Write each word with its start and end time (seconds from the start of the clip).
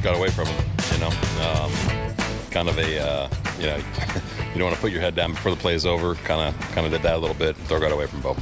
just 0.00 0.12
got 0.12 0.18
away 0.18 0.30
from 0.30 0.46
him. 0.46 0.64
You 0.92 0.98
know, 0.98 1.10
um, 1.44 1.70
kind 2.50 2.68
of 2.68 2.78
a 2.78 2.98
uh, 2.98 3.28
you 3.58 3.66
know, 3.66 3.76
you 4.52 4.54
don't 4.54 4.64
want 4.64 4.74
to 4.74 4.80
put 4.80 4.92
your 4.92 5.00
head 5.00 5.14
down 5.14 5.32
before 5.32 5.52
the 5.54 5.60
play 5.60 5.74
is 5.74 5.84
over. 5.84 6.14
Kind 6.14 6.40
of 6.40 6.60
kind 6.72 6.86
of 6.86 6.92
did 6.92 7.02
that 7.02 7.16
a 7.16 7.18
little 7.18 7.36
bit. 7.36 7.56
Throw 7.56 7.78
got 7.80 7.92
away 7.92 8.06
from 8.06 8.20
Bo. 8.22 8.36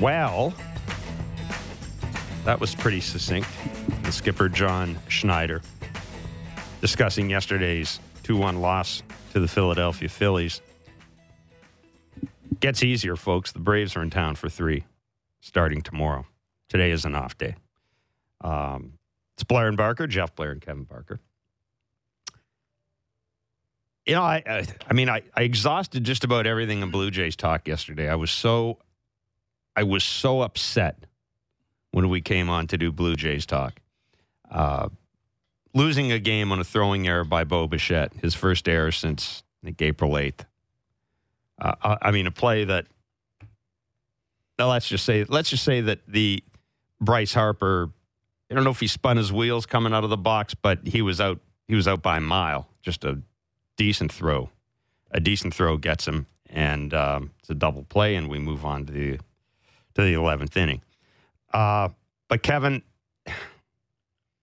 Well, 0.00 0.52
that 2.44 2.60
was 2.60 2.74
pretty 2.74 3.00
succinct. 3.00 3.48
The 4.02 4.12
skipper 4.12 4.50
John 4.50 4.98
Schneider 5.08 5.62
discussing 6.82 7.30
yesterday's 7.30 7.98
2-1 8.24 8.60
loss 8.60 9.02
to 9.32 9.40
the 9.40 9.48
Philadelphia 9.48 10.10
Phillies. 10.10 10.60
Gets 12.60 12.82
easier, 12.82 13.16
folks. 13.16 13.52
The 13.52 13.58
Braves 13.58 13.96
are 13.96 14.02
in 14.02 14.10
town 14.10 14.34
for 14.34 14.50
three, 14.50 14.84
starting 15.40 15.80
tomorrow. 15.80 16.26
Today 16.68 16.90
is 16.90 17.06
an 17.06 17.14
off 17.14 17.38
day. 17.38 17.56
Um, 18.40 18.94
it's 19.34 19.44
Blair 19.44 19.68
and 19.68 19.76
Barker, 19.76 20.06
Jeff 20.06 20.34
Blair 20.34 20.52
and 20.52 20.60
Kevin 20.60 20.84
Barker. 20.84 21.20
You 24.06 24.14
know, 24.14 24.22
I, 24.22 24.42
I, 24.46 24.66
I 24.88 24.92
mean, 24.94 25.08
I, 25.08 25.22
I 25.34 25.42
exhausted 25.42 26.04
just 26.04 26.22
about 26.22 26.46
everything 26.46 26.80
in 26.80 26.90
Blue 26.90 27.10
Jays 27.10 27.34
talk 27.34 27.66
yesterday. 27.66 28.08
I 28.08 28.14
was 28.14 28.30
so, 28.30 28.78
I 29.74 29.82
was 29.82 30.04
so 30.04 30.42
upset 30.42 31.06
when 31.90 32.08
we 32.08 32.20
came 32.20 32.48
on 32.48 32.68
to 32.68 32.78
do 32.78 32.92
Blue 32.92 33.16
Jays 33.16 33.46
talk. 33.46 33.80
Uh, 34.48 34.90
losing 35.74 36.12
a 36.12 36.18
game 36.18 36.52
on 36.52 36.60
a 36.60 36.64
throwing 36.64 37.06
error 37.08 37.24
by 37.24 37.44
Bo 37.44 37.66
Bichette, 37.66 38.12
his 38.22 38.34
first 38.34 38.68
error 38.68 38.92
since 38.92 39.42
I 39.62 39.66
think 39.66 39.82
April 39.82 40.12
8th. 40.12 40.44
Uh, 41.60 41.96
I 42.02 42.10
mean, 42.10 42.26
a 42.26 42.30
play 42.30 42.64
that. 42.64 42.86
Now 44.58 44.70
let's 44.70 44.88
just 44.88 45.04
say 45.04 45.24
let's 45.24 45.50
just 45.50 45.64
say 45.64 45.82
that 45.82 46.00
the 46.06 46.42
Bryce 47.00 47.34
Harper. 47.34 47.90
I 48.50 48.54
don't 48.54 48.64
know 48.64 48.70
if 48.70 48.80
he 48.80 48.86
spun 48.86 49.16
his 49.16 49.32
wheels 49.32 49.66
coming 49.66 49.92
out 49.92 50.04
of 50.04 50.10
the 50.10 50.16
box, 50.16 50.54
but 50.54 50.86
he 50.86 51.02
was 51.02 51.20
out. 51.20 51.40
He 51.66 51.74
was 51.74 51.88
out 51.88 52.02
by 52.02 52.18
a 52.18 52.20
mile. 52.20 52.68
Just 52.80 53.04
a 53.04 53.20
decent 53.76 54.12
throw. 54.12 54.50
A 55.10 55.20
decent 55.20 55.54
throw 55.54 55.76
gets 55.76 56.06
him, 56.06 56.26
and 56.48 56.94
um, 56.94 57.32
it's 57.40 57.50
a 57.50 57.54
double 57.54 57.82
play, 57.84 58.14
and 58.14 58.28
we 58.28 58.38
move 58.38 58.64
on 58.64 58.86
to 58.86 58.92
the 58.92 59.18
to 59.94 60.02
the 60.02 60.14
eleventh 60.14 60.56
inning. 60.56 60.82
Uh, 61.52 61.88
but 62.28 62.42
Kevin, 62.42 62.82
you 63.26 63.32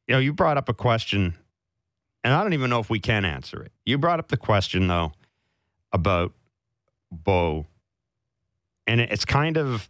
know, 0.09 0.19
you 0.19 0.33
brought 0.33 0.57
up 0.57 0.67
a 0.67 0.73
question, 0.73 1.35
and 2.23 2.33
I 2.33 2.43
don't 2.43 2.53
even 2.53 2.69
know 2.69 2.79
if 2.79 2.89
we 2.89 2.99
can 2.99 3.23
answer 3.23 3.63
it. 3.63 3.71
You 3.85 3.97
brought 3.97 4.19
up 4.19 4.27
the 4.27 4.37
question 4.37 4.87
though 4.87 5.13
about 5.93 6.33
Bo, 7.09 7.67
and 8.85 8.99
it's 8.99 9.25
kind 9.25 9.57
of, 9.57 9.89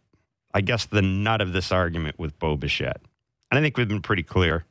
I 0.53 0.61
guess, 0.61 0.86
the 0.86 1.02
nut 1.02 1.41
of 1.41 1.53
this 1.53 1.72
argument 1.72 2.19
with 2.19 2.38
Bo 2.38 2.58
Bichette. 2.58 3.02
And 3.54 3.59
I 3.59 3.62
think 3.62 3.78
we've 3.78 3.88
been 3.88 4.02
pretty 4.02 4.23
clear. 4.23 4.66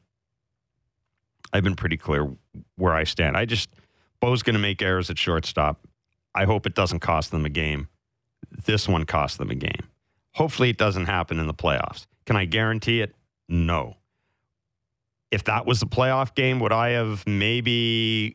I've 1.53 1.63
been 1.63 1.77
pretty 1.77 1.97
clear 1.97 2.29
where 2.75 2.93
I 2.93 3.05
stand. 3.05 3.37
I 3.37 3.45
just 3.45 3.71
Bo's 4.19 4.43
going 4.43 4.55
to 4.55 4.61
make 4.61 4.83
errors 4.83 5.09
at 5.09 5.17
shortstop. 5.17 5.87
I 6.35 6.47
hope 6.47 6.67
it 6.67 6.75
doesn't 6.75 6.99
cost 6.99 7.31
them 7.31 7.45
a 7.45 7.49
game. 7.49 7.87
This 8.65 8.89
one 8.89 9.05
cost 9.05 9.39
them 9.39 9.51
a 9.51 9.55
game. 9.55 9.87
Hopefully, 10.33 10.69
it 10.69 10.79
doesn't 10.79 11.07
happen 11.07 11.39
in 11.39 11.47
the 11.47 11.55
playoffs. 11.55 12.07
Can 12.27 12.35
I 12.35 12.45
guarantee 12.45 13.03
it? 13.03 13.15
No. 13.49 13.99
If 15.31 15.45
that 15.45 15.65
was 15.65 15.81
a 15.83 15.87
playoff 15.87 16.35
game, 16.35 16.59
would 16.59 16.73
I 16.73 16.89
have 16.89 17.25
maybe 17.25 18.35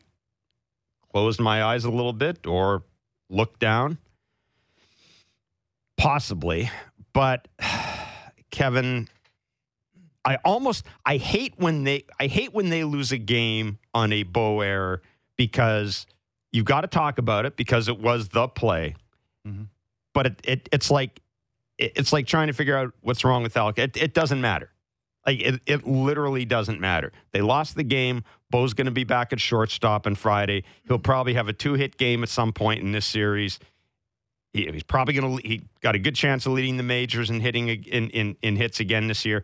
closed 1.12 1.40
my 1.40 1.62
eyes 1.62 1.84
a 1.84 1.90
little 1.90 2.14
bit 2.14 2.46
or 2.46 2.84
looked 3.28 3.60
down? 3.60 3.98
Possibly. 5.98 6.70
But 7.12 7.48
Kevin, 8.50 9.08
I 10.28 10.36
almost 10.44 10.84
I 11.06 11.16
hate 11.16 11.54
when 11.56 11.84
they 11.84 12.04
I 12.20 12.26
hate 12.26 12.52
when 12.52 12.68
they 12.68 12.84
lose 12.84 13.12
a 13.12 13.18
game 13.18 13.78
on 13.94 14.12
a 14.12 14.24
Bo 14.24 14.60
error 14.60 15.00
because 15.38 16.06
you've 16.52 16.66
got 16.66 16.82
to 16.82 16.86
talk 16.86 17.16
about 17.16 17.46
it 17.46 17.56
because 17.56 17.88
it 17.88 17.98
was 17.98 18.28
the 18.28 18.46
play. 18.46 18.94
Mm-hmm. 19.46 19.62
But 20.12 20.26
it, 20.26 20.40
it 20.44 20.68
it's 20.70 20.90
like 20.90 21.22
it's 21.78 22.12
like 22.12 22.26
trying 22.26 22.48
to 22.48 22.52
figure 22.52 22.76
out 22.76 22.92
what's 23.00 23.24
wrong 23.24 23.42
with 23.42 23.56
Alec. 23.56 23.78
It, 23.78 23.96
it 23.96 24.12
doesn't 24.12 24.42
matter. 24.42 24.70
Like 25.26 25.40
it, 25.40 25.60
it 25.64 25.86
literally 25.86 26.44
doesn't 26.44 26.78
matter. 26.78 27.10
They 27.32 27.40
lost 27.40 27.74
the 27.74 27.82
game. 27.82 28.22
Bo's 28.50 28.74
going 28.74 28.84
to 28.84 28.90
be 28.90 29.04
back 29.04 29.32
at 29.32 29.40
shortstop 29.40 30.06
on 30.06 30.14
Friday. 30.14 30.64
He'll 30.84 30.98
probably 30.98 31.34
have 31.34 31.48
a 31.48 31.54
two 31.54 31.72
hit 31.72 31.96
game 31.96 32.22
at 32.22 32.28
some 32.28 32.52
point 32.52 32.82
in 32.82 32.92
this 32.92 33.06
series. 33.06 33.58
He, 34.52 34.66
he's 34.70 34.82
probably 34.82 35.14
going 35.14 35.38
to. 35.38 35.48
He 35.48 35.62
got 35.80 35.94
a 35.94 35.98
good 35.98 36.14
chance 36.14 36.44
of 36.44 36.52
leading 36.52 36.76
the 36.76 36.82
majors 36.82 37.30
and 37.30 37.40
hitting 37.40 37.68
in, 37.68 38.10
in, 38.10 38.36
in 38.42 38.56
hits 38.56 38.80
again 38.80 39.08
this 39.08 39.24
year. 39.24 39.42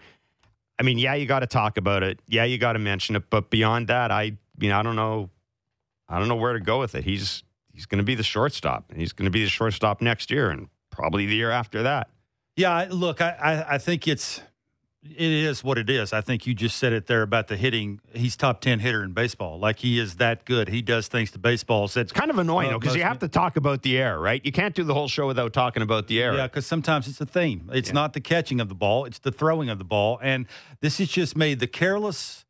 I 0.78 0.82
mean, 0.82 0.98
yeah, 0.98 1.14
you 1.14 1.26
got 1.26 1.40
to 1.40 1.46
talk 1.46 1.76
about 1.76 2.02
it. 2.02 2.20
Yeah, 2.26 2.44
you 2.44 2.58
got 2.58 2.72
to 2.72 2.78
mention 2.78 3.16
it. 3.16 3.30
But 3.30 3.50
beyond 3.50 3.88
that, 3.88 4.10
I 4.10 4.36
mean, 4.58 4.72
I 4.72 4.82
don't 4.82 4.96
know. 4.96 5.30
I 6.08 6.18
don't 6.18 6.28
know 6.28 6.36
where 6.36 6.52
to 6.52 6.60
go 6.60 6.80
with 6.80 6.94
it. 6.94 7.04
He's 7.04 7.42
he's 7.72 7.86
going 7.86 7.98
to 7.98 8.04
be 8.04 8.14
the 8.14 8.22
shortstop. 8.22 8.90
and 8.90 8.98
He's 9.00 9.12
going 9.12 9.26
to 9.26 9.30
be 9.30 9.42
the 9.42 9.50
shortstop 9.50 10.00
next 10.00 10.30
year 10.30 10.50
and 10.50 10.68
probably 10.90 11.26
the 11.26 11.34
year 11.34 11.50
after 11.50 11.82
that. 11.84 12.08
Yeah, 12.56 12.86
look, 12.90 13.20
I, 13.20 13.30
I, 13.30 13.74
I 13.74 13.78
think 13.78 14.06
it's 14.06 14.40
it 15.04 15.30
is 15.30 15.62
what 15.62 15.76
it 15.76 15.90
is. 15.90 16.12
I 16.12 16.22
think 16.22 16.46
you 16.46 16.54
just 16.54 16.78
said 16.78 16.92
it 16.92 17.06
there 17.06 17.22
about 17.22 17.48
the 17.48 17.56
hitting. 17.56 18.00
He's 18.14 18.36
top 18.36 18.60
ten 18.60 18.78
hitter 18.78 19.04
in 19.04 19.12
baseball. 19.12 19.58
Like 19.58 19.78
he 19.78 19.98
is 19.98 20.16
that 20.16 20.44
good. 20.44 20.68
He 20.68 20.80
does 20.80 21.08
things 21.08 21.30
to 21.32 21.38
baseball. 21.38 21.88
So 21.88 22.00
it's 22.00 22.12
kind 22.12 22.30
of 22.30 22.38
annoying 22.38 22.68
uh, 22.68 22.72
though 22.72 22.78
because 22.78 22.96
you 22.96 23.02
have 23.02 23.18
to 23.18 23.28
talk 23.28 23.56
about 23.56 23.82
the 23.82 23.98
air, 23.98 24.18
right? 24.18 24.44
You 24.44 24.52
can't 24.52 24.74
do 24.74 24.82
the 24.82 24.94
whole 24.94 25.08
show 25.08 25.26
without 25.26 25.52
talking 25.52 25.82
about 25.82 26.08
the 26.08 26.22
air. 26.22 26.34
Yeah, 26.34 26.46
because 26.46 26.66
sometimes 26.66 27.06
it's 27.06 27.20
a 27.20 27.26
theme. 27.26 27.70
It's 27.72 27.90
yeah. 27.90 27.94
not 27.94 28.14
the 28.14 28.20
catching 28.20 28.60
of 28.60 28.68
the 28.68 28.74
ball; 28.74 29.04
it's 29.04 29.18
the 29.18 29.32
throwing 29.32 29.68
of 29.68 29.78
the 29.78 29.84
ball. 29.84 30.18
And 30.22 30.46
this 30.80 30.98
is 31.00 31.08
just 31.08 31.36
made 31.36 31.60
the 31.60 31.66
careless 31.66 32.44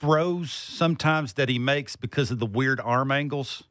throws 0.00 0.52
sometimes 0.52 1.34
that 1.34 1.48
he 1.48 1.58
makes 1.58 1.96
because 1.96 2.30
of 2.30 2.38
the 2.38 2.46
weird 2.46 2.80
arm 2.80 3.12
angles, 3.12 3.64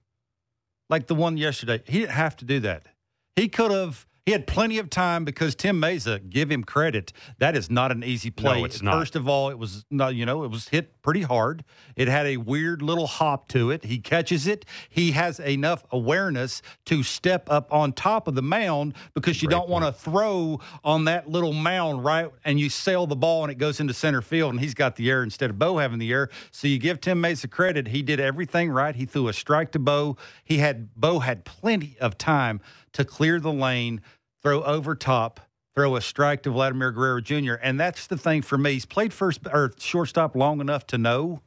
like 0.89 1.07
the 1.07 1.15
one 1.15 1.37
yesterday. 1.37 1.81
He 1.85 1.99
didn't 1.99 2.11
have 2.11 2.37
to 2.37 2.45
do 2.45 2.61
that. 2.61 2.87
He 3.35 3.47
could 3.49 3.71
have 3.71 4.06
he 4.27 4.33
had 4.33 4.45
plenty 4.45 4.77
of 4.77 4.89
time 4.89 5.23
because 5.23 5.55
Tim 5.55 5.81
Mayza, 5.81 6.29
give 6.29 6.51
him 6.51 6.65
credit, 6.65 7.13
that 7.37 7.55
is 7.55 7.71
not 7.71 7.93
an 7.93 8.03
easy 8.03 8.29
play. 8.29 8.59
No, 8.59 8.65
it's 8.65 8.81
not. 8.81 8.95
First 8.95 9.15
of 9.15 9.29
all, 9.29 9.49
it 9.49 9.57
was 9.57 9.85
not, 9.89 10.15
you 10.15 10.25
know, 10.25 10.43
it 10.43 10.51
was 10.51 10.67
hit 10.67 11.01
pretty 11.01 11.21
hard. 11.21 11.63
It 11.95 12.09
had 12.09 12.25
a 12.25 12.35
weird 12.35 12.81
little 12.81 13.07
hop 13.07 13.47
to 13.49 13.71
it. 13.71 13.85
He 13.85 13.99
catches 13.99 14.45
it. 14.45 14.65
He 14.89 15.11
has 15.11 15.39
enough 15.39 15.85
awareness 15.91 16.61
to 16.87 17.03
step 17.03 17.49
up 17.49 17.73
on 17.73 17.93
top 17.93 18.27
of 18.27 18.35
the 18.35 18.41
mound 18.41 18.95
because 19.13 19.41
you 19.41 19.47
Great 19.47 19.59
don't 19.59 19.69
want 19.69 19.85
to 19.85 19.93
throw 19.93 20.59
on 20.83 21.05
that 21.05 21.29
little 21.29 21.53
mound 21.53 22.03
right 22.03 22.29
and 22.43 22.59
you 22.59 22.69
sail 22.69 23.07
the 23.07 23.15
ball 23.15 23.45
and 23.45 23.51
it 23.53 23.57
goes 23.57 23.79
into 23.79 23.93
center 23.93 24.21
field 24.21 24.51
and 24.51 24.59
he's 24.59 24.73
got 24.73 24.97
the 24.97 25.09
air 25.09 25.23
instead 25.23 25.49
of 25.49 25.57
Bo 25.57 25.77
having 25.77 25.99
the 25.99 26.11
air. 26.11 26.27
So 26.51 26.67
you 26.67 26.79
give 26.79 26.99
Tim 26.99 27.23
Mayza 27.23 27.49
credit. 27.49 27.87
He 27.87 28.01
did 28.01 28.19
everything 28.19 28.71
right. 28.71 28.93
He 28.93 29.05
threw 29.05 29.29
a 29.29 29.33
strike 29.33 29.71
to 29.71 29.79
Bo. 29.79 30.17
He 30.43 30.57
had 30.57 30.93
Bo 30.95 31.19
had 31.19 31.45
plenty 31.45 31.95
of 32.01 32.17
time 32.17 32.59
to 32.91 33.05
clear 33.05 33.39
the 33.39 33.53
lane 33.53 34.01
throw 34.47 34.63
over 34.63 34.95
top, 34.95 35.41
throw 35.75 35.97
a 35.97 36.01
strike 36.01 36.43
to 36.43 36.49
Vladimir 36.49 36.91
Guerrero 36.91 37.19
Jr. 37.19 37.55
And 37.61 37.77
that's 37.77 38.07
the 38.07 38.17
thing 38.17 38.41
for 38.41 38.57
me. 38.57 38.73
He's 38.73 38.85
played 38.85 39.11
first 39.11 39.41
or 39.51 39.73
shortstop 39.77 40.37
long 40.37 40.61
enough 40.61 40.87
to 40.87 40.97
know 40.97 41.41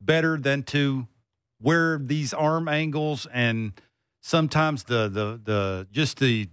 better 0.00 0.38
than 0.38 0.62
to 0.64 1.08
where 1.60 1.98
these 1.98 2.32
arm 2.32 2.68
angles 2.68 3.26
and 3.32 3.72
sometimes 4.20 4.84
the 4.84 5.08
the 5.08 5.40
the 5.42 5.88
just 5.90 6.20
the 6.20 6.48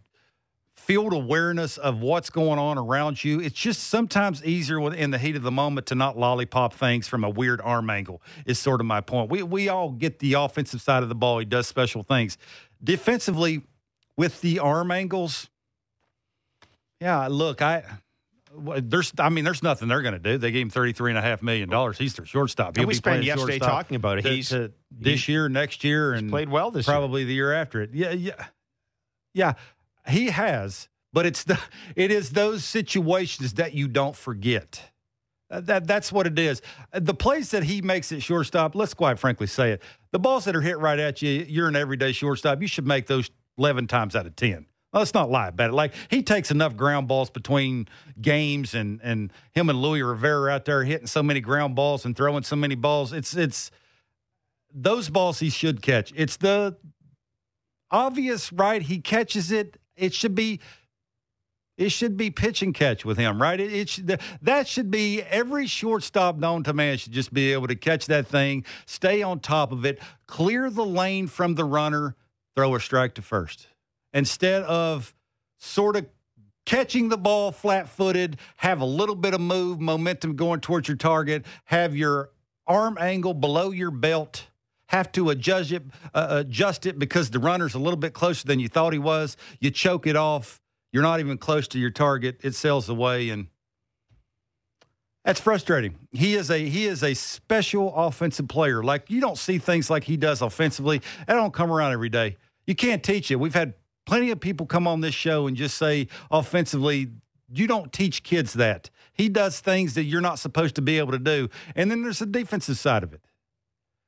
field 0.75 1.13
awareness 1.13 1.78
of 1.78 2.00
what's 2.00 2.31
going 2.31 2.57
on 2.57 2.80
around 2.80 3.24
you. 3.24 3.40
It's 3.40 3.56
just 3.56 3.90
sometimes 3.90 4.44
easier 4.44 4.80
in 4.91 5.12
the 5.12 5.19
heat 5.19 5.36
of 5.36 5.44
the 5.44 5.51
moment 5.51 5.86
to 5.88 5.96
not 5.96 6.18
lollipop 6.18 6.74
things 6.74 7.07
from 7.07 7.24
a 7.24 7.30
weird 7.30 7.62
arm 7.62 7.91
angle. 7.91 8.24
Is 8.47 8.57
sort 8.57 8.81
of 8.81 8.88
my 8.88 9.01
point. 9.01 9.30
We 9.30 9.44
we 9.44 9.69
all 9.69 9.91
get 9.91 10.18
the 10.18 10.34
offensive 10.34 10.81
side 10.81 11.03
of 11.03 11.09
the 11.09 11.16
ball. 11.16 11.38
He 11.38 11.46
does 11.46 11.68
special 11.68 12.01
things. 12.01 12.40
Defensively, 12.84 13.62
with 14.19 14.42
the 14.42 14.60
arm 14.60 14.92
angles, 14.92 15.49
yeah, 17.00 17.28
look, 17.28 17.62
I 17.62 17.84
there's 18.56 19.13
I 19.19 19.30
mean 19.30 19.44
there's 19.44 19.63
nothing 19.63 19.88
they're 19.88 20.01
going 20.01 20.13
to 20.13 20.19
do. 20.19 20.38
They 20.38 20.51
gave 20.51 20.63
him 20.63 20.69
thirty 20.69 20.94
three 20.94 21.12
and 21.12 21.18
a 21.18 21.22
half 21.22 21.42
million 21.42 21.69
dollars. 21.69 21.98
He's 21.98 22.16
their 22.16 22.25
shortstop. 22.25 22.75
He'll 22.75 22.84
and 22.84 22.88
we 22.88 22.94
spent 22.94 23.24
yesterday 23.24 23.60
talking 23.60 23.96
about 23.96 24.19
it. 24.19 24.24
To, 24.24 24.30
he's 24.30 24.50
to 24.50 24.72
this 24.92 25.25
he, 25.25 25.34
year, 25.34 25.50
next 25.50 25.84
year, 25.84 26.13
and 26.13 26.30
played 26.30 26.50
well 26.50 26.72
this 26.72 26.86
probably 26.86 27.22
year. 27.22 27.28
the 27.28 27.34
year 27.34 27.54
after 27.54 27.81
it. 27.81 27.92
Yeah, 27.94 28.12
yeah, 28.12 28.46
yeah. 29.34 29.54
He 30.07 30.28
has, 30.28 30.90
but 31.13 31.25
it's 31.25 31.44
the 31.44 31.60
it 31.96 32.12
is 32.12 32.31
those 32.31 32.63
situations 32.63 33.54
that 33.54 33.74
you 33.74 33.88
don't 33.88 34.16
forget. 34.16 34.81
Uh, 35.51 35.62
that 35.62 35.88
that's 35.88 36.12
what 36.12 36.28
it 36.28 36.38
is. 36.38 36.62
Uh, 36.94 37.00
the 37.00 37.13
plays 37.13 37.51
that 37.51 37.63
he 37.63 37.81
makes 37.81 38.12
at 38.12 38.22
shortstop. 38.22 38.75
Let's 38.75 38.94
quite 38.94 39.19
frankly 39.19 39.48
say 39.48 39.72
it. 39.72 39.84
The 40.12 40.19
balls 40.19 40.46
that 40.46 40.56
are 40.56 40.62
hit 40.62 40.80
right 40.80 41.00
at 41.00 41.22
you, 41.22 41.46
you're 41.48 41.68
an 41.68 41.75
everyday 41.75 42.12
shortstop. 42.12 42.62
You 42.62 42.68
should 42.68 42.86
make 42.86 43.07
those 43.07 43.31
11 43.57 43.88
times 43.88 44.16
out 44.16 44.25
of 44.25 44.36
10. 44.36 44.66
Let's 44.91 45.13
not 45.13 45.30
lie 45.30 45.50
about 45.50 45.69
it. 45.69 45.74
Like 45.74 45.94
he 46.09 46.24
takes 46.24 46.50
enough 46.50 46.75
ground 46.75 47.07
balls 47.07 47.30
between 47.30 47.88
games, 48.19 48.74
and 48.74 49.00
and 49.03 49.31
him 49.51 49.69
and 49.69 49.80
Luis 49.81 50.03
Rivera 50.03 50.51
out 50.51 50.65
there 50.65 50.83
hitting 50.83 51.07
so 51.07 51.21
many 51.21 51.41
ground 51.41 51.75
balls 51.75 52.06
and 52.06 52.15
throwing 52.15 52.44
so 52.44 52.56
many 52.56 52.75
balls. 52.75 53.13
It's 53.13 53.36
it's 53.36 53.69
those 54.74 55.09
balls 55.09 55.39
he 55.39 55.50
should 55.50 55.81
catch. 55.81 56.12
It's 56.15 56.38
the 56.38 56.75
obvious 57.91 58.51
right. 58.51 58.81
He 58.81 59.00
catches 59.00 59.51
it. 59.51 59.77
It 59.95 60.13
should 60.13 60.36
be. 60.36 60.59
It 61.77 61.94
should 61.94 62.18
be 62.18 62.30
pitch 62.30 62.62
and 62.62 62.75
catch 62.75 63.06
with 63.06 63.18
him, 63.18 63.41
right? 63.41 63.57
It, 63.57 63.71
it 63.71 63.88
should, 63.88 64.19
that 64.41 64.68
should 64.68 64.91
be 64.91 65.21
every 65.21 65.65
shortstop 65.65 66.36
known 66.36 66.62
to 66.63 66.74
man 66.74 66.97
should 66.97 67.13
just 67.13 67.33
be 67.33 67.53
able 67.53 67.68
to 67.68 67.75
catch 67.75 68.07
that 68.07 68.27
thing, 68.27 68.65
stay 68.86 69.21
on 69.21 69.39
top 69.39 69.71
of 69.71 69.86
it, 69.86 70.01
clear 70.27 70.69
the 70.69 70.83
lane 70.83 71.27
from 71.27 71.56
the 71.56 71.63
runner, 71.63 72.18
throw 72.53 72.75
a 72.75 72.81
strike 72.81 73.13
to 73.13 73.21
first. 73.21 73.68
Instead 74.13 74.63
of 74.63 75.13
sort 75.59 75.95
of 75.95 76.07
catching 76.65 77.09
the 77.09 77.17
ball 77.17 77.51
flat 77.51 77.89
footed, 77.89 78.38
have 78.57 78.81
a 78.81 78.85
little 78.85 79.15
bit 79.15 79.33
of 79.33 79.41
move, 79.41 79.79
momentum 79.79 80.35
going 80.35 80.59
towards 80.59 80.88
your 80.88 80.97
target, 80.97 81.45
have 81.65 81.95
your 81.95 82.31
arm 82.67 82.97
angle 83.00 83.33
below 83.33 83.71
your 83.71 83.91
belt, 83.91 84.47
have 84.88 85.11
to 85.11 85.29
adjust 85.29 85.71
it, 85.71 85.83
uh, 86.13 86.27
adjust 86.29 86.85
it 86.85 86.97
because 86.97 87.29
the 87.29 87.39
runner's 87.39 87.75
a 87.75 87.79
little 87.79 87.97
bit 87.97 88.13
closer 88.13 88.47
than 88.47 88.59
you 88.59 88.67
thought 88.67 88.94
he 88.94 89.00
was. 89.00 89.38
You 89.59 89.71
choke 89.71 90.07
it 90.07 90.15
off 90.15 90.59
you're 90.91 91.03
not 91.03 91.19
even 91.19 91.38
close 91.38 91.67
to 91.69 91.79
your 91.79 91.91
target. 91.91 92.39
It 92.41 92.55
sails 92.55 92.89
away, 92.89 93.29
and 93.29 93.47
that's 95.23 95.39
frustrating. 95.39 95.95
He 96.12 96.33
is 96.33 96.50
a 96.50 96.57
he 96.57 96.85
is 96.85 97.03
a 97.03 97.13
special 97.13 97.94
offensive 97.95 98.47
player. 98.47 98.83
Like 98.83 99.09
you 99.09 99.21
don't 99.21 99.38
see 99.38 99.59
things 99.59 99.89
like 99.89 100.03
he 100.03 100.17
does 100.17 100.41
offensively. 100.41 101.01
That 101.27 101.35
don't 101.35 101.53
come 101.53 101.71
around 101.71 101.94
every 101.94 102.09
day. 102.09 102.38
You 102.65 102.75
can't 102.75 103.03
teach 103.03 103.29
it. 103.31 103.35
We've 103.35 103.53
had 103.53 103.73
plenty 104.09 104.31
of 104.31 104.39
people 104.39 104.65
come 104.65 104.88
on 104.88 105.01
this 105.01 105.13
show 105.13 105.45
and 105.45 105.56
just 105.56 105.77
say 105.77 106.07
offensively, 106.31 107.11
you 107.53 107.67
don't 107.67 107.94
teach 107.94 108.23
kids 108.23 108.53
that. 108.53 108.89
He 109.13 109.29
does 109.29 109.59
things 109.59 109.94
that 109.94 110.06
you're 110.06 110.19
not 110.19 110.39
supposed 110.39 110.73
to 110.75 110.81
be 110.81 110.97
able 110.97 111.11
to 111.11 111.19
do. 111.19 111.47
And 111.75 111.91
then 111.91 112.01
there's 112.01 112.17
the 112.17 112.25
defensive 112.25 112.79
side 112.79 113.03
of 113.03 113.13
it. 113.13 113.21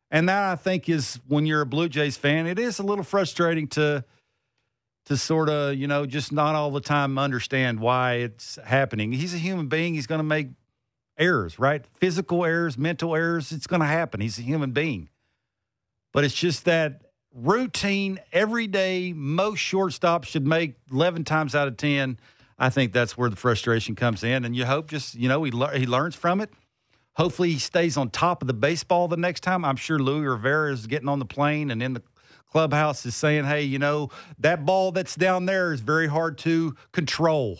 And 0.09 0.27
that 0.27 0.51
I 0.51 0.55
think 0.55 0.89
is 0.89 1.19
when 1.27 1.45
you're 1.45 1.61
a 1.61 1.67
Blue 1.67 1.87
Jays 1.87 2.17
fan, 2.17 2.47
it 2.47 2.57
is 2.57 2.79
a 2.79 2.83
little 2.83 3.03
frustrating 3.03 3.67
to 3.69 4.03
to 5.05 5.17
sort 5.17 5.49
of, 5.49 5.75
you 5.75 5.87
know, 5.87 6.05
just 6.07 6.31
not 6.31 6.55
all 6.55 6.71
the 6.71 6.81
time 6.81 7.19
understand 7.19 7.79
why 7.79 8.13
it's 8.13 8.57
happening. 8.63 9.11
He's 9.11 9.35
a 9.35 9.37
human 9.37 9.67
being. 9.67 9.93
He's 9.93 10.07
going 10.07 10.19
to 10.19 10.23
make 10.23 10.47
errors, 11.17 11.59
right? 11.59 11.85
Physical 11.93 12.43
errors, 12.43 12.77
mental 12.77 13.15
errors. 13.15 13.51
It's 13.51 13.67
going 13.67 13.81
to 13.81 13.87
happen. 13.87 14.19
He's 14.19 14.39
a 14.39 14.43
human 14.43 14.71
being. 14.71 15.09
But 16.11 16.23
it's 16.23 16.35
just 16.35 16.65
that 16.65 17.10
routine, 17.33 18.19
every 18.31 18.67
day, 18.67 19.13
most 19.13 19.59
shortstops 19.59 20.25
should 20.25 20.45
make 20.45 20.75
11 20.91 21.23
times 21.23 21.55
out 21.55 21.67
of 21.67 21.77
10. 21.77 22.19
I 22.59 22.69
think 22.69 22.93
that's 22.93 23.17
where 23.17 23.29
the 23.29 23.35
frustration 23.35 23.95
comes 23.95 24.23
in. 24.23 24.45
And 24.45 24.55
you 24.55 24.65
hope 24.65 24.89
just, 24.89 25.15
you 25.15 25.27
know, 25.27 25.43
he, 25.43 25.51
le- 25.51 25.77
he 25.77 25.85
learns 25.85 26.15
from 26.15 26.41
it. 26.41 26.51
Hopefully 27.13 27.51
he 27.51 27.59
stays 27.59 27.97
on 27.97 28.09
top 28.09 28.41
of 28.41 28.47
the 28.47 28.53
baseball 28.53 29.07
the 29.07 29.17
next 29.17 29.41
time. 29.41 29.65
I'm 29.65 29.75
sure 29.75 29.99
Luis 29.99 30.25
Rivera 30.25 30.71
is 30.71 30.87
getting 30.87 31.09
on 31.09 31.19
the 31.19 31.25
plane 31.25 31.71
and 31.71 31.81
in 31.83 31.93
the 31.93 32.03
clubhouse 32.49 33.05
is 33.05 33.15
saying, 33.15 33.45
hey, 33.45 33.63
you 33.63 33.79
know, 33.79 34.09
that 34.39 34.65
ball 34.65 34.91
that's 34.91 35.15
down 35.15 35.45
there 35.45 35.73
is 35.73 35.81
very 35.81 36.07
hard 36.07 36.37
to 36.39 36.75
control. 36.91 37.59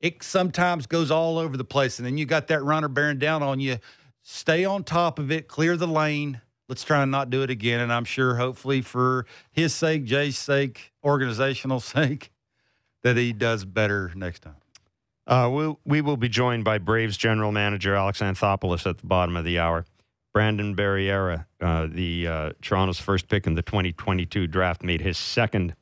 It 0.00 0.22
sometimes 0.22 0.86
goes 0.86 1.10
all 1.10 1.38
over 1.38 1.56
the 1.56 1.64
place. 1.64 1.98
And 1.98 2.06
then 2.06 2.18
you 2.18 2.26
got 2.26 2.48
that 2.48 2.62
runner 2.62 2.88
bearing 2.88 3.18
down 3.18 3.42
on 3.42 3.60
you. 3.60 3.78
Stay 4.22 4.64
on 4.64 4.84
top 4.84 5.18
of 5.18 5.30
it, 5.30 5.48
clear 5.48 5.76
the 5.76 5.86
lane. 5.86 6.40
Let's 6.72 6.84
try 6.84 7.02
and 7.02 7.12
not 7.12 7.28
do 7.28 7.42
it 7.42 7.50
again. 7.50 7.80
And 7.80 7.92
I'm 7.92 8.06
sure, 8.06 8.36
hopefully, 8.36 8.80
for 8.80 9.26
his 9.50 9.74
sake, 9.74 10.04
Jay's 10.04 10.38
sake, 10.38 10.94
organizational 11.04 11.80
sake, 11.96 12.32
that 13.02 13.18
he 13.18 13.34
does 13.34 13.66
better 13.66 14.10
next 14.14 14.40
time. 14.40 14.56
Uh, 15.26 15.50
we'll, 15.52 15.78
we 15.84 16.00
will 16.00 16.16
be 16.16 16.30
joined 16.30 16.64
by 16.64 16.78
Braves 16.78 17.18
general 17.18 17.52
manager 17.52 17.94
Alex 17.94 18.20
Anthopoulos 18.20 18.88
at 18.88 18.96
the 18.96 19.06
bottom 19.06 19.36
of 19.36 19.44
the 19.44 19.58
hour. 19.58 19.84
Brandon 20.32 20.74
Barriera, 20.74 21.44
uh, 21.60 21.88
the 21.90 22.26
uh, 22.26 22.52
Toronto's 22.62 22.98
first 22.98 23.28
pick 23.28 23.46
in 23.46 23.54
the 23.54 23.60
2022 23.60 24.46
draft, 24.46 24.82
made 24.82 25.02
his 25.02 25.18
second 25.18 25.76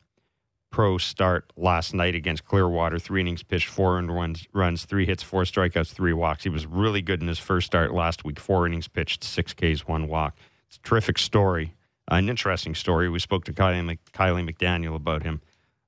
pro 0.72 0.98
start 0.98 1.52
last 1.56 1.94
night 1.94 2.16
against 2.16 2.44
Clearwater. 2.44 2.98
Three 2.98 3.20
innings 3.20 3.44
pitched, 3.44 3.69
four 3.69 4.00
and 4.00 4.12
runs, 4.12 4.48
runs, 4.52 4.86
three 4.86 5.06
hits, 5.06 5.22
four 5.22 5.44
strikeouts, 5.44 5.93
three 5.93 6.12
walks. 6.12 6.43
He 6.43 6.50
was 6.50 6.66
really 6.66 7.00
good 7.00 7.22
in 7.22 7.28
his 7.28 7.38
first 7.38 7.66
start 7.66 7.94
last 7.94 8.25
week. 8.25 8.40
Four 8.40 8.66
innings 8.66 8.88
pitched, 8.88 9.22
six 9.22 9.54
Ks, 9.54 9.86
one 9.86 10.08
walk. 10.08 10.36
Terrific 10.78 11.19
story, 11.19 11.75
an 12.08 12.28
interesting 12.28 12.75
story. 12.75 13.08
We 13.08 13.19
spoke 13.19 13.44
to 13.44 13.52
Kiley 13.52 14.00
McDaniel 14.14 14.94
about 14.94 15.22
him 15.22 15.40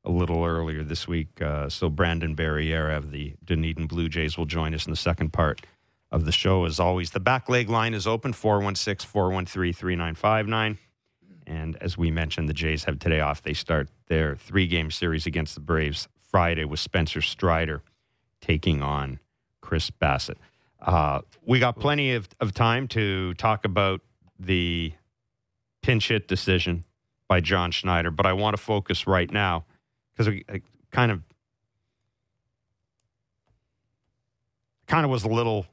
a 0.05 0.11
little 0.11 0.45
earlier 0.45 0.83
this 0.83 1.07
week. 1.07 1.41
Uh, 1.41 1.69
so 1.69 1.89
Brandon 1.89 2.35
Barriera 2.35 2.97
of 2.97 3.11
the 3.11 3.35
Dunedin 3.45 3.87
Blue 3.87 4.09
Jays 4.09 4.37
will 4.37 4.47
join 4.47 4.75
us 4.75 4.87
in 4.87 4.91
the 4.91 4.97
second 4.97 5.33
part 5.33 5.61
of 6.11 6.25
the 6.25 6.33
show. 6.33 6.65
As 6.65 6.81
always, 6.81 7.11
the 7.11 7.21
back 7.21 7.49
leg 7.49 7.69
line 7.69 7.95
is 7.95 8.07
open 8.07 8.33
416 8.33 9.09
413 9.09 9.73
3959. 9.73 10.79
And 11.47 11.77
as 11.77 11.99
we 11.99 12.11
mentioned, 12.11 12.49
the 12.49 12.55
Jays 12.55 12.85
have 12.85 12.99
today 12.99 13.21
off. 13.21 13.43
They 13.43 13.55
start 13.55 13.89
their 14.07 14.37
three 14.37 14.67
game 14.67 14.91
series 14.91 15.27
against 15.27 15.55
the 15.55 15.61
Braves 15.61 16.09
Friday 16.31 16.65
with 16.65 16.81
Spencer 16.81 17.21
Strider 17.21 17.83
taking 18.41 18.83
on 18.83 19.19
Chris 19.61 19.91
Bassitt. 19.91 20.37
Uh, 20.81 21.21
we 21.47 21.59
got 21.59 21.79
plenty 21.79 22.15
of, 22.15 22.29
of 22.41 22.53
time 22.53 22.89
to 22.89 23.35
talk 23.35 23.65
about 23.65 24.01
the 24.47 24.93
pinch 25.83 26.09
hit 26.09 26.29
decision 26.29 26.85
by 27.29 27.41
John 27.41 27.71
Schneider, 27.71 28.11
but 28.11 28.27
I 28.27 28.33
want 28.33 28.57
to 28.57 28.63
focus 28.63 29.07
right 29.07 29.31
now 29.31 29.65
because 30.13 30.29
we 30.29 30.45
kind 30.91 31.11
of 31.11 31.23
kind 34.87 35.05
of 35.05 35.11
was 35.11 35.25
a 35.25 35.29
little 35.29 35.67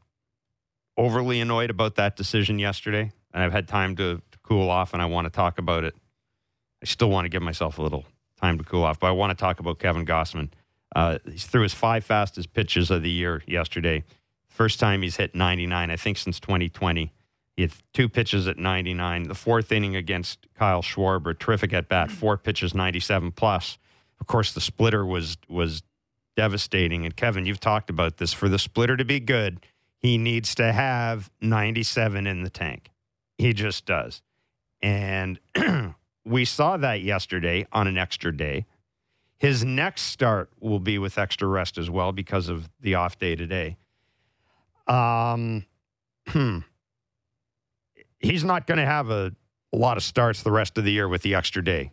overly 0.97 1.41
annoyed 1.41 1.69
about 1.69 1.95
that 1.95 2.15
decision 2.15 2.59
yesterday, 2.59 3.11
and 3.33 3.43
I've 3.43 3.51
had 3.51 3.67
time 3.67 3.95
to, 3.97 4.21
to 4.31 4.39
cool 4.43 4.69
off, 4.69 4.93
and 4.93 5.01
I 5.01 5.05
want 5.05 5.25
to 5.25 5.29
talk 5.29 5.59
about 5.59 5.83
it. 5.83 5.95
I 6.81 6.85
still 6.85 7.09
want 7.09 7.25
to 7.25 7.29
give 7.29 7.41
myself 7.41 7.77
a 7.77 7.81
little 7.81 8.05
time 8.39 8.57
to 8.57 8.63
cool 8.63 8.83
off, 8.83 8.99
but 8.99 9.07
I 9.07 9.11
want 9.11 9.37
to 9.37 9.41
talk 9.41 9.59
about 9.59 9.79
Kevin 9.79 10.05
Gausman. 10.05 10.49
Uh, 10.95 11.19
he 11.25 11.37
threw 11.37 11.63
his 11.63 11.73
five 11.73 12.03
fastest 12.03 12.53
pitches 12.53 12.89
of 12.89 13.03
the 13.03 13.09
year 13.09 13.43
yesterday. 13.45 14.03
First 14.47 14.79
time 14.79 15.01
he's 15.01 15.17
hit 15.17 15.35
99, 15.35 15.91
I 15.91 15.95
think, 15.95 16.17
since 16.17 16.39
2020. 16.39 17.11
Two 17.93 18.09
pitches 18.09 18.47
at 18.47 18.57
99. 18.57 19.23
The 19.23 19.35
fourth 19.35 19.71
inning 19.71 19.95
against 19.95 20.47
Kyle 20.55 20.81
Schwarber, 20.81 21.37
terrific 21.37 21.73
at 21.73 21.89
bat, 21.89 22.11
four 22.11 22.37
pitches, 22.37 22.73
97 22.73 23.31
plus. 23.31 23.77
Of 24.19 24.27
course, 24.27 24.53
the 24.53 24.61
splitter 24.61 25.05
was 25.05 25.37
was 25.47 25.83
devastating. 26.35 27.05
And 27.05 27.15
Kevin, 27.15 27.45
you've 27.45 27.59
talked 27.59 27.89
about 27.89 28.17
this. 28.17 28.31
For 28.31 28.47
the 28.47 28.59
splitter 28.59 28.95
to 28.95 29.03
be 29.03 29.19
good, 29.19 29.65
he 29.97 30.17
needs 30.17 30.55
to 30.55 30.71
have 30.71 31.29
97 31.41 32.25
in 32.25 32.43
the 32.43 32.49
tank. 32.49 32.91
He 33.37 33.53
just 33.53 33.85
does. 33.85 34.21
And 34.81 35.39
we 36.25 36.45
saw 36.45 36.77
that 36.77 37.01
yesterday 37.01 37.67
on 37.71 37.87
an 37.87 37.97
extra 37.97 38.35
day. 38.35 38.65
His 39.37 39.63
next 39.63 40.03
start 40.03 40.49
will 40.59 40.79
be 40.79 40.97
with 40.97 41.17
extra 41.17 41.47
rest 41.47 41.77
as 41.77 41.89
well 41.89 42.11
because 42.11 42.49
of 42.49 42.69
the 42.79 42.95
off 42.95 43.17
day 43.19 43.35
today. 43.35 43.77
Um, 44.87 45.65
he's 48.19 48.43
not 48.43 48.67
going 48.67 48.77
to 48.77 48.85
have 48.85 49.09
a, 49.09 49.33
a 49.73 49.77
lot 49.77 49.97
of 49.97 50.03
starts 50.03 50.43
the 50.43 50.51
rest 50.51 50.77
of 50.77 50.83
the 50.83 50.91
year 50.91 51.07
with 51.07 51.21
the 51.21 51.35
extra 51.35 51.63
day. 51.63 51.91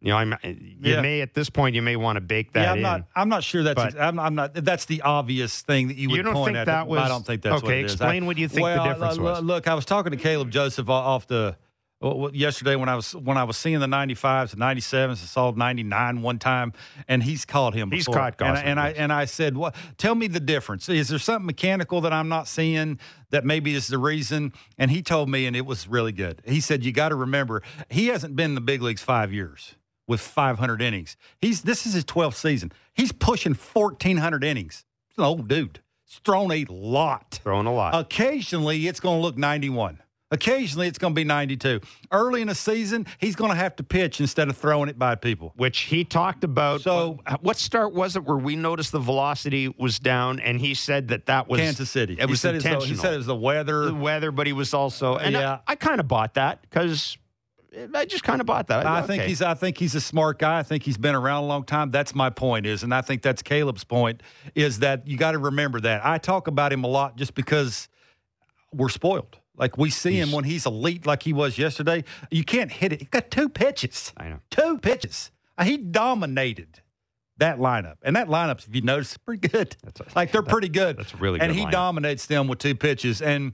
You 0.00 0.08
know, 0.08 0.16
I'm, 0.16 0.34
you 0.42 0.76
yeah. 0.80 1.00
may 1.00 1.20
at 1.20 1.32
this 1.32 1.48
point 1.48 1.76
you 1.76 1.82
may 1.82 1.94
want 1.94 2.16
to 2.16 2.20
bake 2.20 2.54
that. 2.54 2.62
Yeah, 2.62 2.70
I'm 2.72 2.76
in, 2.78 2.82
not. 2.82 3.04
I'm 3.14 3.28
not 3.28 3.44
sure 3.44 3.62
that's. 3.62 3.94
I'm, 3.94 4.18
I'm, 4.18 4.34
not. 4.34 4.52
That's 4.52 4.84
the 4.86 5.02
obvious 5.02 5.62
thing 5.62 5.88
that 5.88 5.96
you 5.96 6.10
would 6.10 6.16
you 6.16 6.22
don't 6.24 6.34
point 6.34 6.56
think 6.56 6.58
at. 6.58 6.66
That 6.66 6.88
was, 6.88 6.98
I 6.98 7.06
don't 7.06 7.24
think 7.24 7.42
that's 7.42 7.62
okay. 7.62 7.82
What 7.82 7.92
explain 7.92 8.24
I, 8.24 8.26
what 8.26 8.36
you 8.36 8.48
think 8.48 8.62
well, 8.62 8.82
the 8.82 8.90
difference 8.90 9.18
uh, 9.18 9.22
was. 9.22 9.42
Look, 9.42 9.68
I 9.68 9.74
was 9.74 9.84
talking 9.84 10.10
to 10.10 10.16
Caleb 10.16 10.50
Joseph 10.50 10.88
off 10.88 11.28
the 11.28 11.56
yesterday 12.32 12.76
when 12.76 12.88
I 12.88 12.96
was 12.96 13.14
when 13.14 13.36
I 13.36 13.44
was 13.44 13.56
seeing 13.56 13.80
the 13.80 13.86
95s 13.86 14.52
and 14.52 14.62
97s, 14.62 15.10
I 15.10 15.14
saw 15.14 15.50
99 15.50 16.22
one 16.22 16.38
time, 16.38 16.72
and 17.08 17.22
he's 17.22 17.44
caught 17.44 17.74
him. 17.74 17.90
He's 17.90 18.06
caught 18.06 18.38
Gausman. 18.38 18.58
And, 18.58 18.68
and 18.68 18.80
I 18.80 18.88
and 18.90 19.12
I 19.12 19.24
said, 19.24 19.56
"What? 19.56 19.74
Tell 19.98 20.14
me 20.14 20.26
the 20.26 20.40
difference. 20.40 20.88
Is 20.88 21.08
there 21.08 21.18
something 21.18 21.46
mechanical 21.46 22.00
that 22.02 22.12
I'm 22.12 22.28
not 22.28 22.48
seeing 22.48 22.98
that 23.30 23.44
maybe 23.44 23.74
is 23.74 23.88
the 23.88 23.98
reason?" 23.98 24.52
And 24.78 24.90
he 24.90 25.02
told 25.02 25.28
me, 25.28 25.46
and 25.46 25.56
it 25.56 25.66
was 25.66 25.88
really 25.88 26.12
good. 26.12 26.42
He 26.44 26.60
said, 26.60 26.84
"You 26.84 26.92
got 26.92 27.10
to 27.10 27.16
remember, 27.16 27.62
he 27.88 28.08
hasn't 28.08 28.36
been 28.36 28.52
in 28.52 28.54
the 28.54 28.60
big 28.60 28.82
leagues 28.82 29.02
five 29.02 29.32
years." 29.32 29.74
with 30.08 30.20
500 30.20 30.82
innings. 30.82 31.16
He's 31.40 31.62
this 31.62 31.86
is 31.86 31.94
his 31.94 32.04
12th 32.04 32.34
season. 32.34 32.72
He's 32.92 33.12
pushing 33.12 33.54
1,400 33.54 34.44
innings. 34.44 34.84
He's 35.08 35.18
an 35.18 35.24
old 35.24 35.48
dude. 35.48 35.80
He's 36.04 36.18
thrown 36.18 36.52
a 36.52 36.64
lot. 36.68 37.40
Thrown 37.42 37.66
a 37.66 37.72
lot. 37.72 37.98
Occasionally, 37.98 38.86
it's 38.88 39.00
going 39.00 39.18
to 39.18 39.22
look 39.22 39.38
91. 39.38 40.00
Occasionally, 40.32 40.88
it's 40.88 40.98
going 40.98 41.12
to 41.12 41.14
be 41.14 41.24
92. 41.24 41.80
Early 42.10 42.40
in 42.40 42.48
the 42.48 42.54
season, 42.54 43.06
he's 43.18 43.36
going 43.36 43.50
to 43.50 43.56
have 43.56 43.76
to 43.76 43.82
pitch 43.82 44.18
instead 44.18 44.48
of 44.48 44.56
throwing 44.56 44.88
it 44.88 44.98
by 44.98 45.14
people. 45.14 45.52
Which 45.56 45.80
he 45.80 46.04
talked 46.04 46.42
about. 46.42 46.80
So, 46.80 47.20
what 47.42 47.58
start 47.58 47.92
was 47.92 48.16
it 48.16 48.24
where 48.24 48.38
we 48.38 48.56
noticed 48.56 48.92
the 48.92 48.98
velocity 48.98 49.68
was 49.68 49.98
down, 49.98 50.40
and 50.40 50.58
he 50.58 50.72
said 50.74 51.08
that 51.08 51.26
that 51.26 51.48
was 51.48 51.60
Kansas 51.60 51.90
City. 51.90 52.16
It 52.18 52.28
was 52.28 52.40
he 52.40 52.48
said 52.48 52.54
intentional. 52.54 52.84
It 52.84 52.88
was 52.88 52.88
the, 52.88 52.94
he 52.94 53.00
said 53.00 53.14
it 53.14 53.18
was 53.18 53.26
the 53.26 53.36
weather. 53.36 53.84
The 53.86 53.94
weather, 53.94 54.32
but 54.32 54.46
he 54.46 54.54
was 54.54 54.72
also. 54.72 55.16
And 55.16 55.34
yeah, 55.34 55.58
I, 55.68 55.72
I 55.72 55.74
kind 55.76 56.00
of 56.00 56.08
bought 56.08 56.34
that 56.34 56.62
because 56.62 57.18
I 57.94 58.04
just 58.04 58.24
kind 58.24 58.40
of 58.40 58.46
bought 58.46 58.68
that. 58.68 58.86
I, 58.86 58.98
okay. 58.98 59.06
think 59.06 59.22
he's. 59.24 59.42
I 59.42 59.54
think 59.54 59.78
he's 59.78 59.94
a 59.94 60.00
smart 60.00 60.38
guy. 60.38 60.58
I 60.58 60.62
think 60.62 60.82
he's 60.82 60.98
been 60.98 61.14
around 61.14 61.44
a 61.44 61.46
long 61.46 61.64
time. 61.64 61.90
That's 61.90 62.14
my 62.14 62.30
point. 62.30 62.66
Is, 62.66 62.82
and 62.82 62.94
I 62.94 63.02
think 63.02 63.22
that's 63.22 63.42
Caleb's 63.42 63.84
point. 63.84 64.22
Is 64.54 64.78
that 64.78 65.06
you 65.06 65.16
got 65.16 65.32
to 65.32 65.38
remember 65.38 65.80
that 65.80 66.04
I 66.04 66.18
talk 66.18 66.48
about 66.48 66.72
him 66.72 66.84
a 66.84 66.88
lot 66.88 67.16
just 67.16 67.34
because 67.34 67.88
we're 68.72 68.88
spoiled. 68.88 69.38
Like 69.56 69.76
we 69.76 69.90
see 69.90 70.12
he's, 70.14 70.24
him 70.24 70.32
when 70.32 70.44
he's 70.44 70.66
elite, 70.66 71.06
like 71.06 71.22
he 71.22 71.32
was 71.32 71.58
yesterday. 71.58 72.04
You 72.30 72.44
can't 72.44 72.70
hit 72.72 72.92
it. 72.92 73.00
He 73.00 73.04
got 73.06 73.30
two 73.30 73.48
pitches. 73.48 74.12
I 74.16 74.28
know 74.28 74.38
two 74.50 74.78
pitches. 74.78 75.30
Uh, 75.58 75.64
he 75.64 75.76
dominated 75.76 76.80
that 77.38 77.58
lineup. 77.58 77.96
And 78.02 78.16
that 78.16 78.28
lineup, 78.28 78.66
if 78.66 78.74
you 78.74 78.80
notice, 78.82 79.12
is 79.12 79.18
pretty 79.18 79.46
good. 79.48 79.76
That's 79.82 80.00
a- 80.00 80.06
like 80.16 80.32
they're 80.32 80.42
pretty 80.42 80.68
good. 80.68 80.96
that's 80.96 81.14
really 81.20 81.40
And 81.40 81.52
he 81.52 81.64
lineup. 81.66 81.70
dominates 81.72 82.26
them 82.26 82.48
with 82.48 82.58
two 82.60 82.74
pitches. 82.74 83.20
And 83.20 83.52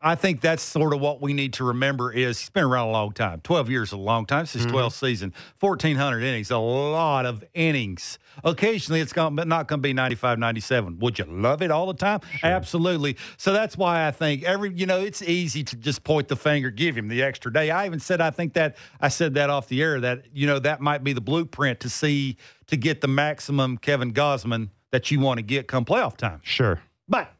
I 0.00 0.14
think 0.14 0.40
that's 0.40 0.62
sort 0.62 0.94
of 0.94 1.00
what 1.00 1.20
we 1.20 1.32
need 1.32 1.54
to 1.54 1.64
remember 1.64 2.12
is 2.12 2.38
he's 2.38 2.50
been 2.50 2.64
around 2.64 2.88
a 2.88 2.92
long 2.92 3.12
time. 3.12 3.40
12 3.42 3.68
years 3.68 3.88
is 3.88 3.92
a 3.94 3.96
long 3.96 4.26
time. 4.26 4.44
This 4.44 4.54
is 4.54 4.66
Mm-hmm. 4.66 4.76
12th 4.76 4.92
season. 4.92 5.34
1,400 5.60 6.22
innings, 6.22 6.50
a 6.50 6.58
lot 6.58 7.26
of 7.26 7.42
innings. 7.54 8.18
Occasionally 8.44 9.00
it's 9.00 9.16
not 9.16 9.34
going 9.34 9.66
to 9.66 9.78
be 9.78 9.92
95, 9.92 10.38
97. 10.38 10.98
Would 10.98 11.18
you 11.18 11.24
love 11.24 11.62
it 11.62 11.70
all 11.70 11.86
the 11.86 11.94
time? 11.94 12.20
Absolutely. 12.42 13.16
So 13.38 13.52
that's 13.52 13.76
why 13.76 14.06
I 14.06 14.10
think 14.10 14.44
every, 14.44 14.72
you 14.72 14.86
know, 14.86 15.00
it's 15.00 15.22
easy 15.22 15.64
to 15.64 15.76
just 15.76 16.04
point 16.04 16.28
the 16.28 16.36
finger, 16.36 16.70
give 16.70 16.96
him 16.96 17.08
the 17.08 17.22
extra 17.22 17.52
day. 17.52 17.70
I 17.70 17.86
even 17.86 17.98
said, 17.98 18.20
I 18.20 18.30
think 18.30 18.52
that, 18.54 18.76
I 19.00 19.08
said 19.08 19.34
that 19.34 19.50
off 19.50 19.68
the 19.68 19.82
air 19.82 20.00
that, 20.00 20.26
you 20.32 20.46
know, 20.46 20.58
that 20.58 20.80
might 20.80 21.02
be 21.02 21.12
the 21.12 21.20
blueprint 21.20 21.80
to 21.80 21.88
see, 21.88 22.36
to 22.66 22.76
get 22.76 23.00
the 23.00 23.08
maximum 23.08 23.78
Kevin 23.78 24.12
Gausman 24.12 24.68
that 24.90 25.10
you 25.10 25.20
want 25.20 25.38
to 25.38 25.42
get 25.42 25.66
come 25.66 25.84
playoff 25.84 26.16
time. 26.16 26.40
Sure. 26.44 26.80
But 27.08 27.32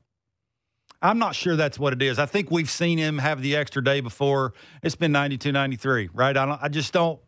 I'm 1.01 1.19
not 1.19 1.35
sure 1.35 1.55
that's 1.57 1.79
what 1.79 1.93
it 1.93 2.03
is. 2.03 2.19
I 2.19 2.27
think 2.27 2.51
we've 2.51 2.71
seen 2.71 2.99
him 2.99 3.19
have 3.19 3.41
the 3.41 3.55
extra 3.57 3.83
day 3.83 4.01
before. 4.01 4.53
It's 4.83 4.97
been 4.97 5.13
92, 5.13 5.53
93, 5.53 6.11
right? 6.13 6.37
I, 6.37 6.45
don't, 6.47 6.59
I 6.63 6.69
just 6.69 6.93
don't. 6.93 7.21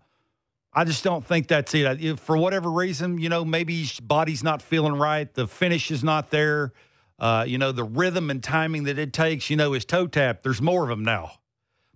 I 0.73 0.85
just 0.85 1.03
don't 1.03 1.27
think 1.27 1.49
that's 1.49 1.75
it. 1.75 1.87
I- 1.87 1.97
if- 2.01 2.21
For 2.21 2.37
whatever 2.37 2.71
reason, 2.71 3.19
you 3.19 3.29
know, 3.29 3.45
maybe 3.45 3.81
his 3.83 3.99
body's 4.01 4.43
not 4.45 4.63
feeling 4.63 4.95
right. 4.95 5.33
The 5.33 5.47
finish 5.49 5.91
is 5.91 6.05
not 6.05 6.31
there. 6.31 6.73
Uh, 7.19 7.45
you 7.47 7.59
know, 7.59 7.71
the 7.73 7.85
rhythm 7.85 8.31
and 8.31 8.43
timing 8.43 8.85
that 8.85 8.99
it 8.99 9.13
takes. 9.13 9.51
You 9.51 9.57
know, 9.57 9.73
his 9.73 9.85
toe 9.85 10.07
tap. 10.07 10.43
There's 10.43 10.63
more 10.63 10.85
of 10.85 10.89
them 10.89 11.05
now. 11.05 11.33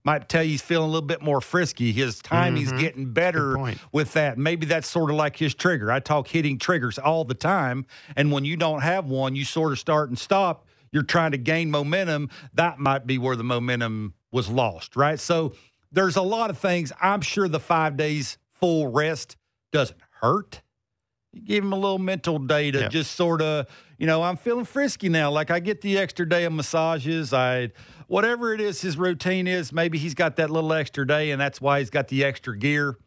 Might 0.04 0.28
tell 0.28 0.42
you 0.42 0.50
he's 0.50 0.60
feeling 0.62 0.88
a 0.88 0.92
little 0.92 1.06
bit 1.06 1.22
more 1.22 1.40
frisky. 1.40 1.90
His 1.92 2.18
timing's 2.20 2.72
getting 2.78 3.12
better 3.12 3.56
with 3.90 4.12
that. 4.14 4.36
Maybe 4.36 4.66
that's 4.66 4.86
sort 4.88 5.08
of 5.10 5.16
like 5.16 5.36
his 5.36 5.54
trigger. 5.54 5.90
I 5.90 6.00
talk 6.00 6.28
hitting 6.28 6.58
triggers 6.58 6.98
all 6.98 7.24
the 7.24 7.32
time. 7.34 7.86
And 8.14 8.30
when 8.30 8.44
you 8.44 8.56
don't 8.56 8.82
have 8.82 9.06
one, 9.06 9.34
you 9.34 9.44
sort 9.46 9.72
of 9.72 9.78
start 9.78 10.10
and 10.10 10.18
stop. 10.18 10.66
You're 10.94 11.02
trying 11.02 11.32
to 11.32 11.38
gain 11.38 11.70
momentum. 11.70 12.30
That 12.54 12.78
might 12.78 13.06
be 13.06 13.18
where 13.18 13.34
the 13.36 13.44
momentum 13.44 14.14
was 14.32 14.48
lost, 14.48 14.94
right? 14.96 15.18
So 15.20 15.52
there's 15.92 16.16
a 16.16 16.22
lot 16.22 16.48
of 16.50 16.56
things. 16.58 16.92
I'm 17.02 17.20
sure 17.20 17.48
the 17.48 17.60
five 17.60 17.96
days 17.96 18.38
full 18.54 18.86
rest 18.86 19.36
doesn't 19.72 19.98
hurt. 20.20 20.62
You 21.32 21.42
give 21.42 21.64
him 21.64 21.72
a 21.72 21.76
little 21.76 21.98
mental 21.98 22.38
day 22.38 22.70
to 22.70 22.78
Yeah. 22.82 22.88
just 22.88 23.16
sort 23.16 23.42
of, 23.42 23.66
you 23.98 24.06
know, 24.06 24.22
I'm 24.22 24.36
feeling 24.36 24.64
frisky 24.64 25.08
now. 25.08 25.32
Like 25.32 25.50
I 25.50 25.58
get 25.58 25.80
the 25.80 25.98
extra 25.98 26.28
day 26.28 26.44
of 26.44 26.52
massages. 26.52 27.32
I, 27.32 27.72
whatever 28.06 28.54
it 28.54 28.60
is, 28.60 28.80
his 28.80 28.96
routine 28.96 29.48
is. 29.48 29.72
Maybe 29.72 29.98
he's 29.98 30.14
got 30.14 30.36
that 30.36 30.48
little 30.50 30.72
extra 30.72 31.04
day, 31.04 31.32
and 31.32 31.40
that's 31.40 31.60
why 31.60 31.80
he's 31.80 31.90
got 31.90 32.06
the 32.06 32.22
extra 32.24 32.56
gear. 32.56 32.98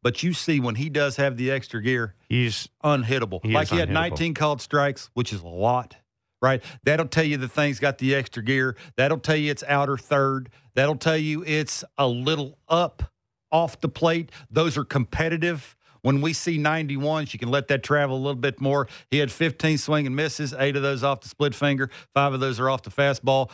But 0.00 0.22
you 0.22 0.32
see, 0.32 0.60
when 0.60 0.76
he 0.76 0.88
does 0.90 1.16
have 1.16 1.36
the 1.36 1.50
extra 1.50 1.82
gear, 1.82 2.14
He's 2.28 2.68
unhittable. 2.84 3.40
He 3.44 3.52
like 3.52 3.68
he 3.68 3.76
had 3.78 3.88
unhittable. 3.88 3.92
19 3.92 4.34
called 4.34 4.60
strikes, 4.62 5.10
which 5.14 5.32
is 5.32 5.42
a 5.42 5.46
lot, 5.48 5.96
right? 6.42 6.62
That'll 6.84 7.06
tell 7.06 7.24
you 7.24 7.38
the 7.38 7.48
thing's 7.48 7.78
got 7.78 7.98
the 7.98 8.14
extra 8.14 8.42
gear. 8.42 8.76
That'll 8.96 9.18
tell 9.18 9.36
you 9.36 9.50
it's 9.50 9.64
outer 9.66 9.96
third. 9.96 10.50
That'll 10.74 10.96
tell 10.96 11.16
you 11.16 11.44
it's 11.46 11.84
a 11.96 12.06
little 12.06 12.58
up 12.68 13.04
off 13.50 13.80
the 13.80 13.88
plate. 13.88 14.30
Those 14.50 14.76
are 14.76 14.84
competitive. 14.84 15.76
When 16.02 16.20
we 16.20 16.32
see 16.32 16.58
91s, 16.58 17.32
you 17.32 17.38
can 17.38 17.48
let 17.48 17.68
that 17.68 17.84
travel 17.84 18.16
a 18.16 18.18
little 18.18 18.34
bit 18.34 18.60
more. 18.60 18.88
He 19.08 19.18
had 19.18 19.30
15 19.30 19.78
swing 19.78 20.06
and 20.06 20.16
misses, 20.16 20.52
eight 20.52 20.74
of 20.74 20.82
those 20.82 21.04
off 21.04 21.20
the 21.20 21.28
split 21.28 21.54
finger, 21.54 21.90
five 22.12 22.34
of 22.34 22.40
those 22.40 22.58
are 22.58 22.68
off 22.68 22.82
the 22.82 22.90
fastball. 22.90 23.50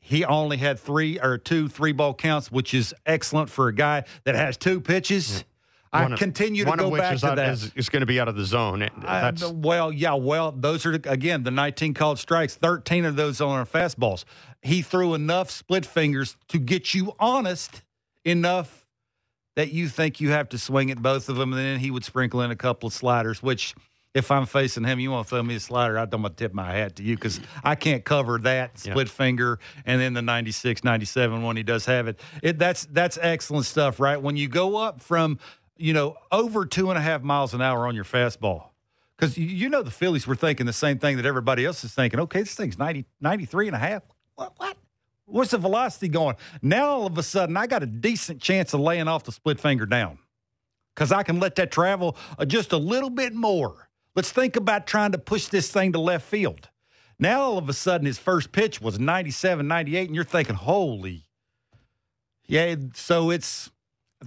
He 0.00 0.24
only 0.24 0.56
had 0.56 0.80
three 0.80 1.20
or 1.20 1.38
two 1.38 1.68
three 1.68 1.92
ball 1.92 2.14
counts, 2.14 2.50
which 2.50 2.74
is 2.74 2.92
excellent 3.06 3.50
for 3.50 3.68
a 3.68 3.74
guy 3.74 4.04
that 4.24 4.34
has 4.34 4.56
two 4.56 4.80
pitches. 4.80 5.44
I 5.92 6.02
one 6.04 6.12
of- 6.14 6.18
continue 6.18 6.64
to 6.64 6.70
one 6.70 6.78
go 6.78 6.86
of 6.86 6.92
which 6.92 7.00
back 7.02 7.14
is, 7.14 7.20
to 7.20 7.28
out- 7.30 7.36
that. 7.36 7.50
is, 7.50 7.70
is 7.76 7.88
going 7.88 8.00
to 8.00 8.06
be 8.06 8.18
out 8.18 8.28
of 8.28 8.34
the 8.36 8.44
zone. 8.44 8.82
Uh, 8.82 9.32
well, 9.52 9.92
yeah, 9.92 10.14
well, 10.14 10.52
those 10.52 10.86
are 10.86 10.92
again 10.94 11.42
the 11.42 11.50
19 11.50 11.92
called 11.94 12.18
strikes. 12.18 12.54
13 12.54 13.04
of 13.04 13.16
those 13.16 13.40
on 13.40 13.50
our 13.58 13.66
fastballs. 13.66 14.24
He 14.62 14.80
threw 14.82 15.14
enough 15.14 15.50
split 15.50 15.84
fingers 15.84 16.36
to 16.48 16.58
get 16.58 16.94
you 16.94 17.12
honest 17.18 17.82
enough 18.24 18.86
that 19.56 19.70
you 19.72 19.88
think 19.88 20.20
you 20.20 20.30
have 20.30 20.48
to 20.50 20.58
swing 20.58 20.90
at 20.90 21.02
both 21.02 21.28
of 21.28 21.36
them, 21.36 21.52
and 21.52 21.60
then 21.60 21.78
he 21.78 21.90
would 21.90 22.04
sprinkle 22.04 22.40
in 22.40 22.50
a 22.50 22.56
couple 22.56 22.86
of 22.86 22.94
sliders. 22.94 23.42
Which, 23.42 23.74
if 24.14 24.30
I'm 24.30 24.46
facing 24.46 24.84
him, 24.84 24.98
you 24.98 25.10
want 25.10 25.26
to 25.26 25.30
throw 25.30 25.42
me 25.42 25.56
a 25.56 25.60
slider, 25.60 25.98
I'm 25.98 26.08
gonna 26.08 26.30
tip 26.30 26.54
my 26.54 26.72
hat 26.72 26.96
to 26.96 27.02
you 27.02 27.16
because 27.16 27.38
I 27.62 27.74
can't 27.74 28.02
cover 28.04 28.38
that 28.38 28.70
Yeah. 28.84 28.92
split 28.92 29.10
finger, 29.10 29.58
and 29.84 30.00
then 30.00 30.14
the 30.14 30.22
96, 30.22 30.84
97 30.84 31.42
when 31.42 31.58
he 31.58 31.62
does 31.62 31.84
have 31.84 32.08
it. 32.08 32.18
It 32.42 32.58
that's 32.58 32.86
that's 32.92 33.18
excellent 33.20 33.66
stuff, 33.66 34.00
right? 34.00 34.20
When 34.20 34.36
you 34.38 34.48
go 34.48 34.76
up 34.76 35.02
from 35.02 35.38
you 35.82 35.92
know 35.92 36.16
over 36.30 36.64
two 36.64 36.90
and 36.90 36.98
a 36.98 37.02
half 37.02 37.22
miles 37.22 37.54
an 37.54 37.60
hour 37.60 37.86
on 37.86 37.94
your 37.94 38.04
fastball 38.04 38.68
because 39.16 39.36
you 39.36 39.68
know 39.68 39.82
the 39.82 39.90
Phillies 39.90 40.26
were 40.26 40.36
thinking 40.36 40.64
the 40.64 40.72
same 40.72 40.98
thing 40.98 41.16
that 41.16 41.26
everybody 41.26 41.64
else 41.64 41.84
is 41.84 41.92
thinking. 41.92 42.20
Okay, 42.20 42.40
this 42.40 42.54
thing's 42.54 42.78
90, 42.78 43.04
93 43.20 43.68
and 43.68 43.76
a 43.76 43.78
half. 43.78 44.02
What? 44.36 44.52
what? 44.56 44.76
What's 45.26 45.50
the 45.50 45.58
velocity 45.58 46.08
going? 46.08 46.36
Now 46.60 46.88
all 46.88 47.06
of 47.06 47.18
a 47.18 47.22
sudden, 47.22 47.56
I 47.56 47.66
got 47.66 47.82
a 47.82 47.86
decent 47.86 48.40
chance 48.40 48.74
of 48.74 48.80
laying 48.80 49.08
off 49.08 49.24
the 49.24 49.32
split 49.32 49.60
finger 49.60 49.86
down 49.86 50.18
because 50.94 51.10
I 51.10 51.22
can 51.22 51.40
let 51.40 51.56
that 51.56 51.70
travel 51.70 52.16
uh, 52.38 52.44
just 52.44 52.72
a 52.72 52.76
little 52.76 53.10
bit 53.10 53.34
more. 53.34 53.88
Let's 54.14 54.30
think 54.30 54.56
about 54.56 54.86
trying 54.86 55.12
to 55.12 55.18
push 55.18 55.46
this 55.46 55.70
thing 55.70 55.92
to 55.92 55.98
left 55.98 56.26
field. 56.26 56.68
Now 57.18 57.42
all 57.42 57.58
of 57.58 57.68
a 57.68 57.72
sudden, 57.72 58.06
his 58.06 58.18
first 58.18 58.52
pitch 58.52 58.80
was 58.80 58.98
97, 58.98 59.66
98, 59.66 60.06
and 60.08 60.14
you're 60.14 60.24
thinking, 60.24 60.56
holy. 60.56 61.26
Yeah, 62.46 62.74
so 62.94 63.30
it's 63.30 63.70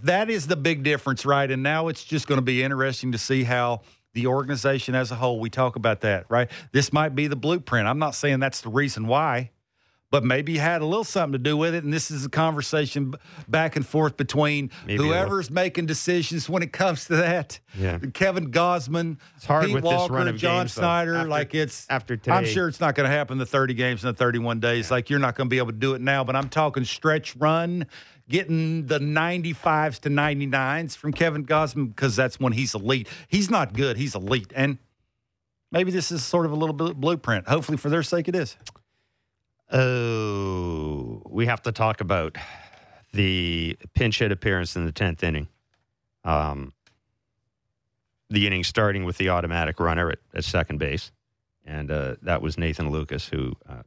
that 0.03 0.29
is 0.29 0.47
the 0.47 0.55
big 0.55 0.83
difference, 0.83 1.25
right? 1.25 1.49
And 1.49 1.63
now 1.63 1.87
it's 1.87 2.03
just 2.03 2.27
going 2.27 2.37
to 2.37 2.43
be 2.43 2.63
interesting 2.63 3.11
to 3.11 3.17
see 3.17 3.43
how 3.43 3.81
the 4.13 4.27
organization 4.27 4.95
as 4.95 5.11
a 5.11 5.15
whole, 5.15 5.39
we 5.39 5.49
talk 5.49 5.75
about 5.75 6.01
that, 6.01 6.25
right? 6.29 6.49
This 6.71 6.93
might 6.93 7.15
be 7.15 7.27
the 7.27 7.35
blueprint. 7.35 7.87
I'm 7.87 7.99
not 7.99 8.15
saying 8.15 8.39
that's 8.39 8.61
the 8.61 8.69
reason 8.69 9.07
why, 9.07 9.51
but 10.09 10.23
maybe 10.23 10.55
it 10.55 10.61
had 10.61 10.81
a 10.81 10.85
little 10.85 11.03
something 11.03 11.33
to 11.33 11.37
do 11.37 11.57
with 11.57 11.75
it. 11.75 11.83
And 11.83 11.91
this 11.91 12.09
is 12.09 12.25
a 12.25 12.29
conversation 12.29 13.13
back 13.49 13.75
and 13.75 13.85
forth 13.85 14.15
between 14.15 14.69
Maybe 14.87 15.03
whoever's 15.03 15.51
making 15.51 15.87
decisions 15.87 16.47
when 16.47 16.63
it 16.63 16.71
comes 16.71 17.05
to 17.05 17.17
that. 17.17 17.59
Yeah. 17.77 17.99
Kevin 18.13 18.51
Gausman, 18.51 19.17
It's 19.35 19.45
hard 19.45 19.65
Pete 19.65 19.73
with 19.75 19.83
this 19.83 19.91
Walker, 19.91 20.13
run 20.13 20.29
of 20.29 20.37
John 20.37 20.61
games, 20.61 20.75
though. 20.75 20.81
Schneider. 20.83 21.15
After- 21.15 21.29
like 21.29 21.53
it's 21.53 21.85
after 21.89 22.17
I'm 22.27 22.45
sure 22.45 22.69
it's 22.69 22.79
not 22.79 22.95
going 22.95 23.09
to 23.09 23.13
happen 23.13 23.37
the 23.37 23.45
30 23.45 23.73
games 23.73 24.03
in 24.05 24.07
the 24.07 24.13
31 24.13 24.61
days. 24.61 24.89
Like 24.89 25.09
you're 25.09 25.19
not 25.19 25.35
going 25.35 25.47
to 25.47 25.53
be 25.53 25.57
able 25.57 25.71
to 25.73 25.77
do 25.77 25.93
it 25.95 25.99
now. 26.01 26.23
But 26.23 26.37
I'm 26.37 26.47
talking 26.47 26.85
stretch 26.85 27.35
run, 27.35 27.85
getting 28.29 28.87
the 28.87 28.99
95s 28.99 29.99
to 30.01 30.09
99s 30.09 30.97
from 30.97 31.13
Kevin 31.13 31.45
Gausman 31.45 31.89
because 31.89 32.15
that's 32.15 32.39
when 32.39 32.53
he's 32.53 32.73
elite. 32.73 33.07
He's 33.27 33.49
not 33.49 33.73
good. 33.73 33.97
He's 33.97 34.15
elite, 34.15 34.51
and 34.55 34.77
maybe 35.71 35.91
this 35.91 36.11
is 36.11 36.23
sort 36.23 36.45
of 36.45 36.51
a 36.51 36.55
little 36.55 36.73
bit 36.73 36.95
blueprint. 36.95 37.47
Hopefully, 37.47 37.77
for 37.77 37.89
their 37.89 38.03
sake, 38.03 38.27
it 38.27 38.35
is. 38.35 38.55
Oh, 39.71 41.21
we 41.25 41.47
have 41.47 41.61
to 41.63 41.71
talk 41.71 42.01
about 42.01 42.37
the 43.13 43.77
pinch 43.93 44.19
hit 44.19 44.31
appearance 44.31 44.75
in 44.75 44.85
the 44.85 44.91
tenth 44.91 45.23
inning. 45.23 45.47
Um, 46.23 46.73
the 48.29 48.47
inning 48.47 48.63
starting 48.63 49.05
with 49.05 49.17
the 49.17 49.29
automatic 49.29 49.79
runner 49.79 50.09
at, 50.09 50.19
at 50.33 50.43
second 50.43 50.79
base, 50.79 51.11
and 51.63 51.91
uh, 51.91 52.15
that 52.23 52.41
was 52.41 52.57
Nathan 52.57 52.91
Lukes 52.91 53.29
who 53.29 53.53
uh, 53.67 53.83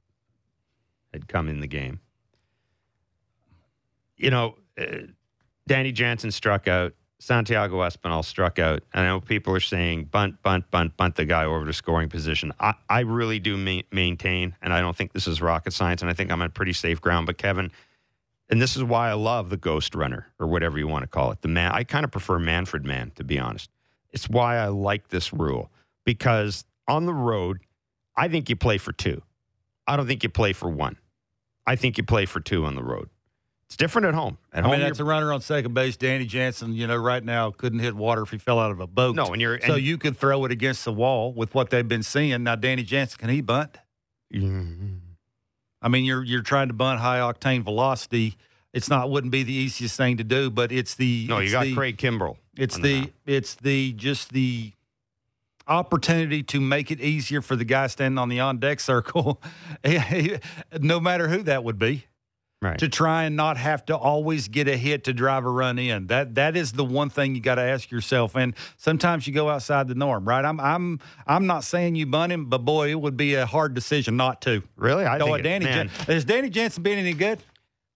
had 1.13 1.29
come 1.29 1.49
in 1.49 1.61
the 1.61 1.67
game. 1.67 2.01
You 4.19 4.31
know, 4.31 4.57
uh, 4.79 4.85
Danny 5.67 5.93
Jansen 5.93 6.31
struck 6.31 6.69
out. 6.69 6.93
Santiago 7.21 7.79
Espinal 7.79 8.25
struck 8.25 8.61
out. 8.61 8.85
And 8.95 9.05
I 9.05 9.09
know 9.09 9.21
people 9.21 9.53
are 9.55 9.61
saying 9.61 10.05
bunt, 10.05 10.41
bunt, 10.43 10.71
bunt, 10.71 10.97
bunt 10.97 11.17
the 11.17 11.25
guy 11.25 11.45
over 11.45 11.67
to 11.67 11.73
scoring 11.73 12.09
position. 12.09 12.53
I, 12.61 12.75
I 12.89 13.01
really 13.01 13.41
do 13.41 13.57
ma- 13.57 13.83
maintain, 13.91 14.55
and 14.63 14.73
I 14.73 14.81
don't 14.81 14.97
think 14.97 15.13
this 15.13 15.27
is 15.27 15.43
rocket 15.43 15.73
science, 15.73 16.01
and 16.01 16.11
I 16.11 16.15
think 16.15 16.31
I'm 16.31 16.41
on 16.43 16.51
pretty 16.53 16.73
safe 16.73 17.01
ground. 17.01 17.27
But 17.27 17.37
Kevin, 17.37 17.73
and 18.49 18.63
this 18.63 18.77
is 18.77 18.85
why 18.85 19.11
I 19.11 19.15
love 19.15 19.51
the 19.51 19.57
ghost 19.57 19.95
runner 19.95 20.29
or 20.39 20.47
whatever 20.47 20.79
you 20.79 20.87
want 20.87 21.03
to 21.03 21.09
call 21.09 21.33
it. 21.33 21.43
The 21.43 21.49
man, 21.49 21.73
I 21.73 21.83
kind 21.85 22.05
of 22.05 22.13
prefer 22.13 22.39
Manfred 22.39 22.85
Man 22.85 23.11
to 23.17 23.25
be 23.25 23.39
honest. 23.39 23.69
It's 24.11 24.29
why 24.29 24.57
I 24.57 24.69
like 24.69 25.09
this 25.09 25.33
rule 25.33 25.71
because 26.05 26.65
on 26.87 27.05
the 27.05 27.13
road, 27.13 27.59
I 28.17 28.29
think 28.29 28.49
you 28.49 28.57
play 28.57 28.79
for 28.79 28.93
two. 28.93 29.23
I 29.87 29.97
don't 29.97 30.07
think 30.07 30.23
you 30.23 30.29
play 30.29 30.53
for 30.53 30.71
one. 30.71 30.97
I 31.67 31.77
think 31.77 31.99
you 31.99 32.05
play 32.05 32.27
for 32.27 32.41
two 32.41 32.65
on 32.65 32.75
the 32.75 32.83
road. 32.83 33.11
It's 33.69 33.77
different 33.77 34.07
at 34.07 34.15
home. 34.15 34.39
At 34.53 34.61
I 34.61 34.63
home, 34.63 34.71
mean, 34.73 34.81
that's 34.81 34.99
a 34.99 35.05
runner 35.05 35.31
on 35.31 35.43
second 35.43 35.75
base. 35.75 35.97
Danny 35.99 36.25
Jansen, 36.25 36.73
you 36.75 36.87
know, 36.87 36.97
right 36.97 37.23
now 37.23 37.51
couldn't 37.51 37.81
hit 37.81 37.95
water 37.95 38.23
if 38.23 38.31
he 38.31 38.39
fell 38.39 38.59
out 38.59 38.71
of 38.71 38.81
a 38.81 38.87
boat. 38.87 39.15
No, 39.15 39.27
and 39.27 39.43
you're- 39.43 39.61
so 39.67 39.75
and- 39.75 39.83
you 39.83 39.99
could 39.99 40.17
throw 40.17 40.45
it 40.47 40.51
against 40.53 40.87
the 40.87 40.93
wall 40.93 41.35
with 41.35 41.55
what 41.55 41.69
they've 41.69 41.87
been 41.87 42.03
seeing. 42.03 42.43
Now, 42.45 42.55
Danny 42.57 42.83
Jansen, 42.83 43.19
can 43.19 43.29
he 43.29 43.43
bunt? 43.43 43.77
Mhm. 44.35 45.01
I 45.83 45.89
mean, 45.89 46.05
you're 46.07 46.25
you're 46.25 46.43
trying 46.43 46.69
to 46.69 46.75
bunt 46.75 47.01
high 47.01 47.19
octane 47.19 47.63
velocity. 47.63 48.37
It's 48.73 48.89
not 48.89 49.11
wouldn't 49.11 49.33
be 49.33 49.43
the 49.43 49.53
easiest 49.53 49.97
thing 49.97 50.17
to 50.17 50.25
do, 50.25 50.51
but 50.51 50.73
it's 50.73 50.95
the 50.95 51.27
No, 51.29 51.39
you 51.39 51.51
got 51.51 51.65
the, 51.65 51.75
Craig 51.75 51.99
Kimbrel. 51.99 52.37
It's 52.57 52.77
the 52.79 53.01
mound. 53.01 53.13
it's 53.27 53.55
the 53.55 53.93
just 53.93 54.33
the 54.33 54.73
opportunity 55.67 56.43
to 56.43 56.61
make 56.61 56.91
it 56.91 57.01
easier 57.01 57.43
for 57.43 57.55
the 57.55 57.65
guy 57.65 57.87
standing 57.89 58.19
on 58.19 58.29
the 58.31 58.41
on 58.41 58.59
deck 58.59 58.81
circle, 58.81 59.41
no 60.81 61.01
matter 61.01 61.29
who 61.29 61.43
that 61.43 61.65
would 61.65 61.79
be. 61.79 62.07
Right. 62.61 62.77
to 62.81 62.89
try 62.89 63.23
and 63.23 63.37
not 63.37 63.57
have 63.57 63.87
to 63.87 63.97
always 63.97 64.49
get 64.49 64.67
a 64.67 64.77
hit 64.77 65.05
to 65.05 65.13
drive 65.13 65.45
a 65.45 65.49
run 65.51 65.79
in. 65.79 66.09
That 66.09 66.35
that 66.35 66.57
is 66.57 66.73
the 66.73 66.85
one 66.85 67.09
thing 67.09 67.37
you 67.37 67.41
got 67.41 67.55
to 67.55 67.63
ask 67.63 67.89
yourself. 67.89 68.35
And 68.35 68.53
sometimes 68.77 69.29
you 69.29 69.33
go 69.33 69.49
outside 69.49 69.87
the 69.87 69.95
norm, 69.95 70.25
right? 70.29 70.45
I'm 70.45 70.59
I'm 70.59 70.99
I'm 71.25 71.47
not 71.47 71.63
saying 71.63 71.95
you 71.95 72.07
bunt 72.07 72.33
him, 72.33 72.47
but 72.47 72.59
boy, 72.65 72.91
it 72.91 73.01
would 73.01 73.17
be 73.17 73.35
a 73.35 73.47
hard 73.47 73.75
decision 73.75 74.17
not 74.17 74.43
to. 74.43 74.65
Really? 74.75 75.05
I 75.05 75.19
Oh, 75.21 75.27
think 75.27 75.39
it- 75.39 75.43
Danny, 75.43 75.67
Jan- 75.67 75.89
has 76.09 76.25
Danny 76.25 76.51
Jansen 76.51 76.83
been 76.83 76.99
any 76.99 77.13
good 77.13 77.39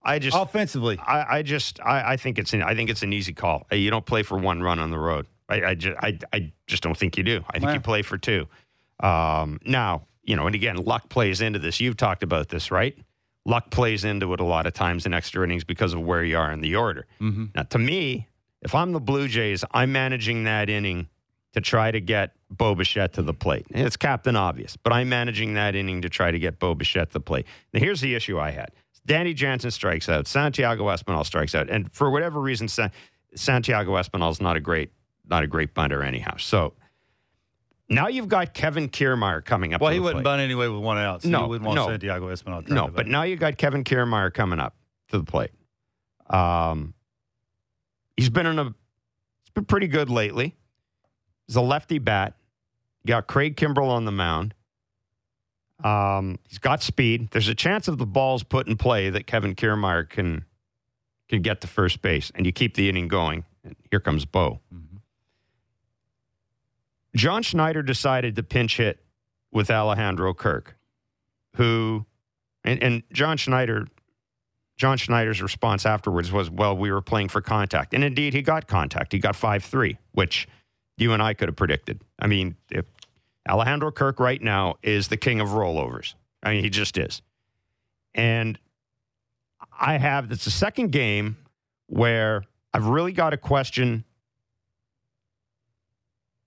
I 0.05 0.21
just 0.21 0.37
offensively? 0.37 0.97
I, 0.99 1.39
I 1.39 1.43
just 1.43 1.81
I, 1.81 2.13
I 2.13 2.17
think 2.17 2.39
it's 2.39 2.53
an 2.53 2.63
I 2.63 2.77
think 2.77 2.89
it's 2.89 3.03
an 3.03 3.13
easy 3.13 3.33
call. 3.33 3.67
You 3.73 3.91
don't 3.91 4.07
play 4.07 4.23
for 4.23 4.39
one 4.39 4.63
run 4.63 4.79
on 4.79 4.93
the 4.93 4.99
road. 4.99 5.27
I 5.49 5.63
I 5.65 5.75
just, 5.75 5.97
I, 6.01 6.19
I 6.33 6.53
just 6.69 6.85
don't 6.85 6.97
think 6.97 7.17
you 7.19 7.25
do. 7.25 7.45
I 7.51 7.55
think 7.55 7.65
Wow. 7.65 7.73
you 7.75 7.81
play 7.81 8.03
for 8.03 8.17
two. 8.17 8.47
Um, 9.01 9.59
now 9.65 10.07
you 10.23 10.37
know, 10.37 10.47
and 10.47 10.55
again, 10.55 10.77
luck 10.77 11.09
plays 11.09 11.41
into 11.41 11.59
this. 11.59 11.81
You've 11.81 11.97
talked 11.97 12.23
about 12.23 12.49
this, 12.49 12.71
right? 12.71 12.97
Luck 13.45 13.71
plays 13.71 14.05
into 14.05 14.33
it 14.35 14.41
a 14.41 14.45
lot 14.45 14.67
of 14.67 14.73
times 14.73 15.05
in 15.05 15.13
extra 15.13 15.43
innings 15.45 15.65
because 15.65 15.93
of 15.95 16.01
where 16.01 16.25
you 16.25 16.39
are 16.39 16.53
in 16.53 16.61
the 16.61 16.77
order. 16.77 17.07
Mm-hmm. 17.21 17.47
Now, 17.55 17.63
to 17.65 17.79
me, 17.79 18.29
if 18.63 18.75
I'm 18.75 18.93
the 18.93 19.01
Blue 19.01 19.27
Jays, 19.27 19.65
I'm 19.73 19.91
managing 19.91 20.45
that 20.45 20.71
inning 20.71 21.09
to 21.53 21.61
try 21.61 21.91
to 21.91 22.01
get 22.01 22.35
Bo 22.51 22.75
Bichette 22.75 23.15
to 23.15 23.23
the 23.23 23.35
plate. 23.35 23.67
It's 23.71 23.97
captain 23.97 24.37
obvious, 24.37 24.77
but 24.77 24.93
I'm 24.93 25.09
managing 25.09 25.55
that 25.55 25.75
inning 25.75 26.03
to 26.03 26.09
try 26.09 26.31
to 26.31 26.39
get 26.39 26.59
Bo 26.59 26.75
Bichette 26.75 27.11
to 27.11 27.15
the 27.15 27.21
plate. 27.21 27.47
Now, 27.73 27.81
here's 27.81 28.01
the 28.01 28.15
issue 28.15 28.39
I 28.39 28.51
had. 28.51 28.71
Danny 29.05 29.35
Jansen 29.35 29.73
strikes 29.73 30.09
out. 30.09 30.29
Santiago 30.29 30.85
Espinal 30.85 31.27
strikes 31.27 31.55
out. 31.55 31.69
And 31.69 31.93
for 31.93 32.11
whatever 32.11 32.41
reason, 32.41 32.69
Sa- 32.69 32.91
Santiago 33.35 33.93
Espinal's 33.97 34.41
not 34.41 34.57
a 34.57 34.61
great, 34.61 34.93
not 35.29 35.43
a 35.43 35.49
great 35.49 35.75
bunter 35.75 36.03
anyhow. 36.03 36.37
So 36.39 36.75
now 37.95 38.09
you've 38.09 38.29
got 38.29 38.55
Kevin 38.55 38.89
Kiermaier 38.89 39.45
coming 39.45 39.75
up. 39.75 39.81
Well, 39.81 39.93
he 39.93 40.01
wouldn't 40.01 40.25
plate. 40.25 40.25
bunt 40.25 40.41
anyway 40.41 40.69
with 40.69 40.81
one 40.83 40.99
out. 40.99 41.23
So 41.23 41.29
No, 41.29 41.47
wouldn't 41.49 41.67
want 41.67 41.77
no. 41.77 41.87
Santiago 41.89 42.29
Espinal. 42.29 42.69
No, 42.69 42.89
but 42.89 43.07
now 43.07 43.23
you've 43.23 43.41
got 43.41 43.57
Kevin 43.59 43.85
Kiermaier 43.85 44.33
coming 44.33 44.59
up 44.59 44.75
to 45.09 45.19
the 45.19 45.25
plate. 45.25 45.51
Um, 46.31 46.95
he's 48.17 48.31
been 48.31 48.47
in 48.47 48.59
a, 48.59 48.65
he's 48.65 49.51
been 49.55 49.65
pretty 49.67 49.89
good 49.89 50.09
lately. 50.11 50.57
He's 51.47 51.57
a 51.57 51.61
lefty 51.61 51.99
bat. 51.99 52.35
You 53.05 53.09
got 53.09 53.27
Craig 53.27 53.57
Kimbrel 53.57 53.89
on 53.89 54.05
the 54.05 54.13
mound. 54.13 54.55
Um, 55.83 56.39
he's 56.49 56.59
got 56.59 56.83
speed. 56.83 57.31
There's 57.33 57.49
a 57.49 57.55
chance 57.55 57.89
of 57.89 57.99
the 57.99 58.07
ball's 58.07 58.45
put 58.45 58.69
in 58.69 58.77
play 58.77 59.11
that 59.11 59.27
Kevin 59.27 59.55
Kiermaier 59.55 60.09
can 60.09 60.45
can 61.29 61.43
get 61.43 61.61
to 61.63 61.67
first 61.67 62.03
base, 62.03 62.31
and 62.35 62.45
you 62.47 62.53
keep 62.53 62.75
the 62.75 62.89
inning 62.89 63.09
going. 63.09 63.45
And 63.65 63.75
here 63.91 64.01
comes 64.01 64.25
Bo. 64.25 64.61
Mhm. 64.73 64.82
John 67.15 67.43
Schneider 67.43 67.83
decided 67.83 68.37
to 68.37 68.43
pinch 68.43 68.79
hit 68.79 69.01
with 69.51 69.71
Alejandro 69.71 70.33
Kirk, 70.33 70.77
who, 71.57 72.07
and, 72.65 72.83
and 72.83 73.03
John 73.13 73.37
Schneider, 73.37 73.87
John 74.79 74.97
Schneider's 74.97 75.43
response 75.43 75.85
afterwards 75.85 76.33
was, 76.33 76.51
"Well, 76.51 76.77
we 76.77 76.91
were 76.91 77.03
playing 77.03 77.29
for 77.29 77.41
contact," 77.41 77.93
and 77.93 78.03
indeed, 78.03 78.33
he 78.33 78.43
got 78.43 78.67
contact. 78.67 79.13
He 79.13 79.19
got 79.19 79.37
five 79.37 79.63
three, 79.63 79.99
which 80.13 80.49
you 80.97 81.13
and 81.13 81.23
I 81.23 81.35
could 81.35 81.49
have 81.49 81.57
predicted. 81.57 82.01
I 82.19 82.27
mean, 82.27 82.57
Alejandro 83.49 83.93
Kirk 83.93 84.19
right 84.19 84.41
now 84.41 84.77
is 84.83 85.09
the 85.09 85.17
king 85.19 85.41
of 85.41 85.49
rollovers. 85.49 86.15
I 86.43 86.55
mean, 86.55 86.65
he 86.65 86.71
just 86.71 86.97
is, 86.97 87.21
and 88.15 88.59
I 89.79 89.99
have. 89.99 90.33
It's 90.33 90.45
the 90.47 90.51
second 90.51 90.93
game 90.93 91.37
where 91.89 92.45
I've 92.73 92.87
really 92.87 93.13
got 93.13 93.31
to 93.31 93.37
question 93.37 94.05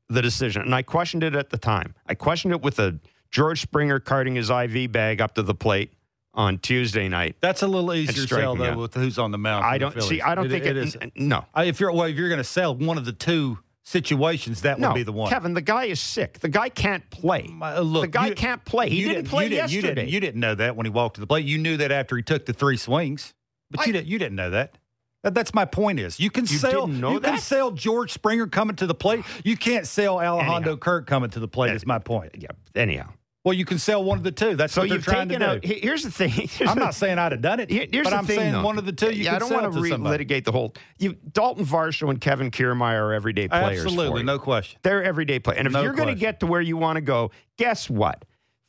the 0.10 0.22
decision. 0.22 0.62
And 0.64 0.76
I 0.76 0.82
questioned 0.82 1.24
it 1.24 1.36
at 1.36 1.50
the 1.50 1.58
time. 1.58 1.96
I 2.08 2.16
questioned 2.16 2.54
it 2.54 2.62
with 2.62 2.80
a 2.80 3.00
George 3.32 3.62
Springer 3.62 4.00
carting 4.00 4.36
his 4.36 4.50
IV 4.50 4.92
bag 4.92 5.22
up 5.22 5.36
to 5.36 5.44
the 5.44 5.56
plate 5.56 5.94
on 6.34 6.58
Tuesday 6.60 7.08
night. 7.10 7.36
That's 7.42 7.62
a 7.64 7.68
little 7.68 7.94
easier 7.94 8.28
sell 8.28 8.56
though 8.56 8.64
out. 8.66 8.78
with 8.78 8.94
who's 8.94 9.18
on 9.18 9.32
the 9.32 9.38
mound. 9.38 9.66
I 9.66 9.78
don't 9.78 10.02
see. 10.02 10.22
I 10.22 10.36
don't 10.36 10.50
think 10.50 10.66
it, 10.66 10.78
is. 10.78 10.96
n- 11.00 11.12
no. 11.16 11.46
I- 11.54 11.66
If 11.66 11.80
you're 11.80 11.92
well, 11.92 12.04
if 12.08 12.16
you're 12.18 12.30
going 12.30 12.40
to 12.40 12.44
sell 12.44 12.76
one 12.76 12.98
of 12.98 13.06
the 13.06 13.14
two 13.14 13.60
situations, 13.84 14.62
that 14.62 14.80
No, 14.80 14.90
would 14.90 14.96
be 14.96 15.04
the 15.04 15.12
one. 15.12 15.30
Kevin, 15.30 15.54
the 15.54 15.62
guy 15.62 15.86
is 15.86 16.00
sick. 16.02 16.40
The 16.40 16.50
guy 16.50 16.70
can't 16.70 17.08
play. 17.10 17.50
Uh, 17.62 17.80
look, 17.82 18.02
the 18.04 18.08
guy 18.08 18.28
you- 18.28 18.36
can't 18.36 18.64
play. 18.66 18.90
He 18.90 18.98
you 19.02 19.10
didn't, 19.10 19.28
play 19.28 19.44
you 19.46 19.50
didn't, 19.52 19.72
yesterday. 19.72 19.88
You 19.88 19.96
didn't, 19.96 20.10
you 20.10 20.20
didn't 20.20 20.40
know 20.42 20.56
that 20.56 20.76
when 20.76 20.86
he 20.86 20.90
walked 20.90 21.16
to 21.16 21.22
the 21.22 21.28
plate. 21.28 21.46
You 21.46 21.58
knew 21.58 21.78
that 21.78 21.92
after 21.92 22.18
he 22.18 22.24
took 22.24 22.46
the 22.46 22.54
three 22.54 22.78
swings, 22.78 23.34
but 23.72 23.82
I- 23.82 23.86
you 23.86 23.94
didn't. 23.94 24.08
You 24.08 24.20
didn't 24.20 24.36
know 24.36 24.50
that. 24.52 24.78
That- 25.26 25.34
That's 25.34 25.54
my 25.54 25.66
point. 25.66 26.00
Is 26.00 26.20
you 26.20 26.30
can 26.30 26.44
You 26.46 26.58
sell 26.58 26.88
you 26.90 27.20
can 27.20 27.40
sell 27.40 27.72
George 27.72 28.14
Springer 28.14 28.48
coming 28.48 28.76
to 28.78 28.88
the 28.88 28.96
plate. 28.96 29.26
You 29.44 29.58
can't 29.58 29.86
sell 29.88 30.22
Alejandro 30.22 30.74
Anyhow. 30.74 30.76
Kirk 30.78 31.08
coming 31.08 31.30
to 31.32 31.40
the 31.40 31.48
plate. 31.48 31.74
Is 31.76 31.86
my 31.86 32.00
point. 32.00 32.32
yeah. 32.38 32.50
Anyhow, 32.76 33.10
Well, 33.44 33.54
you 33.54 33.66
can 33.66 33.78
sell 33.80 34.04
one 34.04 34.18
of 34.20 34.24
the 34.24 34.32
two. 34.32 34.56
That's 34.56 34.74
so 34.74 34.82
what 34.82 34.90
they're 34.90 35.00
trying 35.00 35.30
to 35.30 35.60
do. 35.60 35.68
he- 35.68 35.80
Here's 35.80 36.04
the 36.04 36.12
thing. 36.12 36.30
Here's 36.32 36.62
I'm 36.70 36.76
the- 36.78 36.86
not 36.86 36.94
saying 36.96 37.18
I'd 37.20 37.32
have 37.32 37.42
done 37.42 37.60
it, 37.60 37.70
Here- 37.72 37.88
Here's 37.92 38.04
but 38.06 38.12
the 38.12 38.16
I'm 38.18 38.26
thing, 38.26 38.38
saying 38.40 38.52
though. 38.54 38.64
one 38.64 38.78
of 38.78 38.86
the 38.86 38.92
two. 38.94 39.08
You 39.12 39.24
yeah, 39.24 39.30
can 39.32 39.36
I 39.36 39.40
don't 39.40 39.50
sell 39.50 39.62
want 39.62 39.74
to 39.74 39.90
to 39.90 39.98
litigate 39.98 40.46
the 40.46 40.52
whole. 40.52 40.74
You, 41.00 41.14
Dalton 41.32 41.66
Varsho 41.66 42.10
and 42.10 42.22
Kevin 42.22 42.52
Kiermaier 42.52 43.02
are 43.02 43.14
everyday 43.14 43.48
players. 43.48 43.84
Absolutely, 43.84 44.22
no 44.24 44.38
question. 44.40 44.80
They're 44.84 45.04
everyday 45.04 45.40
players. 45.40 45.58
And 45.60 45.68
if 45.68 45.74
No 45.74 45.82
you're 45.82 45.94
going 45.94 46.10
to 46.14 46.20
get 46.20 46.40
to 46.42 46.48
where 46.48 46.62
you 46.62 46.78
want 46.78 46.98
to 46.98 47.02
go, 47.02 47.32
guess 47.58 47.90
what? 47.90 48.26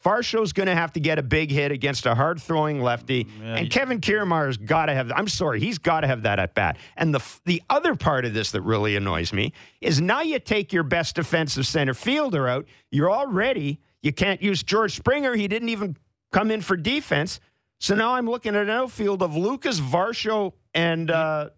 Varsho's 0.06 0.52
going 0.52 0.68
to 0.68 0.74
have 0.74 0.92
to 0.92 1.00
get 1.00 1.18
a 1.18 1.22
big 1.22 1.50
hit 1.50 1.72
against 1.72 2.06
a 2.06 2.14
hard 2.14 2.40
throwing 2.40 2.80
lefty, 2.80 3.26
and 3.42 3.68
Kevin 3.68 4.00
Kiermaier's 4.00 4.56
got 4.56 4.86
to 4.86 4.94
have. 4.94 5.10
I'm 5.10 5.26
sorry, 5.26 5.58
he's 5.58 5.78
got 5.78 6.02
to 6.02 6.06
have 6.06 6.22
that 6.22 6.38
at 6.38 6.54
bat. 6.54 6.76
And 6.96 7.12
the 7.12 7.22
the 7.44 7.60
other 7.68 7.96
part 7.96 8.24
of 8.24 8.32
this 8.32 8.52
that 8.52 8.60
really 8.60 8.94
annoys 8.94 9.32
me 9.32 9.52
is 9.80 10.00
now 10.00 10.20
you 10.22 10.38
take 10.38 10.72
your 10.72 10.84
best 10.84 11.16
defensive 11.16 11.66
center 11.66 11.94
fielder 11.94 12.46
out. 12.46 12.66
You're 12.92 13.10
already 13.10 13.80
you 14.00 14.12
can't 14.12 14.40
use 14.40 14.62
George 14.62 14.94
Springer. 14.94 15.34
He 15.34 15.48
didn't 15.48 15.70
even 15.70 15.96
come 16.30 16.52
in 16.52 16.60
for 16.60 16.76
defense. 16.76 17.40
So 17.80 17.96
now 17.96 18.14
I'm 18.14 18.30
looking 18.30 18.54
at 18.54 18.62
an 18.62 18.70
outfield 18.70 19.22
of 19.22 19.32
Lukes 19.32 19.80
Varsho 19.80 20.52
and 20.72 21.10
uh, 21.10 21.50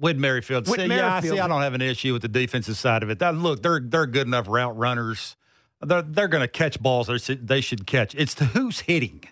Whit 0.00 0.18
Merrifield. 0.18 0.66
See, 0.66 0.86
yeah, 0.86 1.14
I 1.14 1.20
see. 1.20 1.38
I 1.38 1.46
don't 1.46 1.62
have 1.62 1.74
an 1.74 1.82
issue 1.82 2.12
with 2.12 2.22
the 2.22 2.28
defensive 2.28 2.76
side 2.76 3.04
of 3.04 3.10
it. 3.10 3.20
That, 3.20 3.36
look, 3.36 3.62
they're 3.62 3.80
they're 3.80 4.06
good 4.06 4.26
enough 4.26 4.48
route 4.48 4.76
runners. 4.76 5.36
They're 5.80 6.02
they're 6.02 6.28
going 6.28 6.42
to 6.42 6.48
catch 6.48 6.80
balls 6.80 7.06
they 7.06 7.18
should, 7.18 7.46
they 7.46 7.60
should 7.60 7.86
catch. 7.86 8.14
It's 8.14 8.34
the 8.34 8.46
who's 8.46 8.80
hitting. 8.80 9.24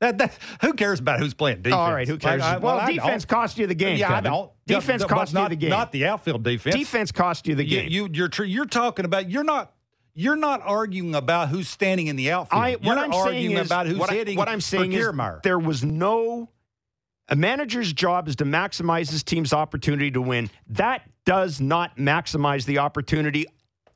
That, 0.00 0.18
that 0.18 0.36
who 0.60 0.72
cares 0.72 0.98
about 0.98 1.20
who's 1.20 1.32
playing 1.32 1.62
defense? 1.62 1.74
all 1.78 1.92
right. 1.92 2.08
Who 2.08 2.18
cares? 2.18 2.40
Like, 2.40 2.56
I- 2.56 2.58
well, 2.58 2.78
I 2.78 2.92
defense 2.92 3.24
cost 3.24 3.56
you 3.56 3.68
the 3.68 3.74
game. 3.74 3.98
Yeah, 3.98 4.08
Kevin. 4.08 4.26
I 4.26 4.30
don't. 4.30 4.50
Defense 4.66 5.04
cost 5.04 5.32
not, 5.32 5.44
you 5.44 5.48
the 5.50 5.56
game. 5.56 5.70
Not 5.70 5.92
the 5.92 6.06
outfield 6.06 6.42
defense. 6.42 6.74
defense 6.74 7.12
cost 7.12 7.46
you 7.46 7.54
the 7.54 7.64
game. 7.64 7.88
you 7.88 8.08
you're 8.12 8.28
tr- 8.28 8.44
you're 8.44 8.66
talking 8.66 9.04
about. 9.04 9.30
You're 9.30 9.44
not. 9.44 9.72
You're 10.14 10.36
not 10.36 10.60
arguing 10.62 11.14
about 11.14 11.48
who's 11.48 11.68
standing 11.68 12.08
in 12.08 12.16
the 12.16 12.32
outfield. 12.32 12.62
I, 12.62 12.68
you're 12.70 12.80
what 12.80 12.98
I'm 12.98 13.14
arguing 13.14 13.50
saying 13.52 13.56
is, 13.58 13.66
about 13.66 13.86
who's 13.86 13.96
what, 13.96 14.10
I, 14.10 14.14
hitting. 14.14 14.36
what 14.36 14.48
I'm 14.48 14.60
saying 14.60 14.92
is 14.92 15.06
Kiermaier. 15.06 15.42
there 15.42 15.58
was 15.58 15.84
no. 15.84 16.50
A 17.28 17.36
manager's 17.36 17.92
job 17.92 18.28
is 18.28 18.36
to 18.36 18.44
maximize 18.44 19.10
his 19.10 19.22
team's 19.22 19.52
opportunity 19.52 20.10
to 20.10 20.20
win. 20.20 20.50
That 20.68 21.08
does 21.24 21.60
not 21.60 21.96
maximize 21.96 22.66
the 22.66 22.78
opportunity 22.78 23.46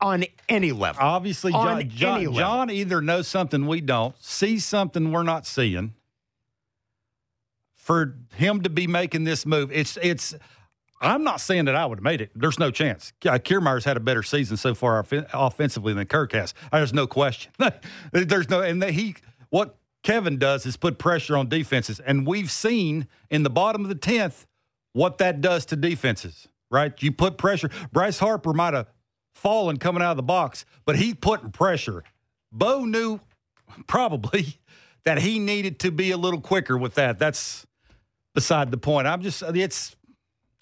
on 0.00 0.24
any 0.48 0.72
level. 0.72 1.02
Obviously, 1.02 1.52
on 1.52 1.80
John, 1.80 1.88
John, 1.90 2.16
any 2.16 2.26
level. 2.26 2.40
John 2.40 2.70
either 2.70 3.00
knows 3.00 3.28
something 3.28 3.66
we 3.66 3.80
don't, 3.80 4.14
sees 4.22 4.64
something 4.64 5.12
we're 5.12 5.22
not 5.22 5.46
seeing. 5.46 5.94
For 7.74 8.16
him 8.34 8.62
to 8.62 8.70
be 8.70 8.86
making 8.86 9.24
this 9.24 9.46
move, 9.46 9.70
it's 9.72 9.96
it's. 10.02 10.34
I'm 11.00 11.24
not 11.24 11.40
saying 11.40 11.66
that 11.66 11.76
I 11.76 11.84
would 11.84 11.98
have 11.98 12.04
made 12.04 12.20
it. 12.20 12.30
There's 12.34 12.58
no 12.58 12.70
chance. 12.70 13.12
Uh, 13.24 13.38
Kiermaier's 13.38 13.84
had 13.84 13.98
a 13.98 14.00
better 14.00 14.22
season 14.22 14.56
so 14.56 14.74
far 14.74 14.98
offen- 14.98 15.26
offensively 15.32 15.92
than 15.92 16.06
Kirk 16.06 16.32
has. 16.32 16.54
There's 16.72 16.94
no 16.94 17.06
question. 17.06 17.52
There's 18.12 18.48
no, 18.48 18.62
and 18.62 18.82
he 18.82 19.14
what 19.50 19.76
Kevin 20.02 20.38
does 20.38 20.64
is 20.66 20.76
put 20.76 20.98
pressure 20.98 21.36
on 21.36 21.48
defenses, 21.48 22.00
and 22.00 22.26
we've 22.26 22.50
seen 22.50 23.06
in 23.30 23.42
the 23.42 23.50
bottom 23.50 23.82
of 23.82 23.88
the 23.88 23.94
tenth 23.94 24.46
what 24.94 25.18
that 25.18 25.40
does 25.40 25.66
to 25.66 25.76
defenses. 25.76 26.48
Right? 26.70 27.00
You 27.00 27.12
put 27.12 27.38
pressure. 27.38 27.70
Bryce 27.92 28.18
Harper 28.18 28.52
might 28.52 28.74
have 28.74 28.88
fallen 29.36 29.76
coming 29.76 30.02
out 30.02 30.12
of 30.12 30.16
the 30.16 30.22
box, 30.22 30.64
but 30.84 30.96
he 30.96 31.14
putting 31.14 31.50
pressure. 31.50 32.02
Bo 32.50 32.84
knew 32.84 33.20
probably 33.86 34.58
that 35.04 35.18
he 35.18 35.38
needed 35.38 35.78
to 35.80 35.90
be 35.90 36.10
a 36.10 36.16
little 36.16 36.40
quicker 36.40 36.76
with 36.76 36.94
that. 36.94 37.18
That's 37.18 37.66
beside 38.34 38.70
the 38.70 38.78
point. 38.78 39.06
I'm 39.06 39.22
just 39.22 39.42
it's 39.42 39.94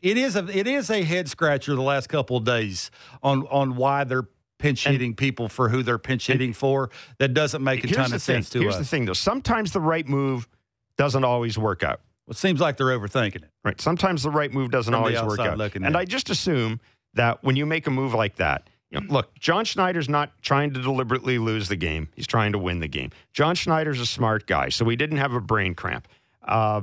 it 0.00 0.18
is 0.18 0.36
a 0.36 0.46
it 0.46 0.66
is 0.66 0.90
a 0.90 1.02
head 1.02 1.28
scratcher 1.28 1.74
the 1.74 1.82
last 1.82 2.08
couple 2.08 2.36
of 2.36 2.44
days 2.44 2.90
on 3.22 3.46
on 3.46 3.76
why 3.76 4.04
they're 4.04 4.28
pinch 4.58 4.86
hitting 4.86 5.14
people 5.14 5.48
for 5.48 5.68
who 5.68 5.82
they're 5.82 5.98
pinch 5.98 6.26
hitting 6.26 6.52
for. 6.52 6.90
That 7.18 7.34
doesn't 7.34 7.62
make 7.62 7.84
a 7.84 7.88
ton 7.88 8.06
of 8.06 8.10
thing. 8.10 8.18
sense 8.18 8.50
to 8.50 8.60
Here's 8.60 8.74
us. 8.74 8.78
Here's 8.78 8.86
the 8.86 8.90
thing, 8.90 9.04
though. 9.06 9.12
Sometimes 9.12 9.72
the 9.72 9.80
right 9.80 10.06
move 10.06 10.48
doesn't 10.96 11.24
always 11.24 11.58
work 11.58 11.82
out. 11.82 12.00
It 12.28 12.36
seems 12.36 12.60
like 12.60 12.78
they're 12.78 12.86
overthinking 12.86 13.36
it. 13.36 13.50
Right. 13.64 13.78
Sometimes 13.80 14.22
the 14.22 14.30
right 14.30 14.50
move 14.52 14.70
doesn't 14.70 14.92
From 14.92 15.02
always 15.02 15.20
work 15.22 15.40
out. 15.40 15.60
And 15.60 15.84
in. 15.84 15.96
I 15.96 16.04
just 16.04 16.30
assume 16.30 16.80
that 17.14 17.42
when 17.42 17.56
you 17.56 17.66
make 17.66 17.86
a 17.86 17.90
move 17.90 18.14
like 18.14 18.36
that, 18.36 18.68
you 18.90 19.00
know, 19.00 19.06
look, 19.08 19.34
John 19.38 19.64
Schneider's 19.64 20.08
not 20.08 20.30
trying 20.42 20.72
to 20.74 20.80
deliberately 20.80 21.38
lose 21.38 21.68
the 21.68 21.76
game. 21.76 22.08
He's 22.14 22.26
trying 22.26 22.52
to 22.52 22.58
win 22.58 22.80
the 22.80 22.88
game. 22.88 23.10
John 23.32 23.54
Schneider's 23.54 24.00
a 24.00 24.06
smart 24.06 24.46
guy, 24.46 24.68
so 24.68 24.88
he 24.88 24.96
didn't 24.96 25.16
have 25.18 25.32
a 25.32 25.40
brain 25.40 25.74
cramp. 25.74 26.06
Uh, 26.42 26.82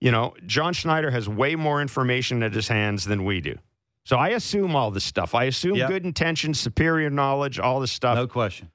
you 0.00 0.10
know, 0.10 0.34
John 0.46 0.74
Schneider 0.74 1.10
has 1.10 1.28
way 1.28 1.54
more 1.56 1.80
information 1.80 2.42
at 2.42 2.52
his 2.52 2.68
hands 2.68 3.04
than 3.04 3.24
we 3.24 3.40
do. 3.40 3.56
So 4.04 4.16
I 4.16 4.30
assume 4.30 4.76
all 4.76 4.90
this 4.90 5.04
stuff. 5.04 5.34
I 5.34 5.44
assume 5.44 5.76
Yep. 5.76 5.88
good 5.88 6.04
intentions, 6.04 6.60
superior 6.60 7.08
knowledge, 7.08 7.58
all 7.58 7.80
this 7.80 7.92
stuff. 7.92 8.16
No 8.16 8.26
question. 8.26 8.70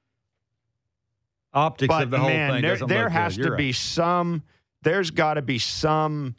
Optics 1.52 1.88
but 1.88 2.04
of 2.04 2.10
the 2.10 2.18
whole 2.18 2.28
man, 2.28 2.54
thing 2.54 2.62
there, 2.62 2.76
there 2.76 3.08
has 3.08 3.36
to 3.36 3.42
You're 3.42 3.56
be 3.56 3.72
some 3.72 4.42
there's 4.82 5.10
got 5.10 5.34
to 5.34 5.42
be 5.42 5.58
some 5.58 6.34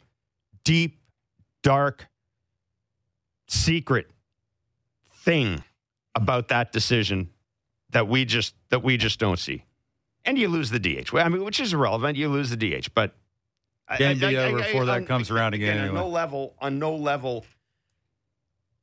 deep, 0.64 0.98
dark, 1.62 2.08
secret 3.46 4.10
thing 5.22 5.62
about 6.14 6.48
that 6.48 6.72
decision 6.72 7.30
that 7.90 8.08
we 8.08 8.24
just 8.24 8.54
that 8.70 8.82
we 8.82 8.96
just 8.96 9.18
don't 9.18 9.38
see. 9.38 9.64
And 10.24 10.38
you 10.38 10.48
lose 10.48 10.70
the 10.70 10.78
DH. 10.78 11.12
I 11.14 11.28
mean, 11.28 11.44
which 11.44 11.58
is 11.60 11.72
irrelevant. 11.72 12.16
You 12.16 12.28
lose 12.28 12.50
the 12.50 12.56
DH, 12.56 12.88
but 12.94 13.14
Game 13.98 14.18
be 14.18 14.36
over 14.36 14.58
before 14.58 14.84
that 14.86 14.98
on- 14.98 15.06
comes 15.06 15.30
around 15.30 15.54
again. 15.54 15.78
On 15.78 15.84
anyway. 15.84 15.98
no 16.00 16.08
level, 16.08 16.54
on 16.60 16.78
no 16.78 16.94
level, 16.94 17.44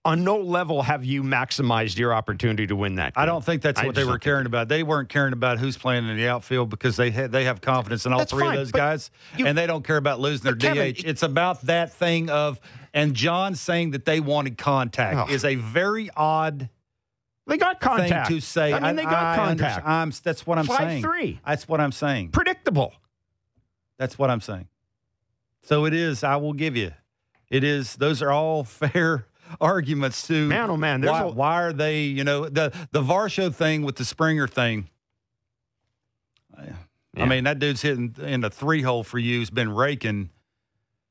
on 0.06 0.24
no 0.24 0.38
level 0.38 0.82
have 0.84 1.04
you 1.04 1.24
maximized 1.24 1.98
your 1.98 2.14
opportunity 2.14 2.68
to 2.68 2.76
win 2.76 2.96
that. 2.96 3.14
I 3.16 3.26
don't 3.26 3.44
think 3.44 3.62
that's 3.62 3.80
I 3.80 3.86
what 3.86 3.96
they 3.96 4.04
were 4.06 4.20
caring 4.20 4.46
about. 4.46 4.68
They 4.68 4.84
weren't 4.84 5.10
caring 5.10 5.34
about 5.34 5.60
who's 5.60 5.78
playing 5.78 6.08
in 6.08 6.16
the 6.18 6.28
outfield 6.28 6.70
because 6.70 6.96
they 6.98 7.12
had, 7.12 7.32
they 7.32 7.46
have 7.46 7.60
confidence 7.62 8.06
in 8.06 8.14
all 8.14 8.20
That's 8.20 8.32
three 8.32 8.42
fine, 8.44 8.54
of 8.54 8.60
those 8.60 8.72
guys, 8.72 9.10
you- 9.38 9.46
and 9.46 9.58
they 9.58 9.68
don't 9.68 9.84
care 9.84 9.98
about 9.98 10.20
losing 10.20 10.44
their 10.44 10.56
Kevin, 10.56 10.94
DH. 10.94 11.04
It's 11.06 11.24
about 11.24 11.62
that 11.64 11.92
thing 11.94 12.30
of 12.30 12.60
and 12.94 13.14
John 13.16 13.56
saying 13.56 13.92
that 13.92 14.06
they 14.06 14.20
wanted 14.20 14.58
contact 14.58 15.30
Oh. 15.30 15.34
is 15.34 15.44
a 15.46 15.56
very 15.56 16.10
odd 16.16 16.70
They 17.48 17.58
got 17.58 17.80
contact 17.80 18.28
thing 18.28 18.38
to 18.40 18.46
say. 18.46 18.74
I 18.74 18.80
mean, 18.80 18.96
they 18.96 19.04
got 19.04 19.40
under- 19.40 19.64
contact. 19.64 19.88
I'm, 19.88 20.12
that's 20.24 20.46
what 20.46 20.58
I'm 20.58 20.66
Five 20.66 20.78
saying. 20.78 21.04
three. 21.04 21.40
That's 21.46 21.68
what 21.68 21.80
I'm 21.82 21.92
saying. 21.92 22.30
Predictable. 22.32 22.94
That's 23.98 24.18
what 24.20 24.30
I'm 24.30 24.42
saying. 24.42 24.68
So 25.64 25.86
it 25.86 25.94
is. 25.94 26.24
I 26.24 26.36
will 26.38 26.54
give 26.54 26.76
you. 26.78 26.92
It 27.50 27.64
is. 27.64 27.96
Those 27.96 28.22
are 28.22 28.32
all 28.32 28.64
fair 28.66 29.26
arguments 29.60 30.28
to 30.28 30.48
Man, 30.48 30.70
oh 30.70 30.78
man, 30.78 31.02
why, 31.02 31.22
a, 31.24 31.28
why 31.28 31.64
are 31.64 31.74
they? 31.74 32.02
You 32.04 32.24
know 32.24 32.48
the 32.48 32.72
the 32.92 33.02
Varsho 33.02 33.54
thing 33.54 33.82
with 33.82 33.96
the 33.96 34.06
Springer 34.06 34.48
thing. 34.48 34.90
Yeah. 36.58 37.24
I 37.24 37.26
mean, 37.26 37.46
that 37.46 37.58
dude's 37.60 37.82
hitting 37.82 38.16
in 38.22 38.42
the 38.42 38.50
three 38.50 38.82
hole 38.84 39.04
for 39.04 39.18
you. 39.18 39.40
He's 39.40 39.50
been 39.50 39.72
raking, 39.74 40.30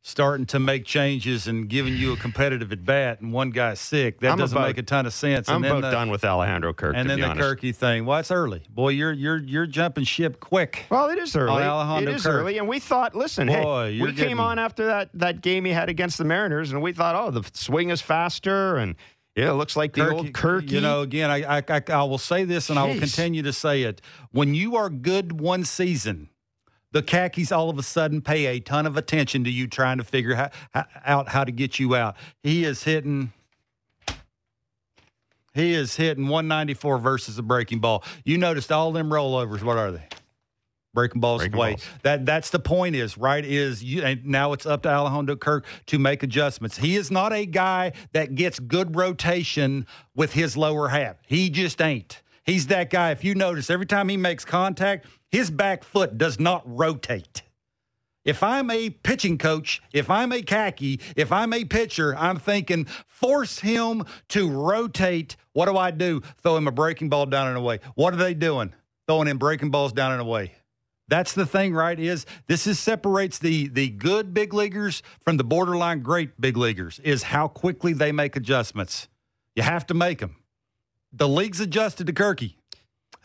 starting 0.09 0.47
to 0.47 0.59
make 0.59 0.85
changes 0.85 1.47
and 1.47 1.68
giving 1.68 1.94
you 1.97 2.12
a 2.12 2.16
competitive 2.16 2.73
at 2.73 2.85
bat, 2.85 3.21
and 3.21 3.33
one 3.33 3.51
guy's 3.51 3.79
sick. 3.79 4.21
That 4.21 4.33
I'm 4.33 4.38
doesn't 4.38 4.57
about- 4.57 4.68
make 4.68 4.79
a 4.79 4.83
ton 4.83 5.05
of 5.07 5.12
sense. 5.12 5.49
I'm 5.49 5.62
about 5.62 5.83
the, 5.83 5.90
done 5.90 6.11
with 6.11 6.25
Alejandro 6.25 6.73
Kirk. 6.73 6.94
And 6.97 7.09
then 7.09 7.21
the 7.21 7.27
honest. 7.27 7.47
Kirky 7.47 7.75
thing. 7.75 8.07
Well, 8.07 8.18
it's 8.18 8.31
early, 8.31 8.62
boy. 8.71 8.90
You're 8.90 9.12
you're 9.12 9.38
you're 9.38 9.66
jumping 9.66 10.05
ship 10.05 10.40
quick. 10.40 10.87
Well, 10.90 11.09
it 11.11 11.18
is 11.18 11.37
early. 11.37 11.62
Alejandro 11.62 12.12
it 12.12 12.16
is 12.16 12.23
Kirk. 12.25 12.35
early, 12.35 12.59
and 12.59 12.66
we 12.66 12.79
thought, 12.79 13.14
listen, 13.14 13.49
Boy, 13.49 13.92
hey, 13.92 14.01
we 14.01 14.12
getting- 14.12 14.29
came 14.29 14.40
on 14.40 14.59
after 14.59 14.87
that 14.87 15.11
that 15.14 15.40
game 15.42 15.64
he 15.64 15.73
had 15.73 15.88
against 15.88 16.18
the 16.18 16.25
Mariners, 16.25 16.73
and 16.73 16.83
we 16.83 16.92
thought, 16.92 17.14
oh, 17.14 17.31
the 17.31 17.49
swing 17.53 17.90
is 17.90 18.01
faster, 18.01 18.77
and 18.77 18.97
yeah, 19.37 19.51
it 19.51 19.55
looks 19.55 19.77
like 19.77 19.92
the 19.92 20.11
old 20.11 20.33
Kirky. 20.33 20.71
You 20.73 20.81
know, 20.81 21.03
again, 21.03 21.31
I, 21.31 21.59
I 21.59 21.62
I 21.68 21.83
I 21.90 22.03
will 22.05 22.18
say 22.18 22.44
this, 22.44 22.71
and 22.71 22.79
I 22.79 22.85
will 22.85 22.99
continue 22.99 23.42
to 23.42 23.53
say 23.53 23.83
it. 23.83 24.01
When 24.33 24.55
you 24.55 24.75
are 24.77 24.88
good 24.90 25.40
one 25.40 25.64
season, 25.64 26.31
the 26.92 27.03
khakis 27.03 27.53
all 27.53 27.68
of 27.70 27.79
a 27.79 27.83
sudden 27.83 28.20
pay 28.20 28.46
a 28.46 28.61
ton 28.61 28.87
of 28.87 28.96
attention 28.96 29.44
to 29.44 29.51
you, 29.51 29.66
trying 29.66 29.98
to 29.98 30.05
figure 30.05 30.35
how, 30.35 30.51
how, 30.72 30.85
out 31.05 31.29
how 31.29 31.44
to 31.44 31.53
get 31.53 31.79
you 31.79 31.94
out. 31.94 32.16
He 32.42 32.64
is 32.64 32.83
hitting. 32.85 33.33
He 35.55 35.74
is 35.74 35.96
hitting 35.96 36.29
194 36.29 36.98
versus 36.98 37.38
a 37.38 37.42
breaking 37.42 37.81
ball. 37.81 38.05
You 38.24 38.38
noticed 38.38 38.70
all 38.70 38.92
them 38.92 39.11
rollovers. 39.11 39.62
What 39.62 39.77
are 39.77 39.90
they? 39.90 40.05
Breaking 40.94 41.20
balls 41.20 41.42
Breaking 41.42 41.57
away. 41.57 41.70
balls. 41.72 41.85
That 42.03 42.27
that's 42.27 42.51
the 42.51 42.59
point. 42.59 42.96
Is 42.96 43.18
right. 43.18 43.44
Is 43.44 43.83
you 43.83 44.03
and 44.03 44.24
now 44.24 44.53
it's 44.53 44.66
up 44.66 44.83
to 44.83 44.88
Alejandro 44.88 45.37
Kirk 45.37 45.66
to 45.87 45.98
make 45.98 46.22
adjustments. 46.22 46.79
He 46.79 46.96
is 46.96 47.11
not 47.11 47.33
a 47.33 47.44
guy 47.44 47.92
that 48.12 48.35
gets 48.35 48.59
good 48.59 48.96
rotation 48.96 49.87
with 50.14 50.33
his 50.33 50.57
lower 50.57 50.88
half. 50.88 51.16
He 51.27 51.51
just 51.51 51.81
ain't. 51.81 52.22
He's 52.44 52.68
that 52.68 52.88
guy. 52.88 53.11
If 53.11 53.24
you 53.24 53.35
notice, 53.35 53.68
every 53.68 53.85
time 53.87 54.09
he 54.09 54.16
makes 54.16 54.44
contact, 54.44 55.07
his 55.31 55.51
back 55.51 55.85
foot 55.85 56.19
does 56.19 56.38
not 56.38 56.62
rotate. 56.64 57.43
If 58.25 58.43
I'm 58.43 58.71
a 58.71 58.91
pitching 58.91 59.38
coach, 59.38 59.81
if 59.93 60.11
I'm 60.11 60.33
a 60.33 60.43
khaki, 60.43 61.01
if 61.17 61.33
I'm 61.33 61.53
a 61.55 61.64
pitcher, 61.64 62.14
I'm 62.17 62.38
thinking 62.38 62.85
force 63.07 63.61
him 63.61 64.05
to 64.29 64.51
rotate. 64.51 65.37
What 65.55 65.67
do 65.67 65.77
I 65.79 65.91
do? 65.93 66.21
Throw 66.43 66.57
him 66.57 66.69
a 66.69 66.73
breaking 66.73 67.09
ball 67.09 67.27
down 67.27 67.49
and 67.49 67.57
away. 67.57 67.81
What 67.95 68.12
are 68.12 68.19
they 68.19 68.35
doing? 68.35 68.75
Throwing 69.07 69.29
him 69.29 69.38
breaking 69.38 69.71
balls 69.71 69.95
down 69.95 70.12
and 70.12 70.21
away. 70.21 70.53
That's 71.09 71.33
the 71.33 71.47
thing, 71.47 71.73
right? 71.73 71.99
Is 71.99 72.27
this 72.49 72.67
is 72.67 72.79
separates 72.79 73.38
the 73.38 73.69
the 73.69 73.88
good 73.88 74.35
big 74.35 74.53
leaguers 74.53 75.03
from 75.25 75.38
the 75.38 75.45
borderline 75.45 76.03
great 76.03 76.38
big 76.38 76.59
leaguers 76.59 77.01
is 77.03 77.23
how 77.23 77.49
quickly 77.49 77.95
they 77.95 78.12
make 78.12 78.37
adjustments. 78.37 79.09
You 79.57 79.62
have 79.62 79.87
to 79.87 79.95
make 79.95 80.19
them. 80.19 80.37
The 81.12 81.29
league's 81.29 81.61
adjusted 81.61 82.07
to 82.09 82.12
Kirky. 82.12 82.58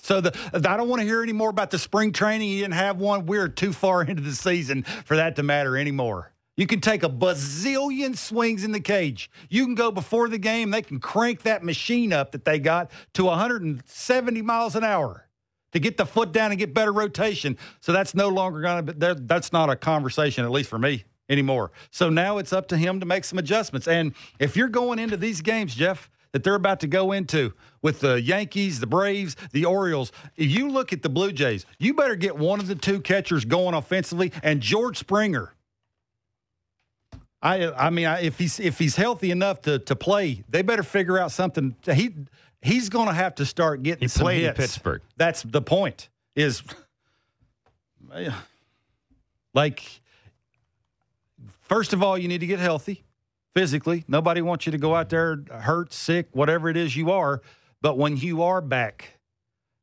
So 0.04 0.22
the 0.22 0.38
I 0.54 0.78
don't 0.78 0.89
want 0.89 1.02
to 1.02 1.08
hear 1.08 1.24
any 1.24 1.34
more 1.34 1.50
about 1.50 1.72
the 1.72 1.80
spring 1.80 2.12
training. 2.12 2.50
He 2.50 2.60
didn't 2.60 2.74
have 2.74 2.98
one. 2.98 3.26
We're 3.26 3.48
too 3.48 3.74
far 3.74 4.04
into 4.08 4.22
the 4.22 4.36
season 4.36 4.84
for 4.84 5.16
that 5.16 5.36
to 5.38 5.44
matter 5.44 5.78
anymore. 5.78 6.34
You 6.56 6.68
can 6.68 6.82
take 6.82 7.02
a 7.02 7.10
bazillion 7.10 8.16
swings 8.16 8.63
in 8.63 8.74
the 8.74 8.80
cage. 8.80 9.32
You 9.50 9.66
can 9.66 9.74
go 9.74 9.92
before 9.92 10.30
the 10.30 10.38
game. 10.38 10.70
They 10.70 10.84
can 10.84 11.00
crank 11.00 11.42
that 11.44 11.63
machine 11.63 12.13
up 12.13 12.32
that 12.34 12.46
they 12.46 12.60
got 12.60 12.92
to 13.13 13.26
170 13.26 14.42
miles 14.44 14.76
an 14.76 14.84
hour 14.84 15.28
to 15.72 15.80
get 15.80 15.98
the 15.98 16.06
foot 16.06 16.32
down 16.32 16.52
and 16.52 16.60
get 16.60 16.76
better 16.76 16.94
rotation. 16.94 17.58
So 17.80 17.92
that's 17.92 18.13
no 18.13 18.30
longer 18.30 18.62
going 18.62 18.86
to 18.86 18.94
be, 18.94 19.22
that's 19.26 19.52
not 19.52 19.72
a 19.72 19.76
conversation, 19.76 20.46
at 20.46 20.52
least 20.52 20.70
for 20.70 20.78
me 20.78 21.06
anymore. 21.28 21.72
So 21.89 22.10
now 22.10 22.38
it's 22.38 22.54
up 22.54 22.68
to 22.68 22.78
him 22.78 23.00
to 23.00 23.06
make 23.08 23.26
some 23.26 23.39
adjustments. 23.39 23.88
And 23.88 24.13
if 24.38 24.56
you're 24.56 24.68
going 24.68 25.00
into 25.00 25.18
these 25.18 25.42
games, 25.42 25.74
Jeff, 25.74 26.12
that 26.34 26.43
they're 26.43 26.56
about 26.56 26.82
to 26.82 26.88
go 26.88 27.13
into 27.13 27.54
with 27.82 28.02
the 28.02 28.22
Yankees, 28.22 28.80
the 28.80 28.88
Braves, 28.88 29.38
the 29.52 29.65
Orioles, 29.65 30.12
if 30.36 30.52
you 30.52 30.69
look 30.69 30.91
at 30.91 31.02
the 31.02 31.10
Blue 31.10 31.32
Jays, 31.32 31.65
you 31.80 31.93
better 31.93 32.15
get 32.15 32.36
one 32.36 32.60
of 32.60 32.67
the 32.67 32.76
two 32.76 33.00
catchers 33.00 33.46
going 33.46 33.74
offensively. 33.74 34.34
And 34.41 34.60
George 34.60 34.98
Springer, 34.98 35.54
I 37.41 37.72
I 37.72 37.89
mean, 37.91 38.08
I, 38.08 38.22
if 38.22 38.38
he's 38.39 38.60
if 38.60 38.80
he's 38.80 38.96
healthy 38.96 39.32
enough 39.32 39.62
to 39.63 39.80
to 39.80 39.96
play, 39.96 40.43
they 40.50 40.63
better 40.63 40.84
figure 40.84 41.19
out 41.19 41.32
something. 41.32 41.76
He 41.86 42.13
he's 42.62 42.89
going 42.89 43.08
to 43.08 43.13
have 43.13 43.36
to 43.36 43.46
start 43.46 43.84
getting 43.84 44.02
He 44.02 44.08
some 44.08 44.24
played 44.24 44.46
in. 44.46 44.54
Pittsburgh. 44.54 45.02
That's 45.17 45.43
the 45.43 45.62
point. 45.62 46.10
Is 46.36 46.63
like 49.54 49.84
first 51.62 51.93
of 51.93 52.02
all, 52.02 52.17
you 52.17 52.28
need 52.28 52.39
to 52.39 52.48
get 52.48 52.60
healthy 52.60 53.04
physically. 53.56 54.04
Nobody 54.08 54.42
wants 54.42 54.66
you 54.66 54.72
to 54.72 54.78
go 54.78 54.96
out 54.96 55.10
there 55.10 55.44
hurt, 55.52 55.94
sick, 55.94 56.28
whatever 56.32 56.70
it 56.70 56.78
is 56.78 56.96
you 56.96 57.12
are. 57.12 57.42
But 57.82 57.98
when 57.98 58.18
you 58.18 58.44
are 58.44 58.62
back, 58.62 59.20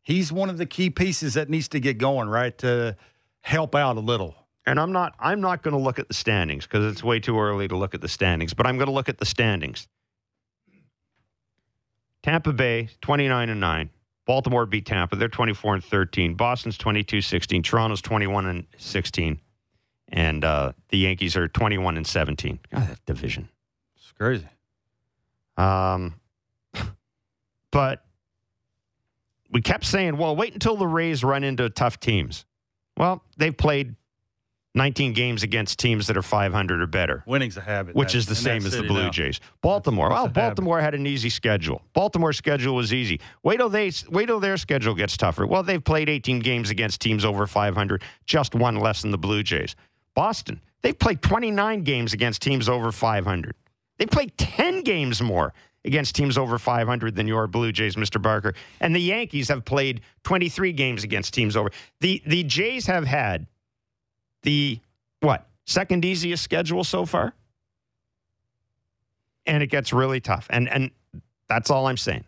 he's 0.02 0.32
one 0.32 0.48
of 0.50 0.58
the 0.58 0.66
key 0.66 0.90
pieces 0.90 1.34
that 1.34 1.48
needs 1.50 1.68
to 1.68 1.80
get 1.80 1.98
going, 1.98 2.28
right? 2.28 2.56
To 2.58 2.96
help 3.42 3.74
out 3.74 3.96
a 3.96 4.00
little. 4.00 4.34
and 4.66 4.78
I'm 4.78 4.92
not 4.92 5.14
I'm 5.18 5.40
not 5.40 5.62
going 5.62 5.72
to 5.72 5.80
look 5.80 5.98
at 5.98 6.08
the 6.08 6.14
standings 6.14 6.66
because 6.66 6.90
it's 6.92 7.02
way 7.02 7.20
too 7.20 7.38
early 7.38 7.68
to 7.68 7.76
look 7.76 7.94
at 7.94 8.00
the 8.00 8.08
standings, 8.08 8.54
but 8.54 8.66
I'm 8.66 8.76
going 8.76 8.88
to 8.88 8.92
look 8.92 9.08
at 9.08 9.18
the 9.18 9.24
standings. 9.26 9.88
Tampa 12.22 12.52
Bay 12.52 12.88
29 13.00 13.48
and 13.48 13.60
9. 13.60 13.90
Baltimore 14.26 14.66
beat 14.66 14.86
Tampa. 14.86 15.16
They're 15.16 15.28
24 15.28 15.74
and 15.76 15.84
13. 15.84 16.34
Boston's 16.34 16.76
22 16.78 17.20
16. 17.22 17.62
Toronto's 17.62 18.02
21 18.02 18.46
and 18.46 18.66
16. 18.76 19.40
And 20.12 20.44
uh, 20.44 20.72
the 20.90 20.98
Yankees 20.98 21.36
are 21.36 21.48
21 21.48 21.96
and 21.96 22.06
17. 22.06 22.58
God, 22.72 22.88
that 22.88 23.04
division. 23.06 23.48
Crazy. 24.20 24.46
Um, 25.56 26.20
but 27.70 28.04
we 29.50 29.62
kept 29.62 29.84
saying, 29.84 30.16
well, 30.16 30.36
wait 30.36 30.52
until 30.52 30.76
the 30.76 30.86
Rays 30.86 31.24
run 31.24 31.42
into 31.42 31.70
tough 31.70 31.98
teams. 32.00 32.44
Well, 32.98 33.24
they've 33.38 33.56
played 33.56 33.94
19 34.74 35.14
games 35.14 35.42
against 35.42 35.78
teams 35.78 36.06
that 36.06 36.16
are 36.16 36.22
500 36.22 36.82
or 36.82 36.86
better, 36.86 37.24
Winning's 37.26 37.56
a 37.56 37.60
habit, 37.60 37.96
which 37.96 38.14
is 38.14 38.26
the 38.26 38.34
same 38.34 38.64
as 38.64 38.72
the 38.72 38.82
Blue 38.82 39.04
now. 39.04 39.10
Jays. 39.10 39.40
Baltimore, 39.62 40.10
That's- 40.10 40.18
well, 40.18 40.26
that's 40.26 40.36
habit. 40.36 40.56
Baltimore 40.56 40.80
had 40.80 40.94
an 40.94 41.06
easy 41.06 41.30
schedule. 41.30 41.82
Baltimore's 41.92 42.36
schedule 42.36 42.76
was 42.76 42.92
easy. 42.92 43.20
Wait 43.42 43.56
till 43.56 43.68
they 43.68 43.90
wait 44.10 44.26
till 44.26 44.38
their 44.38 44.56
schedule 44.56 44.94
gets 44.94 45.16
tougher. 45.16 45.46
Well, 45.46 45.62
they've 45.62 45.82
played 45.82 46.08
18 46.08 46.40
games 46.40 46.70
against 46.70 47.00
teams 47.00 47.24
over 47.24 47.46
500, 47.46 48.02
just 48.26 48.54
one 48.54 48.76
less 48.76 49.02
than 49.02 49.10
the 49.10 49.18
Blue 49.18 49.42
Jays. 49.42 49.74
Boston, 50.14 50.60
they've 50.82 50.98
played 50.98 51.20
29 51.22 51.82
games 51.82 52.12
against 52.12 52.42
teams 52.42 52.68
over 52.68 52.92
500. 52.92 53.54
They 54.00 54.06
played 54.06 54.36
10 54.38 54.82
games 54.82 55.20
more 55.20 55.52
against 55.84 56.14
teams 56.14 56.38
over 56.38 56.58
500 56.58 57.14
than 57.14 57.28
your 57.28 57.46
Blue 57.46 57.70
Jays, 57.70 57.96
Mr. 57.96 58.20
Barker. 58.20 58.54
And 58.80 58.96
the 58.96 59.00
Yankees 59.00 59.48
have 59.48 59.66
played 59.66 60.00
23 60.24 60.72
games 60.72 61.04
against 61.04 61.34
teams 61.34 61.54
over. 61.54 61.70
The 62.00 62.22
the 62.26 62.42
Jays 62.42 62.86
have 62.86 63.06
had 63.06 63.46
the 64.42 64.80
what? 65.20 65.46
Second 65.66 66.06
easiest 66.06 66.42
schedule 66.42 66.82
so 66.82 67.04
far? 67.04 67.34
And 69.44 69.62
it 69.62 69.66
gets 69.66 69.92
really 69.92 70.20
tough. 70.20 70.46
And 70.48 70.66
and 70.70 70.90
that's 71.46 71.68
all 71.68 71.86
I'm 71.86 71.98
saying. 71.98 72.24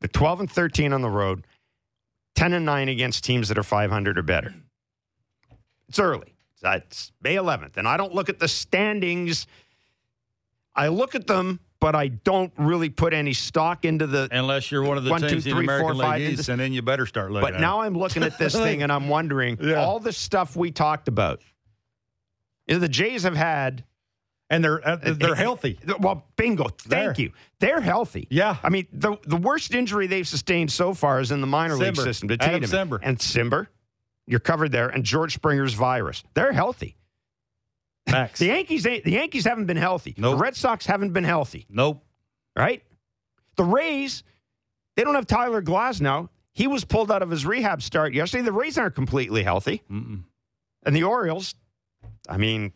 The 0.00 0.08
12 0.08 0.40
and 0.40 0.50
13 0.50 0.92
on 0.92 1.00
the 1.00 1.10
road, 1.10 1.46
10 2.34 2.52
and 2.54 2.66
9 2.66 2.88
against 2.88 3.22
teams 3.22 3.48
that 3.48 3.56
are 3.56 3.62
500 3.62 4.18
or 4.18 4.22
better. 4.22 4.52
It's 5.88 6.00
early. 6.00 6.34
It's 6.64 7.10
uh, 7.10 7.12
May 7.22 7.36
11th. 7.36 7.76
And 7.76 7.86
I 7.86 7.96
don't 7.96 8.14
look 8.14 8.28
at 8.28 8.40
the 8.40 8.48
standings. 8.48 9.46
I 10.76 10.88
look 10.88 11.14
at 11.14 11.26
them, 11.26 11.60
but 11.80 11.94
I 11.94 12.08
don't 12.08 12.52
really 12.56 12.88
put 12.88 13.12
any 13.12 13.32
stock 13.32 13.84
into 13.84 14.06
the. 14.06 14.28
Unless 14.32 14.70
you're 14.72 14.82
one 14.82 14.96
of 14.98 15.04
the 15.04 15.10
One, 15.10 15.20
two, 15.20 15.28
teams 15.28 15.46
in 15.46 15.50
the 15.52 15.56
three, 15.58 15.66
four, 15.66 15.74
American 15.92 16.00
five, 16.00 16.20
League 16.20 16.38
East, 16.38 16.48
and 16.48 16.58
then 16.60 16.72
you 16.72 16.82
better 16.82 17.06
start 17.06 17.30
looking. 17.30 17.50
But 17.52 17.60
now 17.60 17.80
it. 17.82 17.86
I'm 17.86 17.94
looking 17.96 18.22
at 18.22 18.38
this 18.38 18.52
thing 18.66 18.82
and 18.82 18.90
I'm 18.92 19.08
wondering 19.08 19.58
Yeah. 19.60 19.74
all 19.84 20.00
the 20.00 20.12
stuff 20.12 20.56
we 20.56 20.70
talked 20.70 21.08
about 21.08 21.40
You 22.66 22.74
know, 22.74 22.80
the 22.80 22.88
Jays 22.88 23.22
have 23.24 23.36
had 23.36 23.84
and 24.50 24.62
they're 24.64 24.86
uh, 24.86 24.96
they're 25.02 25.34
healthy. 25.34 25.78
Well, 26.00 26.26
bingo. 26.36 26.64
Thank 26.64 27.16
There. 27.16 27.24
you. 27.26 27.32
They're 27.60 27.80
healthy. 27.80 28.26
Yeah. 28.30 28.56
I 28.62 28.68
mean, 28.68 28.86
the 28.92 29.16
the 29.24 29.36
worst 29.36 29.74
injury 29.74 30.06
they've 30.06 30.28
sustained 30.28 30.70
so 30.72 30.92
far 30.94 31.20
is 31.20 31.30
in 31.30 31.40
the 31.40 31.46
minor 31.46 31.76
league 31.76 31.94
Simber. 31.94 32.04
system 32.04 32.28
to 32.28 32.36
Tatum 32.36 32.62
Simber. 32.70 32.98
and 33.02 33.18
Simber. 33.18 33.68
You're 34.26 34.40
covered 34.40 34.72
there, 34.72 34.88
and 34.88 35.04
George 35.04 35.38
Springer's 35.38 35.74
virus. 35.74 36.22
They're 36.34 36.52
healthy. 36.52 36.96
Max. 38.10 38.38
The 38.38 38.46
Yankees 38.46 38.86
ain't. 38.86 39.04
The 39.04 39.12
Yankees 39.12 39.44
haven't 39.44 39.66
been 39.66 39.76
healthy. 39.76 40.14
Nope. 40.16 40.36
The 40.36 40.42
Red 40.42 40.56
Sox 40.56 40.86
haven't 40.86 41.12
been 41.12 41.24
healthy. 41.24 41.66
nope. 41.68 42.04
Right. 42.56 42.82
The 43.56 43.64
Rays. 43.64 44.22
They 44.96 45.02
don't 45.02 45.14
have 45.14 45.26
Tyler 45.26 45.60
Glasnow. 45.62 46.28
He 46.52 46.68
was 46.68 46.84
pulled 46.84 47.10
out 47.10 47.22
of 47.22 47.30
his 47.30 47.44
rehab 47.44 47.82
start 47.82 48.14
yesterday. 48.14 48.44
The 48.44 48.52
Rays 48.52 48.78
aren't 48.78 48.94
completely 48.94 49.42
healthy, 49.42 49.82
Mm-mm. 49.90 50.22
and 50.84 50.94
the 50.94 51.02
Orioles. 51.02 51.56
I 52.28 52.36
mean, 52.36 52.72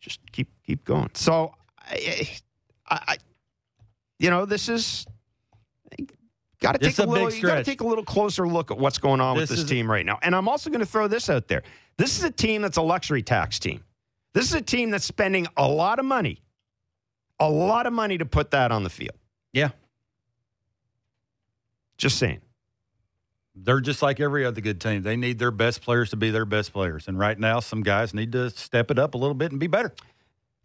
just 0.00 0.18
keep 0.32 0.48
keep 0.66 0.84
going. 0.84 1.10
So, 1.14 1.54
I, 1.88 2.28
I, 2.90 3.16
you 4.18 4.30
know, 4.30 4.46
this 4.46 4.68
is 4.68 5.06
got 6.60 6.72
to 6.72 6.78
take 6.78 6.98
a, 6.98 7.04
a 7.04 7.06
little. 7.06 7.32
You 7.32 7.42
got 7.42 7.56
to 7.56 7.64
take 7.64 7.82
a 7.82 7.86
little 7.86 8.04
closer 8.04 8.48
look 8.48 8.72
at 8.72 8.78
what's 8.78 8.98
going 8.98 9.20
on 9.20 9.36
with 9.36 9.48
This 9.48 9.60
this 9.60 9.68
team 9.68 9.88
right 9.88 10.04
now. 10.04 10.18
And 10.22 10.34
I'm 10.34 10.48
also 10.48 10.70
going 10.70 10.80
to 10.80 10.86
throw 10.86 11.06
this 11.06 11.30
out 11.30 11.46
there. 11.46 11.62
This 11.98 12.18
is 12.18 12.24
a 12.24 12.30
team 12.32 12.62
that's 12.62 12.78
a 12.78 12.82
luxury 12.82 13.22
tax 13.22 13.60
team. 13.60 13.84
This 14.32 14.46
is 14.46 14.54
a 14.54 14.62
team 14.62 14.90
that's 14.90 15.04
spending 15.04 15.46
a 15.56 15.68
lot 15.68 15.98
of 15.98 16.04
money, 16.04 16.40
a 17.38 17.50
lot 17.50 17.86
of 17.86 17.92
money 17.92 18.18
to 18.18 18.26
put 18.26 18.52
that 18.52 18.70
on 18.70 18.84
the 18.84 18.90
field. 18.90 19.16
Yeah. 19.52 19.70
Just 21.98 22.18
saying. 22.18 22.40
They're 23.54 23.80
just 23.80 24.00
like 24.00 24.20
every 24.20 24.44
other 24.44 24.60
good 24.60 24.80
team. 24.80 25.02
They 25.02 25.16
need 25.16 25.38
their 25.38 25.50
best 25.50 25.82
players 25.82 26.10
to 26.10 26.16
be 26.16 26.30
their 26.30 26.44
best 26.46 26.72
players. 26.72 27.08
And 27.08 27.18
right 27.18 27.38
now, 27.38 27.60
some 27.60 27.82
guys 27.82 28.14
need 28.14 28.32
to 28.32 28.50
step 28.50 28.90
it 28.90 28.98
up 28.98 29.14
a 29.14 29.18
little 29.18 29.34
bit 29.34 29.50
and 29.50 29.60
be 29.60 29.66
better. 29.66 29.92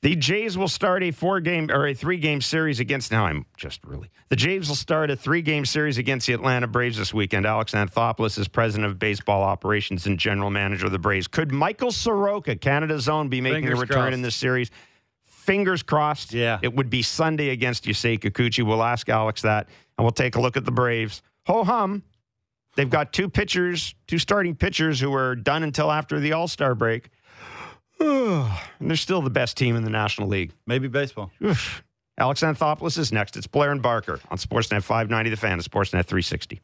The 0.05 0.15
Jays 0.15 0.55
will 0.55 0.67
start 0.67 1.01
a 1.01 1.09
four 1.09 1.39
game 1.39 1.71
or 1.71 1.87
a 1.87 1.95
three 1.95 2.17
game 2.17 2.39
series 2.39 2.79
against. 2.79 3.11
Now 3.11 3.25
I'm 3.25 3.47
just 3.57 3.83
really. 3.83 4.11
The 4.29 4.35
Jays 4.35 4.67
will 4.67 4.75
start 4.75 5.09
a 5.09 5.15
three 5.15 5.41
game 5.41 5.65
series 5.65 5.97
against 5.97 6.27
the 6.27 6.33
Atlanta 6.33 6.67
Braves 6.67 6.99
this 6.99 7.11
weekend. 7.11 7.47
Alex 7.47 7.71
Anthopoulos 7.71 8.37
is 8.37 8.47
president 8.47 8.85
of 8.85 8.99
baseball 8.99 9.41
operations 9.41 10.05
and 10.05 10.19
general 10.19 10.51
manager 10.51 10.85
of 10.85 10.91
the 10.91 10.99
Braves. 10.99 11.27
Could 11.27 11.51
Michael 11.51 11.91
Soroka, 11.91 12.55
Canada's 12.55 13.09
own, 13.09 13.29
be 13.29 13.41
making 13.41 13.63
Fingers 13.63 13.79
a 13.79 13.81
return 13.81 13.95
crossed. 13.95 14.13
in 14.13 14.21
this 14.21 14.35
series? 14.35 14.69
Fingers 15.25 15.81
crossed. 15.81 16.33
Yeah. 16.33 16.59
It 16.61 16.75
would 16.75 16.91
be 16.91 17.01
Sunday 17.01 17.49
against 17.49 17.85
Yusei 17.85 18.19
Kikuchi. 18.19 18.63
We'll 18.63 18.83
ask 18.83 19.09
Alex 19.09 19.41
that, 19.41 19.69
and 19.97 20.05
we'll 20.05 20.11
take 20.11 20.35
a 20.35 20.39
look 20.39 20.55
at 20.55 20.65
the 20.65 20.71
Braves. 20.71 21.23
Ho 21.47 21.63
hum. 21.63 22.03
They've 22.75 22.87
got 22.87 23.11
two 23.11 23.27
pitchers, 23.27 23.95
two 24.05 24.19
starting 24.19 24.53
pitchers 24.53 24.99
who 24.99 25.15
are 25.15 25.35
done 25.35 25.63
until 25.63 25.91
after 25.91 26.19
the 26.19 26.33
All 26.33 26.47
Star 26.47 26.75
break. 26.75 27.09
and 27.99 28.89
they're 28.89 28.95
still 28.95 29.21
the 29.21 29.29
best 29.29 29.57
team 29.57 29.75
in 29.75 29.83
the 29.83 29.89
National 29.89 30.27
League. 30.27 30.51
Maybe 30.67 30.87
baseball. 30.87 31.31
Oof. 31.43 31.83
Alex 32.17 32.41
Anthopoulos 32.41 32.97
is 32.97 33.11
next. 33.11 33.35
It's 33.35 33.47
Blair 33.47 33.71
and 33.71 33.81
Barker 33.81 34.19
on 34.29 34.37
Sportsnet 34.37 34.83
590, 34.83 35.29
The 35.29 35.37
Fan, 35.37 35.53
and 35.53 35.61
Sportsnet 35.61 36.05
360. 36.05 36.61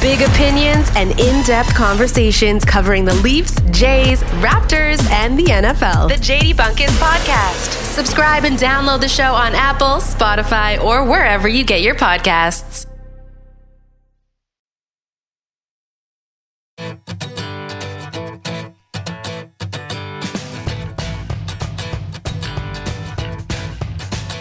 Big 0.00 0.22
opinions 0.22 0.88
and 0.96 1.10
in 1.20 1.42
depth 1.44 1.74
conversations 1.74 2.64
covering 2.64 3.04
the 3.04 3.12
Leafs, 3.16 3.60
Jays, 3.70 4.22
Raptors, 4.40 5.06
and 5.10 5.38
the 5.38 5.44
NFL. 5.44 6.08
The 6.08 6.14
JD 6.14 6.54
Bunkis 6.54 6.88
Podcast. 6.98 7.92
Subscribe 7.92 8.44
and 8.44 8.56
download 8.56 9.02
the 9.02 9.08
show 9.08 9.34
on 9.34 9.54
Apple, 9.54 9.98
Spotify, 9.98 10.82
or 10.82 11.04
wherever 11.04 11.48
you 11.48 11.64
get 11.64 11.82
your 11.82 11.94
podcasts. 11.94 12.86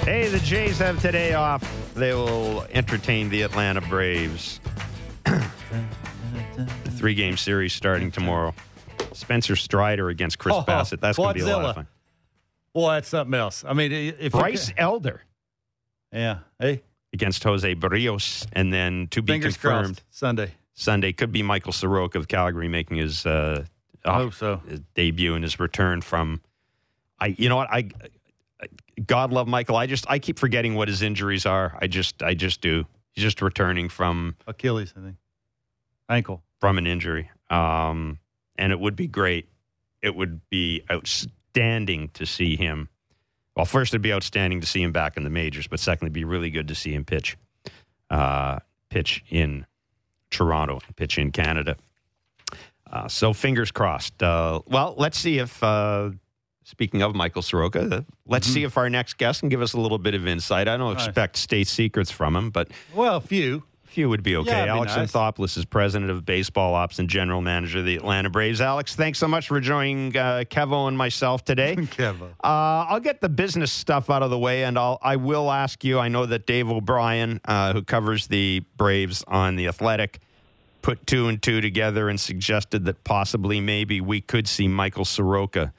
Hey, 0.09 0.27
the 0.27 0.39
Jays 0.39 0.79
have 0.79 0.99
today 0.99 1.35
off. 1.35 1.61
They 1.93 2.15
will 2.15 2.63
entertain 2.71 3.29
the 3.29 3.43
Atlanta 3.43 3.79
Braves. 3.79 4.59
the 5.23 5.45
three 6.97 7.13
game 7.13 7.37
series 7.37 7.73
starting 7.73 8.09
tomorrow. 8.09 8.55
Spencer 9.13 9.55
Strider 9.55 10.09
against 10.09 10.39
Chris 10.39 10.55
Oh, 10.55 10.63
Bassitt. 10.63 10.99
That's 10.99 11.15
going 11.15 11.37
to 11.37 11.45
be 11.45 11.47
a 11.47 11.55
lot 11.55 11.65
of 11.65 11.75
fun. 11.75 11.87
Well, 12.73 12.87
that's 12.87 13.07
something 13.07 13.35
else. 13.35 13.63
I 13.63 13.73
mean, 13.73 13.91
if 13.91 14.31
Bryce 14.31 14.73
Elder 14.75 15.21
yeah. 16.11 16.39
Hey, 16.57 16.81
against 17.13 17.43
Jose 17.43 17.75
Berrios. 17.75 18.47
And 18.51 18.73
then 18.73 19.09
to 19.11 19.21
be 19.21 19.33
fingers 19.33 19.57
confirmed. 19.57 20.01
Sunday. 20.09 20.53
Sunday 20.73 21.13
could 21.13 21.31
be 21.31 21.43
Michael 21.43 21.71
Soroka 21.71 22.17
of 22.17 22.27
Calgary 22.27 22.67
making 22.67 22.97
his, 22.97 23.27
uh, 23.27 23.63
I 24.03 24.09
oh, 24.09 24.13
hope 24.13 24.33
so. 24.33 24.63
his 24.67 24.79
debut 24.95 25.35
and 25.35 25.43
his 25.43 25.59
return 25.59 26.01
from. 26.01 26.41
I, 27.19 27.35
you 27.37 27.47
know 27.47 27.57
what 27.57 27.69
I, 27.69 27.89
God 29.05 29.31
love 29.31 29.47
Michael. 29.47 29.75
I 29.75 29.85
just 29.85 30.05
I 30.09 30.19
keep 30.19 30.39
forgetting 30.39 30.75
what 30.75 30.87
his 30.87 31.01
injuries 31.01 31.45
are. 31.45 31.77
I 31.81 31.87
just 31.87 32.21
I 32.23 32.33
just 32.33 32.61
do. 32.61 32.85
He's 33.11 33.23
just 33.23 33.41
returning 33.41 33.89
from 33.89 34.35
Achilles, 34.47 34.93
I 34.97 35.01
think. 35.01 35.15
Ankle. 36.09 36.41
from 36.59 36.77
an 36.77 36.87
injury. 36.87 37.29
Um, 37.49 38.19
and 38.57 38.71
it 38.71 38.79
would 38.79 38.95
be 38.95 39.07
great. 39.07 39.47
It 40.01 40.15
would 40.15 40.41
be 40.49 40.83
outstanding 40.91 42.09
to 42.13 42.25
see 42.25 42.55
him. 42.55 42.89
Well, 43.55 43.65
first 43.65 43.93
it'd 43.93 44.01
be 44.01 44.13
outstanding 44.13 44.61
to 44.61 44.67
see 44.67 44.81
him 44.81 44.91
back 44.91 45.17
in 45.17 45.23
the 45.23 45.29
majors, 45.29 45.67
but 45.67 45.79
secondly, 45.79 46.07
it'd 46.07 46.13
be 46.13 46.23
really 46.23 46.49
good 46.49 46.67
to 46.69 46.75
see 46.75 46.93
him 46.93 47.03
pitch, 47.05 47.37
uh, 48.09 48.59
pitch 48.89 49.23
in 49.29 49.65
Toronto, 50.31 50.79
pitch 50.95 51.17
in 51.17 51.31
Canada. 51.31 51.75
Uh, 52.91 53.07
so 53.07 53.33
fingers 53.33 53.71
crossed. 53.71 54.21
Uh, 54.23 54.61
well, 54.67 54.95
let's 54.97 55.17
see 55.17 55.37
if. 55.39 55.61
Speaking 56.69 57.01
of 57.01 57.15
Michael 57.15 57.41
Soroka, 57.41 57.81
uh, 57.97 58.01
let's 58.27 58.45
see 58.45 58.63
if 58.63 58.77
our 58.77 58.91
next 58.91 59.17
guest 59.17 59.39
can 59.39 59.49
give 59.49 59.59
us 59.59 59.73
a 59.73 59.79
little 59.79 59.97
bit 59.97 60.13
of 60.13 60.27
insight. 60.27 60.67
I 60.67 60.77
don't 60.77 60.93
expect 60.93 61.35
state 61.37 61.67
secrets 61.67 62.11
from 62.11 62.35
him, 62.35 62.51
but 62.51 62.69
Well, 62.93 63.15
a 63.15 63.21
few. 63.21 63.63
few 63.85 64.07
would 64.07 64.21
be 64.21 64.35
okay. 64.35 64.51
Yeah, 64.51 64.63
be 64.65 64.69
Alex 64.69 64.95
nice. 64.95 65.11
Anthopoulos 65.11 65.57
is 65.57 65.65
president 65.65 66.11
of 66.11 66.27
baseball 66.27 66.75
ops 66.75 66.99
and 66.99 67.09
general 67.09 67.41
manager 67.41 67.79
of 67.79 67.85
the 67.85 67.95
Atlanta 67.95 68.29
Braves. 68.29 68.61
Alex, 68.61 68.93
thanks 68.93 69.17
so 69.17 69.27
much 69.27 69.47
for 69.47 69.59
joining 69.59 70.15
uh, 70.15 70.43
Kevo 70.47 70.87
and 70.87 70.95
myself 70.95 71.43
today. 71.43 71.75
Kevo. 71.79 72.29
Uh, 72.43 72.85
I'll 72.87 72.99
get 72.99 73.19
the 73.19 73.29
business 73.29 73.71
stuff 73.71 74.11
out 74.11 74.21
of 74.21 74.29
the 74.29 74.37
way, 74.37 74.63
and 74.63 74.77
I'll 74.77 74.99
I 75.01 75.15
will 75.15 75.49
ask 75.51 75.83
you. 75.83 75.97
I 75.97 76.07
know 76.07 76.27
that 76.27 76.45
Dave 76.45 76.69
O'Brien, 76.69 77.41
uh, 77.45 77.73
who 77.73 77.81
covers 77.81 78.27
the 78.27 78.61
Braves 78.77 79.23
on 79.27 79.55
the 79.55 79.67
Athletic, 79.67 80.19
put 80.83 81.07
two 81.07 81.29
and 81.29 81.41
two 81.41 81.61
together 81.61 82.09
and 82.09 82.19
suggested 82.19 82.85
that 82.85 83.03
possibly 83.03 83.59
maybe 83.59 84.01
we 84.01 84.21
could 84.21 84.47
see 84.47 84.67
Michael 84.67 85.03
Soroka 85.05 85.73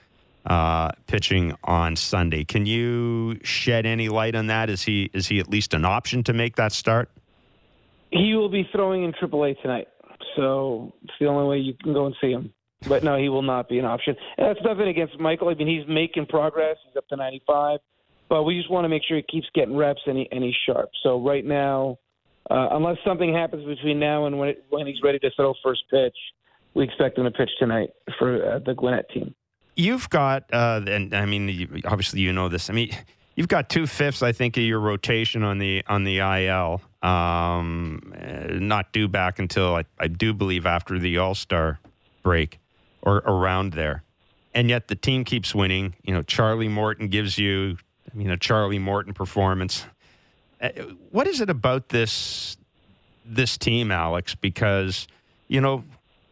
uh, 0.51 0.91
pitching 1.07 1.55
on 1.63 1.95
Sunday. 1.95 2.43
Can 2.43 2.67
you 2.67 3.39
shed 3.45 3.87
any 3.87 4.09
light 4.09 4.35
on 4.35 4.49
that? 4.49 4.69
Is 4.69 4.83
he 4.83 5.09
is 5.15 5.29
he 5.29 5.39
at 5.39 5.49
least 5.49 5.73
an 5.75 5.85
option 5.85 6.25
to 6.25 6.33
make 6.33 6.57
that 6.57 6.73
start? 6.73 7.09
He 8.11 8.35
will 8.35 8.49
be 8.49 8.69
throwing 8.73 9.05
in 9.05 9.13
AAA 9.13 9.63
tonight, 9.63 9.87
so 10.37 10.93
it's 11.05 11.13
the 11.21 11.27
only 11.27 11.49
way 11.49 11.59
you 11.59 11.75
can 11.81 11.93
go 11.93 12.07
and 12.07 12.17
see 12.21 12.33
him. 12.33 12.53
But 12.89 13.05
no, 13.05 13.17
he 13.17 13.29
will 13.29 13.43
not 13.43 13.69
be 13.69 13.79
an 13.79 13.85
option. 13.85 14.17
And 14.39 14.49
that's 14.49 14.65
nothing 14.65 14.89
against 14.89 15.21
Michael. 15.21 15.51
I 15.51 15.55
mean, 15.55 15.69
he's 15.69 15.87
making 15.87 16.27
progress. 16.27 16.77
He's 16.85 16.97
up 16.97 17.07
to 17.09 17.17
95, 17.17 17.79
but 18.29 18.43
we 18.43 18.59
just 18.59 18.71
want 18.71 18.85
to 18.87 18.89
make 18.89 19.03
sure 19.07 19.19
he 19.19 19.23
keeps 19.23 19.47
getting 19.55 19.77
reps 19.77 20.01
and, 20.07 20.17
he, 20.17 20.29
and 20.33 20.43
he's 20.43 20.55
sharp. 20.67 20.89
So 21.05 21.21
right 21.21 21.45
now, 21.45 21.99
uh, 22.51 22.71
unless 22.73 22.97
something 23.05 23.33
happens 23.33 23.65
between 23.67 24.01
now 24.01 24.27
and 24.27 24.39
when 24.39 24.49
it, 24.49 24.65
when 24.71 24.87
he's 24.87 25.01
ready 25.05 25.21
to 25.21 25.31
throw 25.37 25.55
first 25.63 25.83
pitch, 25.91 26.17
we 26.75 26.83
expect 26.83 27.19
him 27.19 27.25
to 27.25 27.31
pitch 27.31 27.51
tonight 27.61 27.91
for 28.19 28.55
uh, 28.55 28.59
the 28.59 28.75
Gwinnett 28.75 29.09
team. 29.11 29.35
You've 29.81 30.11
got, 30.11 30.45
uh, 30.53 30.83
and 30.87 31.15
I 31.15 31.25
mean, 31.25 31.49
you, 31.49 31.81
obviously 31.87 32.21
you 32.21 32.35
know 32.35 32.51
this. 32.51 32.69
I 32.69 32.75
mean, 32.75 32.95
you've 33.35 33.49
got 33.49 33.71
two 33.71 33.87
fifths, 33.87 34.23
I 34.23 34.33
think, 34.33 34.59
of 34.59 34.63
your 34.63 34.79
rotation 34.79 35.43
on 35.43 35.57
the 35.57 35.83
on 35.87 36.05
the 36.05 36.19
IL. 36.19 36.83
Um, 37.03 38.13
uh, 38.15 38.53
not 38.53 38.93
due 38.93 39.09
back 39.09 39.39
until 39.39 39.75
I, 39.77 39.85
I 39.99 40.09
do 40.09 40.35
believe 40.35 40.67
after 40.67 40.99
the 40.99 41.17
All 41.17 41.35
Star 41.35 41.79
break 42.23 42.59
or 43.01 43.23
around 43.25 43.73
there, 43.73 44.03
and 44.55 44.69
yet 44.69 44.89
the 44.89 44.97
team 44.97 45.25
keeps 45.25 45.55
winning. 45.55 45.95
You 46.03 46.13
know, 46.13 46.23
Charlie 46.23 46.69
Morton 46.69 47.09
gives 47.09 47.39
you, 47.39 47.79
I 48.13 48.19
mean, 48.19 48.29
a 48.29 48.37
Charlie 48.37 48.79
Morton 48.79 49.15
performance. 49.15 49.87
Uh, 50.61 50.69
What 51.11 51.27
is 51.27 51.41
it 51.41 51.49
about 51.49 51.89
this 51.89 52.59
this 53.25 53.57
team, 53.57 53.91
Alex? 53.91 54.35
Because 54.35 55.09
you 55.49 55.63
know, 55.63 55.85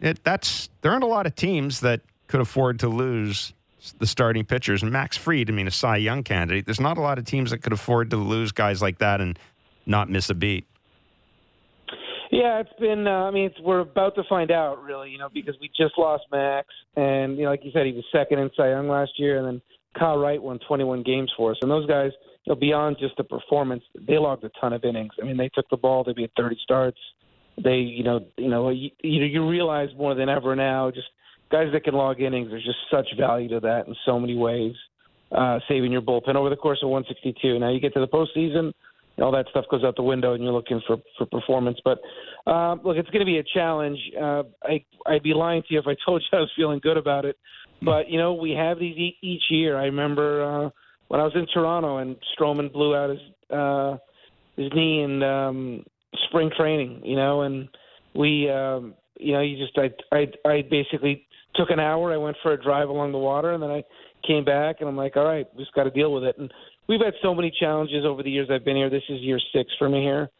it, 0.02 0.22
that's 0.22 0.68
there 0.82 0.92
aren't 0.92 1.04
a 1.04 1.06
lot 1.08 1.24
of 1.24 1.34
teams 1.34 1.80
that 1.80 2.02
could 2.28 2.40
afford 2.40 2.78
to 2.80 2.88
lose 2.88 3.52
the 3.98 4.06
starting 4.06 4.44
pitchers. 4.44 4.82
And 4.82 4.92
Max 4.92 5.16
Fried, 5.16 5.50
I 5.50 5.52
mean, 5.52 5.66
a 5.66 5.70
Cy 5.70 5.96
Young 5.96 6.22
candidate. 6.22 6.66
There's 6.66 6.80
not 6.80 6.98
a 6.98 7.00
lot 7.00 7.18
of 7.18 7.24
teams 7.24 7.50
that 7.50 7.58
could 7.58 7.72
afford 7.72 8.10
to 8.10 8.16
lose 8.16 8.52
guys 8.52 8.82
like 8.82 8.98
that 8.98 9.20
and 9.20 9.38
not 9.86 10.10
miss 10.10 10.30
a 10.30 10.34
beat. 10.34 10.66
Yeah, 12.30 12.60
it's 12.60 12.72
been. 12.78 13.06
Uh, 13.06 13.24
I 13.24 13.30
mean, 13.30 13.46
it's, 13.46 13.58
we're 13.60 13.80
about 13.80 14.14
to 14.16 14.22
find 14.28 14.50
out, 14.50 14.82
really. 14.82 15.10
You 15.10 15.18
know, 15.18 15.28
because 15.32 15.54
we 15.60 15.68
just 15.68 15.96
lost 15.96 16.24
Max, 16.30 16.68
and 16.94 17.38
you 17.38 17.44
know, 17.44 17.50
like 17.50 17.64
you 17.64 17.70
said, 17.72 17.86
he 17.86 17.92
was 17.92 18.04
second 18.12 18.38
in 18.38 18.50
Cy 18.54 18.70
Young 18.70 18.88
last 18.88 19.12
year, 19.16 19.38
and 19.38 19.46
then 19.46 19.62
Kyle 19.98 20.18
Wright 20.18 20.42
won 20.42 20.58
21 20.68 21.02
games 21.04 21.32
for 21.36 21.52
us. 21.52 21.56
And 21.62 21.70
those 21.70 21.86
guys, 21.86 22.12
you 22.44 22.52
know, 22.52 22.60
beyond 22.60 22.98
just 23.00 23.16
the 23.16 23.24
performance, 23.24 23.82
they 23.98 24.18
logged 24.18 24.44
a 24.44 24.50
ton 24.60 24.74
of 24.74 24.84
innings. 24.84 25.12
I 25.20 25.24
mean, 25.24 25.38
they 25.38 25.48
took 25.48 25.68
the 25.70 25.76
ball. 25.78 26.04
They 26.04 26.12
made 26.14 26.30
30 26.36 26.58
starts. 26.62 26.98
they, 27.62 27.76
you 27.76 28.04
know, 28.04 28.26
you 28.36 28.48
know, 28.48 28.68
you, 28.68 28.90
you 29.02 29.48
realize 29.48 29.88
more 29.96 30.14
than 30.14 30.28
ever 30.28 30.54
now, 30.54 30.90
just 30.90 31.08
guys 31.50 31.68
that 31.72 31.84
can 31.84 31.94
log 31.94 32.20
innings. 32.20 32.50
There's 32.50 32.64
just 32.64 32.78
such 32.90 33.06
value 33.18 33.48
to 33.50 33.60
that 33.60 33.86
in 33.86 33.94
so 34.04 34.18
many 34.18 34.36
ways. 34.36 34.74
Uh, 35.30 35.58
saving 35.68 35.92
your 35.92 36.00
bullpen 36.00 36.36
over 36.36 36.48
the 36.48 36.56
course 36.56 36.78
of 36.82 36.88
162. 36.88 37.58
Now 37.58 37.70
you 37.70 37.80
get 37.80 37.92
to 37.92 38.00
the 38.00 38.08
postseason, 38.08 38.72
and 39.16 39.24
all 39.24 39.32
that 39.32 39.44
stuff 39.50 39.66
goes 39.70 39.84
out 39.84 39.94
the 39.94 40.02
window, 40.02 40.32
and 40.32 40.42
you're 40.42 40.54
looking 40.54 40.80
for 40.86 40.96
for 41.18 41.26
performance. 41.26 41.78
But 41.84 41.98
uh, 42.46 42.76
look, 42.82 42.96
it's 42.96 43.10
going 43.10 43.20
to 43.20 43.26
be 43.26 43.38
a 43.38 43.42
challenge. 43.42 43.98
Uh, 44.18 44.44
I 44.62 44.82
I'd 45.06 45.22
be 45.22 45.34
lying 45.34 45.62
to 45.62 45.74
you 45.74 45.80
if 45.80 45.86
I 45.86 45.96
told 46.06 46.22
you 46.22 46.38
I 46.38 46.40
was 46.40 46.50
feeling 46.56 46.80
good 46.82 46.96
about 46.96 47.26
it. 47.26 47.36
But 47.82 48.08
you 48.08 48.18
know, 48.18 48.32
we 48.32 48.52
have 48.52 48.78
these 48.78 48.96
e- 48.96 49.18
each 49.22 49.42
year. 49.50 49.76
I 49.76 49.84
remember 49.84 50.42
uh, 50.42 50.70
when 51.08 51.20
I 51.20 51.24
was 51.24 51.32
in 51.34 51.46
Toronto 51.52 51.98
and 51.98 52.16
Stroman 52.38 52.72
blew 52.72 52.96
out 52.96 53.10
his 53.10 53.20
uh, 53.50 53.98
his 54.56 54.72
knee 54.74 55.02
in 55.02 55.22
um, 55.22 55.84
spring 56.28 56.50
training. 56.56 57.02
You 57.04 57.16
know, 57.16 57.42
and 57.42 57.68
we, 58.14 58.50
um, 58.50 58.94
you 59.20 59.34
know, 59.34 59.40
you 59.42 59.58
just 59.58 59.78
I 59.78 59.90
I 60.10 60.26
I 60.48 60.62
basically 60.70 61.26
took 61.58 61.70
an 61.70 61.80
hour. 61.80 62.12
I 62.12 62.16
went 62.16 62.36
for 62.42 62.52
a 62.52 62.62
drive 62.62 62.88
along 62.88 63.12
the 63.12 63.18
water, 63.18 63.52
and 63.52 63.62
then 63.62 63.70
I 63.70 63.82
came 64.26 64.44
back, 64.44 64.76
and 64.80 64.88
I'm 64.88 64.96
like, 64.96 65.16
all 65.16 65.24
right, 65.24 65.46
we 65.54 65.62
just 65.62 65.74
got 65.74 65.84
to 65.84 65.90
deal 65.90 66.12
with 66.12 66.24
it. 66.24 66.38
And 66.38 66.52
we've 66.88 67.00
had 67.00 67.14
so 67.22 67.34
many 67.34 67.52
challenges 67.58 68.04
over 68.04 68.22
the 68.22 68.30
years 68.30 68.48
I've 68.50 68.64
been 68.64 68.76
here. 68.76 68.90
This 68.90 69.02
is 69.08 69.20
year 69.20 69.40
six 69.52 69.70
for 69.78 69.88
me 69.88 70.02
here, 70.02 70.30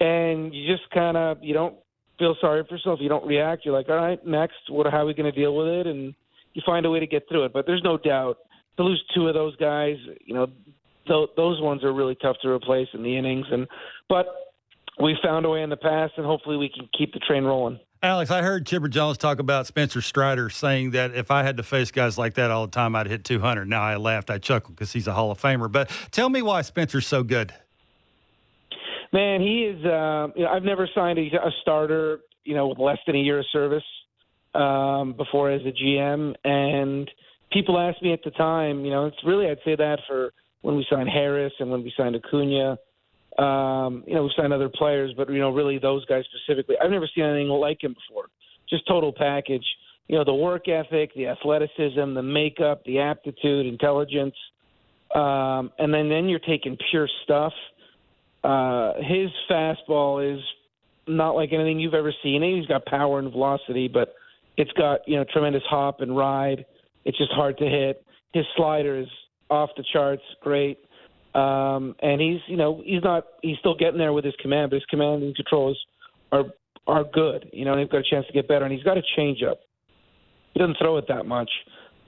and 0.00 0.54
you 0.54 0.70
just 0.70 0.88
kind 0.90 1.16
of 1.16 1.38
you 1.42 1.54
don't 1.54 1.74
feel 2.18 2.36
sorry 2.40 2.64
for 2.68 2.76
yourself. 2.76 2.98
You 3.02 3.08
don't 3.08 3.26
react. 3.26 3.64
You're 3.64 3.74
like, 3.74 3.88
all 3.88 3.96
right, 3.96 4.24
next, 4.26 4.56
what? 4.68 4.86
How 4.86 4.98
are 4.98 5.06
we 5.06 5.14
going 5.14 5.32
to 5.32 5.38
deal 5.38 5.56
with 5.56 5.68
it? 5.68 5.86
And 5.86 6.14
you 6.54 6.62
find 6.66 6.84
a 6.86 6.90
way 6.90 7.00
to 7.00 7.06
get 7.06 7.28
through 7.28 7.44
it. 7.44 7.52
But 7.52 7.66
there's 7.66 7.82
no 7.84 7.96
doubt 7.96 8.38
to 8.76 8.82
lose 8.84 9.02
two 9.14 9.28
of 9.28 9.34
those 9.34 9.56
guys, 9.56 9.96
you 10.24 10.34
know, 10.34 10.46
th- 11.06 11.30
those 11.36 11.60
ones 11.60 11.84
are 11.84 11.92
really 11.92 12.16
tough 12.16 12.36
to 12.42 12.48
replace 12.48 12.88
in 12.94 13.02
the 13.02 13.16
innings. 13.16 13.46
And 13.50 13.66
but 14.08 14.26
we 15.00 15.16
found 15.22 15.46
a 15.46 15.48
way 15.48 15.62
in 15.62 15.70
the 15.70 15.76
past, 15.76 16.14
and 16.16 16.26
hopefully 16.26 16.56
we 16.56 16.68
can 16.68 16.88
keep 16.96 17.12
the 17.12 17.20
train 17.20 17.44
rolling. 17.44 17.78
Alex, 18.00 18.30
I 18.30 18.42
heard 18.42 18.64
Chipper 18.64 18.86
Jones 18.86 19.18
talk 19.18 19.40
about 19.40 19.66
Spencer 19.66 20.00
Strider 20.00 20.50
saying 20.50 20.92
that 20.92 21.16
if 21.16 21.32
I 21.32 21.42
had 21.42 21.56
to 21.56 21.64
face 21.64 21.90
guys 21.90 22.16
like 22.16 22.34
that 22.34 22.52
all 22.52 22.64
the 22.64 22.70
time, 22.70 22.94
I'd 22.94 23.08
hit 23.08 23.24
200. 23.24 23.68
Now 23.68 23.82
I 23.82 23.96
laughed, 23.96 24.30
I 24.30 24.38
chuckled 24.38 24.76
because 24.76 24.92
he's 24.92 25.08
a 25.08 25.12
Hall 25.12 25.32
of 25.32 25.40
Famer. 25.40 25.70
But 25.70 25.90
tell 26.12 26.28
me 26.28 26.40
why 26.40 26.62
Spencer's 26.62 27.08
so 27.08 27.24
good. 27.24 27.52
Man, 29.12 29.40
he 29.40 29.64
is. 29.64 29.84
Uh, 29.84 30.28
you 30.36 30.44
know, 30.44 30.50
I've 30.50 30.62
never 30.62 30.88
signed 30.94 31.18
a, 31.18 31.22
a 31.22 31.50
starter, 31.62 32.20
you 32.44 32.54
know, 32.54 32.68
with 32.68 32.78
less 32.78 32.98
than 33.04 33.16
a 33.16 33.18
year 33.18 33.40
of 33.40 33.46
service 33.50 33.82
um, 34.54 35.14
before 35.14 35.50
as 35.50 35.62
a 35.62 35.72
GM, 35.72 36.34
and 36.44 37.10
people 37.50 37.78
asked 37.80 38.02
me 38.02 38.12
at 38.12 38.22
the 38.22 38.30
time, 38.30 38.84
you 38.84 38.92
know, 38.92 39.06
it's 39.06 39.16
really 39.24 39.48
I'd 39.48 39.58
say 39.64 39.74
that 39.74 40.00
for 40.06 40.32
when 40.60 40.76
we 40.76 40.86
signed 40.88 41.08
Harris 41.08 41.52
and 41.58 41.70
when 41.70 41.82
we 41.82 41.92
signed 41.96 42.14
Acuna. 42.14 42.78
Um, 43.38 44.02
you 44.06 44.14
know, 44.14 44.22
we've 44.22 44.32
signed 44.36 44.52
other 44.52 44.68
players, 44.68 45.12
but 45.16 45.30
you 45.30 45.38
know, 45.38 45.50
really 45.50 45.78
those 45.78 46.04
guys 46.06 46.24
specifically, 46.34 46.76
I've 46.82 46.90
never 46.90 47.08
seen 47.14 47.24
anything 47.24 47.48
like 47.48 47.82
him 47.82 47.94
before. 47.94 48.26
Just 48.68 48.86
total 48.86 49.12
package. 49.12 49.64
You 50.08 50.16
know, 50.16 50.24
the 50.24 50.34
work 50.34 50.68
ethic, 50.68 51.14
the 51.14 51.28
athleticism, 51.28 52.14
the 52.14 52.22
makeup, 52.22 52.82
the 52.84 52.98
aptitude, 52.98 53.66
intelligence, 53.66 54.34
um, 55.14 55.70
and 55.78 55.92
then 55.92 56.08
then 56.08 56.28
you're 56.28 56.38
taking 56.40 56.76
pure 56.90 57.08
stuff. 57.24 57.52
Uh, 58.42 58.94
his 58.96 59.30
fastball 59.50 60.34
is 60.36 60.42
not 61.06 61.32
like 61.32 61.52
anything 61.52 61.78
you've 61.78 61.94
ever 61.94 62.12
seen. 62.22 62.42
He's 62.42 62.66
got 62.66 62.84
power 62.86 63.18
and 63.18 63.30
velocity, 63.30 63.88
but 63.88 64.14
it's 64.56 64.72
got 64.72 65.00
you 65.06 65.16
know 65.16 65.24
tremendous 65.32 65.62
hop 65.68 66.00
and 66.00 66.16
ride. 66.16 66.64
It's 67.04 67.16
just 67.16 67.32
hard 67.32 67.56
to 67.58 67.64
hit. 67.64 68.04
His 68.32 68.44
slider 68.56 68.98
is 68.98 69.08
off 69.50 69.70
the 69.76 69.84
charts, 69.92 70.22
great. 70.42 70.78
Um, 71.34 71.94
and 72.00 72.20
he's, 72.20 72.40
you 72.46 72.56
know, 72.56 72.82
he's 72.84 73.02
not, 73.02 73.24
he's 73.42 73.58
still 73.58 73.76
getting 73.76 73.98
there 73.98 74.12
with 74.12 74.24
his 74.24 74.34
command, 74.40 74.70
but 74.70 74.76
his 74.76 74.84
command 74.86 75.22
and 75.22 75.34
controls 75.36 75.78
are 76.32 76.44
are 76.88 77.04
good. 77.04 77.50
You 77.52 77.64
know, 77.64 77.76
they've 77.76 77.88
got 77.88 77.98
a 77.98 78.10
chance 78.10 78.26
to 78.26 78.32
get 78.32 78.48
better. 78.48 78.64
And 78.64 78.74
he's 78.74 78.82
got 78.82 78.96
a 78.96 79.02
changeup. 79.16 79.56
He 80.54 80.58
doesn't 80.58 80.78
throw 80.80 80.96
it 80.96 81.04
that 81.08 81.26
much, 81.26 81.50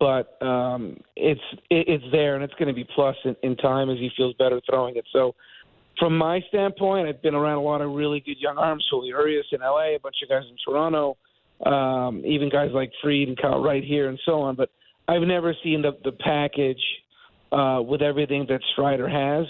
but 0.01 0.43
um, 0.43 0.97
it's 1.15 1.41
it, 1.69 1.87
it's 1.87 2.05
there, 2.11 2.35
and 2.35 2.43
it's 2.43 2.55
going 2.55 2.69
to 2.69 2.75
be 2.75 2.89
plus 2.95 3.15
in, 3.25 3.37
in 3.43 3.57
time 3.57 3.91
as 3.91 3.99
he 3.99 4.11
feels 4.17 4.35
better 4.39 4.61
throwing 4.69 4.97
it. 4.97 5.05
So, 5.13 5.35
from 5.99 6.17
my 6.17 6.41
standpoint, 6.49 7.07
I've 7.07 7.23
been 7.23 7.35
around 7.35 7.59
a 7.59 7.63
lot 7.63 7.83
of 7.83 7.93
really 7.93 8.21
good 8.21 8.39
young 8.41 8.57
arms. 8.57 8.85
Julio 8.91 9.19
Urias 9.19 9.47
in 9.53 9.61
LA, 9.61 9.95
a 9.95 9.99
bunch 10.03 10.17
of 10.23 10.31
guys 10.31 10.45
in 10.49 10.57
Toronto, 10.67 11.17
um, 11.67 12.23
even 12.25 12.49
guys 12.49 12.71
like 12.73 12.91
Fried 13.03 13.29
and 13.29 13.41
Kyle 13.41 13.63
Wright 13.63 13.85
here, 13.85 14.09
and 14.09 14.19
so 14.25 14.41
on. 14.41 14.57
But 14.57 14.71
I've 15.07 15.23
never 15.23 15.55
seen 15.63 15.83
the 15.83 15.93
the 16.03 16.13
package 16.13 16.83
uh, 17.53 17.81
with 17.83 18.03
everything 18.03 18.47
that 18.49 18.61
Strider 18.73 19.09
has, 19.09 19.47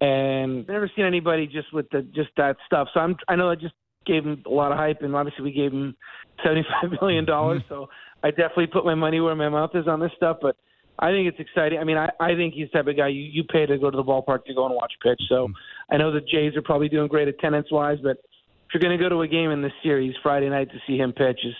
and 0.00 0.60
I've 0.60 0.68
never 0.68 0.90
seen 0.94 1.04
anybody 1.04 1.46
just 1.46 1.72
with 1.72 1.88
the 1.90 2.02
just 2.02 2.30
that 2.36 2.56
stuff. 2.66 2.88
So 2.94 3.00
I'm 3.00 3.16
I 3.28 3.36
know 3.36 3.50
I 3.50 3.54
just 3.54 3.74
gave 4.06 4.24
him 4.24 4.42
a 4.46 4.50
lot 4.50 4.72
of 4.72 4.78
hype, 4.78 5.02
and 5.02 5.14
obviously 5.14 5.44
we 5.44 5.52
gave 5.52 5.72
him 5.72 5.96
seventy 6.42 6.64
five 6.64 6.90
million 7.00 7.24
dollars. 7.24 7.62
Mm-hmm. 7.62 7.74
So 7.74 7.88
I 8.22 8.30
definitely 8.30 8.68
put 8.68 8.84
my 8.84 8.94
money 8.94 9.20
where 9.20 9.34
my 9.34 9.48
mouth 9.48 9.70
is 9.74 9.86
on 9.88 10.00
this 10.00 10.12
stuff, 10.16 10.38
but. 10.40 10.56
I 10.96 11.10
think 11.10 11.26
it's 11.26 11.40
exciting. 11.40 11.80
I 11.80 11.82
mean, 11.82 11.96
I, 11.96 12.08
I 12.20 12.36
think 12.36 12.54
he's 12.54 12.68
the 12.72 12.78
type 12.78 12.86
of 12.86 12.96
guy 12.96 13.08
you, 13.08 13.22
you 13.22 13.42
pay 13.42 13.66
to 13.66 13.76
go 13.78 13.90
to 13.90 13.96
the 13.96 14.04
ballpark 14.04 14.44
to 14.44 14.54
go 14.54 14.64
and 14.66 14.76
watch 14.76 14.92
pitch. 15.02 15.20
So 15.28 15.48
mm-hmm. 15.48 15.92
I 15.92 15.96
know 15.96 16.12
the 16.12 16.20
Jays 16.20 16.54
are 16.54 16.62
probably 16.62 16.88
doing 16.88 17.08
great 17.08 17.26
attendance 17.26 17.66
wise, 17.72 17.98
but 18.00 18.18
if 18.20 18.72
you're 18.72 18.80
going 18.80 18.96
to 18.96 19.02
go 19.02 19.08
to 19.08 19.22
a 19.22 19.26
game 19.26 19.50
in 19.50 19.60
this 19.60 19.72
series 19.82 20.14
Friday 20.22 20.48
night 20.48 20.70
to 20.70 20.78
see 20.86 20.96
him 20.96 21.12
pitch 21.12 21.40
is 21.44 21.54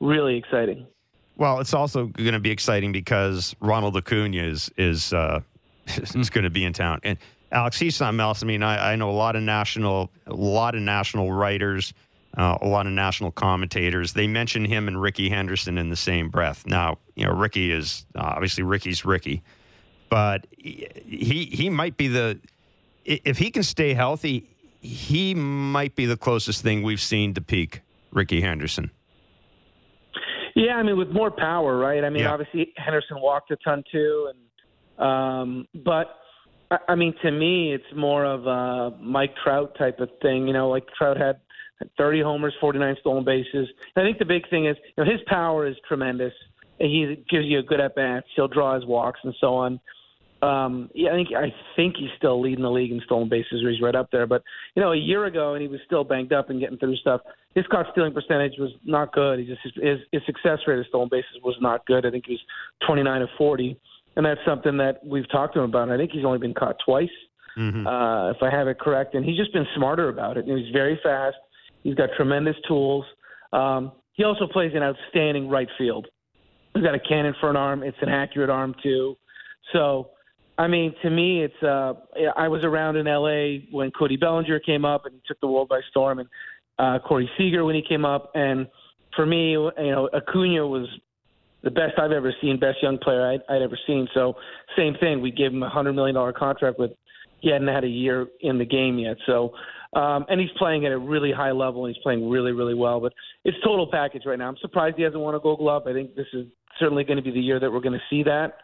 really 0.00 0.36
exciting. 0.36 0.86
Well, 1.40 1.58
it's 1.58 1.72
also 1.72 2.04
going 2.04 2.34
to 2.34 2.38
be 2.38 2.50
exciting 2.50 2.92
because 2.92 3.56
Ronald 3.60 3.96
Acuna 3.96 4.42
is 4.42 4.70
is 4.76 5.14
uh, 5.14 5.40
is 5.86 6.28
going 6.28 6.44
to 6.44 6.50
be 6.50 6.66
in 6.66 6.74
town, 6.74 7.00
and 7.02 7.16
Alex, 7.50 7.78
he's 7.78 7.96
something 7.96 8.20
else. 8.20 8.42
I 8.42 8.46
mean, 8.46 8.62
I, 8.62 8.92
I 8.92 8.96
know 8.96 9.08
a 9.08 9.12
lot 9.12 9.36
of 9.36 9.42
national, 9.42 10.10
a 10.26 10.34
lot 10.34 10.74
of 10.74 10.82
national 10.82 11.32
writers, 11.32 11.94
uh, 12.36 12.58
a 12.60 12.68
lot 12.68 12.86
of 12.86 12.92
national 12.92 13.30
commentators. 13.30 14.12
They 14.12 14.26
mention 14.26 14.66
him 14.66 14.86
and 14.86 15.00
Rickey 15.00 15.30
Henderson 15.30 15.78
in 15.78 15.88
the 15.88 15.96
same 15.96 16.28
breath. 16.28 16.66
Now, 16.66 16.98
you 17.14 17.24
know, 17.24 17.32
Rickey 17.32 17.72
is 17.72 18.04
obviously 18.14 18.62
Rickey's 18.62 19.06
Rickey, 19.06 19.42
but 20.10 20.46
he 20.58 21.48
he 21.50 21.70
might 21.70 21.96
be 21.96 22.08
the 22.08 22.38
if 23.06 23.38
he 23.38 23.50
can 23.50 23.62
stay 23.62 23.94
healthy, 23.94 24.46
he 24.82 25.34
might 25.34 25.96
be 25.96 26.04
the 26.04 26.18
closest 26.18 26.60
thing 26.62 26.82
we've 26.82 27.00
seen 27.00 27.32
to 27.32 27.40
peak 27.40 27.80
Rickey 28.12 28.42
Henderson. 28.42 28.90
Yeah, 30.60 30.74
I 30.74 30.82
mean, 30.82 30.98
with 30.98 31.08
more 31.08 31.30
power, 31.30 31.78
right? 31.78 32.04
I 32.04 32.10
mean, 32.10 32.24
yeah. 32.24 32.32
obviously 32.32 32.72
Henderson 32.76 33.18
walked 33.20 33.50
a 33.50 33.56
ton 33.56 33.82
too, 33.90 34.30
and 34.30 35.08
um, 35.08 35.68
but 35.74 36.16
I 36.86 36.94
mean, 36.94 37.14
to 37.22 37.30
me, 37.30 37.72
it's 37.72 37.96
more 37.96 38.26
of 38.26 38.46
a 38.46 38.96
Mike 39.00 39.34
Trout 39.42 39.74
type 39.78 40.00
of 40.00 40.10
thing. 40.20 40.46
You 40.46 40.52
know, 40.52 40.68
like 40.68 40.84
Trout 40.98 41.16
had 41.16 41.40
30 41.96 42.22
homers, 42.22 42.54
49 42.60 42.96
stolen 43.00 43.24
bases. 43.24 43.68
And 43.96 44.02
I 44.02 44.06
think 44.06 44.18
the 44.18 44.26
big 44.26 44.48
thing 44.50 44.66
is, 44.66 44.76
you 44.96 45.04
know, 45.04 45.10
his 45.10 45.20
power 45.26 45.66
is 45.66 45.76
tremendous. 45.88 46.32
He 46.78 47.24
gives 47.30 47.46
you 47.46 47.58
a 47.58 47.62
good 47.62 47.80
at 47.80 47.94
bats. 47.94 48.26
He'll 48.36 48.48
draw 48.48 48.74
his 48.74 48.86
walks 48.86 49.20
and 49.24 49.34
so 49.40 49.54
on. 49.54 49.80
Um, 50.42 50.88
yeah, 50.94 51.10
I 51.10 51.14
think 51.14 51.28
I 51.36 51.52
think 51.76 51.96
he's 51.98 52.08
still 52.16 52.40
leading 52.40 52.62
the 52.62 52.70
league 52.70 52.92
in 52.92 53.00
stolen 53.04 53.28
bases, 53.28 53.62
or 53.62 53.70
he's 53.70 53.82
right 53.82 53.94
up 53.94 54.10
there. 54.10 54.26
But 54.26 54.42
you 54.74 54.82
know, 54.82 54.92
a 54.92 54.96
year 54.96 55.26
ago, 55.26 55.52
and 55.54 55.60
he 55.60 55.68
was 55.68 55.80
still 55.84 56.02
banged 56.02 56.32
up 56.32 56.48
and 56.48 56.58
getting 56.58 56.78
through 56.78 56.96
stuff. 56.96 57.20
His 57.54 57.66
caught 57.70 57.86
stealing 57.92 58.14
percentage 58.14 58.54
was 58.58 58.70
not 58.84 59.12
good. 59.12 59.40
He 59.40 59.44
just 59.44 59.60
his, 59.62 59.98
his 60.12 60.22
success 60.24 60.58
rate 60.66 60.78
of 60.78 60.86
stolen 60.86 61.08
bases 61.10 61.42
was 61.44 61.56
not 61.60 61.84
good. 61.84 62.06
I 62.06 62.10
think 62.10 62.24
he 62.26 62.32
was 62.32 62.40
29 62.86 63.22
of 63.22 63.28
40, 63.36 63.78
and 64.16 64.24
that's 64.24 64.40
something 64.46 64.78
that 64.78 65.04
we've 65.04 65.30
talked 65.30 65.54
to 65.54 65.60
him 65.60 65.68
about. 65.68 65.84
And 65.84 65.92
I 65.92 65.98
think 65.98 66.12
he's 66.12 66.24
only 66.24 66.38
been 66.38 66.54
caught 66.54 66.76
twice, 66.84 67.08
mm-hmm. 67.58 67.86
uh, 67.86 68.30
if 68.30 68.38
I 68.42 68.50
have 68.50 68.66
it 68.66 68.78
correct. 68.78 69.14
And 69.14 69.24
he's 69.24 69.36
just 69.36 69.52
been 69.52 69.66
smarter 69.76 70.08
about 70.08 70.38
it. 70.38 70.46
And 70.46 70.58
he's 70.58 70.72
very 70.72 70.98
fast. 71.02 71.36
He's 71.82 71.94
got 71.94 72.10
tremendous 72.16 72.56
tools. 72.66 73.04
Um, 73.52 73.92
he 74.14 74.24
also 74.24 74.46
plays 74.46 74.72
an 74.74 74.82
outstanding 74.82 75.48
right 75.48 75.68
field. 75.76 76.06
He's 76.74 76.84
got 76.84 76.94
a 76.94 77.00
cannon 77.00 77.34
for 77.40 77.50
an 77.50 77.56
arm. 77.56 77.82
It's 77.82 77.96
an 78.00 78.08
accurate 78.08 78.50
arm 78.50 78.74
too. 78.82 79.16
So 79.72 80.10
I 80.60 80.68
mean, 80.68 80.94
to 81.02 81.08
me, 81.08 81.42
it's. 81.42 81.62
Uh, 81.62 81.94
I 82.36 82.46
was 82.48 82.64
around 82.64 82.96
in 82.96 83.06
L.A. 83.06 83.66
when 83.70 83.90
Cody 83.92 84.18
Bellinger 84.18 84.60
came 84.60 84.84
up 84.84 85.06
and 85.06 85.14
he 85.14 85.22
took 85.26 85.40
the 85.40 85.46
world 85.46 85.70
by 85.70 85.80
storm, 85.90 86.18
and 86.18 86.28
uh, 86.78 86.98
Corey 86.98 87.30
Seager 87.38 87.64
when 87.64 87.74
he 87.74 87.82
came 87.82 88.04
up, 88.04 88.30
and 88.34 88.68
for 89.16 89.24
me, 89.24 89.52
you 89.52 89.72
know, 89.78 90.10
Acuna 90.12 90.66
was 90.66 90.86
the 91.62 91.70
best 91.70 91.98
I've 91.98 92.12
ever 92.12 92.34
seen, 92.42 92.60
best 92.60 92.82
young 92.82 92.98
player 92.98 93.26
I'd, 93.26 93.40
I'd 93.48 93.62
ever 93.62 93.78
seen. 93.86 94.06
So, 94.12 94.34
same 94.76 94.94
thing. 95.00 95.22
We 95.22 95.30
gave 95.30 95.50
him 95.50 95.62
a 95.62 95.70
hundred 95.70 95.94
million 95.94 96.14
dollar 96.14 96.34
contract 96.34 96.78
with. 96.78 96.90
He 97.40 97.50
hadn't 97.50 97.68
had 97.68 97.84
a 97.84 97.88
year 97.88 98.26
in 98.42 98.58
the 98.58 98.66
game 98.66 98.98
yet, 98.98 99.16
so 99.24 99.54
um, 99.94 100.26
and 100.28 100.38
he's 100.38 100.50
playing 100.58 100.84
at 100.84 100.92
a 100.92 100.98
really 100.98 101.32
high 101.32 101.52
level. 101.52 101.86
and 101.86 101.94
He's 101.94 102.02
playing 102.02 102.28
really, 102.28 102.52
really 102.52 102.74
well. 102.74 103.00
But 103.00 103.14
it's 103.46 103.56
total 103.64 103.88
package 103.90 104.24
right 104.26 104.38
now. 104.38 104.48
I'm 104.48 104.58
surprised 104.60 104.96
he 104.96 105.04
hasn't 105.04 105.22
won 105.22 105.34
a 105.34 105.40
Gold 105.40 105.60
Glove. 105.60 105.86
I 105.86 105.94
think 105.94 106.14
this 106.14 106.26
is 106.34 106.46
certainly 106.78 107.02
going 107.02 107.16
to 107.16 107.22
be 107.22 107.30
the 107.30 107.40
year 107.40 107.58
that 107.58 107.72
we're 107.72 107.80
going 107.80 107.98
to 107.98 108.04
see 108.10 108.22
that. 108.24 108.58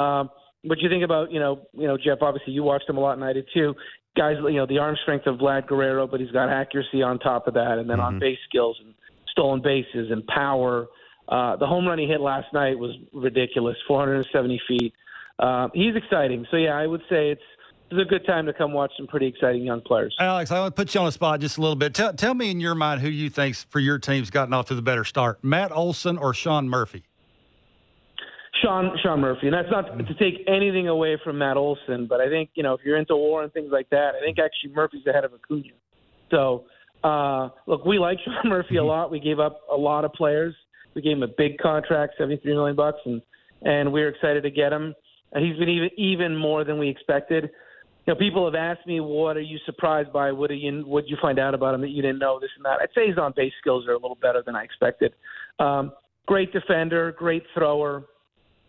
Um, 0.00 0.28
what 0.66 0.78
do 0.78 0.84
you 0.84 0.90
think 0.90 1.04
about 1.04 1.30
you 1.32 1.40
know 1.40 1.66
you 1.72 1.86
know 1.86 1.96
Jeff? 1.96 2.18
Obviously, 2.20 2.52
you 2.52 2.62
watched 2.62 2.88
him 2.88 2.96
a 2.96 3.00
lot, 3.00 3.12
and 3.12 3.24
I 3.24 3.32
did 3.32 3.48
too. 3.52 3.74
Guys, 4.16 4.36
you 4.40 4.54
know 4.54 4.66
the 4.66 4.78
arm 4.78 4.96
strength 5.02 5.26
of 5.26 5.38
Vlad 5.38 5.66
Guerrero, 5.66 6.06
but 6.06 6.20
he's 6.20 6.30
got 6.30 6.48
accuracy 6.48 7.02
on 7.02 7.18
top 7.18 7.46
of 7.46 7.54
that, 7.54 7.78
and 7.78 7.88
then 7.88 7.98
mm-hmm. 7.98 8.16
on 8.16 8.18
base 8.18 8.38
skills 8.48 8.78
and 8.84 8.94
stolen 9.30 9.62
bases 9.62 10.10
and 10.10 10.26
power. 10.26 10.86
Uh, 11.28 11.56
the 11.56 11.66
home 11.66 11.86
run 11.86 11.98
he 11.98 12.06
hit 12.06 12.20
last 12.20 12.52
night 12.52 12.78
was 12.78 12.92
ridiculous, 13.12 13.76
470 13.88 14.60
feet. 14.68 14.94
Uh, 15.38 15.68
he's 15.74 15.96
exciting. 15.96 16.46
So 16.50 16.56
yeah, 16.56 16.76
I 16.76 16.86
would 16.86 17.02
say 17.10 17.30
it's 17.30 17.42
it's 17.90 18.00
a 18.00 18.04
good 18.04 18.26
time 18.26 18.46
to 18.46 18.52
come 18.52 18.72
watch 18.72 18.92
some 18.96 19.06
pretty 19.06 19.26
exciting 19.26 19.64
young 19.64 19.80
players. 19.80 20.14
Alex, 20.18 20.50
I 20.50 20.58
want 20.58 20.74
to 20.74 20.82
put 20.82 20.94
you 20.94 21.00
on 21.00 21.06
the 21.06 21.12
spot 21.12 21.40
just 21.40 21.56
a 21.56 21.60
little 21.60 21.76
bit. 21.76 21.94
Tell, 21.94 22.12
tell 22.12 22.34
me 22.34 22.50
in 22.50 22.58
your 22.58 22.74
mind 22.74 23.00
who 23.00 23.08
you 23.08 23.30
think's 23.30 23.64
for 23.64 23.78
your 23.78 23.98
team's 23.98 24.30
gotten 24.30 24.52
off 24.54 24.66
to 24.66 24.74
the 24.74 24.82
better 24.82 25.04
start, 25.04 25.42
Matt 25.44 25.70
Olson 25.72 26.18
or 26.18 26.34
Sean 26.34 26.68
Murphy? 26.68 27.04
Sean 28.66 28.90
Sean 29.02 29.20
Murphy, 29.20 29.46
and 29.46 29.54
that's 29.54 29.70
not 29.70 29.96
to 29.96 30.14
take 30.14 30.42
anything 30.48 30.88
away 30.88 31.16
from 31.22 31.38
Matt 31.38 31.56
Olson, 31.56 32.06
but 32.08 32.20
I 32.20 32.28
think 32.28 32.50
you 32.54 32.62
know 32.62 32.74
if 32.74 32.80
you're 32.84 32.98
into 32.98 33.14
war 33.16 33.44
and 33.44 33.52
things 33.52 33.70
like 33.70 33.88
that, 33.90 34.12
I 34.20 34.24
think 34.24 34.38
actually 34.38 34.74
Murphy's 34.74 35.06
ahead 35.06 35.24
of 35.24 35.32
Acuna. 35.32 35.74
So 36.30 36.64
uh, 37.04 37.50
look, 37.66 37.84
we 37.84 37.98
like 37.98 38.18
Sean 38.24 38.50
Murphy 38.50 38.76
a 38.76 38.84
lot. 38.84 39.10
We 39.10 39.20
gave 39.20 39.38
up 39.38 39.60
a 39.72 39.76
lot 39.76 40.04
of 40.04 40.12
players. 40.12 40.54
We 40.94 41.02
gave 41.02 41.16
him 41.16 41.22
a 41.22 41.28
big 41.28 41.58
contract, 41.58 42.14
seventy 42.18 42.38
three 42.38 42.54
million 42.54 42.74
bucks, 42.74 42.98
and 43.04 43.22
and 43.62 43.92
we're 43.92 44.08
excited 44.08 44.42
to 44.42 44.50
get 44.50 44.72
him. 44.72 44.94
And 45.32 45.44
he's 45.44 45.56
been 45.58 45.68
even 45.68 45.90
even 45.96 46.36
more 46.36 46.64
than 46.64 46.78
we 46.78 46.88
expected. 46.88 47.50
You 48.06 48.14
know, 48.14 48.18
people 48.18 48.44
have 48.44 48.54
asked 48.54 48.86
me, 48.86 48.98
"What 49.00 49.36
are 49.36 49.42
you 49.42 49.58
surprised 49.64 50.12
by? 50.12 50.32
What 50.32 50.50
are 50.50 50.54
you? 50.54 50.82
What 50.86 51.02
did 51.02 51.10
you 51.10 51.18
find 51.22 51.38
out 51.38 51.54
about 51.54 51.74
him 51.74 51.82
that 51.82 51.90
you 51.90 52.02
didn't 52.02 52.18
know? 52.18 52.40
This 52.40 52.50
and 52.56 52.64
that." 52.64 52.78
I'd 52.80 52.88
say 52.96 53.08
his 53.08 53.18
on 53.18 53.32
base 53.36 53.52
skills 53.60 53.86
are 53.86 53.92
a 53.92 53.98
little 53.98 54.18
better 54.20 54.42
than 54.44 54.56
I 54.56 54.64
expected. 54.64 55.12
Um, 55.60 55.92
great 56.26 56.52
defender, 56.52 57.12
great 57.12 57.44
thrower 57.54 58.04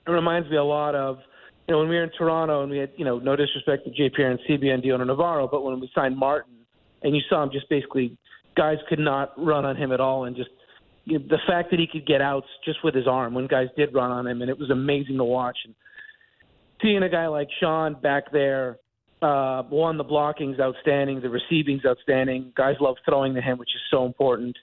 it 0.08 0.12
reminds 0.12 0.49
me 0.49 0.58
a 0.58 0.64
lot 0.64 0.95
of 0.95 1.20
you 1.68 1.74
know 1.74 1.80
when 1.80 1.89
we 1.89 1.95
were 1.95 2.03
in 2.03 2.12
Toronto 2.18 2.64
and 2.64 2.72
we 2.72 2.78
had 2.78 2.91
you 2.95 3.05
know 3.05 3.20
no 3.20 3.36
disrespect 3.36 3.86
to 3.86 3.91
J.P. 3.91 4.22
Arencibia 4.22 4.74
and 4.74 4.82
Dioner 4.82 5.05
Navarro, 5.05 5.47
but 5.47 5.64
when 5.64 5.80
we 5.80 5.89
signed 5.93 6.18
Martin 6.18 6.53
and 7.03 7.16
you 7.16 7.22
saw 7.30 7.43
him 7.43 7.49
just 7.51 7.70
basically 7.70 8.18
guys 8.55 8.78
could 8.89 8.99
not 8.99 9.34
run 9.38 9.66
on 9.66 9.76
him 9.76 9.91
at 9.91 9.99
all 9.99 10.26
and 10.26 10.36
just 10.36 10.49
you 11.05 11.20
know, 11.20 11.26
the 11.30 11.38
fact 11.47 11.70
that 11.72 11.80
he 11.80 11.88
could 11.88 12.05
get 12.05 12.22
outs 12.22 12.47
just 12.66 12.84
with 12.84 12.95
his 12.95 13.08
arm 13.08 13.34
when 13.34 13.47
guys 13.47 13.68
did 13.78 13.93
run 13.93 14.12
on 14.12 14.26
him 14.28 14.41
and 14.41 14.49
it 14.49 14.58
was 14.58 14.70
amazing 14.70 15.18
to 15.18 15.24
watch. 15.24 15.58
And 15.66 15.76
seeing 16.82 17.03
a 17.03 17.10
guy 17.10 17.28
like 17.28 17.49
Sean 17.60 17.99
back 18.01 18.32
there 18.32 18.78
uh 19.22 19.64
one 19.64 19.97
the 19.97 20.03
blocking's 20.03 20.60
outstanding 20.60 21.20
the 21.22 21.30
receiving's 21.30 21.84
outstanding 21.88 22.53
guys 22.55 22.76
love 22.80 22.97
throwing 23.03 23.34
to 23.34 23.41
him 23.41 23.58
which 23.58 23.74
is 23.74 23.82
so 23.89 24.05
important 24.05 24.55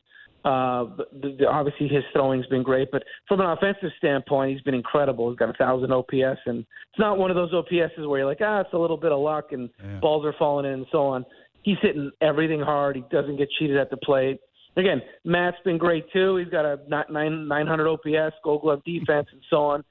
uh, 0.45 0.85
the, 1.23 1.37
the, 1.39 1.47
obviously, 1.49 1.89
his 1.89 2.05
throwing's 2.13 2.47
been 2.47 2.63
great, 2.63 2.91
but 2.91 3.03
from 3.27 3.41
an 3.41 3.47
offensive 3.47 3.91
standpoint, 3.97 4.53
he's 4.53 4.61
been 4.61 4.75
incredible. 4.75 5.31
He's 5.31 5.39
got 5.39 5.49
a 5.49 5.55
thousand 5.55 5.91
OPS, 5.91 6.41
and 6.45 6.59
it's 6.59 6.99
not 6.99 7.17
one 7.17 7.31
of 7.31 7.35
those 7.35 7.53
OPSs 7.53 8.07
where 8.07 8.21
you're 8.21 8.29
like, 8.29 8.43
ah, 8.43 8.61
it's 8.61 8.73
a 8.75 8.79
little 8.79 8.99
bit 8.99 9.11
of 9.11 9.21
luck 9.21 9.53
and 9.53 9.71
yeah. 9.83 9.99
balls 10.01 10.25
are 10.27 10.35
falling 10.39 10.67
in 10.67 10.73
and 10.73 10.87
so 10.93 11.07
on. 11.07 11.25
He's 11.63 11.79
hitting 11.81 12.11
everything 12.21 12.61
hard. 12.61 12.97
He 12.97 13.05
doesn't 13.11 13.37
get 13.37 13.49
cheated 13.59 13.79
at 13.79 13.89
the 13.89 13.97
plate. 13.97 14.39
Again, 14.77 15.01
Matt's 15.25 15.57
been 15.65 15.79
great 15.79 16.05
too. 16.13 16.37
He's 16.37 16.49
got 16.49 16.67
a 16.67 16.79
nine 16.89 17.49
nine 17.49 17.67
hundred 17.67 17.89
OPS, 17.89 18.37
Gold 18.43 18.63
Glove 18.63 18.83
defense, 18.85 19.29
and 19.33 19.41
so 19.49 19.65
on. 19.65 19.85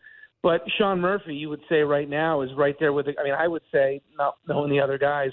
But 0.43 0.61
Sean 0.77 0.99
Murphy, 0.99 1.33
you 1.33 1.49
would 1.49 1.61
say 1.69 1.81
right 1.81 2.07
now, 2.07 2.41
is 2.41 2.49
right 2.55 2.75
there 2.79 2.91
with. 2.93 3.05
The, 3.07 3.13
I 3.19 3.23
mean, 3.23 3.33
I 3.33 3.47
would 3.47 3.61
say 3.73 4.01
not 4.17 4.35
knowing 4.47 4.69
the 4.69 4.81
other 4.81 4.97
guys, 4.97 5.31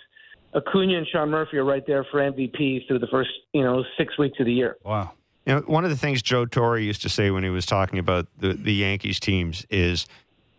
Acuna 0.55 0.99
and 0.99 1.07
Sean 1.07 1.31
Murphy 1.31 1.59
are 1.59 1.65
right 1.65 1.87
there 1.87 2.05
for 2.11 2.21
MVP 2.21 2.87
through 2.87 2.99
the 2.99 3.07
first, 3.07 3.31
you 3.53 3.63
know, 3.63 3.85
six 3.97 4.19
weeks 4.19 4.39
of 4.41 4.47
the 4.47 4.53
year. 4.53 4.77
Wow. 4.85 5.13
You 5.47 5.55
know, 5.55 5.61
one 5.63 5.85
of 5.85 5.91
the 5.91 5.97
things 5.97 6.23
Joe 6.23 6.45
Torre 6.45 6.79
used 6.79 7.03
to 7.03 7.09
say 7.09 7.31
when 7.31 7.45
he 7.45 7.51
was 7.51 7.67
talking 7.67 7.99
about 7.99 8.27
the, 8.39 8.55
the 8.55 8.75
Yankees 8.75 9.21
teams 9.21 9.65
is 9.71 10.07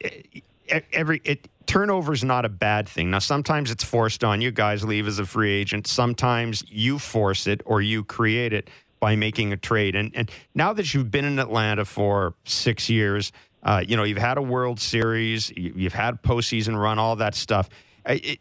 eh, 0.01 0.79
every 0.91 1.21
it, 1.23 1.47
turnover 1.65 2.13
is 2.13 2.23
not 2.23 2.45
a 2.45 2.49
bad 2.49 2.87
thing. 2.87 3.11
Now, 3.11 3.19
sometimes 3.19 3.69
it's 3.69 3.83
forced 3.83 4.23
on 4.23 4.41
you. 4.41 4.51
Guys 4.51 4.83
leave 4.83 5.07
as 5.07 5.19
a 5.19 5.25
free 5.25 5.51
agent. 5.51 5.87
Sometimes 5.87 6.63
you 6.67 6.97
force 6.97 7.47
it 7.47 7.61
or 7.65 7.81
you 7.81 8.03
create 8.03 8.53
it 8.53 8.69
by 8.99 9.15
making 9.15 9.51
a 9.51 9.57
trade. 9.57 9.95
And 9.95 10.11
and 10.15 10.31
now 10.55 10.73
that 10.73 10.93
you've 10.93 11.11
been 11.11 11.25
in 11.25 11.39
Atlanta 11.39 11.83
for 11.83 12.33
six 12.45 12.89
years, 12.89 13.31
uh, 13.63 13.83
you 13.85 13.97
know 13.97 14.03
you've 14.03 14.17
had 14.17 14.37
a 14.37 14.41
World 14.41 14.79
Series, 14.79 15.51
you've 15.57 15.93
had 15.93 16.21
postseason 16.23 16.79
run, 16.79 16.97
all 16.97 17.17
that 17.17 17.35
stuff. 17.35 17.69
It, 18.05 18.39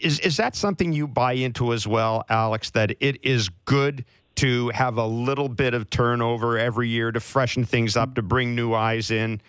is 0.00 0.18
is 0.20 0.36
that 0.38 0.54
something 0.56 0.92
you 0.92 1.06
buy 1.06 1.32
into 1.32 1.72
as 1.72 1.86
well, 1.86 2.24
Alex? 2.28 2.70
That 2.70 2.96
it 3.00 3.24
is 3.24 3.48
good 3.64 4.04
to 4.36 4.70
have 4.70 4.96
a 4.96 5.06
little 5.06 5.48
bit 5.48 5.74
of 5.74 5.90
turnover 5.90 6.58
every 6.58 6.88
year 6.88 7.12
to 7.12 7.20
freshen 7.20 7.64
things 7.64 7.96
up, 7.96 8.14
to 8.14 8.22
bring 8.22 8.54
new 8.54 8.74
eyes 8.74 9.10
in. 9.10 9.40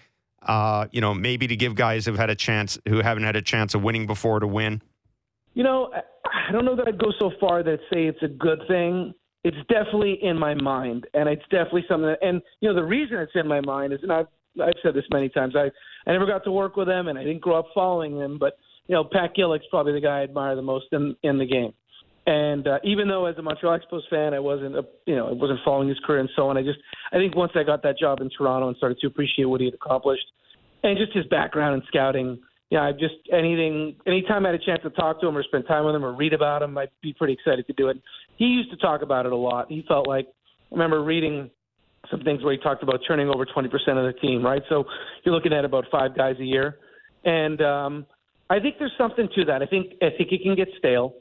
Uh, 0.41 0.87
you 0.91 1.01
know, 1.01 1.13
maybe 1.13 1.47
to 1.47 1.55
give 1.55 1.75
guys 1.75 2.05
who've 2.05 2.17
had 2.17 2.29
a 2.29 2.35
chance, 2.35 2.77
who 2.87 2.99
haven't 2.99 3.23
had 3.23 3.35
a 3.35 3.41
chance 3.41 3.75
of 3.75 3.83
winning 3.83 4.07
before, 4.07 4.39
to 4.39 4.47
win. 4.47 4.81
You 5.53 5.63
know, 5.63 5.91
I 6.25 6.51
don't 6.51 6.65
know 6.65 6.75
that 6.75 6.87
I'd 6.87 6.97
go 6.97 7.11
so 7.19 7.31
far 7.39 7.61
that 7.63 7.79
say 7.91 8.05
it's 8.05 8.21
a 8.23 8.27
good 8.27 8.59
thing. 8.67 9.13
It's 9.43 9.57
definitely 9.69 10.19
in 10.21 10.37
my 10.37 10.53
mind, 10.55 11.07
and 11.13 11.29
it's 11.29 11.43
definitely 11.43 11.85
something. 11.87 12.07
That, 12.07 12.27
and 12.27 12.41
you 12.59 12.69
know, 12.69 12.75
the 12.75 12.83
reason 12.83 13.17
it's 13.17 13.31
in 13.35 13.47
my 13.47 13.61
mind 13.61 13.93
is, 13.93 13.99
and 14.03 14.11
I've 14.11 14.27
I've 14.61 14.73
said 14.83 14.93
this 14.93 15.05
many 15.11 15.29
times. 15.29 15.55
I 15.55 15.69
I 16.07 16.13
never 16.13 16.25
got 16.25 16.43
to 16.45 16.51
work 16.51 16.75
with 16.75 16.87
them, 16.87 17.07
and 17.07 17.17
I 17.17 17.23
didn't 17.23 17.41
grow 17.41 17.59
up 17.59 17.67
following 17.73 18.17
them, 18.17 18.37
but 18.39 18.57
you 18.88 18.95
know, 18.95 19.03
Pat 19.03 19.36
Gillick's 19.36 19.65
probably 19.69 19.93
the 19.93 20.01
guy 20.01 20.19
I 20.19 20.23
admire 20.23 20.55
the 20.55 20.61
most 20.61 20.86
in 20.91 21.15
in 21.23 21.38
the 21.38 21.45
game. 21.45 21.73
And 22.27 22.67
uh, 22.67 22.77
even 22.84 23.07
though 23.07 23.25
as 23.25 23.38
a 23.38 23.41
Montreal 23.41 23.79
Expos 23.79 24.01
fan, 24.09 24.34
I 24.34 24.39
wasn't, 24.39 24.75
a, 24.75 24.84
you 25.07 25.15
know, 25.15 25.29
I 25.29 25.32
wasn't 25.32 25.59
following 25.65 25.89
his 25.89 25.97
career 26.05 26.19
and 26.19 26.29
so 26.36 26.49
on. 26.49 26.57
I 26.57 26.61
just, 26.61 26.77
I 27.11 27.17
think 27.17 27.36
once 27.36 27.51
I 27.55 27.63
got 27.63 27.82
that 27.84 27.97
job 27.97 28.21
in 28.21 28.29
Toronto 28.29 28.67
and 28.67 28.77
started 28.77 28.99
to 28.99 29.07
appreciate 29.07 29.45
what 29.45 29.59
he 29.59 29.65
had 29.65 29.73
accomplished, 29.73 30.25
and 30.84 30.97
just 30.97 31.13
his 31.13 31.25
background 31.27 31.82
in 31.82 31.88
scouting, 31.88 32.39
yeah, 32.69 32.84
I 32.84 32.91
just 32.91 33.15
anything, 33.34 33.95
anytime 34.05 34.45
I 34.45 34.51
had 34.51 34.61
a 34.61 34.63
chance 34.63 34.82
to 34.84 34.91
talk 34.91 35.19
to 35.21 35.27
him 35.27 35.38
or 35.38 35.43
spend 35.43 35.65
time 35.67 35.86
with 35.86 35.95
him 35.95 36.05
or 36.05 36.13
read 36.13 36.34
about 36.34 36.61
him, 36.61 36.77
I'd 36.77 36.89
be 37.01 37.11
pretty 37.13 37.34
excited 37.34 37.65
to 37.67 37.73
do 37.73 37.89
it. 37.89 37.97
He 38.38 38.45
used 38.45 38.71
to 38.71 38.77
talk 38.77 39.01
about 39.01 39.25
it 39.25 39.32
a 39.32 39.36
lot. 39.36 39.65
He 39.69 39.84
felt 39.88 40.07
like, 40.07 40.27
I 40.27 40.75
remember 40.75 41.03
reading 41.03 41.49
some 42.09 42.21
things 42.21 42.43
where 42.43 42.53
he 42.53 42.59
talked 42.59 42.82
about 42.82 42.99
turning 43.07 43.29
over 43.29 43.45
20% 43.45 43.65
of 43.65 43.71
the 43.71 44.13
team, 44.21 44.43
right? 44.43 44.61
So 44.69 44.86
you're 45.23 45.36
looking 45.36 45.53
at 45.53 45.65
about 45.65 45.86
five 45.91 46.15
guys 46.15 46.36
a 46.39 46.45
year, 46.45 46.77
and 47.25 47.61
um, 47.61 48.05
I 48.51 48.59
think 48.59 48.75
there's 48.79 48.91
something 48.97 49.29
to 49.35 49.45
that. 49.45 49.61
I 49.61 49.65
think 49.65 49.93
I 50.01 50.09
think 50.17 50.33
it 50.33 50.41
can 50.43 50.55
get 50.55 50.67
stale. 50.77 51.13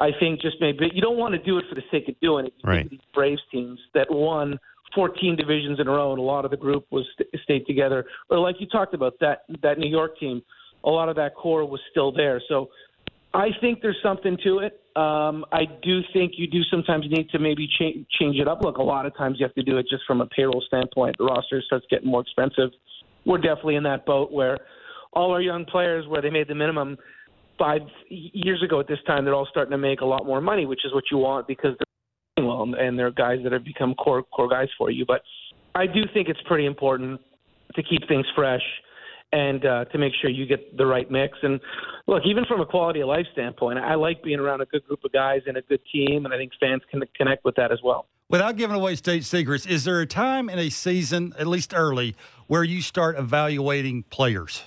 I 0.00 0.10
think 0.18 0.40
just 0.40 0.56
maybe 0.58 0.90
you 0.94 1.02
don't 1.02 1.18
want 1.18 1.34
to 1.34 1.42
do 1.42 1.58
it 1.58 1.66
for 1.68 1.74
the 1.74 1.82
sake 1.90 2.08
of 2.08 2.18
doing 2.20 2.46
it. 2.46 2.54
You 2.64 2.70
right. 2.70 2.88
These 2.88 3.00
Braves 3.12 3.42
teams 3.52 3.78
that 3.92 4.06
won 4.10 4.58
14 4.94 5.36
divisions 5.36 5.80
in 5.80 5.86
a 5.86 5.90
row, 5.90 6.12
and 6.12 6.18
a 6.18 6.22
lot 6.22 6.46
of 6.46 6.50
the 6.50 6.56
group 6.56 6.86
was 6.90 7.04
stayed 7.42 7.66
together. 7.66 8.06
Or 8.30 8.38
like 8.38 8.56
you 8.58 8.66
talked 8.66 8.94
about 8.94 9.14
that 9.20 9.42
that 9.62 9.78
New 9.78 9.90
York 9.90 10.18
team, 10.18 10.40
a 10.82 10.88
lot 10.88 11.10
of 11.10 11.16
that 11.16 11.34
core 11.34 11.66
was 11.66 11.80
still 11.90 12.10
there. 12.10 12.40
So 12.48 12.70
I 13.34 13.48
think 13.60 13.82
there's 13.82 14.00
something 14.02 14.38
to 14.44 14.60
it. 14.60 14.80
Um, 14.96 15.44
I 15.52 15.66
do 15.82 16.00
think 16.14 16.32
you 16.36 16.46
do 16.46 16.62
sometimes 16.70 17.04
need 17.10 17.28
to 17.30 17.38
maybe 17.38 17.68
change 17.78 18.06
change 18.18 18.36
it 18.36 18.48
up. 18.48 18.62
Look, 18.62 18.78
a 18.78 18.82
lot 18.82 19.04
of 19.04 19.14
times 19.14 19.36
you 19.38 19.44
have 19.44 19.54
to 19.56 19.62
do 19.62 19.76
it 19.76 19.86
just 19.90 20.04
from 20.06 20.22
a 20.22 20.26
payroll 20.26 20.64
standpoint. 20.66 21.16
The 21.18 21.24
roster 21.24 21.60
starts 21.66 21.84
getting 21.90 22.08
more 22.08 22.22
expensive. 22.22 22.70
We're 23.26 23.36
definitely 23.36 23.76
in 23.76 23.82
that 23.82 24.06
boat 24.06 24.32
where 24.32 24.56
all 25.12 25.32
our 25.32 25.40
young 25.40 25.64
players, 25.64 26.06
where 26.06 26.22
they 26.22 26.30
made 26.30 26.48
the 26.48 26.54
minimum 26.54 26.96
five 27.58 27.82
years 28.08 28.62
ago 28.62 28.80
at 28.80 28.86
this 28.86 28.98
time, 29.06 29.24
they're 29.24 29.34
all 29.34 29.48
starting 29.50 29.72
to 29.72 29.78
make 29.78 30.00
a 30.00 30.04
lot 30.04 30.24
more 30.24 30.40
money, 30.40 30.66
which 30.66 30.84
is 30.84 30.92
what 30.94 31.04
you 31.10 31.18
want 31.18 31.46
because 31.46 31.76
they're 31.78 32.44
well, 32.44 32.68
and 32.78 32.98
they're 32.98 33.10
guys 33.10 33.40
that 33.42 33.52
have 33.52 33.64
become 33.64 33.94
core 33.94 34.22
core 34.22 34.48
guys 34.48 34.68
for 34.78 34.90
you. 34.90 35.04
But 35.04 35.22
I 35.74 35.86
do 35.86 36.02
think 36.14 36.28
it's 36.28 36.40
pretty 36.46 36.66
important 36.66 37.20
to 37.74 37.82
keep 37.82 38.06
things 38.08 38.26
fresh 38.34 38.62
and 39.32 39.64
uh, 39.64 39.84
to 39.86 39.98
make 39.98 40.12
sure 40.20 40.30
you 40.30 40.46
get 40.46 40.76
the 40.76 40.86
right 40.86 41.10
mix. 41.10 41.36
And 41.42 41.60
look, 42.06 42.22
even 42.24 42.44
from 42.46 42.60
a 42.60 42.66
quality 42.66 43.00
of 43.00 43.08
life 43.08 43.26
standpoint, 43.32 43.78
I 43.78 43.94
like 43.94 44.22
being 44.22 44.38
around 44.38 44.60
a 44.60 44.66
good 44.66 44.84
group 44.86 45.00
of 45.04 45.12
guys 45.12 45.42
and 45.46 45.56
a 45.56 45.62
good 45.62 45.80
team, 45.92 46.24
and 46.24 46.32
I 46.32 46.38
think 46.38 46.52
fans 46.58 46.82
can 46.90 47.02
connect 47.16 47.44
with 47.44 47.56
that 47.56 47.72
as 47.72 47.80
well. 47.84 48.06
Without 48.30 48.56
giving 48.56 48.76
away 48.76 48.94
state 48.94 49.24
secrets, 49.24 49.66
is 49.66 49.84
there 49.84 50.00
a 50.00 50.06
time 50.06 50.48
in 50.50 50.58
a 50.58 50.68
season, 50.68 51.34
at 51.38 51.46
least 51.46 51.74
early, 51.74 52.14
where 52.46 52.62
you 52.62 52.82
start 52.82 53.18
evaluating 53.18 54.02
players? 54.04 54.62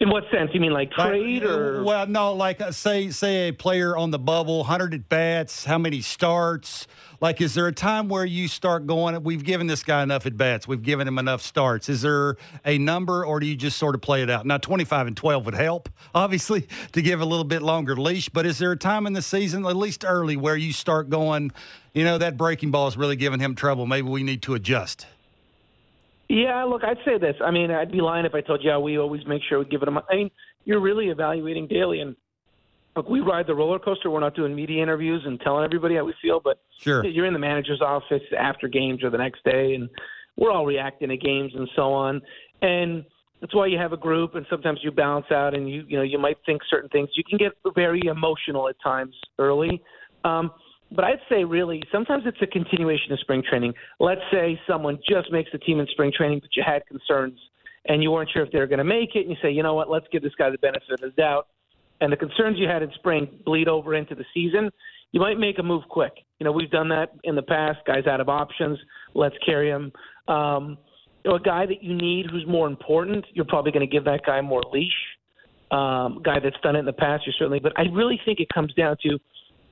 In 0.00 0.08
what 0.08 0.24
sense? 0.30 0.50
You 0.54 0.60
mean 0.60 0.72
like 0.72 0.90
trade 0.92 1.42
like, 1.42 1.50
or? 1.50 1.84
Well, 1.84 2.06
no, 2.06 2.32
like 2.32 2.62
uh, 2.62 2.72
say 2.72 3.10
say 3.10 3.48
a 3.48 3.52
player 3.52 3.94
on 3.94 4.10
the 4.10 4.18
bubble, 4.18 4.64
hundred 4.64 4.94
at 4.94 5.10
bats, 5.10 5.66
how 5.66 5.76
many 5.76 6.00
starts? 6.00 6.86
Like, 7.20 7.42
is 7.42 7.52
there 7.52 7.66
a 7.66 7.72
time 7.72 8.08
where 8.08 8.24
you 8.24 8.48
start 8.48 8.86
going? 8.86 9.22
We've 9.22 9.44
given 9.44 9.66
this 9.66 9.82
guy 9.82 10.02
enough 10.02 10.24
at 10.24 10.38
bats. 10.38 10.66
We've 10.66 10.82
given 10.82 11.06
him 11.06 11.18
enough 11.18 11.42
starts. 11.42 11.90
Is 11.90 12.00
there 12.00 12.38
a 12.64 12.78
number, 12.78 13.26
or 13.26 13.40
do 13.40 13.46
you 13.46 13.54
just 13.54 13.76
sort 13.76 13.94
of 13.94 14.00
play 14.00 14.22
it 14.22 14.30
out? 14.30 14.46
Now, 14.46 14.56
twenty 14.56 14.84
five 14.84 15.06
and 15.06 15.14
twelve 15.14 15.44
would 15.44 15.54
help, 15.54 15.90
obviously, 16.14 16.66
to 16.92 17.02
give 17.02 17.20
a 17.20 17.26
little 17.26 17.44
bit 17.44 17.60
longer 17.60 17.94
leash. 17.94 18.30
But 18.30 18.46
is 18.46 18.56
there 18.56 18.72
a 18.72 18.78
time 18.78 19.06
in 19.06 19.12
the 19.12 19.20
season, 19.20 19.66
at 19.66 19.76
least 19.76 20.02
early, 20.06 20.34
where 20.34 20.56
you 20.56 20.72
start 20.72 21.10
going? 21.10 21.52
You 21.92 22.04
know, 22.04 22.16
that 22.16 22.38
breaking 22.38 22.70
ball 22.70 22.88
is 22.88 22.96
really 22.96 23.16
giving 23.16 23.40
him 23.40 23.54
trouble. 23.54 23.84
Maybe 23.84 24.08
we 24.08 24.22
need 24.22 24.40
to 24.42 24.54
adjust. 24.54 25.06
Yeah, 26.30 26.62
look, 26.62 26.84
I'd 26.84 26.98
say 27.04 27.18
this. 27.18 27.34
I 27.44 27.50
mean, 27.50 27.72
I'd 27.72 27.90
be 27.90 28.00
lying 28.00 28.24
if 28.24 28.36
I 28.36 28.40
told 28.40 28.62
you 28.62 28.70
how 28.70 28.78
we 28.78 28.96
always 28.98 29.26
make 29.26 29.42
sure 29.48 29.58
we 29.58 29.64
give 29.64 29.82
it 29.82 29.88
a. 29.88 30.02
I 30.08 30.14
mean, 30.14 30.30
you're 30.64 30.78
really 30.78 31.08
evaluating 31.08 31.66
daily, 31.66 32.02
and 32.02 32.14
look, 32.94 33.08
we 33.08 33.18
ride 33.18 33.48
the 33.48 33.54
roller 33.56 33.80
coaster. 33.80 34.10
We're 34.10 34.20
not 34.20 34.36
doing 34.36 34.54
media 34.54 34.80
interviews 34.80 35.24
and 35.26 35.40
telling 35.40 35.64
everybody 35.64 35.96
how 35.96 36.04
we 36.04 36.14
feel, 36.22 36.38
but 36.38 36.60
sure, 36.78 37.04
you're 37.04 37.26
in 37.26 37.32
the 37.32 37.40
manager's 37.40 37.80
office 37.80 38.22
after 38.38 38.68
games 38.68 39.02
or 39.02 39.10
the 39.10 39.18
next 39.18 39.42
day, 39.42 39.74
and 39.74 39.90
we're 40.36 40.52
all 40.52 40.64
reacting 40.64 41.08
to 41.08 41.16
games 41.16 41.50
and 41.56 41.68
so 41.74 41.92
on. 41.92 42.22
And 42.62 43.04
that's 43.40 43.52
why 43.52 43.66
you 43.66 43.78
have 43.78 43.92
a 43.92 43.96
group, 43.96 44.36
and 44.36 44.46
sometimes 44.48 44.78
you 44.84 44.92
balance 44.92 45.26
out, 45.32 45.54
and 45.54 45.68
you 45.68 45.84
you 45.88 45.96
know 45.96 46.04
you 46.04 46.18
might 46.20 46.36
think 46.46 46.62
certain 46.70 46.90
things. 46.90 47.08
You 47.14 47.24
can 47.28 47.38
get 47.38 47.54
very 47.74 48.02
emotional 48.06 48.68
at 48.68 48.76
times 48.80 49.16
early. 49.40 49.82
Um, 50.22 50.52
but 50.92 51.04
I'd 51.04 51.20
say 51.28 51.44
really 51.44 51.82
sometimes 51.92 52.24
it's 52.26 52.40
a 52.42 52.46
continuation 52.46 53.12
of 53.12 53.20
spring 53.20 53.42
training. 53.48 53.74
Let's 53.98 54.20
say 54.32 54.60
someone 54.66 54.98
just 55.08 55.30
makes 55.30 55.50
the 55.52 55.58
team 55.58 55.80
in 55.80 55.86
spring 55.88 56.12
training, 56.16 56.40
but 56.40 56.50
you 56.56 56.62
had 56.66 56.84
concerns 56.86 57.38
and 57.86 58.02
you 58.02 58.10
weren't 58.10 58.30
sure 58.32 58.42
if 58.42 58.52
they 58.52 58.58
were 58.58 58.66
going 58.66 58.78
to 58.78 58.84
make 58.84 59.14
it, 59.14 59.20
and 59.20 59.30
you 59.30 59.36
say, 59.40 59.50
you 59.50 59.62
know 59.62 59.74
what, 59.74 59.88
let's 59.88 60.06
give 60.12 60.22
this 60.22 60.34
guy 60.36 60.50
the 60.50 60.58
benefit 60.58 60.90
of 60.90 61.00
the 61.00 61.10
doubt. 61.10 61.46
and 62.00 62.12
the 62.12 62.16
concerns 62.16 62.58
you 62.58 62.68
had 62.68 62.82
in 62.82 62.90
spring 62.94 63.28
bleed 63.44 63.68
over 63.68 63.94
into 63.94 64.14
the 64.14 64.24
season, 64.32 64.70
you 65.12 65.20
might 65.20 65.38
make 65.38 65.58
a 65.58 65.62
move 65.62 65.82
quick. 65.88 66.12
You 66.38 66.44
know, 66.44 66.52
we've 66.52 66.70
done 66.70 66.88
that 66.90 67.12
in 67.24 67.34
the 67.34 67.42
past. 67.42 67.78
Guys 67.86 68.06
out 68.06 68.20
of 68.20 68.28
options, 68.28 68.78
let's 69.14 69.34
carry 69.44 69.68
him. 69.68 69.92
Um, 70.28 70.78
you 71.24 71.30
know, 71.30 71.36
a 71.36 71.40
guy 71.40 71.66
that 71.66 71.82
you 71.82 71.94
need 71.94 72.26
who's 72.30 72.46
more 72.46 72.66
important, 72.66 73.26
you're 73.34 73.44
probably 73.44 73.72
going 73.72 73.86
to 73.86 73.90
give 73.90 74.04
that 74.04 74.24
guy 74.24 74.40
more 74.40 74.62
leash. 74.72 74.92
Um, 75.70 76.20
guy 76.24 76.40
that's 76.40 76.56
done 76.62 76.74
it 76.74 76.80
in 76.80 76.84
the 76.84 76.92
past, 76.92 77.26
you 77.26 77.32
certainly. 77.38 77.60
But 77.60 77.72
I 77.76 77.82
really 77.92 78.20
think 78.24 78.40
it 78.40 78.48
comes 78.52 78.72
down 78.74 78.96
to 79.02 79.18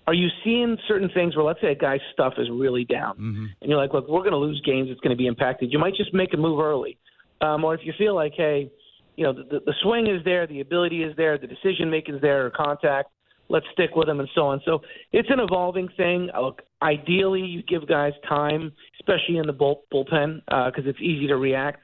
are 0.08 0.14
you 0.14 0.28
seeing 0.42 0.78
certain 0.88 1.10
things 1.10 1.36
where 1.36 1.44
let's 1.44 1.60
say 1.60 1.70
a 1.72 1.74
guy's 1.74 2.00
stuff 2.14 2.32
is 2.38 2.48
really 2.50 2.84
down 2.84 3.14
Mm-hmm. 3.16 3.44
and 3.60 3.70
you're 3.70 3.78
like, 3.78 3.92
look, 3.92 4.08
we're 4.08 4.20
going 4.20 4.32
to 4.32 4.38
lose 4.38 4.60
games, 4.64 4.88
it's 4.90 5.00
going 5.00 5.14
to 5.14 5.22
be 5.24 5.26
impacted. 5.26 5.70
You 5.70 5.78
might 5.78 5.94
just 5.94 6.14
make 6.14 6.32
a 6.32 6.38
move 6.38 6.60
early. 6.60 6.96
Um, 7.42 7.62
or 7.62 7.74
if 7.74 7.80
you 7.84 7.92
feel 7.98 8.14
like, 8.14 8.32
hey, 8.34 8.70
you 9.16 9.24
know, 9.24 9.34
the, 9.34 9.60
the 9.66 9.74
swing 9.82 10.06
is 10.06 10.24
there, 10.24 10.46
the 10.46 10.60
ability 10.60 11.02
is 11.02 11.14
there, 11.16 11.36
the 11.36 11.46
decision 11.46 11.90
making 11.90 12.14
is 12.14 12.22
there, 12.22 12.46
or 12.46 12.50
contact, 12.50 13.10
let's 13.50 13.66
stick 13.74 13.90
with 13.96 14.06
them 14.06 14.18
and 14.20 14.28
so 14.34 14.46
on. 14.46 14.62
So 14.64 14.80
it's 15.12 15.28
an 15.30 15.40
evolving 15.40 15.88
thing. 15.96 16.30
Uh, 16.34 16.40
Look, 16.40 16.62
ideally, 16.80 17.42
you 17.42 17.62
give 17.62 17.86
guys 17.86 18.14
time, 18.26 18.72
especially 19.00 19.36
in 19.36 19.46
the 19.46 19.52
bull, 19.52 19.84
bullpen, 19.92 20.40
because 20.46 20.84
it's 20.86 21.00
easy 21.00 21.26
to 21.26 21.36
react. 21.36 21.80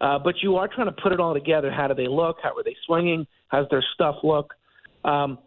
Uh, 0.00 0.18
but 0.18 0.34
you 0.42 0.56
are 0.56 0.68
trying 0.68 0.86
to 0.86 0.96
put 1.02 1.12
it 1.12 1.18
all 1.18 1.34
together. 1.34 1.72
How 1.72 1.88
do 1.88 1.94
they 1.94 2.08
look? 2.08 2.36
How 2.40 2.50
are 2.56 2.62
they 2.62 2.76
swinging? 2.86 3.26
How's 3.48 3.68
their 3.70 3.84
stuff 3.94 4.16
look? 4.22 4.54
Um, 5.04 5.38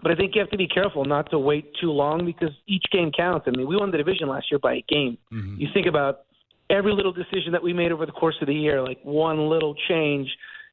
but 0.00 0.10
I 0.10 0.14
think 0.14 0.34
you 0.34 0.40
have 0.40 0.50
to 0.50 0.56
be 0.56 0.68
careful 0.68 1.04
not 1.04 1.30
to 1.30 1.38
wait 1.38 1.72
too 1.80 1.90
long 1.90 2.24
because 2.24 2.54
each 2.66 2.84
game 2.90 3.10
counts. 3.16 3.46
I 3.46 3.56
mean, 3.56 3.66
we 3.66 3.76
won 3.76 3.90
the 3.90 3.98
division 3.98 4.28
last 4.28 4.50
year 4.50 4.58
by 4.58 4.74
a 4.74 4.84
game. 4.88 5.18
Mm-hmm. 5.32 5.60
You 5.60 5.68
think 5.74 5.86
about 5.86 6.22
every 6.70 6.92
little 6.92 7.12
decision 7.12 7.52
that 7.52 7.62
we 7.62 7.72
made 7.72 7.92
over 7.92 8.06
the 8.06 8.12
course 8.12 8.36
of 8.40 8.46
the 8.46 8.54
year, 8.54 8.82
like 8.82 8.98
one 9.02 9.48
little 9.48 9.74
change 9.88 10.28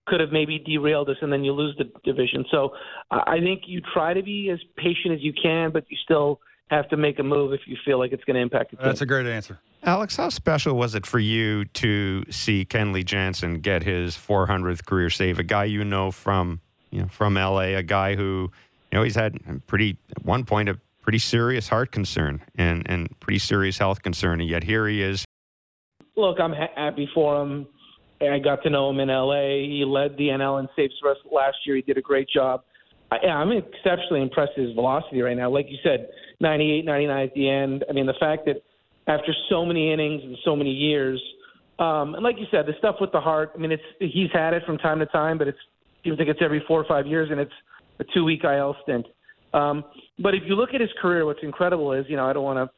could 0.08 0.20
have 0.20 0.32
maybe 0.32 0.58
derailed 0.60 1.10
us, 1.10 1.18
and 1.22 1.32
then 1.32 1.44
you 1.44 1.52
lose 1.52 1.76
the 1.78 1.92
division. 2.04 2.46
So 2.50 2.74
I 3.12 3.36
I 3.36 3.40
think 3.40 3.64
you 3.68 3.82
try 3.94 4.14
to 4.14 4.24
be 4.24 4.50
as 4.50 4.60
patient 4.78 5.14
as 5.14 5.22
you 5.22 5.34
can, 5.34 5.72
but 5.72 5.86
you 5.90 5.98
still 6.04 6.40
have 6.70 6.88
to 6.90 6.98
make 6.98 7.20
a 7.20 7.24
move 7.24 7.54
if 7.54 7.62
you 7.66 7.78
feel 7.84 8.00
like 8.00 8.12
it's 8.12 8.24
going 8.24 8.36
to 8.36 8.42
impact 8.42 8.72
the 8.72 8.78
team. 8.78 8.86
That's 8.86 9.02
a 9.02 9.06
great 9.06 9.26
answer. 9.26 9.60
Alex, 9.84 10.18
how 10.18 10.30
special 10.30 10.76
was 10.76 10.94
it 10.94 11.06
for 11.06 11.20
you 11.20 11.66
to 11.66 12.24
see 12.30 12.66
Kenley 12.66 13.04
Jansen 13.04 13.60
get 13.60 13.82
his 13.84 14.16
400th 14.16 14.86
career 14.86 15.10
save? 15.10 15.40
A 15.40 15.44
guy 15.44 15.64
you 15.64 15.84
know 15.84 16.12
from 16.12 16.62
you 16.92 17.02
know 17.02 17.08
from 17.08 17.36
LA, 17.36 17.76
a 17.78 17.84
guy 17.84 18.16
who 18.16 18.52
you 18.92 18.98
know 18.98 19.04
he's 19.04 19.16
had 19.16 19.40
pretty 19.68 19.98
at 20.16 20.26
one 20.26 20.46
point 20.46 20.70
a 20.70 20.80
pretty 21.02 21.20
serious 21.20 21.68
heart 21.68 21.92
concern 21.92 22.42
and 22.56 22.90
and 22.90 23.20
pretty 23.20 23.40
serious 23.40 23.78
health 23.78 24.02
concern, 24.04 24.42
and 24.42 24.50
yet 24.50 24.64
here 24.64 24.88
he 24.88 25.02
is. 25.02 25.26
look, 26.16 26.40
I'm 26.40 26.54
ha- 26.54 26.74
happy 26.76 27.10
for 27.14 27.42
him. 27.42 27.68
I 28.22 28.38
got 28.40 28.62
to 28.64 28.70
know 28.70 28.90
him 28.90 29.00
in 29.00 29.08
LA. 29.08 29.62
He 29.66 29.86
led 29.88 30.18
the 30.18 30.28
NL 30.28 30.60
in 30.60 30.68
saves 30.76 30.94
for 31.02 31.12
us 31.12 31.18
last 31.32 31.58
year. 31.66 31.78
He 31.78 31.82
did 31.82 31.98
a 31.98 32.02
great 32.02 32.28
job. 32.28 32.64
I, 33.12 33.18
I'm 33.28 33.52
exceptionally 33.52 34.22
impressed 34.22 34.52
with 34.58 34.68
his 34.68 34.76
velocity 34.76 35.22
right 35.22 35.38
now. 35.38 35.50
Like 35.50 35.68
you 35.70 35.78
said, 35.84 36.10
98, 36.42 36.84
99 36.84 37.24
at 37.24 37.34
the 37.34 37.50
end. 37.50 37.86
I 37.90 37.94
mean, 37.94 38.06
the 38.06 38.14
fact 38.20 38.46
that 38.46 38.62
after 39.08 39.34
so 39.50 39.66
many 39.66 39.94
innings 39.94 40.22
and 40.24 40.38
so 40.44 40.56
many 40.56 40.72
years, 40.72 41.22
um, 41.80 42.14
and 42.16 42.24
like 42.24 42.38
you 42.38 42.46
said, 42.52 42.66
the 42.66 42.74
stuff 42.78 42.98
with 43.00 43.12
the 43.14 43.22
heart. 43.22 43.54
I 43.56 43.58
mean, 43.58 43.72
it's 43.72 43.84
he's 44.00 44.30
had 44.34 44.54
it 44.54 44.64
from 44.66 44.78
time 44.78 45.00
to 45.00 45.06
time, 45.06 45.38
but 45.38 45.48
it's 45.48 45.58
seems 46.04 46.20
like 46.20 46.28
it's 46.28 46.42
every 46.42 46.62
four 46.68 46.80
or 46.80 46.86
five 46.86 47.08
years, 47.08 47.30
and 47.32 47.40
it's 47.40 47.54
a 48.00 48.04
two 48.14 48.24
week 48.24 48.43
IL 48.43 48.76
stint. 48.84 49.06
Um, 49.54 49.84
but 50.20 50.36
if 50.36 50.43
you 50.45 50.56
look 50.56 50.74
at 50.74 50.82
his 50.82 50.91
career, 51.02 51.26
what's 51.26 51.39
incredible 51.41 51.91
is, 51.93 52.06
you 52.08 52.16
know, 52.16 52.26
I 52.26 52.34
don't 52.34 52.43
want 52.43 52.58
to 52.58 52.70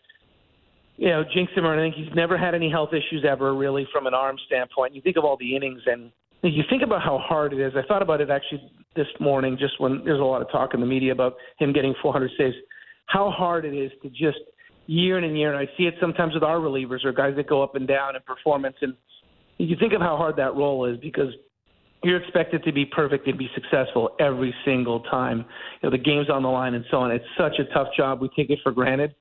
you 1.01 1.07
know, 1.07 1.23
jinx 1.33 1.51
him 1.53 1.65
or 1.65 1.73
anything. 1.73 2.03
He's 2.03 2.13
never 2.15 2.37
had 2.37 2.53
any 2.53 2.69
health 2.69 2.91
issues 2.93 3.25
ever, 3.27 3.55
really, 3.55 3.87
from 3.91 4.05
an 4.05 4.13
arm 4.13 4.37
standpoint. 4.45 4.93
You 4.93 5.01
think 5.01 5.17
of 5.17 5.25
all 5.25 5.35
the 5.35 5.55
innings, 5.55 5.81
and 5.87 6.11
you 6.43 6.63
think 6.69 6.83
about 6.83 7.01
how 7.01 7.17
hard 7.17 7.53
it 7.53 7.59
is. 7.59 7.73
I 7.75 7.81
thought 7.87 8.03
about 8.03 8.21
it 8.21 8.29
actually 8.29 8.61
this 8.95 9.07
morning, 9.19 9.57
just 9.59 9.79
when 9.79 10.03
there's 10.05 10.19
a 10.19 10.23
lot 10.23 10.43
of 10.43 10.51
talk 10.51 10.75
in 10.75 10.79
the 10.79 10.85
media 10.85 11.11
about 11.11 11.37
him 11.57 11.73
getting 11.73 11.95
400 12.03 12.29
saves. 12.37 12.55
How 13.07 13.31
hard 13.31 13.65
it 13.65 13.73
is 13.73 13.91
to 14.03 14.09
just 14.09 14.37
year 14.85 15.17
in 15.17 15.23
and 15.23 15.37
year. 15.37 15.53
And 15.53 15.57
I 15.57 15.71
see 15.77 15.85
it 15.85 15.95
sometimes 15.99 16.33
with 16.33 16.43
our 16.43 16.57
relievers 16.57 17.03
or 17.03 17.11
guys 17.11 17.33
that 17.35 17.47
go 17.47 17.63
up 17.63 17.75
and 17.75 17.87
down 17.87 18.15
in 18.15 18.21
performance. 18.21 18.75
And 18.81 18.95
you 19.57 19.75
think 19.79 19.93
of 19.93 20.01
how 20.01 20.17
hard 20.17 20.35
that 20.35 20.55
role 20.55 20.85
is 20.85 20.99
because 20.99 21.33
you're 22.03 22.21
expected 22.21 22.63
to 22.63 22.71
be 22.71 22.85
perfect 22.85 23.27
and 23.27 23.37
be 23.37 23.49
successful 23.53 24.11
every 24.19 24.53
single 24.65 25.01
time. 25.01 25.39
You 25.81 25.89
know, 25.89 25.91
the 25.91 25.97
game's 25.97 26.29
on 26.29 26.43
the 26.43 26.49
line 26.49 26.73
and 26.73 26.83
so 26.89 26.97
on. 26.97 27.11
It's 27.11 27.25
such 27.37 27.59
a 27.59 27.65
tough 27.73 27.89
job. 27.95 28.21
We 28.21 28.29
take 28.35 28.49
it 28.49 28.59
for 28.63 28.71
granted. 28.71 29.13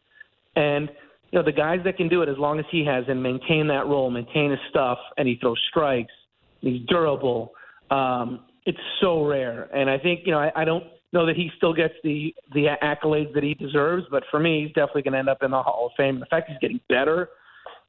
And 0.57 0.89
you 1.31 1.39
know, 1.39 1.45
the 1.45 1.53
guys 1.53 1.81
that 1.85 1.97
can 1.97 2.09
do 2.09 2.23
it 2.23 2.29
as 2.29 2.39
long 2.39 2.59
as 2.59 2.65
he 2.71 2.85
has 2.85 3.05
and 3.09 3.23
maintain 3.23 3.69
that 3.69 3.87
role, 3.87 4.11
maintain 4.11 4.51
his 4.51 4.61
stuff, 4.69 4.99
and 5.17 5.29
he 5.29 5.37
throws 5.37 5.61
strikes, 5.69 6.13
he's 6.61 6.81
durable. 6.89 7.53
Um, 7.91 8.47
it's 8.67 8.79
so 9.01 9.25
rare, 9.25 9.69
and 9.75 9.89
I 9.89 9.99
think 9.99 10.21
you 10.25 10.33
know 10.33 10.39
I, 10.39 10.53
I 10.55 10.65
don't 10.65 10.85
know 11.13 11.27
that 11.27 11.37
he 11.37 11.51
still 11.57 11.73
gets 11.73 11.95
the 12.03 12.35
the 12.53 12.77
accolades 12.83 13.33
that 13.35 13.43
he 13.43 13.55
deserves, 13.55 14.05
but 14.11 14.25
for 14.31 14.41
me, 14.41 14.65
he's 14.65 14.73
definitely 14.75 15.03
going 15.03 15.13
to 15.13 15.19
end 15.19 15.29
up 15.29 15.43
in 15.43 15.51
the 15.51 15.63
Hall 15.63 15.87
of 15.87 15.93
Fame. 15.97 16.21
The 16.21 16.27
fact 16.27 16.49
he's 16.49 16.59
getting 16.61 16.81
better 16.89 17.29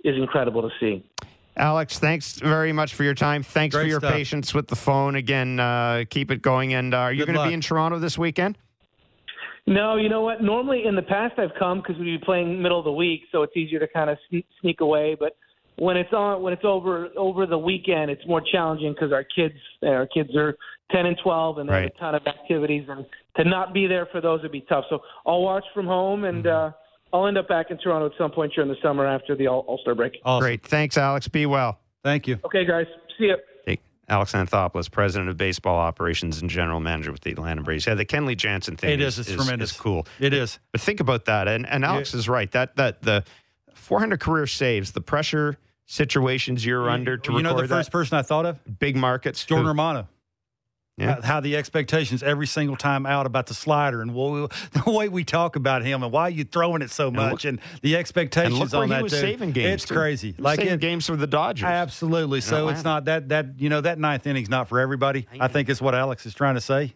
is 0.03 0.15
incredible 0.15 0.61
to 0.61 0.69
see. 0.79 1.03
Alex, 1.61 1.99
thanks 1.99 2.39
very 2.39 2.73
much 2.73 2.95
for 2.95 3.03
your 3.03 3.13
time. 3.13 3.43
Thanks 3.43 3.75
Great 3.75 3.83
for 3.83 3.87
your 3.87 3.99
stuff. 3.99 4.13
patience 4.13 4.51
with 4.51 4.67
the 4.67 4.75
phone. 4.75 5.15
Again, 5.15 5.59
uh, 5.59 6.05
keep 6.09 6.31
it 6.31 6.41
going. 6.41 6.73
And 6.73 6.91
uh, 6.95 6.97
are 6.97 7.13
you 7.13 7.23
going 7.23 7.37
to 7.37 7.47
be 7.47 7.53
in 7.53 7.61
Toronto 7.61 7.99
this 7.99 8.17
weekend? 8.17 8.57
No, 9.67 9.95
you 9.95 10.09
know 10.09 10.21
what? 10.23 10.41
Normally 10.41 10.85
in 10.87 10.95
the 10.95 11.03
past 11.03 11.37
I've 11.37 11.53
come 11.59 11.77
because 11.81 11.97
we'd 11.99 12.19
be 12.19 12.25
playing 12.25 12.59
middle 12.59 12.79
of 12.79 12.83
the 12.85 12.91
week, 12.91 13.21
so 13.31 13.43
it's 13.43 13.55
easier 13.55 13.77
to 13.79 13.87
kind 13.87 14.09
of 14.09 14.17
sneak, 14.27 14.47
sneak 14.59 14.81
away. 14.81 15.15
But 15.17 15.37
when 15.75 15.97
it's 15.97 16.11
on, 16.13 16.41
when 16.41 16.51
it's 16.51 16.65
over 16.65 17.09
over 17.15 17.45
the 17.45 17.59
weekend, 17.59 18.09
it's 18.09 18.25
more 18.25 18.41
challenging 18.51 18.93
because 18.93 19.13
our 19.13 19.23
kids, 19.23 19.53
our 19.85 20.07
kids 20.07 20.35
are 20.35 20.55
ten 20.91 21.05
and 21.05 21.15
twelve, 21.23 21.59
and 21.59 21.69
they 21.69 21.73
have 21.73 21.81
Right. 21.83 21.93
a 21.95 21.99
ton 21.99 22.15
of 22.15 22.25
activities, 22.25 22.87
and 22.89 23.05
to 23.37 23.43
not 23.47 23.71
be 23.71 23.85
there 23.85 24.07
for 24.11 24.19
those 24.19 24.41
would 24.41 24.51
be 24.51 24.61
tough. 24.67 24.85
So 24.89 25.03
I'll 25.27 25.43
watch 25.43 25.63
from 25.75 25.85
home, 25.85 26.23
and 26.23 26.47
uh, 26.47 26.71
I'll 27.13 27.27
end 27.27 27.37
up 27.37 27.47
back 27.47 27.71
in 27.71 27.77
Toronto 27.77 28.07
at 28.07 28.13
some 28.17 28.31
point 28.31 28.53
during 28.53 28.69
the 28.69 28.77
summer 28.81 29.05
after 29.05 29.35
the 29.35 29.47
All 29.47 29.77
Star 29.81 29.95
break. 29.95 30.17
Awesome. 30.23 30.43
Great. 30.43 30.65
Thanks, 30.65 30.97
Alex. 30.97 31.27
Be 31.27 31.45
well. 31.45 31.79
Thank 32.03 32.27
you. 32.27 32.39
Okay, 32.45 32.65
guys, 32.65 32.87
see 33.17 33.25
you. 33.25 33.37
Hey, 33.65 33.79
Alex 34.09 34.31
Anthopoulos, 34.33 34.89
president 34.89 35.29
of 35.29 35.37
baseball 35.37 35.77
operations 35.77 36.41
and 36.41 36.49
general 36.49 36.79
manager 36.79 37.11
with 37.11 37.21
the 37.21 37.31
Atlanta 37.31 37.61
Braves. 37.61 37.85
Yeah, 37.85 37.93
the 37.95 38.05
Kenley 38.05 38.35
Jansen 38.35 38.75
thing 38.75 38.91
It 38.91 39.01
is, 39.01 39.19
is. 39.19 39.27
It's 39.29 39.35
tremendous. 39.43 39.71
is 39.71 39.77
cool. 39.79 40.07
It 40.19 40.33
is. 40.33 40.59
But 40.71 40.81
think 40.81 40.99
about 40.99 41.25
that, 41.25 41.47
and 41.47 41.67
and 41.67 41.85
Alex 41.85 42.13
is 42.13 42.27
right. 42.29 42.49
That 42.51 42.75
that 42.77 43.01
the 43.01 43.23
400 43.73 44.19
career 44.19 44.47
saves, 44.47 44.91
the 44.91 45.01
pressure 45.01 45.57
situations 45.85 46.65
you're 46.65 46.89
under 46.89 47.17
to 47.17 47.33
you 47.33 47.41
know 47.43 47.53
the 47.53 47.67
first 47.67 47.87
that, 47.87 47.91
person 47.91 48.17
I 48.17 48.21
thought 48.21 48.45
of? 48.45 48.79
big 48.79 48.95
markets. 48.95 49.43
Jordan 49.45 49.65
who- 49.65 49.69
Romano. 49.71 50.07
Yeah. 51.01 51.15
How, 51.15 51.21
how 51.21 51.39
the 51.39 51.55
expectations 51.55 52.23
every 52.23 52.47
single 52.47 52.75
time 52.75 53.05
out 53.05 53.25
about 53.25 53.47
the 53.47 53.53
slider 53.53 54.01
and 54.01 54.13
we, 54.13 54.47
the 54.71 54.83
way 54.91 55.09
we 55.09 55.23
talk 55.23 55.55
about 55.55 55.83
him 55.83 56.03
and 56.03 56.11
why 56.11 56.29
you 56.29 56.43
throwing 56.43 56.81
it 56.81 56.91
so 56.91 57.11
much 57.11 57.45
and, 57.45 57.59
the 57.81 57.95
expectations 57.95 58.53
and 58.53 58.71
look 58.71 58.73
on 58.73 58.87
he 58.87 58.93
that 58.93 59.01
dude. 59.01 59.11
saving 59.11 59.51
games. 59.51 59.73
It's 59.73 59.85
too. 59.85 59.95
crazy. 59.95 60.33
He 60.33 60.41
Like 60.41 60.59
saving 60.59 60.75
it, 60.75 60.79
games 60.79 61.07
for 61.07 61.15
the 61.15 61.27
Dodgers. 61.27 61.65
Absolutely. 61.65 62.41
So 62.41 62.69
it's 62.69 62.83
not 62.83 63.05
that 63.05 63.29
that 63.29 63.59
you 63.59 63.69
know 63.69 63.81
that 63.81 63.99
ninth 63.99 64.27
inning's 64.27 64.49
not 64.49 64.67
for 64.69 64.79
everybody. 64.79 65.27
I 65.39 65.47
think 65.47 65.69
is 65.69 65.81
what 65.81 65.95
Alex 65.95 66.25
is 66.25 66.33
trying 66.33 66.55
to 66.55 66.61
say. 66.61 66.93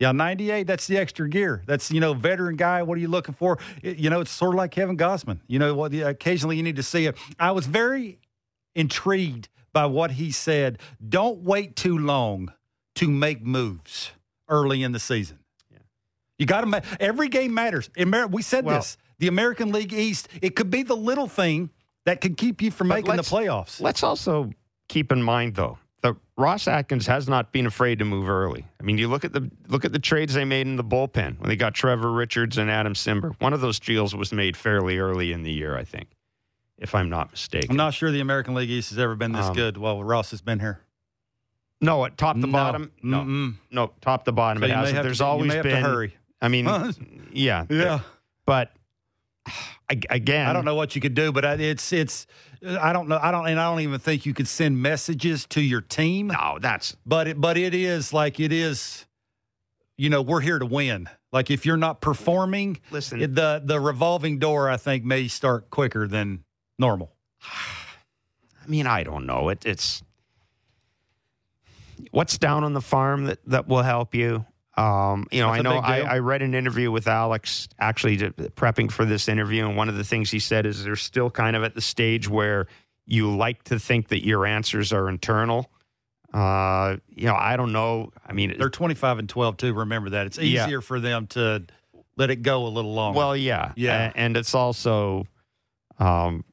Yeah, 0.00 0.10
98, 0.10 0.66
that's 0.66 0.88
the 0.88 0.98
extra 0.98 1.28
gear. 1.28 1.62
That's, 1.66 1.92
you 1.92 2.00
know, 2.00 2.14
veteran 2.14 2.56
guy. 2.56 2.82
What 2.82 2.98
are 2.98 3.00
you 3.00 3.08
looking 3.08 3.34
for? 3.34 3.58
It- 3.80 3.96
you 3.96 4.10
know, 4.10 4.20
it's 4.20 4.30
sort 4.30 4.54
of 4.54 4.58
like 4.58 4.72
Kevin 4.72 4.96
Gausman. 4.96 5.38
You 5.46 5.60
know, 5.60 5.74
what 5.74 5.94
occasionally 5.94 6.56
you 6.56 6.64
need 6.64 6.76
to 6.76 6.82
see 6.82 7.06
it. 7.06 7.16
I 7.38 7.52
was 7.52 7.66
very 7.66 8.18
intrigued 8.74 9.48
by 9.72 9.86
what 9.86 10.12
he 10.12 10.32
said. 10.32 10.78
Don't 11.06 11.38
wait 11.42 11.76
too 11.76 11.96
long 11.96 12.52
to 12.96 13.08
make 13.10 13.42
moves 13.42 14.10
early 14.48 14.82
in 14.82 14.92
the 14.92 14.98
season. 15.00 15.38
Yeah. 15.72 15.78
You 16.38 16.46
got 16.46 16.60
to 16.62 16.66
ma- 16.66 16.80
every 17.00 17.28
game 17.28 17.52
matters. 17.54 17.90
Amer- 17.96 18.26
we 18.28 18.42
said 18.42 18.64
Well- 18.64 18.76
this. 18.78 18.96
The 19.20 19.28
American 19.28 19.70
League 19.70 19.92
East, 19.92 20.28
it 20.42 20.56
could 20.56 20.70
be 20.70 20.82
the 20.82 20.96
little 20.96 21.28
thing 21.28 21.70
that 22.04 22.20
could 22.20 22.36
keep 22.36 22.60
you 22.60 22.72
from 22.72 22.88
making 22.88 23.14
the 23.14 23.22
playoffs. 23.22 23.80
Let's 23.80 24.02
also 24.02 24.50
keep 24.88 25.12
in 25.12 25.22
mind, 25.22 25.54
though, 25.54 25.78
that 26.02 26.16
Ross 26.36 26.66
Atkins 26.66 27.06
has 27.06 27.28
not 27.28 27.52
been 27.52 27.64
afraid 27.64 28.00
to 28.00 28.04
move 28.04 28.28
early. 28.28 28.66
I 28.78 28.82
mean, 28.82 28.98
you 28.98 29.06
look 29.08 29.24
at 29.24 29.32
the 29.32 29.48
look 29.68 29.84
at 29.84 29.92
the 29.92 30.00
trades 30.00 30.34
they 30.34 30.44
made 30.44 30.66
in 30.66 30.74
the 30.74 30.82
bullpen 30.84 31.38
when 31.38 31.48
they 31.48 31.54
got 31.56 31.74
Trevor 31.74 32.10
Richards 32.10 32.58
and 32.58 32.68
Adam 32.68 32.92
Cimber. 32.94 33.34
One 33.40 33.52
of 33.52 33.60
those 33.60 33.78
deals 33.78 34.16
was 34.16 34.32
made 34.32 34.56
fairly 34.56 34.98
early 34.98 35.30
in 35.30 35.44
the 35.44 35.52
year, 35.52 35.76
I 35.76 35.84
think, 35.84 36.08
if 36.76 36.92
I'm 36.92 37.08
not 37.08 37.30
mistaken. 37.30 37.70
I'm 37.70 37.76
not 37.76 37.94
sure 37.94 38.10
the 38.10 38.20
American 38.20 38.54
League 38.54 38.68
East 38.68 38.90
has 38.90 38.98
ever 38.98 39.14
been 39.14 39.30
this 39.30 39.46
Um, 39.46 39.54
good 39.54 39.76
while 39.78 40.02
Ross 40.02 40.32
has 40.32 40.42
been 40.42 40.58
here. 40.58 40.80
No, 41.84 42.04
at 42.04 42.16
top 42.16 42.36
to 42.36 42.46
No. 42.46 42.52
bottom, 42.52 42.90
no, 43.02 43.20
Mm-mm. 43.20 43.54
no, 43.70 43.92
top 44.00 44.24
to 44.24 44.32
bottom. 44.32 44.60
So 44.62 44.66
it 44.66 44.68
you 44.70 44.74
may 44.74 44.80
hasn't. 44.80 44.96
have 44.96 45.04
There's 45.04 45.18
to, 45.18 45.24
you 45.24 45.28
always 45.28 45.48
may 45.48 45.54
have 45.56 45.62
been. 45.64 45.82
to 45.82 45.88
hurry. 45.88 46.16
I 46.40 46.48
mean, 46.48 46.66
yeah, 47.32 47.64
Yeah. 47.70 48.00
but 48.46 48.72
ag- 49.90 50.06
again, 50.10 50.46
I 50.46 50.52
don't 50.52 50.64
know 50.64 50.74
what 50.74 50.94
you 50.94 51.00
could 51.00 51.14
do, 51.14 51.32
but 51.32 51.44
I- 51.44 51.54
it's 51.54 51.92
it's 51.92 52.26
I 52.66 52.92
don't 52.92 53.08
know 53.08 53.18
I 53.22 53.30
don't 53.30 53.46
and 53.46 53.60
I 53.60 53.70
don't 53.70 53.80
even 53.80 53.98
think 54.00 54.26
you 54.26 54.34
could 54.34 54.48
send 54.48 54.80
messages 54.80 55.46
to 55.50 55.60
your 55.60 55.80
team. 55.80 56.28
No, 56.28 56.58
that's 56.60 56.96
But 57.06 57.28
it, 57.28 57.40
but 57.40 57.56
it 57.56 57.74
is 57.74 58.12
like 58.12 58.40
it 58.40 58.52
is. 58.52 59.06
You 59.96 60.10
know, 60.10 60.22
we're 60.22 60.40
here 60.40 60.58
to 60.58 60.66
win. 60.66 61.08
Like 61.30 61.50
if 61.52 61.64
you're 61.64 61.76
not 61.76 62.00
performing, 62.00 62.80
Listen. 62.90 63.20
it- 63.22 63.34
the 63.34 63.62
the 63.64 63.78
revolving 63.80 64.38
door 64.38 64.68
I 64.70 64.76
think 64.76 65.04
may 65.04 65.28
start 65.28 65.70
quicker 65.70 66.08
than 66.08 66.44
normal. 66.78 67.14
I 67.44 68.66
mean, 68.66 68.86
I 68.86 69.02
don't 69.02 69.26
know. 69.26 69.50
It, 69.50 69.64
it's 69.66 70.02
what's 72.10 72.38
down 72.38 72.64
on 72.64 72.72
the 72.72 72.80
farm 72.80 73.26
that, 73.26 73.38
that 73.46 73.68
will 73.68 73.82
help 73.82 74.14
you. 74.14 74.44
Um, 74.76 75.26
you 75.30 75.40
know, 75.40 75.48
That's 75.52 75.60
I 75.60 75.62
know 75.62 75.76
I. 75.78 76.00
I 76.00 76.18
read 76.18 76.42
an 76.42 76.52
interview 76.54 76.90
with 76.90 77.06
Alex 77.06 77.68
actually 77.78 78.16
to, 78.16 78.30
prepping 78.32 78.90
for 78.90 79.04
this 79.04 79.28
interview, 79.28 79.66
and 79.68 79.76
one 79.76 79.88
of 79.88 79.96
the 79.96 80.02
things 80.02 80.30
he 80.32 80.40
said 80.40 80.66
is 80.66 80.82
they're 80.82 80.96
still 80.96 81.30
kind 81.30 81.54
of 81.54 81.62
at 81.62 81.74
the 81.76 81.80
stage 81.80 82.28
where 82.28 82.66
you 83.06 83.36
like 83.36 83.62
to 83.64 83.78
think 83.78 84.08
that 84.08 84.24
your 84.26 84.46
answers 84.46 84.92
are 84.92 85.08
internal. 85.08 85.70
Uh, 86.32 86.96
you 87.08 87.26
know, 87.26 87.36
I 87.36 87.56
don't 87.56 87.70
know. 87.72 88.10
I 88.26 88.32
mean, 88.32 88.56
They're 88.58 88.68
25 88.68 89.20
and 89.20 89.28
12 89.28 89.56
too. 89.58 89.74
Remember 89.74 90.10
that. 90.10 90.26
It's 90.26 90.38
Yeah. 90.38 90.64
easier 90.64 90.80
for 90.80 90.98
them 90.98 91.28
to 91.28 91.62
let 92.16 92.30
it 92.30 92.42
go 92.42 92.66
a 92.66 92.68
little 92.68 92.92
longer. 92.94 93.16
Well, 93.16 93.36
yeah, 93.36 93.70
Yeah. 93.76 94.10
A- 94.10 94.16
and 94.18 94.36
it's 94.36 94.52
also, 94.56 95.28
um, 96.00 96.44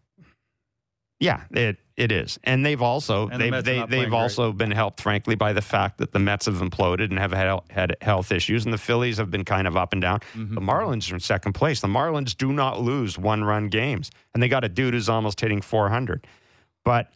yeah, 1.19 1.41
it 1.51 1.77
it 2.01 2.11
is, 2.11 2.39
and 2.43 2.65
they've 2.65 2.81
also 2.81 3.29
And 3.29 3.39
they've 3.39 3.53
are 3.53 3.61
they, 3.61 3.75
playing 3.75 3.89
they've 3.89 4.09
great. 4.09 4.19
also 4.19 4.51
been 4.51 4.71
helped, 4.71 5.01
frankly, 5.01 5.35
by 5.35 5.53
the 5.53 5.61
fact 5.61 5.99
that 5.99 6.11
the 6.11 6.19
Mets 6.19 6.47
have 6.47 6.55
imploded 6.55 7.09
and 7.11 7.19
have 7.19 7.31
had 7.31 7.59
had 7.69 7.95
health 8.01 8.31
issues, 8.31 8.65
and 8.65 8.73
the 8.73 8.77
Phillies 8.77 9.17
have 9.17 9.29
been 9.29 9.45
kind 9.45 9.67
of 9.67 9.77
up 9.77 9.93
and 9.93 10.01
down. 10.01 10.19
Mm-hmm. 10.35 10.55
The 10.55 10.61
Marlins 10.61 11.11
are 11.11 11.15
in 11.15 11.19
second 11.19 11.53
place. 11.53 11.79
The 11.79 11.87
Marlins 11.87 12.35
do 12.35 12.51
not 12.51 12.81
lose 12.81 13.17
one 13.17 13.43
run 13.43 13.67
games, 13.69 14.09
and 14.33 14.41
they 14.41 14.47
got 14.47 14.63
a 14.63 14.69
dude 14.69 14.93
who's 14.93 15.09
almost 15.09 15.39
hitting 15.39 15.61
four 15.61 15.89
hundred. 15.89 16.25
But 16.83 17.11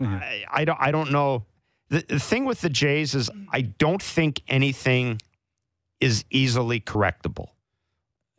Mm-hmm. 0.00 0.14
I, 0.14 0.44
I 0.60 0.64
don't 0.64 0.78
I 0.80 0.90
don't 0.92 1.10
know. 1.10 1.44
The, 1.88 2.04
the 2.08 2.20
thing 2.20 2.44
with 2.44 2.60
the 2.60 2.68
Jays 2.70 3.16
is 3.16 3.28
I 3.52 3.62
don't 3.62 4.00
think 4.00 4.42
anything 4.46 5.20
is 5.98 6.24
easily 6.30 6.78
correctable. 6.80 7.48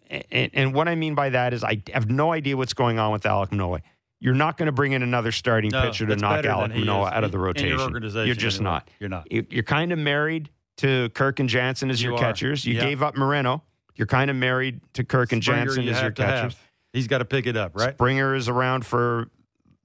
And, 0.10 0.50
and 0.54 0.74
what 0.74 0.88
I 0.88 0.95
mean 0.95 1.16
by 1.16 1.30
that 1.32 1.54
is 1.54 1.64
I 1.64 1.84
have 1.93 2.10
no 2.10 2.32
idea 2.32 2.56
what's 2.56 2.74
going 2.74 2.97
on 2.97 3.12
with 3.12 3.24
Alek 3.24 3.52
Manoah. 3.52 3.82
You're 4.22 4.34
not 4.36 4.57
going 4.57 4.65
to 4.65 4.72
bring 4.74 4.91
in 4.91 5.01
another 5.01 5.32
starting 5.32 5.72
No, 5.72 5.82
pitcher 5.84 6.05
to 6.05 6.15
knock 6.15 6.43
Alek 6.43 6.76
Manoah 6.78 7.09
out 7.11 7.24
of 7.24 7.32
the 7.32 7.38
rotation. 7.39 7.78
your 7.78 8.26
You're 8.26 8.36
just 8.36 8.57
anyway. 8.59 8.72
not. 8.72 8.89
You're 8.99 9.09
not. 9.09 9.32
You- 9.32 9.47
You're 9.49 9.63
kind 9.63 9.91
of 9.93 9.99
married 9.99 10.49
to 10.78 11.09
Kirk 11.13 11.39
and 11.39 11.47
Jansen 11.47 11.89
as 11.89 12.01
You 12.01 12.09
your 12.09 12.17
are. 12.17 12.22
catchers. 12.22 12.65
You 12.65 12.76
Yeah. 12.76 12.82
gave 12.82 13.01
up 13.01 13.15
Moreno. 13.15 13.63
You're 13.95 14.07
kind 14.07 14.30
of 14.30 14.36
married 14.36 14.82
to 14.93 15.03
Kirk 15.03 15.32
and 15.32 15.43
Springer 15.43 15.65
Jansen 15.65 15.84
you 15.84 15.91
as 15.91 16.01
your 16.01 16.11
to 16.11 16.26
have. 16.26 16.34
catchers. 16.51 16.55
He's 16.93 17.07
got 17.07 17.20
to 17.20 17.26
pick 17.26 17.47
it 17.47 17.55
up, 17.55 17.76
right? 17.76 17.93
Springer 17.93 18.36
is 18.36 18.47
around 18.49 18.86
for 18.86 19.30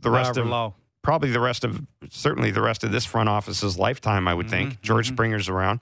the 0.00 0.10
rest 0.10 0.36
of 0.36 0.46
long. 0.46 0.74
probably 1.02 1.30
the 1.30 1.40
rest 1.40 1.64
of 1.64 1.80
certainly 2.10 2.50
the 2.50 2.62
rest 2.62 2.82
of 2.84 2.90
this 2.92 3.04
front 3.04 3.28
office's 3.28 3.76
lifetime. 3.78 4.26
I 4.26 4.34
would 4.34 4.48
think 4.50 4.70
Mm-hmm, 4.70 4.82
George 4.82 5.08
Springer's 5.08 5.48
around. 5.48 5.80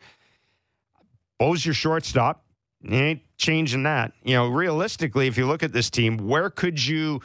Bo's 1.39 1.65
your 1.65 1.75
shortstop. 1.75 2.45
You 2.83 2.95
ain't 2.97 3.23
changing 3.37 3.85
that. 3.85 4.13
You 4.25 4.35
know, 4.35 4.49
realistically, 4.49 5.27
if 5.27 5.37
you 5.39 5.47
look 5.47 5.63
at 5.63 5.73
this 5.73 5.91
team, 5.91 6.17
where 6.19 6.51
could 6.51 6.85
you 6.85 7.21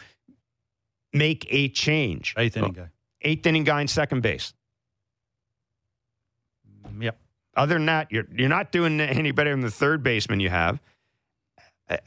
make 1.14 1.46
a 1.50 1.70
change? 1.70 2.34
Eighth 2.38 2.58
inning 2.58 2.76
oh, 2.78 2.82
guy. 2.82 2.90
Eighth 3.22 3.46
inning 3.46 3.64
guy 3.64 3.82
in 3.82 3.88
second 3.88 4.22
base. 4.22 4.54
Mm, 6.88 7.04
yep. 7.04 7.20
Other 7.56 7.74
than 7.74 7.88
that, 7.88 8.12
you're 8.12 8.26
you're 8.34 8.50
not 8.50 8.72
doing 8.72 9.02
any 9.02 9.32
better 9.32 9.52
than 9.52 9.62
the 9.62 9.72
third 9.72 10.04
baseman 10.04 10.40
you 10.40 10.50
have. 10.50 10.80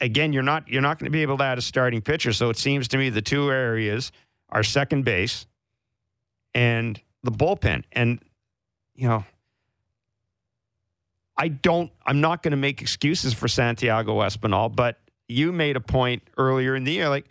Again, 0.00 0.32
you're 0.32 0.42
not 0.42 0.68
you're 0.68 0.82
not 0.82 0.98
going 0.98 1.06
to 1.06 1.10
be 1.10 1.22
able 1.22 1.38
to 1.38 1.44
add 1.44 1.58
a 1.58 1.62
starting 1.62 2.02
pitcher. 2.02 2.32
So 2.32 2.50
it 2.50 2.56
seems 2.56 2.86
to 2.88 2.98
me 2.98 3.10
the 3.10 3.22
two 3.22 3.50
areas 3.50 4.12
are 4.50 4.62
second 4.62 5.04
base 5.04 5.46
and 6.54 7.00
the 7.24 7.32
bullpen. 7.32 7.82
And 7.92 8.20
you 8.94 9.08
know, 9.08 9.24
I 11.36 11.48
don't. 11.48 11.90
I'm 12.06 12.20
not 12.20 12.42
going 12.42 12.52
to 12.52 12.56
make 12.56 12.80
excuses 12.80 13.34
for 13.34 13.48
Santiago 13.48 14.20
Espinal, 14.20 14.74
but 14.74 15.00
you 15.26 15.50
made 15.50 15.76
a 15.76 15.80
point 15.80 16.22
earlier 16.36 16.76
in 16.76 16.84
the 16.84 16.92
year, 16.92 17.08
like. 17.08 17.26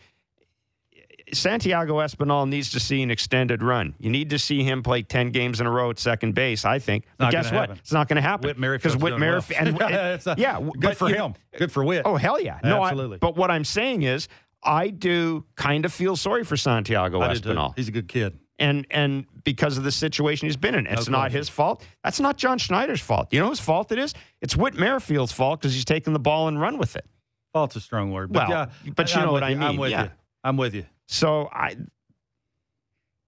Santiago 1.34 1.96
Espinal 2.00 2.48
needs 2.48 2.72
to 2.72 2.80
see 2.80 3.02
an 3.02 3.12
extended 3.12 3.62
run. 3.64 3.96
You 4.00 4.10
need 4.10 4.30
to 4.32 4.40
see 4.40 4.64
him 4.64 4.84
play 4.84 5.02
10 5.04 5.32
games 5.32 5.60
in 5.62 5.68
a 5.68 5.72
row 5.72 5.90
at 5.90 6.00
second 6.00 6.34
base, 6.36 6.66
I 6.66 6.80
think. 6.80 7.06
But 7.18 7.32
guess 7.32 7.46
what? 7.46 7.54
happen. 7.70 7.78
It's 7.78 7.92
not 7.92 8.08
going 8.08 8.16
to 8.18 8.22
happen. 8.22 8.56
Because 8.60 8.96
Whit 8.96 9.12
doing 9.12 9.12
well. 9.12 9.20
Merrifield. 9.20 9.68
And, 9.68 9.82
and- 9.82 10.38
yeah. 10.40 10.60
Good 10.60 10.80
but 10.82 10.98
for 10.98 11.10
you- 11.10 11.16
him. 11.16 11.34
Good 11.58 11.72
for 11.72 11.84
Whit. 11.84 12.04
Oh, 12.06 12.16
hell 12.16 12.40
yeah. 12.42 12.60
No, 12.64 12.82
I- 12.82 12.88
Absolutely. 12.90 13.18
but 13.20 13.36
what 13.36 13.52
I'm 13.52 13.64
saying 13.64 14.04
is, 14.04 14.28
I 14.64 14.90
do 14.90 15.46
kind 15.56 15.86
of 15.86 15.94
feel 15.94 16.16
sorry 16.18 16.44
for 16.44 16.58
Santiago 16.58 17.22
I. 17.22 17.34
Espinal. 17.34 17.74
He's 17.78 17.88
a 17.88 17.92
good 17.92 18.08
kid. 18.10 18.38
And, 18.58 18.86
and 18.92 19.26
because 19.46 19.78
of 19.78 19.86
the 19.86 19.92
situation 19.92 20.48
he's 20.50 20.58
been 20.58 20.76
in. 20.76 20.86
It's 20.86 21.08
not 21.08 21.32
his 21.32 21.48
fault. 21.48 21.86
That's 22.04 22.20
not 22.20 22.36
John 22.38 22.58
Schneider's 22.58 23.00
fault. 23.00 23.30
You 23.32 23.40
know 23.40 23.48
whose 23.48 23.62
fault 23.62 23.92
it 23.94 24.00
is? 24.00 24.14
It's 24.42 24.58
Whit 24.58 24.74
Merrifield's 24.74 25.32
fault 25.32 25.62
because 25.62 25.74
he's 25.74 25.86
taking 25.86 26.12
the 26.12 26.20
ball 26.20 26.50
and 26.50 26.60
run 26.60 26.78
with 26.78 26.98
it. 26.98 27.06
Fault's 27.54 27.78
a 27.78 27.80
strong 27.82 28.12
word. 28.12 28.34
But 28.34 28.50
Well, 28.50 28.70
yeah, 28.84 28.92
but 28.96 29.14
you 29.14 29.20
I'm 29.22 29.26
know 29.28 29.32
what 29.32 29.44
I 29.44 29.50
mean. 29.54 29.64
I'm 29.64 29.78
with 29.78 29.92
yeah. 29.92 30.04
you. 30.04 30.10
I'm 30.44 30.58
with 30.58 30.76
you. 30.76 30.86
So 31.12 31.50
I, 31.52 31.76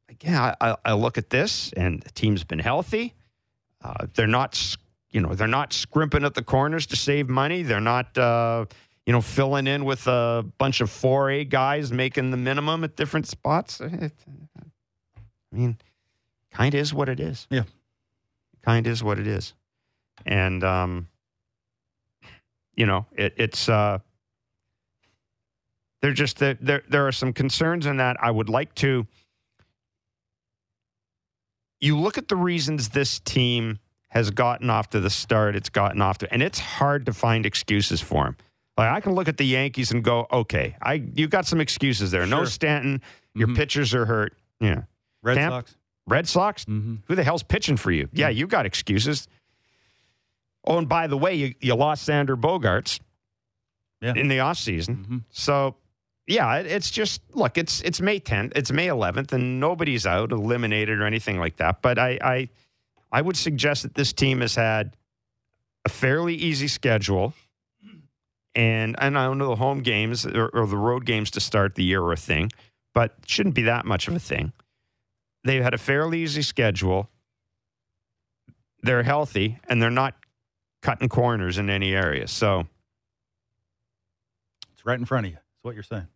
again, 0.08 0.36
I, 0.36 0.56
I, 0.62 0.76
I 0.86 0.94
look 0.94 1.18
at 1.18 1.32
this, 1.32 1.74
and 1.74 2.00
the 2.00 2.12
team's 2.12 2.44
been 2.44 2.60
healthy. 2.60 3.16
Uh, 3.84 4.06
they're 4.14 4.28
not, 4.28 4.78
you 5.10 5.20
know, 5.20 5.34
they're 5.34 5.48
not 5.48 5.74
scrimping 5.74 6.24
at 6.24 6.36
the 6.36 6.44
corners 6.44 6.86
to 6.86 6.96
save 6.96 7.28
money. 7.28 7.64
They're 7.64 7.82
not, 7.82 8.16
uh, 8.20 8.66
you 9.08 9.14
know, 9.14 9.20
filling 9.20 9.66
in 9.66 9.84
with 9.84 10.06
a 10.06 10.46
bunch 10.60 10.80
of 10.82 10.92
four 10.92 11.32
A 11.32 11.44
guys 11.44 11.92
making 11.92 12.30
the 12.30 12.38
minimum 12.38 12.84
at 12.84 12.96
different 12.96 13.26
spots. 13.26 13.82
I 13.82 14.12
mean, 15.52 15.76
kind 16.52 16.76
is 16.76 16.94
what 16.94 17.10
it 17.10 17.20
is. 17.20 17.48
Yeah. 17.50 17.64
kind 18.62 18.86
is 18.86 19.04
what 19.04 19.18
it 19.18 19.26
is, 19.26 19.56
and 20.24 20.64
um, 20.64 21.08
you 22.76 22.86
know, 22.86 23.08
it, 23.14 23.34
it's. 23.38 23.68
Uh, 23.68 23.98
there 26.02 26.14
just 26.14 26.38
there, 26.40 26.58
there 26.62 26.84
there 26.90 27.08
are 27.08 27.12
some 27.12 27.34
concerns 27.34 27.86
in 27.86 27.98
that 27.98 28.18
I 28.22 28.32
would 28.32 28.50
like 28.50 28.74
to 28.76 29.06
you 31.80 31.98
look 31.98 32.18
at 32.18 32.28
the 32.28 32.36
reasons 32.36 32.90
this 32.90 33.20
team 33.20 33.80
has 34.10 34.30
gotten 34.30 34.70
off 34.70 34.90
to 34.92 35.00
the 35.00 35.10
start 35.10 35.56
it's 35.56 35.70
gotten 35.70 36.02
off 36.02 36.18
to 36.20 36.32
and 36.34 36.44
it's 36.44 36.60
hard 36.60 37.06
to 37.06 37.14
find 37.14 37.46
excuses 37.46 38.02
for 38.02 38.26
him. 38.28 38.38
Like 38.78 38.90
I 38.92 39.00
can 39.00 39.14
look 39.14 39.28
at 39.28 39.38
the 39.38 39.46
Yankees 39.46 39.92
and 39.92 40.04
go, 40.04 40.28
"Okay, 40.32 40.76
I 40.82 40.96
you 41.16 41.28
got 41.28 41.46
some 41.46 41.60
excuses 41.62 42.10
there. 42.12 42.26
No 42.26 42.46
Stanton, 42.46 43.02
your 43.36 43.48
Mhm. 43.50 43.56
pitchers 43.56 43.94
are 43.94 44.06
hurt." 44.06 44.34
Yeah. 44.60 44.84
Red 45.24 45.36
Tampa- 45.36 45.56
Sox. 45.58 45.76
Red 46.08 46.28
Sox? 46.28 46.66
Mm-hmm. 46.66 46.96
Who 47.08 47.16
the 47.16 47.24
hell's 47.24 47.44
pitching 47.44 47.78
for 47.78 47.92
you? 47.92 48.10
Yeah, 48.12 48.30
you 48.30 48.48
got 48.48 48.66
excuses. 48.66 49.28
Oh, 50.66 50.78
and 50.78 50.88
by 50.90 51.08
the 51.08 51.18
way, 51.18 51.36
you, 51.36 51.54
you 51.60 51.76
lost 51.76 52.08
Xander 52.08 52.40
Bogaerts 52.40 53.00
Yeah. 54.02 54.14
in 54.16 54.28
the 54.30 54.38
offseason. 54.38 54.98
Mm-hmm. 55.04 55.18
So, 55.30 55.76
yeah, 56.32 56.56
it, 56.56 56.66
it's 56.66 56.90
just 56.90 57.22
look, 57.34 57.58
it's 57.58 57.82
it's 57.82 58.02
May 58.02 58.20
10th, 58.20 58.54
it's 58.56 58.72
May 58.72 58.88
11th, 58.88 59.34
and 59.34 59.60
nobody's 59.60 60.06
out 60.06 60.32
eliminated 60.32 61.00
or 61.00 61.06
anything 61.06 61.40
like 61.40 61.58
that. 61.58 61.82
But 61.82 62.00
I 62.00 62.18
I, 62.22 62.50
I 63.12 63.22
would 63.22 63.38
suggest 63.38 63.84
that 63.84 63.96
this 63.96 64.14
team 64.14 64.42
has 64.42 64.56
had 64.56 64.96
a 65.86 65.90
fairly 65.90 66.36
easy 66.36 66.68
schedule, 66.68 67.34
and 68.56 68.96
and 69.00 69.18
I 69.18 69.26
don't 69.26 69.38
know 69.38 69.50
the 69.50 69.56
home 69.56 69.82
games 69.82 70.26
or, 70.26 70.48
or 70.50 70.68
the 70.68 70.78
road 70.78 71.06
games 71.06 71.32
to 71.32 71.40
start 71.40 71.76
the 71.76 71.84
year 71.84 72.02
are 72.02 72.14
a 72.14 72.18
thing, 72.18 72.52
but 72.94 73.16
shouldn't 73.28 73.56
be 73.56 73.64
that 73.64 73.86
much 73.86 74.08
of 74.08 74.16
a 74.16 74.20
thing. 74.20 74.54
They've 75.44 75.64
had 75.64 75.74
a 75.74 75.80
fairly 75.80 76.22
easy 76.24 76.44
schedule. 76.44 77.10
They're 78.84 79.04
healthy, 79.04 79.60
and 79.68 79.82
they're 79.82 79.92
not 79.92 80.16
cutting 80.82 81.10
corners 81.10 81.58
in 81.58 81.70
any 81.70 81.94
area. 81.94 82.28
So. 82.28 82.68
It's 84.82 84.86
right 84.88 84.98
in 84.98 85.06
front 85.06 85.28
of 85.28 85.32
you. 85.32 85.38
That's 85.38 85.64
what 85.64 85.76
you're 85.76 85.84
saying. 85.84 86.08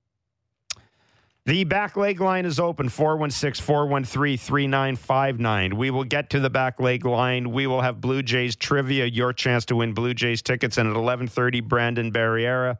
The 1.47 1.63
back 1.63 1.95
leg 1.95 2.21
line 2.21 2.43
is 2.43 2.59
open 2.59 2.89
416 2.89 3.63
413 3.63 4.35
3959. 4.35 5.77
We 5.77 5.91
will 5.91 6.03
get 6.03 6.31
to 6.31 6.39
the 6.39 6.49
back 6.49 6.79
leg 6.79 7.05
line. 7.05 7.51
We 7.51 7.67
will 7.67 7.81
have 7.81 8.01
Blue 8.01 8.23
Jays 8.23 8.55
trivia, 8.55 9.05
your 9.05 9.31
chance 9.31 9.63
to 9.65 9.75
win 9.75 9.93
Blue 9.93 10.15
Jays 10.15 10.41
tickets. 10.41 10.79
And 10.79 10.87
at 10.87 10.95
1130, 10.95 11.61
Brandon 11.61 12.11
Barriera, 12.11 12.79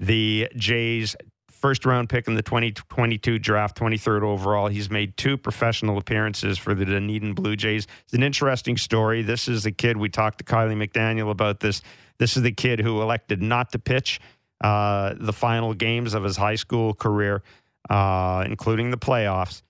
the 0.00 0.50
Jays 0.54 1.16
first 1.48 1.86
round 1.86 2.10
pick 2.10 2.28
in 2.28 2.34
the 2.34 2.42
2022 2.42 3.38
draft, 3.38 3.78
23rd 3.78 4.22
overall. 4.22 4.66
He's 4.66 4.90
made 4.90 5.16
two 5.16 5.38
professional 5.38 5.96
appearances 5.96 6.58
for 6.58 6.74
the 6.74 6.84
Dunedin 6.84 7.32
Blue 7.32 7.56
Jays. 7.56 7.86
It's 8.04 8.12
an 8.12 8.22
interesting 8.22 8.76
story. 8.76 9.22
This 9.22 9.48
is 9.48 9.62
the 9.62 9.72
kid, 9.72 9.96
we 9.96 10.10
talked 10.10 10.36
to 10.38 10.44
Kiley 10.44 10.76
McDaniel 10.76 11.30
about 11.30 11.60
this. 11.60 11.80
This 12.18 12.36
is 12.36 12.42
the 12.42 12.52
kid 12.52 12.80
who 12.80 13.00
elected 13.00 13.40
not 13.40 13.72
to 13.72 13.78
pitch 13.78 14.20
uh, 14.60 15.14
the 15.18 15.32
final 15.32 15.74
games 15.74 16.14
of 16.14 16.22
his 16.22 16.36
high 16.36 16.54
school 16.54 16.94
career, 16.94 17.42
uh, 17.90 18.44
including 18.46 18.90
the 18.90 18.96
playoffs, 18.96 19.62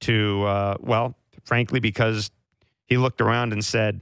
to, 0.00 0.44
uh, 0.44 0.76
well, 0.80 1.16
frankly, 1.44 1.80
because 1.80 2.30
he 2.86 2.96
looked 2.96 3.20
around 3.20 3.52
and 3.52 3.64
said, 3.64 4.00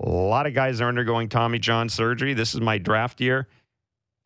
a 0.00 0.08
lot 0.08 0.46
of 0.46 0.54
guys 0.54 0.80
are 0.80 0.88
undergoing 0.88 1.28
Tommy 1.28 1.58
John 1.58 1.88
surgery. 1.88 2.34
This 2.34 2.54
is 2.54 2.60
my 2.60 2.78
draft 2.78 3.20
year. 3.20 3.46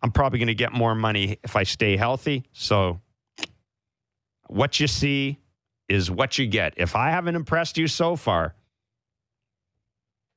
I'm 0.02 0.10
probably 0.10 0.38
going 0.38 0.48
to 0.48 0.54
get 0.54 0.72
more 0.72 0.94
money 0.94 1.38
if 1.42 1.56
I 1.56 1.64
stay 1.64 1.96
healthy. 1.96 2.44
So, 2.52 3.00
what 4.48 4.78
you 4.78 4.86
see 4.86 5.38
is 5.88 6.10
what 6.10 6.38
you 6.38 6.46
get. 6.46 6.74
If 6.76 6.94
I 6.94 7.10
haven't 7.10 7.34
impressed 7.34 7.78
you 7.78 7.88
so 7.88 8.16
far, 8.16 8.54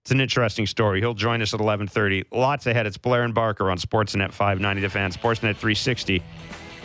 it's 0.03 0.11
an 0.11 0.21
interesting 0.21 0.65
story. 0.65 1.01
He'll 1.01 1.13
join 1.13 1.41
us 1.41 1.53
at 1.53 1.59
11:30. 1.59 2.25
Lots 2.31 2.65
ahead. 2.65 2.87
It's 2.87 2.97
Blair 2.97 3.23
and 3.23 3.33
Barker 3.33 3.69
on 3.69 3.77
Sportsnet 3.77 4.31
590 4.31 4.81
The 4.81 4.89
Fan, 4.89 5.11
Sportsnet 5.11 5.55
360, 5.55 6.23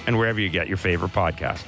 and 0.07 0.19
wherever 0.19 0.41
you 0.41 0.49
get 0.49 0.69
your 0.69 0.77
favorite 0.77 1.13
podcast. 1.13 1.65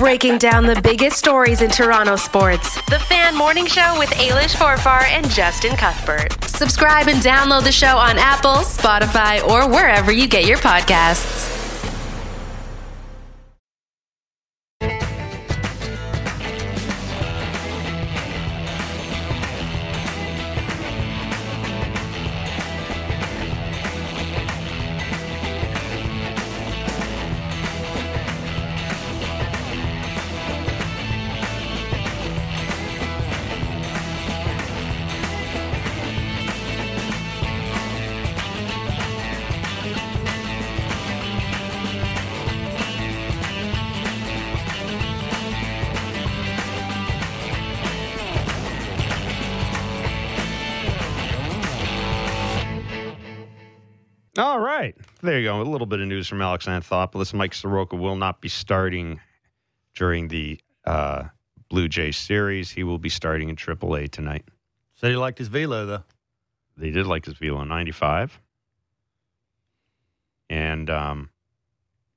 breaking 0.00 0.38
down 0.38 0.64
the 0.64 0.80
biggest 0.80 1.18
stories 1.18 1.60
in 1.60 1.70
Toronto 1.70 2.16
sports. 2.16 2.76
The 2.86 2.98
Fan 2.98 3.36
Morning 3.36 3.66
Show 3.66 3.96
with 3.98 4.08
Ailish 4.10 4.54
Forfar 4.56 5.02
and 5.02 5.28
Justin 5.28 5.76
Cuthbert. 5.76 6.42
Subscribe 6.44 7.08
and 7.08 7.20
download 7.20 7.64
the 7.64 7.72
show 7.72 7.98
on 7.98 8.16
Apple, 8.16 8.62
Spotify, 8.64 9.46
or 9.46 9.68
wherever 9.68 10.10
you 10.10 10.26
get 10.26 10.46
your 10.46 10.56
podcasts. 10.56 11.59
There 55.30 55.38
you 55.38 55.46
go. 55.46 55.60
A 55.60 55.62
little 55.62 55.86
bit 55.86 56.00
of 56.00 56.08
news 56.08 56.26
from 56.26 56.42
Alex 56.42 56.66
Anthopoulos. 56.66 57.32
Mike 57.32 57.54
Soroka 57.54 57.94
will 57.94 58.16
not 58.16 58.40
be 58.40 58.48
starting 58.48 59.20
during 59.94 60.26
the 60.26 60.58
uh, 60.84 61.22
Blue 61.68 61.88
Jays 61.88 62.16
series. 62.16 62.68
He 62.68 62.82
will 62.82 62.98
be 62.98 63.08
starting 63.08 63.48
in 63.48 63.54
AAA 63.54 64.10
tonight. 64.10 64.44
Said 64.96 65.12
he 65.12 65.16
liked 65.16 65.38
his 65.38 65.46
velo 65.46 65.86
though. 65.86 66.02
They 66.76 66.90
did 66.90 67.06
like 67.06 67.26
his 67.26 67.34
velo 67.34 67.62
95. 67.62 68.40
And 70.48 70.90
um, 70.90 71.30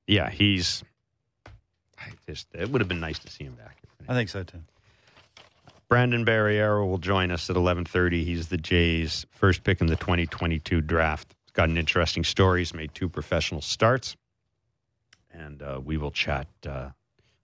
yeah, 0.08 0.28
he's. 0.28 0.82
I 1.96 2.10
just 2.28 2.48
it 2.52 2.68
would 2.68 2.80
have 2.80 2.88
been 2.88 2.98
nice 2.98 3.20
to 3.20 3.30
see 3.30 3.44
him 3.44 3.54
back. 3.54 3.78
I 4.08 4.14
think 4.14 4.28
so 4.28 4.42
too. 4.42 4.58
Brandon 5.88 6.24
Barriera 6.24 6.84
will 6.84 6.98
join 6.98 7.30
us 7.30 7.48
at 7.48 7.54
11:30. 7.54 8.24
He's 8.24 8.48
the 8.48 8.58
Jays' 8.58 9.24
first 9.30 9.62
pick 9.62 9.80
in 9.80 9.86
the 9.86 9.94
2022 9.94 10.80
draft. 10.80 11.36
Got 11.54 11.68
an 11.68 11.76
interesting 11.76 12.24
story. 12.24 12.60
He's 12.60 12.74
made 12.74 12.94
two 12.94 13.08
professional 13.08 13.60
starts, 13.60 14.16
and 15.32 15.62
uh, 15.62 15.80
we 15.82 15.96
will 15.96 16.10
chat 16.10 16.48
uh, 16.68 16.90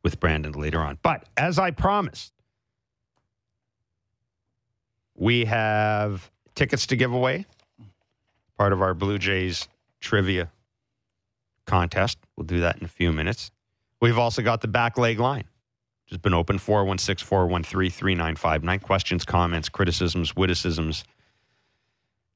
with 0.03 0.19
Brandon 0.19 0.53
later 0.53 0.81
on. 0.81 0.99
But 1.01 1.29
as 1.37 1.61
I 1.61 1.71
promised, 1.71 2.33
we 5.15 5.45
have 5.45 6.29
tickets 6.57 6.89
to 6.89 6.97
give 6.97 7.13
away. 7.13 7.47
Part 8.59 8.73
of 8.73 8.83
our 8.83 8.95
Blue 8.95 9.17
Jays 9.17 9.69
trivia 10.01 10.51
contest. 11.67 12.19
We'll 12.37 12.47
do 12.47 12.61
that 12.61 12.79
in 12.79 12.85
a 12.85 12.89
few 12.89 13.13
minutes. 13.13 13.53
We've 14.01 14.19
also 14.19 14.43
got 14.43 14.61
the 14.61 14.69
back 14.69 14.99
leg 14.99 15.21
line. 15.21 15.45
has 16.09 16.19
been 16.19 16.35
open 16.35 16.59
416 16.59 17.25
413 17.25 17.91
3959. 17.91 18.81
Questions, 18.81 19.25
comments, 19.25 19.69
criticisms, 19.69 20.35
witticisms, 20.35 21.05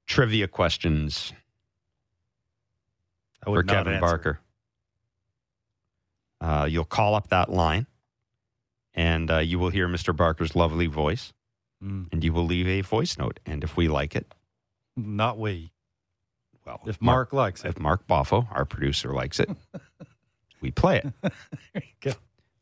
trivia 0.06 0.46
questions 0.46 1.32
I 3.44 3.50
for 3.50 3.50
would 3.52 3.66
not 3.66 3.72
Kevin 3.74 3.92
answer. 3.94 4.00
Barker. 4.06 4.40
Uh, 6.40 6.66
you'll 6.68 6.84
call 6.84 7.14
up 7.14 7.28
that 7.28 7.50
line 7.50 7.86
and 8.94 9.30
uh, 9.30 9.38
you 9.38 9.58
will 9.58 9.70
hear 9.70 9.88
Mr. 9.88 10.14
Barker's 10.14 10.54
lovely 10.56 10.86
voice 10.86 11.32
Mm, 11.82 12.06
and 12.12 12.24
you 12.24 12.32
will 12.32 12.46
leave 12.46 12.66
a 12.66 12.80
voice 12.80 13.18
note. 13.18 13.40
And 13.44 13.62
if 13.62 13.76
we 13.76 13.88
like 13.88 14.16
it, 14.16 14.32
not 14.96 15.38
we. 15.38 15.70
well, 16.64 16.80
If 16.86 17.02
Mark 17.02 17.34
likes 17.34 17.62
it. 17.62 17.68
if 17.70 17.78
Mark 17.78 18.06
Boffo, 18.06 18.46
our 18.52 18.64
producer, 18.64 19.12
likes 19.12 19.38
it, 19.38 19.50
we 20.62 20.70
play 20.70 21.02
it. 21.22 21.32
go. 22.00 22.12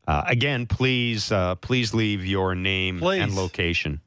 Uh, 0.05 0.23
again, 0.27 0.65
please, 0.65 1.31
uh, 1.31 1.55
please 1.55 1.93
leave 1.93 2.25
your 2.25 2.53
name 2.53 3.01
and 3.01 3.33
location 3.33 4.01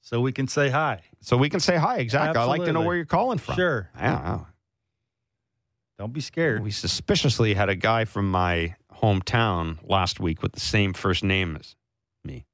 So 0.00 0.20
we 0.20 0.32
can 0.32 0.48
say 0.48 0.68
hi. 0.70 1.02
so 1.20 1.36
we 1.36 1.48
can 1.48 1.60
say 1.60 1.76
hi. 1.76 1.98
Exactly. 1.98 2.40
I 2.40 2.44
like 2.46 2.64
to 2.64 2.72
know 2.72 2.80
where 2.80 2.96
you're 2.96 3.04
calling 3.04 3.38
from. 3.38 3.54
Sure. 3.54 3.88
I 3.94 4.40
don't 5.98 6.12
be 6.12 6.20
scared. 6.20 6.62
We 6.62 6.70
suspiciously 6.70 7.54
had 7.54 7.68
a 7.68 7.76
guy 7.76 8.04
from 8.04 8.30
my 8.30 8.76
hometown 9.02 9.78
last 9.88 10.20
week 10.20 10.42
with 10.42 10.52
the 10.52 10.60
same 10.60 10.92
first 10.92 11.22
name 11.22 11.56
as 11.58 11.76
me. 12.24 12.44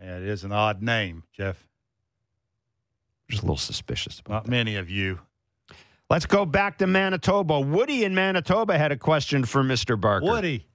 Yeah, 0.00 0.18
it 0.18 0.24
is 0.24 0.44
an 0.44 0.52
odd 0.52 0.82
name, 0.82 1.24
Jeff. 1.32 1.66
Just 3.28 3.42
a 3.42 3.46
little 3.46 3.56
suspicious 3.56 4.20
about 4.20 4.32
Not 4.32 4.44
that. 4.44 4.50
many 4.50 4.76
of 4.76 4.88
you. 4.88 5.20
Let's 6.08 6.26
go 6.26 6.46
back 6.46 6.78
to 6.78 6.86
Manitoba. 6.86 7.58
Woody 7.60 8.04
in 8.04 8.14
Manitoba 8.14 8.78
had 8.78 8.92
a 8.92 8.96
question 8.96 9.44
for 9.44 9.62
Mr. 9.64 10.00
Barker. 10.00 10.24
Woody. 10.26 10.66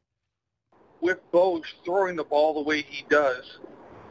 with 1.00 1.20
Bogue 1.32 1.66
throwing 1.86 2.16
the 2.18 2.24
ball 2.26 2.54
the 2.54 2.62
way 2.62 2.82
he 2.82 3.06
does, 3.10 3.60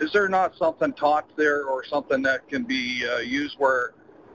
is 0.00 0.10
there 0.12 0.28
not 0.28 0.56
something 0.56 0.92
taught 0.94 1.28
there 1.36 1.64
or 1.66 1.84
something 1.84 2.22
that 2.22 2.48
can 2.48 2.64
be 2.64 3.06
uh, 3.06 3.18
used 3.18 3.56
where 3.58 3.92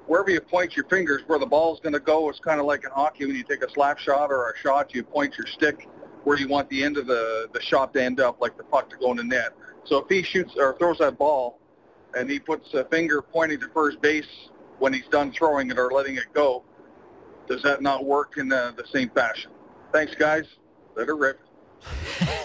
wherever 0.08 0.30
you 0.30 0.42
point 0.42 0.76
your 0.76 0.86
fingers 0.86 1.22
where 1.28 1.40
the 1.40 1.46
ball's 1.46 1.80
going 1.80 1.94
to 1.94 2.00
go, 2.00 2.30
it's 2.30 2.40
kind 2.40 2.60
of 2.60 2.66
like 2.66 2.84
in 2.84 2.92
hockey 2.92 3.26
when 3.26 3.36
you 3.36 3.44
take 3.44 3.64
a 3.64 3.70
slap 3.70 3.98
shot 3.98 4.32
or 4.32 4.52
a 4.52 4.58
shot, 4.58 4.94
you 4.94 5.04
point 5.04 5.38
your 5.38 5.48
stick 5.48 5.88
where 6.24 6.38
you 6.38 6.48
want 6.48 6.70
the 6.70 6.84
end 6.84 6.98
of 6.98 7.06
the, 7.08 7.48
the 7.54 7.62
shot 7.62 7.94
to 7.94 8.04
end 8.04 8.20
up, 8.20 8.42
like 8.42 8.58
the 8.58 8.64
puck 8.64 8.90
to 8.90 8.98
go 8.98 9.12
in 9.12 9.18
the 9.18 9.24
net. 9.24 9.54
So 9.86 9.98
if 9.98 10.10
he 10.10 10.24
shoots 10.24 10.56
or 10.58 10.76
throws 10.78 10.98
that 10.98 11.18
ball 11.18 11.60
and 12.16 12.30
he 12.30 12.40
puts 12.40 12.74
a 12.74 12.86
finger 12.86 13.22
pointing 13.22 13.60
to 13.60 13.70
first 13.70 14.02
base 14.02 14.50
when 14.80 14.92
he's 14.92 15.08
done 15.08 15.32
throwing 15.32 15.70
it 15.70 15.78
or 15.78 15.92
letting 15.92 16.16
it 16.16 16.34
go, 16.34 16.64
does 17.48 17.62
that 17.62 17.82
not 17.82 18.06
work 18.06 18.38
in 18.38 18.50
the, 18.50 18.74
the 18.76 18.86
same 18.88 19.10
fashion? 19.10 19.52
Thanks, 19.94 20.16
guys. 20.16 20.46
Let 20.96 21.10
it 21.10 21.14
rip. 21.14 21.40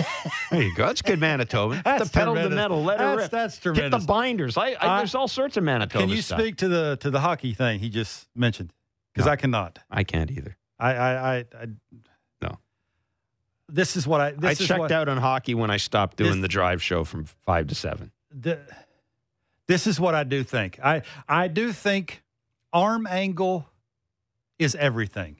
There 0.50 0.62
you 0.62 0.74
go. 0.74 0.86
That's 0.86 1.02
good 1.02 1.20
Manitoba. 1.20 1.80
That's 1.84 2.10
the 2.10 2.10
pedal 2.18 2.34
to 2.34 2.48
the 2.48 2.54
metal. 2.56 2.82
Let 2.82 2.98
That's- 2.98 3.18
rip. 3.18 3.30
that's 3.30 3.58
tremendous. 3.58 4.02
the 4.02 4.06
binders. 4.06 4.56
I, 4.56 4.76
I, 4.80 4.98
there's 4.98 5.14
all 5.14 5.28
sorts 5.28 5.56
of 5.56 5.62
Manitoba 5.64 6.04
Can 6.04 6.08
you 6.10 6.22
stuff. 6.22 6.40
speak 6.40 6.56
to 6.56 6.68
the 6.68 6.96
to 7.00 7.10
the 7.10 7.20
hockey 7.20 7.54
thing 7.54 7.78
he 7.80 7.88
just 7.88 8.26
mentioned? 8.34 8.72
Because 9.14 9.26
No. 9.26 9.32
I 9.32 9.36
cannot. 9.36 9.78
I 9.90 10.02
can't 10.04 10.30
either. 10.30 10.56
I 10.78 10.92
I 10.94 11.12
I, 11.14 11.36
I 11.38 11.66
No. 12.42 12.58
This 13.68 13.96
is 13.96 14.06
what 14.06 14.20
I. 14.20 14.34
I 14.42 14.50
is 14.52 14.58
checked 14.58 14.80
what, 14.80 14.90
out 14.92 15.08
on 15.08 15.18
hockey 15.18 15.54
when 15.54 15.70
I 15.70 15.76
stopped 15.76 16.16
doing 16.16 16.32
This- 16.32 16.42
the 16.42 16.48
drive 16.48 16.82
show 16.82 17.04
from 17.04 17.24
five 17.46 17.68
to 17.68 17.74
seven. 17.74 18.10
the, 18.32 18.58
this 19.68 19.86
is 19.86 20.00
what 20.00 20.14
I 20.16 20.24
do 20.24 20.42
think. 20.42 20.80
I 20.82 21.02
I 21.28 21.46
do 21.46 21.72
think 21.72 22.24
arm 22.72 23.06
angle 23.08 23.68
is 24.58 24.74
everything. 24.74 25.36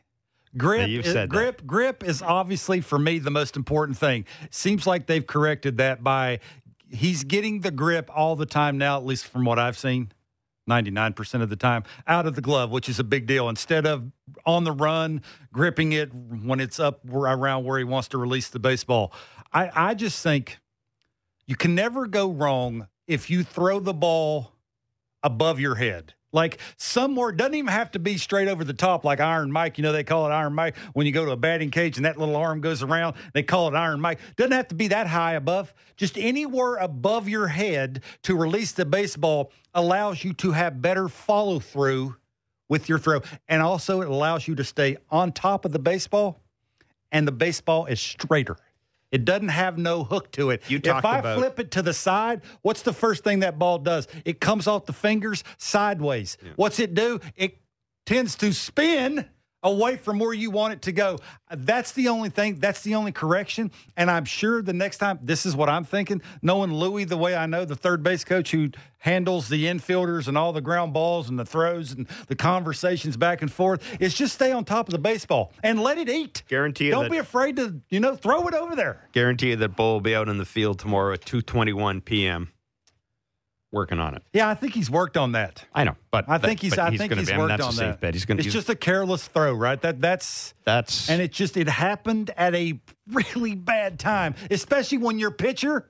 Grip, 0.56 0.88
Yeah, 0.88 0.98
is- 1.00 1.06
said 1.06 1.30
that. 1.30 1.36
grip, 1.36 1.66
grip 1.66 2.02
is 2.04 2.22
obviously 2.22 2.80
for 2.80 2.98
me 2.98 3.18
the 3.18 3.30
most 3.30 3.56
important 3.56 3.96
thing. 3.98 4.24
Seems 4.50 4.86
like 4.86 5.06
they've 5.06 5.26
corrected 5.26 5.76
that 5.78 6.02
by 6.02 6.40
he's 6.88 7.22
getting 7.24 7.60
the 7.60 7.70
grip 7.70 8.10
all 8.14 8.34
the 8.34 8.46
time 8.46 8.76
now, 8.76 8.96
at 8.96 9.04
least 9.06 9.26
from 9.28 9.44
what 9.44 9.58
I've 9.58 9.78
seen. 9.78 10.12
99% 10.68 11.42
of 11.42 11.48
the 11.48 11.56
time 11.56 11.82
out 12.06 12.26
of 12.26 12.34
the 12.36 12.40
glove, 12.40 12.70
which 12.70 12.88
is 12.88 13.00
a 13.00 13.04
big 13.04 13.26
deal. 13.26 13.48
Instead 13.48 13.86
of 13.86 14.10
on 14.46 14.62
the 14.64 14.70
run, 14.72 15.20
gripping 15.52 15.92
it 15.92 16.12
when 16.14 16.60
it's 16.60 16.78
up 16.78 17.00
around 17.10 17.64
where 17.64 17.78
he 17.78 17.84
wants 17.84 18.08
to 18.08 18.18
release 18.18 18.48
the 18.48 18.58
baseball. 18.60 19.12
I, 19.52 19.70
I 19.74 19.94
just 19.94 20.22
think 20.22 20.58
you 21.46 21.56
can 21.56 21.74
never 21.74 22.06
go 22.06 22.30
wrong 22.30 22.86
if 23.08 23.30
you 23.30 23.42
throw 23.42 23.80
the 23.80 23.94
ball 23.94 24.52
above 25.24 25.58
your 25.58 25.74
head. 25.76 26.14
Like 26.32 26.58
somewhere, 26.76 27.32
doesn't 27.32 27.54
even 27.54 27.68
have 27.68 27.90
to 27.92 27.98
be 27.98 28.16
straight 28.16 28.48
over 28.48 28.62
the 28.62 28.72
top 28.72 29.04
like 29.04 29.20
Iron 29.20 29.50
Mike. 29.50 29.78
You 29.78 29.82
know, 29.82 29.92
they 29.92 30.04
call 30.04 30.26
it 30.26 30.30
Iron 30.30 30.54
Mike 30.54 30.76
when 30.92 31.06
you 31.06 31.12
go 31.12 31.24
to 31.24 31.32
a 31.32 31.36
batting 31.36 31.70
cage 31.70 31.96
and 31.96 32.04
that 32.06 32.18
little 32.18 32.36
arm 32.36 32.60
goes 32.60 32.82
around. 32.82 33.16
They 33.32 33.42
call 33.42 33.68
it 33.68 33.74
Iron 33.74 34.00
Mike. 34.00 34.20
Doesn't 34.36 34.52
have 34.52 34.68
to 34.68 34.74
be 34.74 34.88
that 34.88 35.08
high 35.08 35.34
above. 35.34 35.74
Just 35.96 36.16
anywhere 36.16 36.76
above 36.76 37.28
your 37.28 37.48
head 37.48 38.02
to 38.22 38.36
release 38.36 38.72
the 38.72 38.84
baseball 38.84 39.50
allows 39.74 40.22
you 40.22 40.32
to 40.34 40.52
have 40.52 40.80
better 40.80 41.08
follow 41.08 41.58
through 41.58 42.16
with 42.68 42.88
your 42.88 42.98
throw. 42.98 43.20
And 43.48 43.60
also, 43.60 44.00
it 44.00 44.08
allows 44.08 44.46
you 44.46 44.54
to 44.54 44.64
stay 44.64 44.98
on 45.10 45.32
top 45.32 45.64
of 45.64 45.72
the 45.72 45.78
baseball 45.80 46.40
and 47.12 47.26
the 47.26 47.32
baseball 47.32 47.86
is 47.86 48.00
straighter. 48.00 48.56
It 49.12 49.24
doesn't 49.24 49.48
have 49.48 49.76
no 49.76 50.04
hook 50.04 50.30
to 50.32 50.50
it. 50.50 50.62
You 50.68 50.80
if 50.82 51.04
I 51.04 51.18
about- 51.18 51.38
flip 51.38 51.58
it 51.58 51.70
to 51.72 51.82
the 51.82 51.92
side, 51.92 52.42
what's 52.62 52.82
the 52.82 52.92
first 52.92 53.24
thing 53.24 53.40
that 53.40 53.58
ball 53.58 53.78
does? 53.78 54.06
It 54.24 54.40
comes 54.40 54.66
off 54.66 54.86
the 54.86 54.92
fingers 54.92 55.42
sideways. 55.58 56.36
What's 56.56 56.78
it 56.78 56.94
do? 56.94 57.20
It 57.36 57.58
tends 58.06 58.36
to 58.36 58.52
spin 58.52 59.28
away 59.62 59.96
from 59.96 60.18
where 60.18 60.32
you 60.32 60.50
want 60.50 60.72
it 60.72 60.82
to 60.82 60.92
go. 60.92 61.18
That's 61.50 61.92
the 61.92 62.08
only 62.08 62.30
thing. 62.30 62.56
That's 62.60 62.82
the 62.82 62.94
only 62.94 63.12
correction. 63.12 63.70
And 63.96 64.10
I'm 64.10 64.24
sure 64.24 64.62
the 64.62 64.72
next 64.72 64.98
time, 64.98 65.18
this 65.22 65.44
is 65.46 65.54
what 65.54 65.68
I'm 65.68 65.84
thinking. 65.84 66.22
Knowing 66.42 66.72
Louis 66.72 67.04
the 67.04 67.16
way 67.16 67.36
I 67.36 67.46
know 67.46 67.64
the 67.64 67.76
third 67.76 68.02
base 68.02 68.24
coach 68.24 68.50
who 68.50 68.70
handles 68.98 69.48
the 69.48 69.64
infielders 69.64 70.28
and 70.28 70.36
all 70.36 70.52
the 70.52 70.60
ground 70.60 70.92
balls 70.92 71.28
and 71.28 71.38
the 71.38 71.44
throws 71.44 71.92
and 71.92 72.06
the 72.28 72.36
conversations 72.36 73.16
back 73.16 73.40
and 73.42 73.50
forth, 73.50 73.82
is 74.00 74.14
just 74.14 74.34
stay 74.34 74.52
on 74.52 74.64
top 74.64 74.88
of 74.88 74.92
the 74.92 74.98
baseball 74.98 75.52
and 75.62 75.82
let 75.82 75.96
it 75.98 76.08
eat. 76.08 76.42
Guarantee 76.48 76.86
you 76.86 76.90
Don't 76.90 77.04
that- 77.04 77.10
be 77.10 77.18
afraid 77.18 77.56
to, 77.56 77.80
you 77.88 78.00
know, 78.00 78.14
throw 78.14 78.46
it 78.48 78.54
over 78.54 78.76
there. 78.76 79.08
Guarantee 79.12 79.50
you 79.50 79.56
that 79.56 79.76
Bull 79.76 79.94
will 79.94 80.00
be 80.00 80.14
out 80.14 80.28
in 80.28 80.38
the 80.38 80.44
field 80.44 80.78
tomorrow 80.78 81.14
at 81.14 81.22
2:21 81.22 82.04
p.m. 82.04 82.50
working 83.72 84.00
on 84.00 84.14
it. 84.14 84.22
Yeah, 84.32 84.48
I 84.48 84.54
think 84.54 84.74
he's 84.74 84.90
worked 84.90 85.16
on 85.16 85.32
that. 85.32 85.64
I 85.74 85.84
know, 85.84 85.96
but 86.10 86.24
I 86.28 86.38
think 86.38 86.60
he's. 86.60 86.76
I 86.78 86.96
think 86.96 87.12
he's 87.12 87.28
be, 87.28 87.34
I 87.34 87.36
mean, 87.36 87.48
worked 87.48 87.62
on 87.62 87.72
safe 87.72 87.78
that. 87.78 88.00
bet. 88.00 88.14
He's 88.14 88.24
going. 88.24 88.38
It's 88.38 88.52
just 88.52 88.68
a 88.68 88.74
careless 88.74 89.26
throw, 89.28 89.54
right? 89.54 89.80
That 89.80 90.00
that's 90.00 90.54
that's 90.64 91.08
and 91.08 91.20
it 91.20 91.32
just 91.32 91.56
it 91.56 91.68
happened 91.68 92.30
at 92.36 92.54
a 92.54 92.80
really 93.08 93.54
bad 93.54 93.98
time, 93.98 94.34
especially 94.50 94.98
when 94.98 95.18
your 95.18 95.30
pitcher, 95.30 95.88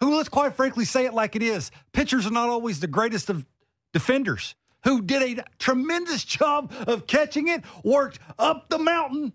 who 0.00 0.16
let's 0.16 0.28
quite 0.28 0.54
frankly 0.54 0.84
say 0.84 1.04
it 1.06 1.14
like 1.14 1.36
it 1.36 1.42
is, 1.42 1.70
pitchers 1.92 2.26
are 2.26 2.30
not 2.30 2.48
always 2.48 2.80
the 2.80 2.86
greatest 2.86 3.30
of 3.30 3.46
defenders. 3.92 4.54
Who 4.84 5.00
did 5.00 5.38
a 5.38 5.44
tremendous 5.60 6.24
job 6.24 6.72
of 6.88 7.06
catching 7.06 7.46
it, 7.46 7.62
worked 7.84 8.18
up 8.36 8.68
the 8.68 8.78
mountain 8.78 9.32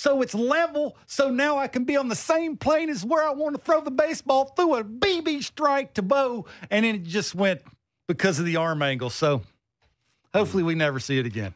so 0.00 0.22
it's 0.22 0.34
level, 0.34 0.96
so 1.04 1.28
now 1.28 1.58
I 1.58 1.68
can 1.68 1.84
be 1.84 1.94
on 1.94 2.08
the 2.08 2.16
same 2.16 2.56
plane 2.56 2.88
as 2.88 3.04
where 3.04 3.22
I 3.22 3.32
want 3.32 3.54
to 3.54 3.60
throw 3.60 3.82
the 3.82 3.90
baseball 3.90 4.46
through 4.56 4.76
a 4.76 4.82
BB 4.82 5.44
strike 5.44 5.92
to 5.94 6.02
Bo, 6.02 6.46
and 6.70 6.86
then 6.86 6.94
it 6.94 7.02
just 7.04 7.34
went 7.34 7.60
because 8.06 8.38
of 8.38 8.46
the 8.46 8.56
arm 8.56 8.80
angle. 8.80 9.10
So 9.10 9.42
hopefully 10.32 10.62
we 10.62 10.74
never 10.74 11.00
see 11.00 11.18
it 11.18 11.26
again. 11.26 11.52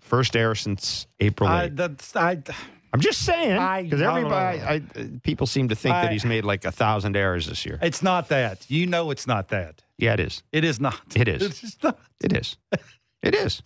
first 0.00 0.34
error 0.34 0.56
since 0.56 1.06
April 1.20 1.48
I, 1.48 1.68
that's, 1.68 2.16
I, 2.16 2.42
I'm 2.92 3.00
just 3.00 3.22
saying 3.24 3.52
I- 3.52 3.84
because 3.84 4.02
everybody. 4.02 4.60
I, 4.60 4.82
people 5.22 5.46
seem 5.46 5.68
to 5.68 5.76
think 5.76 5.94
I- 5.94 6.02
that 6.02 6.12
he's 6.12 6.24
made 6.24 6.44
like 6.44 6.64
a 6.64 6.72
thousand 6.72 7.16
errors 7.16 7.46
this 7.46 7.64
year. 7.64 7.78
it's 7.82 8.02
not 8.02 8.30
that. 8.30 8.68
You 8.68 8.88
know 8.88 9.12
it's 9.12 9.28
not 9.28 9.50
that. 9.50 9.80
Yeah, 9.96 10.14
it 10.14 10.20
is. 10.20 10.42
It 10.50 10.64
is 10.64 10.80
not. 10.80 11.00
It 11.14 11.28
is. 11.28 11.42
It's 11.46 11.60
just 11.60 11.84
not. 11.84 12.00
It 12.20 12.32
is. 12.32 12.56
It 13.22 13.36
is. 13.36 13.62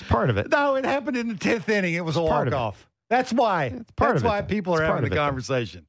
It's 0.00 0.08
part 0.08 0.30
of 0.30 0.36
it. 0.38 0.50
No, 0.50 0.76
it 0.76 0.84
happened 0.84 1.16
in 1.16 1.28
the 1.28 1.34
tenth 1.34 1.68
inning. 1.68 1.94
It 1.94 2.04
was 2.04 2.16
a 2.16 2.22
walk 2.22 2.52
off. 2.52 2.88
That's 3.08 3.32
why. 3.32 3.64
It's 3.66 3.90
part 3.92 4.10
That's 4.12 4.20
of 4.20 4.24
it, 4.24 4.28
why 4.28 4.40
though. 4.40 4.46
people 4.46 4.72
It's 4.74 4.80
are 4.82 4.86
part 4.86 4.96
having 4.98 5.04
of 5.04 5.10
the 5.10 5.16
it, 5.16 5.18
though. 5.18 5.26
conversation. 5.26 5.86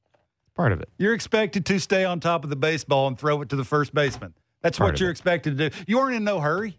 Part 0.54 0.72
of 0.72 0.80
it. 0.80 0.88
You're 0.98 1.14
expected 1.14 1.64
to 1.66 1.78
stay 1.80 2.04
on 2.04 2.20
top 2.20 2.44
of 2.44 2.50
the 2.50 2.56
baseball 2.56 3.06
and 3.08 3.18
throw 3.18 3.40
it 3.42 3.48
to 3.50 3.56
the 3.56 3.64
first 3.64 3.94
baseman. 3.94 4.34
That's 4.60 4.78
Part 4.78 4.88
what 4.88 4.94
of 4.94 5.00
you're 5.00 5.08
it. 5.08 5.12
expected 5.12 5.56
to 5.58 5.70
do. 5.70 5.76
You 5.86 5.98
weren't 5.98 6.14
in 6.16 6.24
no 6.24 6.40
hurry. 6.40 6.78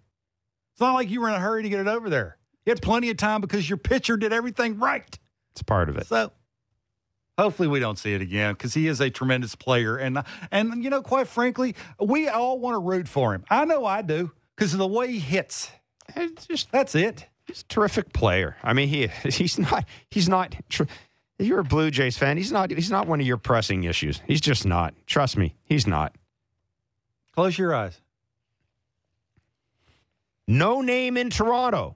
It's 0.73 0.81
not 0.81 0.93
like 0.93 1.09
you 1.09 1.21
were 1.21 1.27
in 1.29 1.33
a 1.35 1.39
hurry 1.39 1.63
to 1.63 1.69
get 1.69 1.79
it 1.79 1.87
over 1.87 2.09
there. 2.09 2.37
You 2.65 2.71
had 2.71 2.81
plenty 2.81 3.09
of 3.09 3.17
time 3.17 3.41
because 3.41 3.67
your 3.69 3.77
pitcher 3.77 4.15
did 4.15 4.31
everything 4.31 4.79
right. 4.79 5.17
It's 5.51 5.63
part 5.63 5.89
of 5.89 5.97
it. 5.97 6.07
So 6.07 6.31
hopefully 7.37 7.67
we 7.67 7.79
don't 7.79 7.97
see 7.97 8.13
it 8.13 8.21
again 8.21 8.53
because 8.53 8.73
he 8.73 8.87
is 8.87 9.01
a 9.01 9.09
tremendous 9.09 9.55
player. 9.55 9.97
And 9.97 10.23
and 10.51 10.83
you 10.83 10.89
know, 10.89 11.01
quite 11.01 11.27
frankly, 11.27 11.75
we 11.99 12.27
all 12.27 12.59
want 12.59 12.75
to 12.75 12.79
root 12.79 13.07
for 13.07 13.33
him. 13.33 13.43
I 13.49 13.65
know 13.65 13.85
I 13.85 14.01
do 14.01 14.31
because 14.55 14.73
of 14.73 14.79
the 14.79 14.87
way 14.87 15.11
he 15.11 15.19
hits. 15.19 15.69
It's 16.15 16.47
just 16.47 16.71
That's 16.71 16.95
it. 16.95 17.27
he's 17.47 17.61
a 17.61 17.65
terrific 17.65 18.13
player. 18.13 18.55
I 18.63 18.73
mean, 18.73 18.87
he 18.89 19.07
he's 19.29 19.57
not 19.59 19.85
he's 20.09 20.29
not. 20.29 20.55
Tr- 20.69 20.83
you're 21.39 21.59
a 21.59 21.63
Blue 21.63 21.91
Jays 21.91 22.17
fan. 22.17 22.37
He's 22.37 22.51
not. 22.51 22.71
He's 22.71 22.91
not 22.91 23.07
one 23.07 23.19
of 23.19 23.25
your 23.25 23.37
pressing 23.37 23.83
issues. 23.83 24.21
He's 24.27 24.39
just 24.41 24.65
not. 24.65 24.93
Trust 25.07 25.35
me, 25.37 25.55
he's 25.65 25.87
not. 25.87 26.15
Close 27.33 27.57
your 27.57 27.73
eyes. 27.73 27.99
No 30.47 30.81
name 30.81 31.17
in 31.17 31.29
Toronto. 31.29 31.95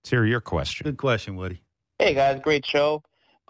Let's 0.00 0.10
hear 0.10 0.24
your 0.24 0.40
question. 0.40 0.84
Good 0.84 0.96
question, 0.98 1.36
Woody. 1.36 1.62
Hey 1.98 2.14
guys, 2.14 2.40
great 2.42 2.64
show. 2.64 3.02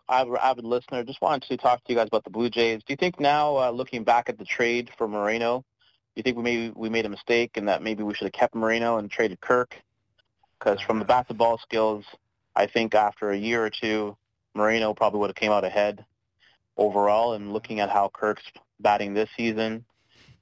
I'm 0.08 0.30
an 0.30 0.38
avid 0.40 0.64
listener. 0.64 1.02
Just 1.04 1.20
wanted 1.20 1.46
to 1.48 1.56
talk 1.56 1.84
to 1.84 1.92
you 1.92 1.96
guys 1.98 2.06
about 2.08 2.24
the 2.24 2.30
Blue 2.30 2.48
Jays. 2.48 2.82
Do 2.86 2.92
you 2.92 2.96
think 2.96 3.18
now, 3.20 3.56
uh, 3.56 3.70
looking 3.70 4.04
back 4.04 4.28
at 4.28 4.38
the 4.38 4.44
trade 4.44 4.90
for 4.96 5.08
Moreno, 5.08 5.58
do 5.60 5.64
you 6.16 6.22
think 6.22 6.36
we 6.36 6.42
maybe 6.42 6.72
we 6.74 6.88
made 6.88 7.06
a 7.06 7.10
mistake 7.10 7.56
and 7.56 7.68
that 7.68 7.82
maybe 7.82 8.02
we 8.02 8.14
should 8.14 8.24
have 8.24 8.32
kept 8.32 8.54
Moreno 8.54 8.96
and 8.98 9.10
traded 9.10 9.40
Kirk? 9.40 9.76
Because 10.58 10.80
from 10.80 10.98
the 10.98 11.04
bat 11.04 11.28
to 11.28 11.34
ball 11.34 11.58
skills, 11.58 12.04
I 12.56 12.66
think 12.66 12.94
after 12.94 13.30
a 13.30 13.36
year 13.36 13.64
or 13.64 13.70
two, 13.70 14.16
Moreno 14.54 14.94
probably 14.94 15.20
would 15.20 15.28
have 15.28 15.36
came 15.36 15.52
out 15.52 15.64
ahead 15.64 16.04
overall. 16.78 17.34
And 17.34 17.52
looking 17.52 17.80
at 17.80 17.90
how 17.90 18.10
Kirk's 18.12 18.42
batting 18.80 19.12
this 19.12 19.28
season 19.36 19.84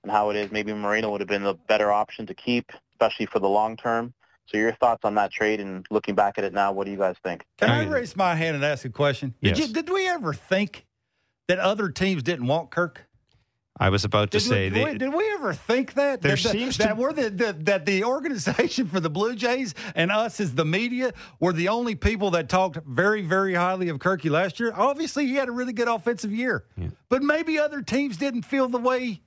and 0.04 0.12
how 0.12 0.30
it 0.30 0.36
is, 0.36 0.52
maybe 0.52 0.72
Moreno 0.72 1.10
would 1.10 1.20
have 1.20 1.28
been 1.28 1.42
the 1.42 1.54
better 1.54 1.90
option 1.90 2.26
to 2.26 2.34
keep, 2.34 2.70
especially 2.92 3.26
for 3.26 3.40
the 3.40 3.48
long 3.48 3.76
term. 3.76 4.14
So 4.46 4.58
your 4.58 4.74
thoughts 4.74 5.00
on 5.04 5.16
that 5.16 5.32
trade 5.32 5.58
and 5.58 5.84
looking 5.90 6.14
back 6.14 6.38
at 6.38 6.44
it 6.44 6.52
now, 6.52 6.70
what 6.70 6.84
do 6.84 6.92
you 6.92 6.98
guys 6.98 7.16
think? 7.24 7.44
Can 7.58 7.70
I 7.70 7.82
I 7.82 7.86
raise 7.86 8.14
my 8.14 8.36
hand 8.36 8.54
and 8.54 8.64
ask 8.64 8.84
a 8.84 8.90
question? 8.90 9.34
Did, 9.42 9.58
Yes. 9.58 9.68
you, 9.68 9.74
did 9.74 9.88
we 9.88 10.06
ever 10.06 10.34
think 10.34 10.84
that 11.48 11.58
other 11.58 11.88
teams 11.88 12.22
didn't 12.22 12.46
want 12.46 12.70
Kirk? 12.70 13.06
I 13.78 13.88
was 13.88 14.04
about 14.04 14.30
to 14.30 14.38
Did, 14.38 14.44
say 14.48 14.70
we, 14.70 14.84
they, 14.84 14.98
did 14.98 15.12
we 15.12 15.28
ever 15.32 15.52
think 15.52 15.94
that? 15.94 16.22
There 16.22 16.36
that, 16.36 16.42
that- 16.44 16.52
seems 16.52 16.76
to- 16.76 16.84
that 16.84 16.96
we're 16.96 17.12
the, 17.12 17.30
the 17.30 17.52
that 17.64 17.84
the 17.86 18.04
organization 18.04 18.86
for 18.86 19.00
the 19.00 19.10
Blue 19.10 19.34
Jays 19.34 19.74
and 19.96 20.12
us 20.12 20.38
as 20.38 20.54
the 20.54 20.64
media 20.64 21.12
were 21.40 21.52
the 21.52 21.68
only 21.68 21.96
people 21.96 22.30
that 22.32 22.48
talked 22.48 22.78
very 22.86 23.22
very 23.22 23.54
highly 23.54 23.88
of 23.88 23.98
Kirky 23.98 24.30
last 24.30 24.60
year. 24.60 24.72
Obviously, 24.74 25.26
he 25.26 25.34
had 25.34 25.48
a 25.48 25.52
really 25.52 25.72
good 25.72 25.88
offensive 25.88 26.32
year, 26.32 26.64
Yeah. 26.76 26.88
but 27.08 27.22
maybe 27.22 27.58
other 27.58 27.82
teams 27.82 28.16
didn't 28.16 28.42
feel 28.42 28.68
the 28.68 28.78
way 28.78 29.22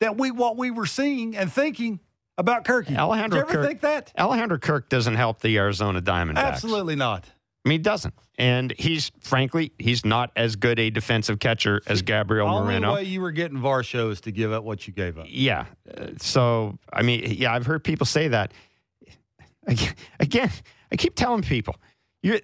that 0.00 0.16
we 0.16 0.30
what 0.30 0.56
we 0.56 0.70
were 0.70 0.86
seeing 0.86 1.36
and 1.36 1.52
thinking 1.52 2.00
about 2.38 2.64
Kirky. 2.64 2.96
Alejandro 2.96 3.40
Did 3.40 3.48
you 3.48 3.50
ever 3.50 3.60
Kirk- 3.62 3.66
think 3.68 3.80
that? 3.82 4.12
Alejandro 4.18 4.58
Kirk 4.58 4.88
doesn't 4.88 5.16
help 5.16 5.40
the 5.40 5.58
Arizona 5.58 6.00
Diamondbacks. 6.00 6.36
Absolutely 6.38 6.96
not. 6.96 7.24
I 7.66 7.68
mean, 7.68 7.80
he 7.80 7.82
doesn't. 7.82 8.14
And 8.38 8.72
he's 8.78 9.10
frankly, 9.20 9.72
he's 9.78 10.04
not 10.04 10.30
as 10.36 10.54
good 10.54 10.78
a 10.78 10.90
defensive 10.90 11.40
catcher 11.40 11.82
as 11.88 12.02
Gabriel 12.02 12.48
Only 12.48 12.74
Moreno. 12.74 12.94
way 12.94 13.02
you 13.02 13.20
were 13.20 13.32
getting 13.32 13.58
Varsho 13.58 14.12
is 14.12 14.20
to 14.22 14.30
give 14.30 14.52
up 14.52 14.62
what 14.62 14.86
you 14.86 14.92
gave 14.92 15.18
up. 15.18 15.26
Yeah. 15.28 15.66
So, 16.18 16.78
I 16.92 17.02
mean, 17.02 17.24
yeah, 17.36 17.52
I've 17.52 17.66
heard 17.66 17.82
people 17.82 18.06
say 18.06 18.28
that. 18.28 18.52
Again, 19.66 20.50
I 20.90 20.96
keep 20.96 21.16
telling 21.16 21.42
people, 21.42 21.76
you're, 22.22 22.38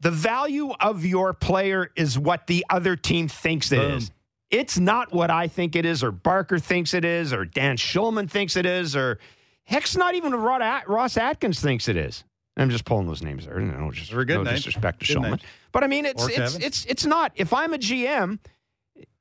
the 0.00 0.10
value 0.10 0.72
of 0.80 1.04
your 1.04 1.32
player 1.32 1.90
is 1.96 2.18
what 2.18 2.48
the 2.48 2.66
other 2.68 2.96
team 2.96 3.28
thinks 3.28 3.70
it 3.70 3.78
is. 3.78 4.10
Boom. 4.10 4.16
It's 4.50 4.78
not 4.78 5.12
what 5.12 5.30
I 5.30 5.48
think 5.48 5.74
it 5.74 5.86
is, 5.86 6.04
or 6.04 6.10
Barker 6.10 6.58
thinks 6.58 6.92
it 6.92 7.04
is, 7.04 7.32
or 7.32 7.44
Dan 7.44 7.76
Shulman 7.76 8.28
thinks 8.28 8.56
it 8.56 8.66
is, 8.66 8.94
or 8.94 9.18
heck's 9.64 9.96
not 9.96 10.14
even 10.14 10.34
Ross 10.34 11.16
Atkins 11.16 11.60
thinks 11.60 11.88
it 11.88 11.96
is. 11.96 12.24
I'm 12.56 12.70
just 12.70 12.84
pulling 12.84 13.06
those 13.06 13.22
names 13.22 13.46
there. 13.46 13.58
No, 13.60 13.90
just, 13.90 14.10
They're 14.10 14.24
good 14.24 14.36
no 14.36 14.42
names. 14.44 14.58
disrespect 14.64 15.00
to 15.00 15.06
Good 15.06 15.16
Shulman. 15.18 15.28
names. 15.30 15.42
But 15.72 15.84
I 15.84 15.88
mean, 15.88 16.06
it's 16.06 16.22
Or 16.24 16.28
it's, 16.30 16.38
Kevin. 16.38 16.62
it's 16.62 16.84
it's 16.86 17.04
not. 17.04 17.32
If 17.36 17.52
I'm 17.52 17.74
a 17.74 17.78
GM, 17.78 18.38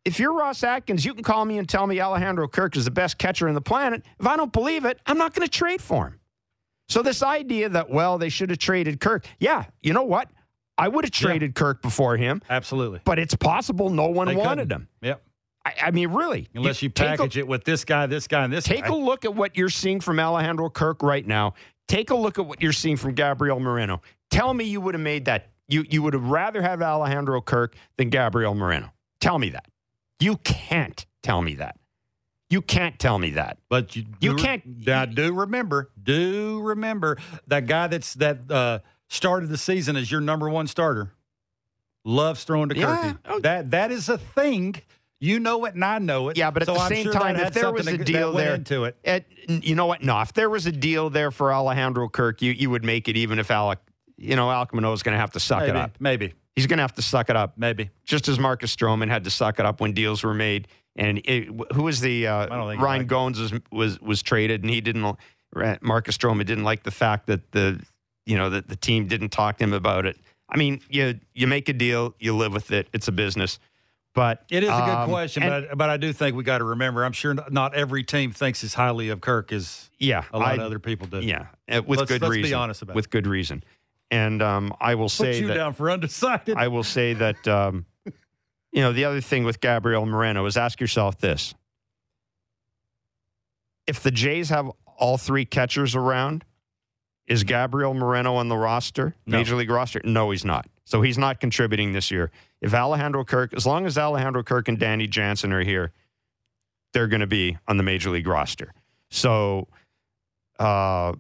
if 0.06 0.20
you're 0.20 0.34
Ross 0.34 0.64
Atkins, 0.64 1.04
you 1.04 1.14
can 1.14 1.24
call 1.24 1.44
me 1.46 1.58
and 1.58 1.68
tell 1.68 1.86
me 1.86 2.00
Alejandro 2.00 2.48
Kirk 2.48 2.78
is 2.78 2.86
the 2.86 2.92
best 2.92 3.18
catcher 3.18 3.48
in 3.48 3.56
the 3.56 3.62
planet. 3.62 4.04
If 4.20 4.26
I 4.28 4.38
don't 4.38 4.54
believe 4.54 4.86
it, 4.86 5.00
I'm 5.06 5.18
not 5.18 5.34
going 5.34 5.46
to 5.46 5.52
trade 5.52 5.82
for 5.82 6.08
him. 6.08 6.20
So 6.88 7.02
this 7.02 7.24
idea 7.24 7.68
that 7.70 7.90
well 7.90 8.18
they 8.18 8.30
should 8.30 8.52
have 8.52 8.60
traded 8.60 9.00
Kirk, 9.00 9.26
yeah, 9.40 9.66
you 9.82 9.92
know 9.94 10.04
what? 10.04 10.30
I 10.78 10.88
would 10.88 11.04
have 11.06 11.14
Yeah. 11.20 11.28
traded 11.28 11.56
Kirk 11.56 11.82
before 11.82 12.16
him, 12.18 12.42
Absolutely. 12.50 13.00
but 13.06 13.18
it's 13.18 13.34
possible 13.36 13.90
no 13.90 14.08
one 14.08 14.28
They 14.28 14.36
wanted 14.36 14.70
couldn't. 14.70 14.82
him. 14.84 14.88
Yep. 15.02 15.24
I, 15.66 15.74
I 15.88 15.92
mean, 15.92 16.10
really, 16.12 16.48
Unless 16.54 16.84
you, 16.84 16.90
a- 16.90 16.92
package 16.92 17.38
it 17.38 17.48
with 17.48 17.64
this 17.64 17.84
guy, 17.86 18.06
this 18.06 18.28
guy, 18.28 18.44
and 18.44 18.54
this 18.54 18.66
Take 18.66 18.84
guy. 18.84 18.90
a 18.90 18.96
look 18.96 19.26
at 19.26 19.34
what 19.34 19.58
you're 19.58 19.70
seeing 19.70 20.00
from 20.00 20.20
Alejandro 20.20 20.70
Kirk 20.70 21.02
right 21.02 21.26
now. 21.26 21.56
Take 21.88 22.10
a 22.10 22.16
look 22.16 22.40
at 22.40 22.46
what 22.46 22.62
you're 22.62 22.74
seeing 22.74 22.98
from 22.98 23.14
Gabriel 23.14 23.60
Moreno. 23.60 24.02
Tell 24.32 24.54
me 24.54 24.66
you 24.66 24.82
would 24.82 24.96
have 24.96 25.02
made 25.04 25.26
that. 25.26 25.50
You 25.68 25.86
you 25.90 26.02
would 26.04 26.14
have 26.14 26.26
rather 26.28 26.62
have 26.62 26.82
Alejandro 26.82 27.42
Kirk 27.42 27.76
than 27.98 28.10
Gabriel 28.10 28.54
Moreno. 28.56 28.92
Tell 29.20 29.40
me 29.40 29.50
that. 29.50 29.66
You 30.20 30.38
can't 30.38 31.06
tell 31.24 31.42
me 31.42 31.56
that. 31.56 31.78
You 32.50 32.62
can't 32.62 32.98
tell 33.00 33.18
me 33.18 33.32
that. 33.32 33.58
But 33.70 33.96
you, 33.96 34.06
You 34.20 34.36
can't- 34.36 34.86
Now, 34.86 35.06
do 35.06 35.34
remember, 35.34 35.90
do 36.02 36.62
remember 36.62 37.18
that 37.48 37.66
guy 37.66 37.88
that's 37.88 38.14
that 38.16 38.50
uh, 38.52 38.80
started 39.10 39.50
the 39.50 39.58
season 39.58 39.96
as 39.96 40.12
your 40.12 40.22
number 40.22 40.50
one 40.50 40.68
starter. 40.68 41.12
Loves 42.04 42.44
throwing 42.44 42.70
to 42.70 42.78
Yeah. 42.78 43.14
Oh. 43.26 43.40
That 43.40 43.72
that 43.72 43.92
is 43.92 44.10
a 44.10 44.18
thing. 44.20 44.76
You 45.26 45.40
know 45.40 45.66
it, 45.66 45.74
and 45.74 45.84
I 45.84 45.98
know 46.00 46.30
it. 46.30 46.38
Yeah, 46.38 46.52
but 46.52 46.62
at 46.64 46.68
So 46.68 46.74
the 46.76 46.80
I'm 46.82 46.90
same 46.90 47.04
sure 47.04 47.14
time, 47.14 47.36
if 47.36 47.54
there 47.54 47.72
was 47.72 47.88
a 47.88 47.98
that- 47.98 48.06
deal 48.06 48.32
that 48.34 48.44
there 48.44 48.56
into 48.56 48.84
it, 48.84 48.98
It, 49.04 49.26
you 49.48 49.76
know 49.76 49.86
what? 49.88 50.04
No, 50.04 50.22
if 50.22 50.34
there 50.34 50.50
was 50.50 50.66
a 50.66 50.72
deal 50.72 51.10
there 51.10 51.32
for 51.32 51.52
Alejandro 51.54 52.08
Kirk, 52.10 52.42
you 52.42 52.52
you 52.52 52.70
would 52.70 52.84
make 52.86 53.08
it 53.08 53.18
even 53.18 53.40
if 53.40 53.50
Alec, 53.50 53.80
you 54.18 54.36
know, 54.36 54.48
Alek 54.48 54.74
Manoah 54.74 54.94
is 54.94 55.04
going 55.04 55.14
to 55.16 55.20
have 55.20 55.32
to 55.32 55.40
suck 55.40 55.60
maybe, 55.62 55.70
it 55.72 55.76
up. 55.76 55.92
maybe, 56.00 56.34
He's 56.56 56.68
going 56.68 56.78
to 56.78 56.84
have 56.84 56.94
to 56.94 57.02
suck 57.02 57.30
it 57.30 57.36
up. 57.36 57.58
maybe. 57.58 57.90
just 58.06 58.28
as 58.28 58.38
Marcus 58.40 58.76
Stroman 58.76 59.10
had 59.10 59.24
to 59.24 59.32
suck 59.32 59.60
it 59.60 59.66
up 59.66 59.82
when 59.82 59.94
deals 59.94 60.24
were 60.24 60.34
made. 60.34 60.68
And 60.96 61.18
it, 61.26 61.48
who 61.74 61.84
was 61.84 62.00
the 62.00 62.28
uh, 62.28 62.46
don't 62.46 62.70
think 62.70 62.80
he 62.80 62.86
Ryan 62.86 63.02
liked 63.02 63.12
Goins 63.12 63.40
was, 63.40 63.54
was 63.72 64.00
was 64.02 64.22
traded, 64.22 64.62
and 64.64 64.70
he 64.70 64.80
didn't. 64.80 65.18
Marcus 65.82 66.18
Stroman 66.18 66.46
didn't 66.46 66.64
like 66.64 66.84
the 66.84 66.92
fact 66.92 67.28
that 67.28 67.52
the 67.52 67.82
you 68.26 68.38
know 68.38 68.50
that 68.50 68.68
the 68.68 68.76
team 68.76 69.08
didn't 69.08 69.30
talk 69.30 69.58
to 69.58 69.64
him 69.64 69.74
about 69.74 70.06
it. 70.06 70.18
I 70.50 70.58
mean, 70.58 70.82
you 70.90 71.20
you 71.34 71.48
make 71.48 71.68
a 71.70 71.74
deal, 71.74 72.14
you 72.20 72.36
live 72.38 72.54
with 72.54 72.72
it. 72.72 72.88
It's 72.94 73.08
a 73.08 73.12
business. 73.12 73.60
But 74.16 74.44
It 74.50 74.64
is 74.64 74.70
a 74.70 74.72
good 74.72 74.80
um, 74.90 75.10
question, 75.10 75.44
and- 75.44 75.68
but 75.70 75.78
but 75.78 75.90
I 75.92 75.98
do 75.98 76.12
think 76.14 76.36
we 76.36 76.44
got 76.44 76.58
to 76.60 76.64
remember. 76.64 77.04
I'm 77.06 77.12
sure 77.12 77.36
not 77.52 77.76
every 77.76 78.04
team 78.04 78.32
thinks 78.32 78.64
as 78.64 78.74
highly 78.74 79.10
of 79.10 79.20
Kirk 79.22 79.52
as 79.52 79.90
yeah, 80.00 80.24
a 80.34 80.40
lot 80.40 80.48
I- 80.48 80.54
of 80.54 80.60
other 80.62 80.80
people 80.80 81.06
do. 81.06 81.20
Yeah, 81.20 81.48
uh, 81.70 81.82
with 81.86 82.00
Let's- 82.00 82.10
good 82.12 82.22
let's 82.22 82.34
be 82.36 82.42
reason. 82.44 82.58
honest 82.58 82.82
about 82.82 82.96
with 82.96 83.10
good 83.12 83.28
reason. 83.28 83.64
And 84.10 84.42
um, 84.42 84.74
I 84.80 84.96
will 84.96 85.06
Put 85.06 85.12
say 85.12 85.40
you 85.42 85.48
that 85.48 85.56
down 85.56 85.74
for 85.74 85.92
undecided. 85.92 86.56
I 86.58 86.70
will 86.70 86.84
say 86.84 87.14
that 87.14 87.46
um, 87.48 87.86
you 88.72 88.82
know 88.82 88.94
the 88.94 89.04
other 89.06 89.20
thing 89.20 89.44
with 89.44 89.60
Gabriel 89.60 90.06
Moreno 90.06 90.46
is 90.46 90.56
ask 90.58 90.80
yourself 90.80 91.18
this: 91.20 91.54
if 93.88 94.02
the 94.02 94.12
Jays 94.12 94.50
have 94.50 94.70
all 94.98 95.18
three 95.18 95.44
catchers 95.44 95.96
around, 95.96 96.46
is 97.28 97.44
Gabriel 97.44 97.94
Moreno 97.94 98.36
on 98.36 98.48
the 98.48 98.56
roster, 98.58 99.16
No. 99.26 99.38
major 99.40 99.56
league 99.56 99.70
roster? 99.70 100.00
No, 100.06 100.32
he's 100.32 100.46
not. 100.46 100.68
So 100.86 101.02
he's 101.02 101.18
not 101.18 101.40
contributing 101.40 101.94
this 101.94 102.12
year. 102.12 102.32
If 102.62 102.74
Alejandro 102.74 103.26
Kirk, 103.26 103.54
as 103.54 103.66
long 103.66 103.86
as 103.86 103.98
Alejandro 103.98 104.44
Kirk 104.44 104.68
and 104.68 104.80
Danny 104.80 105.08
Jansen 105.08 105.52
are 105.52 105.64
here, 105.64 105.92
they're 106.94 107.08
going 107.08 107.22
to 107.22 107.28
be 107.28 107.58
on 107.68 107.78
the 107.78 107.84
major 107.84 108.10
league 108.10 108.28
roster. 108.28 108.74
So, 109.10 109.68
uh, 110.60 111.14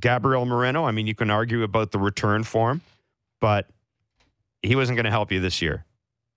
Gabriel 0.00 0.46
Moreno, 0.46 0.84
I 0.84 0.90
mean, 0.92 1.06
you 1.06 1.14
can 1.14 1.30
argue 1.30 1.62
about 1.62 1.90
the 1.90 1.98
return 1.98 2.44
for 2.44 2.70
him, 2.70 2.80
but 3.40 3.68
he 4.62 4.74
wasn't 4.74 4.96
going 4.96 5.04
to 5.04 5.10
help 5.10 5.30
you 5.30 5.40
this 5.40 5.60
year. 5.60 5.84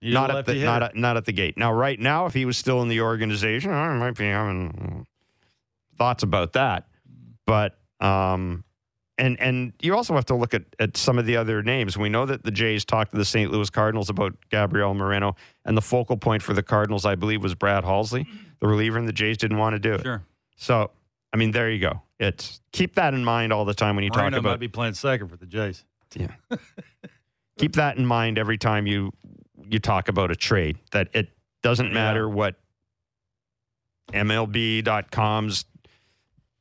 Not 0.02 0.30
at 0.30 0.46
the 0.46 0.56
not 0.56 0.84
at, 0.84 0.96
not 0.96 1.18
at 1.18 1.26
the 1.26 1.32
gate. 1.32 1.58
Now, 1.58 1.72
right 1.72 2.00
now, 2.00 2.26
if 2.26 2.34
he 2.34 2.46
was 2.46 2.58
still 2.58 2.82
in 2.82 2.90
the 2.90 3.02
organization, 3.02 3.72
I 3.72 3.94
might 3.94 4.16
be 4.16 4.26
having 4.26 5.08
thoughts 5.98 6.22
about 6.22 6.54
that. 6.54 6.88
But 7.48 7.78
um, 8.00 8.64
and 9.18 9.40
and 9.40 9.74
you 9.82 9.96
also 9.96 10.14
have 10.16 10.26
to 10.26 10.36
look 10.36 10.54
at, 10.54 10.64
at 10.80 10.98
some 10.98 11.18
of 11.18 11.26
the 11.26 11.38
other 11.38 11.64
names. 11.64 11.98
We 11.98 12.10
know 12.10 12.26
that 12.26 12.44
the 12.44 12.52
Jays 12.52 12.86
talked 12.86 13.12
to 13.12 13.18
the 13.18 13.26
St. 13.26 13.52
Louis 13.52 13.70
Cardinals 13.70 14.10
about 14.10 14.34
Gabriel 14.50 14.94
Moreno, 14.94 15.36
and 15.64 15.78
the 15.78 15.82
focal 15.82 16.18
point 16.18 16.44
for 16.44 16.54
the 16.54 16.64
Cardinals, 16.64 17.06
I 17.06 17.16
believe, 17.16 17.42
was 17.42 17.56
Brad 17.56 17.84
Halsey, 17.84 18.26
the 18.60 18.68
reliever, 18.68 18.98
and 18.98 19.08
the 19.08 19.14
Jays 19.14 19.38
didn't 19.38 19.58
want 19.58 19.74
to 19.74 19.80
do 19.80 19.94
it. 19.94 20.04
Sure. 20.04 20.24
So, 20.58 20.92
I 21.34 21.38
mean, 21.38 21.52
there 21.52 21.70
you 21.70 21.80
go. 21.80 22.02
It's 22.20 22.62
keep 22.72 22.96
that 22.96 23.14
in 23.14 23.24
mind 23.24 23.52
all 23.54 23.66
the 23.66 23.74
time 23.74 23.96
when 23.96 24.04
you 24.04 24.12
Moreno 24.14 24.32
talk 24.32 24.40
about. 24.40 24.50
might 24.52 24.60
be 24.60 24.68
playing 24.68 24.94
second 24.94 25.28
for 25.30 25.38
the 25.38 25.46
Jays. 25.46 25.84
yeah. 26.14 26.28
Keep 27.58 27.74
that 27.74 27.98
in 27.98 28.06
mind 28.06 28.38
every 28.38 28.58
time 28.58 28.86
you 28.86 29.12
you 29.70 29.80
talk 29.80 30.10
about 30.10 30.30
a 30.32 30.36
trade. 30.36 30.78
That 30.92 31.10
it 31.14 31.30
doesn't 31.64 31.94
matter 31.94 32.28
what 32.28 32.56
MLB.com's 34.14 35.66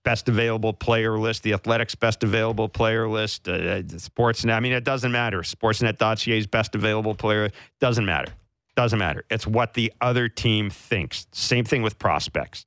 best 0.05 0.29
available 0.29 0.73
player 0.73 1.19
list, 1.19 1.43
the 1.43 1.53
Athletics 1.53 1.95
best 1.95 2.23
available 2.23 2.69
player 2.69 3.09
list, 3.09 3.49
uh, 3.49 3.53
uh, 3.53 3.83
Sportsnet. 3.83 4.55
I 4.55 4.61
mean, 4.61 4.73
it 4.73 4.85
doesn't 4.85 5.11
matter. 5.13 5.41
Sportsnet.ca's 5.41 6.47
best 6.47 6.75
available 6.75 7.15
player 7.15 7.51
doesn't 7.81 8.05
matter. 8.05 8.33
Doesn't 8.77 8.99
matter. 8.99 9.25
It's 9.31 9.47
what 9.47 9.75
the 9.75 9.93
other 10.01 10.29
team 10.29 10.71
thinks. 10.71 11.27
Same 11.33 11.65
thing 11.65 11.83
with 11.83 11.99
prospects. 11.99 12.67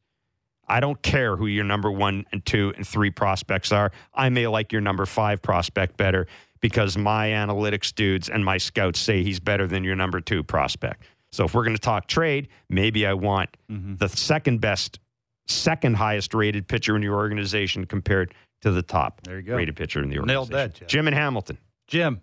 I 0.67 0.79
don't 0.79 1.01
care 1.01 1.35
who 1.35 1.47
your 1.47 1.63
number 1.63 1.91
one 1.91 2.25
and 2.31 2.45
two 2.45 2.73
and 2.75 2.85
three 2.85 3.09
prospects 3.09 3.71
are. 3.71 3.91
I 4.13 4.29
may 4.29 4.47
like 4.47 4.71
your 4.71 4.81
number 4.81 5.05
five 5.05 5.41
prospect 5.41 5.95
better 5.95 6.27
because 6.59 6.97
my 6.97 7.29
analytics 7.29 7.93
dudes 7.93 8.29
and 8.29 8.43
my 8.43 8.57
scouts 8.57 8.99
say 8.99 9.23
he's 9.23 9.39
better 9.39 9.67
than 9.67 9.83
your 9.83 9.95
number 9.95 10.19
two 10.19 10.43
prospect. 10.43 11.03
So 11.31 11.45
if 11.45 11.53
we're 11.53 11.63
going 11.63 11.75
to 11.75 11.81
talk 11.81 12.07
trade, 12.07 12.47
maybe 12.69 13.05
I 13.05 13.13
want 13.13 13.55
the 13.97 14.09
second 14.09 14.59
best, 14.59 14.99
second 15.47 15.95
highest 15.95 16.33
rated 16.33 16.67
pitcher 16.67 16.95
in 16.95 17.01
your 17.01 17.15
organization 17.15 17.85
compared 17.85 18.33
to 18.61 18.71
the 18.71 18.81
top 18.81 19.21
There 19.23 19.37
you 19.37 19.43
go. 19.43 19.55
rated 19.55 19.75
pitcher 19.75 20.01
in 20.01 20.09
the 20.09 20.17
organization. 20.17 20.51
Nailed 20.53 20.71
that, 20.73 20.79
Jeff. 20.79 20.87
Jim 20.87 21.07
and 21.07 21.15
Hamilton. 21.15 21.57
Jim. 21.87 22.21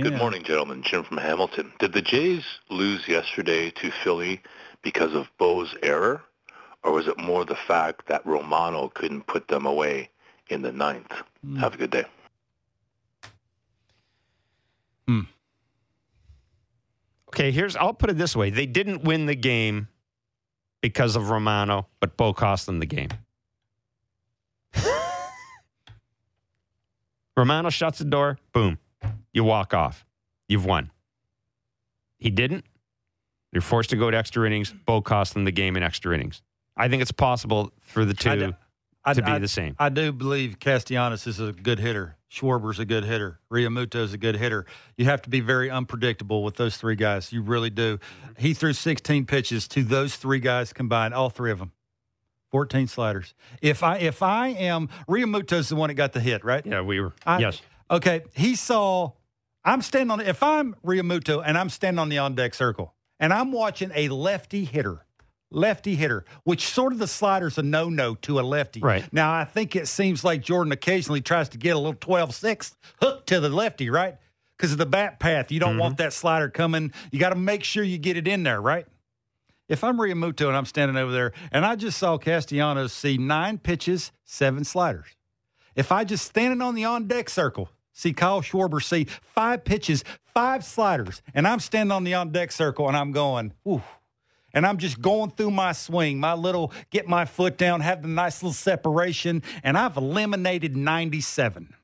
Good 0.00 0.16
morning, 0.16 0.44
gentlemen. 0.44 0.82
Jim 0.82 1.02
from 1.02 1.16
Hamilton. 1.16 1.72
Did 1.80 1.92
the 1.92 2.02
Jays 2.02 2.44
lose 2.70 3.08
yesterday 3.08 3.70
to 3.70 3.90
Philly 3.90 4.40
because 4.82 5.12
of 5.12 5.26
Bo's 5.38 5.74
error, 5.82 6.22
or 6.84 6.92
was 6.92 7.08
it 7.08 7.18
more 7.18 7.44
the 7.44 7.56
fact 7.56 8.06
that 8.06 8.24
Romano 8.24 8.92
couldn't 8.94 9.26
put 9.26 9.48
them 9.48 9.66
away 9.66 10.10
in 10.50 10.62
the 10.62 10.70
ninth? 10.70 11.10
Hmm. 11.44 11.56
Have 11.56 11.74
a 11.74 11.76
good 11.78 11.90
day. 11.90 12.04
Hmm. 15.08 15.22
Okay, 17.28 17.50
here's 17.50 17.76
I'll 17.76 17.94
put 17.94 18.10
it 18.10 18.18
this 18.18 18.34
way: 18.34 18.50
they 18.50 18.66
didn't 18.66 19.04
win 19.04 19.26
the 19.26 19.34
game 19.34 19.88
because 20.80 21.16
of 21.16 21.30
Romano, 21.30 21.86
but 22.00 22.16
Bo 22.16 22.32
cost 22.32 22.66
them 22.66 22.78
the 22.80 22.86
game. 22.86 23.10
Romano 27.36 27.70
shuts 27.70 27.98
the 27.98 28.04
door, 28.04 28.38
boom, 28.52 28.78
you 29.32 29.44
walk 29.44 29.74
off, 29.74 30.04
you've 30.48 30.64
won. 30.64 30.90
He 32.18 32.30
didn't. 32.30 32.64
You're 33.52 33.62
forced 33.62 33.90
to 33.90 33.96
go 33.96 34.10
to 34.10 34.16
extra 34.16 34.46
innings. 34.46 34.74
Bo 34.86 35.00
cost 35.00 35.34
them 35.34 35.44
the 35.44 35.52
game 35.52 35.76
in 35.76 35.82
extra 35.82 36.14
innings. 36.14 36.42
I 36.76 36.88
think 36.88 37.02
it's 37.02 37.12
possible 37.12 37.72
for 37.80 38.04
the 38.04 38.14
two 38.14 38.54
I 39.04 39.14
to 39.14 39.22
be 39.22 39.32
I- 39.32 39.38
the 39.38 39.48
same. 39.48 39.74
I 39.78 39.88
do 39.88 40.12
believe 40.12 40.58
Castellanos 40.60 41.26
is 41.26 41.40
a 41.40 41.52
good 41.52 41.78
hitter. 41.78 42.16
Schwarber's 42.30 42.78
a 42.78 42.84
good 42.84 43.04
hitter. 43.04 43.40
Realmuto's 43.50 44.12
a 44.12 44.18
good 44.18 44.36
hitter. 44.36 44.66
You 44.98 45.06
have 45.06 45.22
to 45.22 45.30
be 45.30 45.40
very 45.40 45.70
unpredictable 45.70 46.42
with 46.44 46.56
those 46.56 46.76
three 46.76 46.94
guys. 46.96 47.32
You 47.32 47.40
really 47.40 47.70
do. 47.70 47.96
Mm-hmm. 47.96 48.32
He 48.36 48.52
threw 48.52 48.74
16 48.74 49.24
pitches 49.24 49.66
to 49.68 49.82
those 49.82 50.16
three 50.16 50.40
guys 50.40 50.74
combined, 50.74 51.14
all 51.14 51.30
three 51.30 51.50
of 51.50 51.58
them. 51.58 51.72
14 52.50 52.86
sliders. 52.86 53.34
If 53.62 53.82
I 53.82 53.96
if 53.98 54.22
I 54.22 54.48
am 54.48 54.88
Realmuto's 55.08 55.68
the 55.68 55.76
one 55.76 55.88
that 55.88 55.94
got 55.94 56.12
the 56.12 56.20
hit, 56.20 56.44
right? 56.44 56.64
yeah, 56.64 56.80
we 56.80 57.00
were. 57.00 57.12
I- 57.26 57.38
yes. 57.38 57.60
Okay. 57.90 58.22
He 58.34 58.54
saw. 58.56 59.12
I'm 59.64 59.82
standing 59.82 60.10
on. 60.10 60.20
If 60.20 60.42
I'm 60.42 60.74
Realmuto 60.84 61.42
and 61.44 61.58
I'm 61.58 61.68
standing 61.68 61.98
on 61.98 62.08
the 62.08 62.18
on 62.18 62.34
deck 62.34 62.54
circle 62.54 62.94
and 63.20 63.32
I'm 63.32 63.52
watching 63.52 63.90
a 63.94 64.08
lefty 64.08 64.64
hitter, 64.64 65.04
lefty 65.50 65.94
hitter, 65.94 66.24
which 66.44 66.66
sort 66.66 66.92
of 66.92 66.98
the 66.98 67.06
slider's 67.06 67.58
a 67.58 67.62
no 67.62 67.88
no 67.88 68.14
to 68.16 68.40
a 68.40 68.42
lefty. 68.42 68.80
Right. 68.80 69.10
Now 69.12 69.32
I 69.32 69.44
think 69.44 69.76
it 69.76 69.88
seems 69.88 70.24
like 70.24 70.42
Jordan 70.42 70.72
occasionally 70.72 71.20
tries 71.20 71.48
to 71.50 71.58
get 71.58 71.76
a 71.76 71.78
little 71.78 71.94
12-6 71.94 72.74
hook 73.00 73.26
to 73.26 73.40
the 73.40 73.48
lefty, 73.48 73.90
right? 73.90 74.16
Because 74.56 74.72
of 74.72 74.78
the 74.78 74.86
bat 74.86 75.20
path, 75.20 75.52
you 75.52 75.60
don't 75.60 75.78
want 75.78 75.94
mm-hmm. 75.94 76.02
that 76.04 76.12
slider 76.12 76.48
coming. 76.48 76.92
You 77.12 77.20
got 77.20 77.30
to 77.30 77.36
make 77.36 77.62
sure 77.62 77.82
you 77.82 77.98
get 77.98 78.16
it 78.16 78.26
in 78.26 78.42
there, 78.42 78.60
right? 78.60 78.86
If 79.68 79.84
I'm 79.84 79.98
Realmuto 79.98 80.48
and 80.48 80.56
I'm 80.56 80.64
standing 80.64 80.96
over 80.96 81.12
there 81.12 81.32
and 81.52 81.64
I 81.64 81.76
just 81.76 81.98
saw 81.98 82.18
Castellanos 82.18 82.92
see 82.92 83.18
nine 83.18 83.58
pitches, 83.58 84.12
seven 84.24 84.64
sliders. 84.64 85.06
If 85.76 85.92
I 85.92 86.04
just 86.04 86.26
standing 86.26 86.60
on 86.60 86.74
the 86.74 86.86
on 86.86 87.06
deck 87.06 87.28
circle, 87.28 87.70
see 87.92 88.12
Kyle 88.12 88.40
Schwarber 88.40 88.82
see 88.82 89.04
five 89.20 89.64
pitches, 89.64 90.02
five 90.34 90.64
sliders, 90.64 91.22
and 91.34 91.46
I'm 91.46 91.60
standing 91.60 91.92
on 91.92 92.04
the 92.04 92.14
on 92.14 92.32
deck 92.32 92.50
circle 92.50 92.88
and 92.88 92.96
I'm 92.96 93.12
going, 93.12 93.52
ooh, 93.66 93.82
and 94.54 94.66
I'm 94.66 94.78
just 94.78 95.00
going 95.00 95.30
through 95.30 95.50
my 95.50 95.72
swing, 95.72 96.18
my 96.18 96.34
little 96.34 96.72
get 96.90 97.08
my 97.08 97.24
foot 97.24 97.58
down, 97.58 97.80
have 97.80 98.02
the 98.02 98.08
nice 98.08 98.42
little 98.42 98.52
separation, 98.52 99.42
and 99.62 99.76
I've 99.76 99.96
eliminated 99.96 100.76
97. 100.76 101.74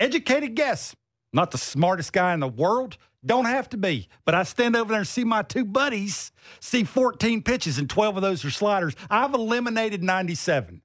Educated 0.00 0.54
guess. 0.54 0.94
Not 1.32 1.50
the 1.50 1.58
smartest 1.58 2.12
guy 2.12 2.32
in 2.32 2.40
the 2.40 2.48
world. 2.48 2.96
Don't 3.24 3.44
have 3.44 3.68
to 3.70 3.76
be. 3.76 4.08
But 4.24 4.34
I 4.34 4.44
stand 4.44 4.76
over 4.76 4.90
there 4.90 5.00
and 5.00 5.08
see 5.08 5.24
my 5.24 5.42
two 5.42 5.64
buddies 5.64 6.32
see 6.60 6.84
14 6.84 7.42
pitches, 7.42 7.78
and 7.78 7.90
12 7.90 8.16
of 8.16 8.22
those 8.22 8.44
are 8.44 8.50
sliders. 8.50 8.94
I've 9.10 9.34
eliminated 9.34 10.02
97. 10.02 10.82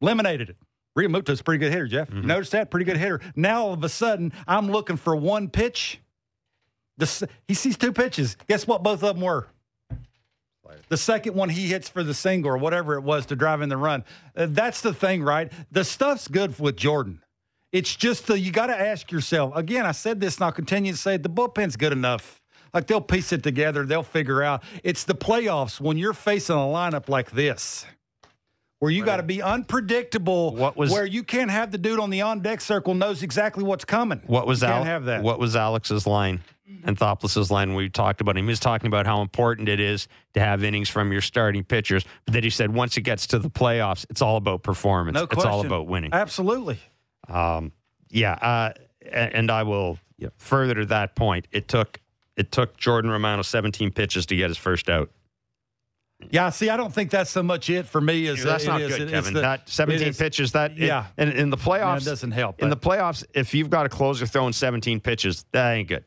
Eliminated 0.00 0.50
it. 0.50 0.56
Realmuto's 0.96 1.40
a 1.40 1.44
pretty 1.44 1.58
good 1.58 1.72
hitter, 1.72 1.86
Jeff. 1.86 2.08
Mm-hmm. 2.08 2.22
You 2.22 2.26
notice 2.26 2.50
that? 2.50 2.70
Pretty 2.70 2.84
good 2.84 2.96
hitter. 2.96 3.20
Now 3.34 3.66
all 3.66 3.72
of 3.72 3.82
a 3.82 3.88
sudden, 3.88 4.32
I'm 4.46 4.70
looking 4.70 4.96
for 4.96 5.16
one 5.16 5.48
pitch. 5.48 6.00
The, 6.98 7.28
he 7.46 7.54
sees 7.54 7.76
two 7.76 7.92
pitches. 7.92 8.36
Guess 8.48 8.66
what 8.66 8.82
both 8.82 9.02
of 9.02 9.14
them 9.16 9.24
were? 9.24 9.46
The 10.88 10.96
second 10.98 11.34
one 11.34 11.48
he 11.48 11.68
hits 11.68 11.88
for 11.88 12.02
the 12.02 12.12
single 12.12 12.50
or 12.50 12.58
whatever 12.58 12.94
it 12.94 13.02
was 13.02 13.24
to 13.26 13.36
drive 13.36 13.62
in 13.62 13.68
the 13.70 13.76
run. 13.76 14.04
Uh, 14.36 14.46
that's 14.50 14.80
the 14.82 14.92
thing, 14.92 15.22
right? 15.22 15.50
The 15.70 15.82
stuff's 15.84 16.28
good 16.28 16.58
with 16.58 16.76
Jordan. 16.76 17.22
It's 17.72 17.94
just 17.96 18.26
the 18.26 18.38
you 18.38 18.50
got 18.52 18.66
to 18.66 18.78
ask 18.78 19.10
yourself 19.10 19.56
again. 19.56 19.86
I 19.86 19.92
said 19.92 20.20
this, 20.20 20.36
and 20.36 20.44
I'll 20.44 20.52
continue 20.52 20.92
to 20.92 20.98
say 20.98 21.14
it, 21.14 21.22
the 21.22 21.28
bullpen's 21.30 21.76
good 21.76 21.92
enough. 21.92 22.42
Like 22.74 22.86
they'll 22.86 23.00
piece 23.00 23.32
it 23.32 23.42
together, 23.42 23.84
they'll 23.86 24.02
figure 24.02 24.42
out. 24.42 24.62
It's 24.84 25.04
the 25.04 25.14
playoffs 25.14 25.80
when 25.80 25.96
you're 25.96 26.12
facing 26.12 26.56
a 26.56 26.58
lineup 26.60 27.08
like 27.08 27.30
this, 27.30 27.86
where 28.78 28.90
you 28.90 29.04
got 29.04 29.16
to 29.18 29.22
be 29.22 29.40
unpredictable. 29.40 30.54
What 30.54 30.76
was- 30.76 30.90
where 30.90 31.06
you 31.06 31.22
can't 31.22 31.50
have 31.50 31.70
the 31.70 31.78
dude 31.78 31.98
on 31.98 32.10
the 32.10 32.20
on 32.22 32.40
deck 32.40 32.60
circle 32.60 32.94
knows 32.94 33.22
exactly 33.22 33.64
what's 33.64 33.86
coming. 33.86 34.20
What 34.26 34.46
was 34.46 34.62
Al- 34.62 34.72
can't 34.74 34.86
have 34.86 35.04
that? 35.06 35.22
What 35.22 35.38
was 35.38 35.56
Alex's 35.56 36.06
line? 36.06 36.40
Anthopoulos' 36.84 37.50
line 37.50 37.68
when 37.70 37.76
we 37.76 37.88
talked 37.88 38.20
about 38.20 38.36
him. 38.36 38.44
He 38.44 38.48
was 38.50 38.60
talking 38.60 38.86
about 38.88 39.06
how 39.06 39.20
important 39.22 39.68
it 39.68 39.80
is 39.80 40.06
to 40.34 40.40
have 40.40 40.62
innings 40.64 40.88
from 40.88 41.12
your 41.12 41.20
starting 41.20 41.64
pitchers. 41.64 42.04
But 42.24 42.34
then 42.34 42.42
he 42.42 42.50
said 42.50 42.72
once 42.74 42.96
it 42.96 43.02
gets 43.02 43.26
to 43.28 43.38
the 43.38 43.50
playoffs, 43.50 44.04
it's 44.10 44.22
all 44.22 44.36
about 44.36 44.62
performance. 44.62 45.14
No 45.14 45.24
it's 45.30 45.44
all 45.44 45.64
about 45.64 45.86
winning. 45.86 46.12
Absolutely. 46.12 46.78
Um, 47.28 47.72
yeah, 48.10 48.32
uh, 48.34 48.72
and 49.10 49.50
I 49.50 49.62
will 49.62 49.98
further 50.38 50.74
to 50.74 50.86
that 50.86 51.14
point. 51.16 51.46
It 51.52 51.68
took 51.68 52.00
it 52.36 52.52
took 52.52 52.76
Jordan 52.76 53.10
Romano 53.10 53.42
17 53.42 53.90
pitches 53.92 54.26
to 54.26 54.36
get 54.36 54.48
his 54.48 54.56
first 54.58 54.88
out. 54.88 55.10
Yeah, 56.30 56.50
see, 56.50 56.68
I 56.68 56.76
don't 56.76 56.92
think 56.92 57.10
that's 57.10 57.30
so 57.30 57.42
much 57.44 57.70
it 57.70 57.86
for 57.86 58.00
me. 58.00 58.26
As 58.26 58.42
that's 58.42 58.64
it 58.64 58.66
not 58.66 58.80
is- 58.80 58.88
good, 58.96 59.08
it- 59.08 59.10
Kevin. 59.10 59.34
the- 59.34 59.40
that 59.40 59.68
17 59.68 60.06
it 60.06 60.10
is- 60.10 60.18
pitches. 60.18 60.52
That 60.52 60.76
yeah. 60.76 61.06
and 61.16 61.32
in 61.32 61.50
the 61.50 61.56
playoffs, 61.56 62.00
That 62.04 62.10
doesn't 62.10 62.32
help, 62.32 62.60
In 62.60 62.70
the 62.70 62.76
playoffs, 62.76 63.24
if 63.34 63.54
you've 63.54 63.70
got 63.70 63.86
a 63.86 63.88
closer 63.88 64.26
throwing 64.26 64.52
17 64.52 65.00
pitches, 65.00 65.44
that 65.52 65.72
ain't 65.72 65.88
good. 65.88 66.04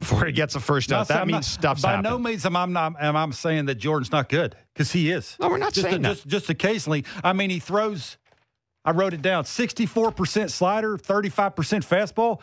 Before 0.00 0.24
he 0.26 0.32
gets 0.32 0.54
a 0.56 0.60
first 0.60 0.90
No, 0.90 0.96
out, 0.96 1.06
see, 1.08 1.14
that 1.14 1.20
I'm 1.20 1.26
means 1.28 1.36
not- 1.36 1.44
stuff's 1.44 1.82
By 1.82 1.90
happened. 1.90 2.04
no 2.04 2.18
means 2.18 2.44
am 2.46 2.56
I 2.56 2.64
not 2.66 2.94
am 3.00 3.16
I 3.16 3.30
saying 3.30 3.66
that 3.66 3.76
Jordan's 3.76 4.10
not 4.10 4.28
good 4.28 4.56
because 4.72 4.90
he 4.90 5.10
is. 5.10 5.36
No, 5.38 5.48
we're 5.48 5.58
not 5.58 5.72
just, 5.74 5.86
saying 5.88 6.02
that. 6.02 6.08
just 6.14 6.26
just 6.26 6.48
occasionally. 6.50 7.04
I 7.22 7.32
mean, 7.34 7.50
he 7.50 7.58
throws. 7.60 8.16
I 8.84 8.92
wrote 8.92 9.12
it 9.12 9.20
down: 9.22 9.44
sixty-four 9.44 10.10
percent 10.12 10.50
slider, 10.50 10.96
thirty-five 10.96 11.54
percent 11.54 11.86
fastball. 11.86 12.40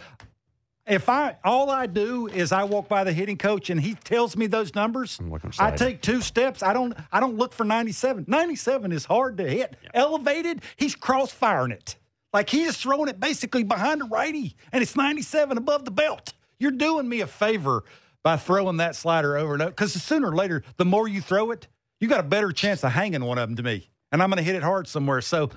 If 0.85 1.09
I 1.09 1.35
all 1.43 1.69
I 1.69 1.87
do 1.87 2.27
is 2.27 2.51
I 2.51 2.63
walk 2.63 2.87
by 2.87 3.03
the 3.03 3.11
hitting 3.11 3.37
coach 3.37 3.69
and 3.71 3.81
he 3.81 3.95
tells 3.95 4.37
me 4.37 4.45
those 4.47 4.73
numbers, 4.75 5.19
I 5.59 5.71
take 5.71 6.01
two 6.01 6.21
steps. 6.21 6.61
I 6.63 6.71
don't 6.73 6.93
I 7.11 7.19
don't 7.19 7.37
look 7.37 7.53
for 7.53 7.63
ninety-seven. 7.65 8.25
Ninety-seven 8.27 8.91
is 8.91 9.03
hard 9.03 9.35
to 9.37 9.49
hit. 9.49 9.75
Elevated, 9.95 10.61
he's 10.77 10.95
cross 10.95 11.31
firing 11.31 11.71
it. 11.71 11.97
Like 12.31 12.49
he 12.51 12.63
is 12.63 12.77
throwing 12.77 13.09
it 13.09 13.19
basically 13.19 13.63
behind 13.63 13.99
the 14.01 14.05
righty, 14.05 14.55
and 14.71 14.81
it's 14.83 14.95
ninety-seven 14.95 15.57
above 15.57 15.83
the 15.85 15.91
belt. 15.91 16.33
You're 16.59 16.71
doing 16.71 17.07
me 17.07 17.21
a 17.21 17.27
favor 17.27 17.83
by 18.23 18.37
throwing 18.37 18.77
that 18.77 18.95
slider 18.95 19.37
over 19.37 19.53
and 19.53 19.61
over. 19.61 19.71
Because 19.71 19.93
the 19.93 19.99
sooner 19.99 20.29
or 20.31 20.35
later, 20.35 20.63
the 20.77 20.85
more 20.85 21.07
you 21.07 21.21
throw 21.21 21.51
it, 21.51 21.67
you 21.99 22.07
got 22.07 22.19
a 22.19 22.23
better 22.23 22.51
chance 22.51 22.83
of 22.83 22.91
hanging 22.91 23.23
one 23.23 23.37
of 23.37 23.47
them 23.49 23.55
to 23.57 23.63
me, 23.63 23.89
and 24.11 24.21
I'm 24.21 24.29
going 24.29 24.37
to 24.37 24.43
hit 24.43 24.55
it 24.55 24.63
hard 24.63 24.87
somewhere. 24.87 25.21
So, 25.21 25.49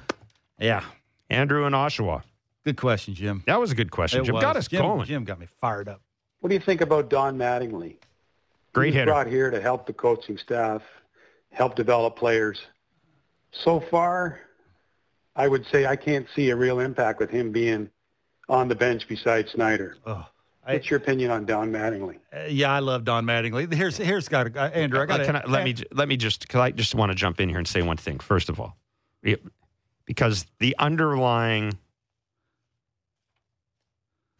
yeah, 0.58 0.82
Andrew 1.28 1.64
and 1.66 1.74
Oshawa. 1.74 2.22
good 2.64 2.76
question, 2.76 3.14
Jim. 3.14 3.42
That 3.46 3.60
was 3.60 3.72
a 3.72 3.74
good 3.74 3.90
question. 3.90 4.20
It 4.22 4.24
Jim 4.24 4.34
was. 4.36 4.42
got 4.42 4.56
us 4.56 4.68
Jim, 4.68 4.82
going. 4.82 5.04
Jim 5.06 5.24
got 5.24 5.38
me 5.38 5.46
fired 5.60 5.88
up. 5.88 6.00
What 6.40 6.48
do 6.48 6.54
you 6.54 6.60
think 6.60 6.80
about 6.80 7.10
Don 7.10 7.36
Mattingly? 7.36 7.96
Great 8.72 8.88
He's 8.88 8.94
hitter. 9.00 9.10
brought 9.10 9.26
here 9.26 9.50
to 9.50 9.60
help 9.60 9.86
the 9.86 9.92
coaching 9.92 10.38
staff, 10.38 10.82
help 11.50 11.74
develop 11.74 12.16
players. 12.16 12.60
So 13.52 13.80
far, 13.80 14.40
I 15.36 15.48
would 15.48 15.66
say 15.66 15.86
I 15.86 15.96
can't 15.96 16.26
see 16.34 16.50
a 16.50 16.56
real 16.56 16.80
impact 16.80 17.20
with 17.20 17.30
him 17.30 17.50
being 17.52 17.90
on 18.48 18.68
the 18.68 18.74
bench 18.74 19.08
beside 19.08 19.48
Schneider. 19.50 19.96
Oh, 20.06 20.24
What's 20.64 20.90
your 20.90 20.98
opinion 20.98 21.30
on 21.30 21.46
Don 21.46 21.70
Mattingly? 21.72 22.16
Uh, 22.32 22.44
yeah, 22.48 22.70
I 22.72 22.78
love 22.80 23.04
Don 23.04 23.24
Mattingly. 23.24 23.72
Here's 23.72 23.96
here's 23.96 24.28
got 24.28 24.56
uh, 24.56 24.60
Andrew. 24.72 25.00
I 25.00 25.06
got 25.06 25.24
Can 25.24 25.36
I- 25.36 25.44
let 25.46 25.64
me 25.64 25.74
let 25.92 26.06
me 26.08 26.16
just 26.16 26.42
because 26.42 26.60
I 26.60 26.70
just 26.70 26.94
want 26.94 27.10
to 27.10 27.16
jump 27.16 27.40
in 27.40 27.48
here 27.48 27.58
and 27.58 27.66
say 27.66 27.82
one 27.82 27.96
thing. 27.96 28.18
First 28.20 28.48
of 28.48 28.60
all, 28.60 28.76
It- 29.22 29.42
because 30.04 30.46
the 30.58 30.76
underlying 30.78 31.78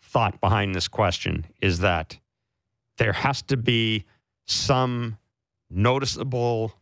thought 0.02 0.40
behind 0.40 0.74
this 0.74 0.88
question 0.88 1.46
is 1.60 1.78
that 1.80 2.18
there 2.98 3.12
has 3.12 3.42
to 3.42 3.56
be 3.56 4.04
some 4.46 5.16
noticeable 5.70 6.72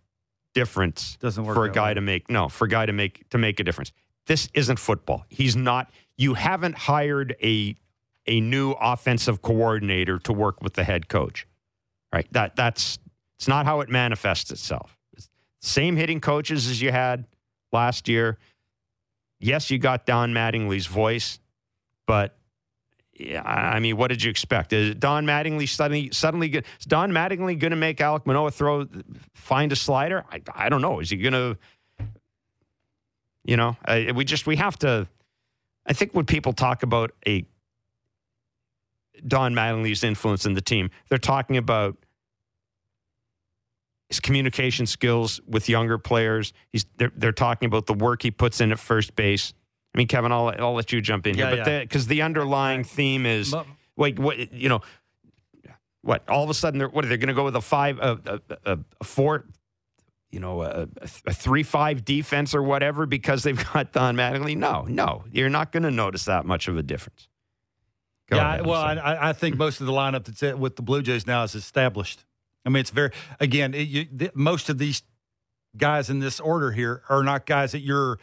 difference 0.55 1.17
Doesn't 1.21 1.45
work 1.45 1.55
for 1.55 1.67
a 1.67 1.71
guy 1.71 1.91
way. 1.91 1.95
to 1.95 2.01
make 2.01 2.31
no 2.31 2.49
for 2.49 2.65
a 2.65 2.69
guy 2.69 2.87
to 2.87 2.93
make 2.93 3.29
to 3.31 3.39
make 3.39 3.61
a 3.61 3.65
difference. 3.65 3.93
This 4.27 4.49
isn't 4.55 4.79
football. 4.79 5.25
He's 5.29 5.57
not. 5.57 5.91
You 6.17 6.35
haven't 6.35 6.77
hired 6.77 7.37
a 7.43 7.77
a 8.29 8.41
new 8.41 8.73
offensive 8.73 9.43
coordinator 9.43 10.19
to 10.21 10.33
work 10.33 10.63
with 10.63 10.75
the 10.75 10.85
head 10.85 11.09
coach, 11.09 11.49
right? 12.13 12.29
That 12.33 12.55
that's 12.55 12.99
it's 13.39 13.49
not 13.49 13.67
how 13.67 13.81
it 13.81 13.89
manifests 13.89 14.53
itself. 14.53 14.97
It's 15.15 15.29
same 15.61 15.97
hitting 15.97 16.21
coaches 16.21 16.69
as 16.69 16.81
you 16.81 16.93
had 16.93 17.25
last 17.73 18.07
year. 18.07 18.39
Yes, 19.41 19.71
you 19.71 19.79
got 19.79 20.05
Don 20.05 20.33
Mattingly's 20.33 20.87
voice, 20.87 21.41
but 22.07 22.37
yeah, 23.19 23.43
I 23.43 23.81
mean, 23.81 23.97
what 23.97 24.09
did 24.09 24.23
you 24.23 24.31
expect? 24.31 24.73
Is 24.73 24.95
Don 24.95 25.25
Mattingly 25.25 25.69
suddenly 25.69 26.11
suddenly 26.13 26.49
is 26.55 26.85
Don 26.87 27.11
Mattingly 27.11 27.59
going 27.59 27.71
to 27.71 27.77
make 27.77 27.99
Alek 27.99 28.27
Manoah 28.27 28.51
throw 28.51 28.87
find 29.35 29.73
a 29.73 29.77
slider? 29.77 30.25
I, 30.31 30.43
I 30.55 30.69
don't 30.69 30.83
know. 30.83 31.01
Is 31.01 31.11
he 31.11 31.17
going 31.17 31.33
to? 31.33 31.59
You 33.45 33.57
know, 33.57 33.77
we 34.15 34.25
just 34.27 34.47
we 34.47 34.57
have 34.57 34.79
to. 34.81 35.09
I 35.87 35.95
think 35.95 36.13
when 36.13 36.27
people 36.27 36.53
talk 36.53 36.83
about 36.83 37.13
a 37.27 37.47
Don 39.27 39.55
Mattingly's 39.55 40.05
influence 40.05 40.47
in 40.47 40.55
the 40.55 40.61
team, 40.61 40.91
they're 41.09 41.19
talking 41.19 41.57
about 41.57 41.97
his 44.09 44.21
communication 44.21 44.87
skills 44.87 45.41
with 45.47 45.69
younger 45.69 45.99
players. 45.99 46.53
He's 46.73 46.87
they're, 46.97 47.13
they're 47.15 47.33
talking 47.33 47.67
about 47.67 47.87
the 47.87 47.95
work 47.95 48.23
he 48.23 48.31
puts 48.31 48.61
in 48.61 48.73
at 48.73 48.79
first 48.79 49.15
base. 49.17 49.53
I 49.95 49.99
mean, 49.99 50.07
Kevin, 50.09 50.33
I'll 50.33 50.55
I'll 50.59 50.75
let 50.75 50.93
you 50.93 51.01
jump 51.01 51.27
in 51.27 51.37
Yeah, 51.37 51.49
here, 51.49 51.65
but 51.65 51.71
yeah. 51.71 51.81
because 51.81 52.07
the, 52.07 52.23
underlying 52.23 52.85
theme 52.85 53.27
is 53.27 53.55
wait, 53.97 54.19
what 54.19 54.53
you 54.53 54.69
know, 54.69 54.81
what 56.03 56.27
all 56.29 56.45
of 56.45 56.51
a 56.51 56.55
sudden 56.55 56.79
they're 56.79 56.89
what 56.89 57.05
are 57.05 57.09
they 57.09 57.17
going 57.17 57.29
to 57.29 57.35
go 57.35 57.45
with 57.45 57.57
a 57.57 57.61
five, 57.61 57.99
a, 57.99 58.41
a, 58.65 58.73
a, 58.73 58.79
a 59.01 59.05
four, 59.05 59.45
you 60.31 60.41
know, 60.41 60.63
a, 60.63 60.89
a 61.27 61.33
three 61.35 61.63
five 61.63 62.05
defense 62.05 62.55
or 62.55 62.63
whatever 62.63 63.05
because 63.07 63.43
they've 63.43 63.63
got 63.73 63.93
Don 63.93 64.17
Mattingly? 64.17 64.57
No, 64.57 64.85
no, 64.89 65.25
you're 65.33 65.51
not 65.51 65.73
going 65.73 65.83
to 65.83 65.91
notice 65.91 66.25
that 66.27 66.47
much 66.47 66.69
of 66.69 66.79
a 66.79 66.83
difference. 66.83 67.29
Go 68.31 68.37
yeah, 68.37 68.55
ahead, 68.55 68.67
well, 68.67 68.81
I. 68.81 69.31
I 69.31 69.33
think 69.33 69.57
most 69.57 69.81
of 69.81 69.87
the 69.87 69.93
lineup 69.93 70.25
that's 70.25 70.43
at- 70.43 70.59
with 70.59 70.77
the 70.77 70.83
Blue 70.83 71.03
Jays 71.03 71.27
now 71.27 71.43
is 71.45 71.55
established. 71.55 72.25
I 72.65 72.69
mean, 72.69 72.81
it's 72.81 72.91
very 72.91 73.11
again. 73.41 73.73
It, 73.73 73.89
you, 73.89 74.05
th- 74.05 74.33
most 74.35 74.69
of 74.69 74.77
these 74.79 75.03
guys 75.77 76.11
in 76.11 76.19
this 76.19 76.39
order 76.39 76.71
here 76.73 77.03
are 77.09 77.23
not 77.23 77.47
guys 77.47 77.73
that 77.73 77.81
you're 77.81 78.19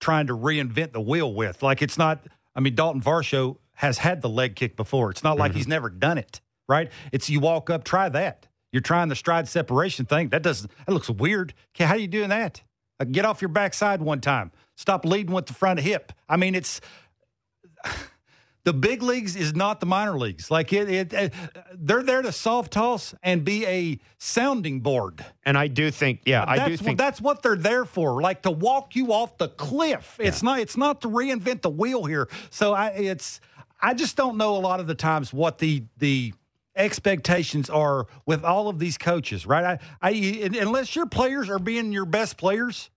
trying 0.00 0.28
to 0.28 0.36
reinvent 0.36 0.92
the 0.92 1.00
wheel 1.00 1.34
with. 1.34 1.62
Like 1.62 1.82
it's 1.82 1.98
not. 1.98 2.24
I 2.54 2.60
mean, 2.60 2.74
Dalton 2.76 3.02
Varsho 3.02 3.56
has 3.74 3.98
had 3.98 4.22
the 4.22 4.28
leg 4.28 4.54
kick 4.54 4.76
before. 4.76 5.10
It's 5.10 5.24
not 5.24 5.38
like 5.38 5.54
he's 5.54 5.68
never 5.68 5.90
done 5.90 6.18
it. 6.18 6.40
Right? 6.68 6.90
It's 7.12 7.28
you 7.30 7.40
walk 7.40 7.70
up, 7.70 7.82
try 7.82 8.08
that. 8.10 8.46
You're 8.72 8.82
trying 8.82 9.08
the 9.08 9.16
stride 9.16 9.48
separation 9.48 10.04
thing. 10.04 10.28
That 10.28 10.42
doesn't. 10.42 10.70
That 10.86 10.92
looks 10.92 11.08
weird. 11.08 11.54
Okay, 11.74 11.84
how 11.84 11.94
are 11.94 11.98
you 11.98 12.06
doing 12.06 12.28
that? 12.28 12.62
Uh, 13.00 13.04
get 13.04 13.24
off 13.24 13.40
your 13.40 13.48
backside 13.48 14.02
one 14.02 14.20
time. 14.20 14.52
Stop 14.76 15.04
leading 15.04 15.34
with 15.34 15.46
the 15.46 15.54
front 15.54 15.80
hip. 15.80 16.12
I 16.28 16.36
mean, 16.36 16.54
it's 16.54 16.80
the 18.68 18.74
big 18.74 19.02
leagues 19.02 19.34
is 19.34 19.54
not 19.54 19.80
the 19.80 19.86
minor 19.86 20.18
leagues. 20.18 20.50
Like 20.50 20.74
it, 20.74 20.90
it, 20.90 21.12
it 21.14 21.32
they're 21.72 22.02
there 22.02 22.20
to 22.20 22.30
soft 22.30 22.70
toss 22.74 23.14
and 23.22 23.42
be 23.42 23.64
a 23.64 23.98
sounding 24.18 24.80
board. 24.80 25.24
and 25.42 25.56
I 25.56 25.68
do 25.68 25.90
think, 25.90 26.20
yeah, 26.26 26.44
I 26.46 26.58
that's 26.58 26.66
do 26.66 26.72
what, 26.72 26.80
think 26.80 26.98
that's 26.98 27.18
what 27.18 27.42
they're 27.42 27.56
there 27.56 27.86
for. 27.86 28.20
Like 28.20 28.42
to 28.42 28.50
walk 28.50 28.94
you 28.94 29.14
off 29.14 29.38
the 29.38 29.48
cliff. 29.48 30.16
It's 30.18 30.42
not. 30.42 30.60
It's 30.60 30.76
not 30.76 31.00
to 31.00 31.08
reinvent 31.08 31.62
the 31.62 31.70
wheel 31.70 32.04
here. 32.04 32.28
So 32.50 32.74
I, 32.74 32.88
it's. 32.88 33.40
I 33.80 33.94
just 33.94 34.16
don't 34.16 34.36
know 34.36 34.54
a 34.54 34.60
lot 34.60 34.80
of 34.80 34.86
the 34.86 34.94
times 34.94 35.32
what 35.32 35.56
the 35.56 35.84
the 35.96 36.34
expectations 36.76 37.70
are 37.70 38.06
with 38.26 38.44
all 38.44 38.68
of 38.68 38.78
these 38.78 38.98
coaches. 38.98 39.46
Right. 39.46 39.78
I, 40.02 40.10
I 40.10 40.10
unless 40.60 40.94
your 40.94 41.06
players 41.06 41.48
are 41.48 41.58
being 41.58 41.90
your 41.90 42.04
best 42.04 42.36
players. 42.36 42.90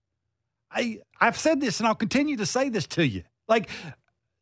I 0.69 0.99
I've 1.22 1.38
said 1.38 1.61
this 1.61 1.80
and 1.80 1.88
I'll 1.88 1.95
continue 1.95 2.36
to 2.36 2.45
say 2.45 2.67
this 2.67 2.88
to 2.88 3.07
you. 3.07 3.24
Like 3.47 3.69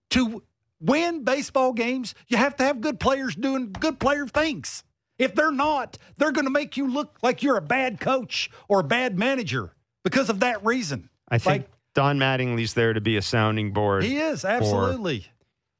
to 0.10 0.42
win 0.82 1.24
baseball 1.24 1.74
games, 1.74 2.16
you 2.28 2.38
have 2.38 2.56
to 2.58 2.64
have 2.64 2.82
good 2.82 3.00
players 3.00 3.36
doing 3.36 3.72
good 3.72 4.00
player 4.00 4.28
things. 4.28 4.84
If 5.18 5.36
they're 5.36 5.52
not, 5.52 5.98
they're 6.18 6.32
going 6.32 6.46
to 6.46 6.52
make 6.52 6.78
you 6.78 6.90
look 6.90 7.18
like 7.22 7.44
you're 7.44 7.58
a 7.58 7.62
bad 7.62 8.00
coach 8.00 8.50
or 8.70 8.80
a 8.80 8.84
bad 8.84 9.18
manager 9.20 9.74
because 10.04 10.30
of 10.30 10.40
that 10.40 10.64
reason. 10.64 11.10
I 11.28 11.38
think 11.38 11.66
Don 11.94 12.18
Mattingly's 12.18 12.74
there 12.74 12.94
to 12.94 13.02
be 13.02 13.18
a 13.18 13.22
sounding 13.22 13.74
board. 13.74 14.04
He 14.04 14.18
is 14.18 14.42
for- 14.42 14.48
absolutely. 14.48 15.26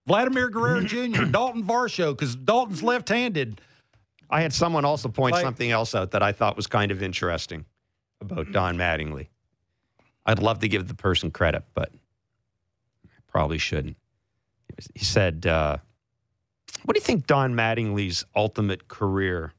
Vladimir 0.06 0.50
Guerrero 0.50 0.82
Jr., 0.86 1.24
Dalton 1.26 1.64
Varsho, 1.64 2.12
because 2.12 2.36
Dalton's 2.36 2.84
left-handed. 2.84 3.62
I 4.30 4.42
had 4.42 4.52
someone 4.54 4.84
also 4.84 5.08
point 5.08 5.34
Like- 5.34 5.44
something 5.44 5.72
else 5.72 5.96
out 5.96 6.12
that 6.12 6.22
I 6.22 6.34
thought 6.34 6.56
was 6.58 6.68
kind 6.68 6.92
of 6.92 7.02
interesting 7.02 7.66
about 8.20 8.52
Don 8.52 8.76
Mattingly. 8.78 9.28
I'd 10.26 10.40
love 10.40 10.60
to 10.60 10.68
give 10.68 10.88
the 10.88 10.94
person 10.96 11.32
credit, 11.32 11.64
but 11.74 11.92
I 13.06 13.10
probably 13.28 13.58
shouldn't. 13.58 13.96
He 14.96 15.06
said, 15.06 15.46
uh, 15.46 15.78
What 16.84 16.94
do 16.94 17.00
you 17.00 17.06
think 17.06 17.28
Don 17.28 17.54
Mattingly's 17.54 18.26
ultimate 18.36 18.88
career 18.88 19.54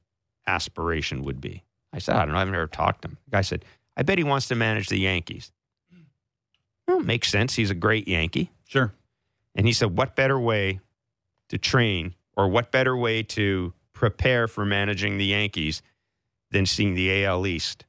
aspiration 0.46 1.22
would 1.24 1.40
be? 1.40 1.64
I 1.92 1.98
said, 1.98 2.16
I 2.16 2.24
don't 2.24 2.34
know. 2.34 2.40
I've 2.40 2.48
never 2.48 2.66
talked 2.66 3.02
to 3.02 3.08
him. 3.08 3.18
The 3.26 3.30
guy 3.32 3.40
said, 3.42 3.64
I 3.96 4.02
bet 4.02 4.18
he 4.18 4.24
wants 4.24 4.48
to 4.48 4.54
manage 4.54 4.88
the 4.88 4.98
Yankees. 4.98 5.50
Well, 6.86 7.00
makes 7.00 7.30
sense. 7.30 7.54
He's 7.54 7.70
a 7.70 7.74
great 7.74 8.08
Yankee. 8.08 8.50
Sure. 8.66 8.92
And 9.54 9.66
he 9.66 9.72
said, 9.72 9.96
What 9.96 10.16
better 10.16 10.38
way 10.38 10.80
to 11.48 11.58
train 11.58 12.14
or 12.36 12.48
what 12.48 12.70
better 12.72 12.96
way 12.96 13.22
to 13.22 13.72
prepare 13.92 14.48
for 14.48 14.64
managing 14.64 15.18
the 15.18 15.26
Yankees 15.26 15.82
than 16.50 16.66
seeing 16.66 16.94
the 16.94 17.24
AL 17.24 17.46
East 17.46 17.84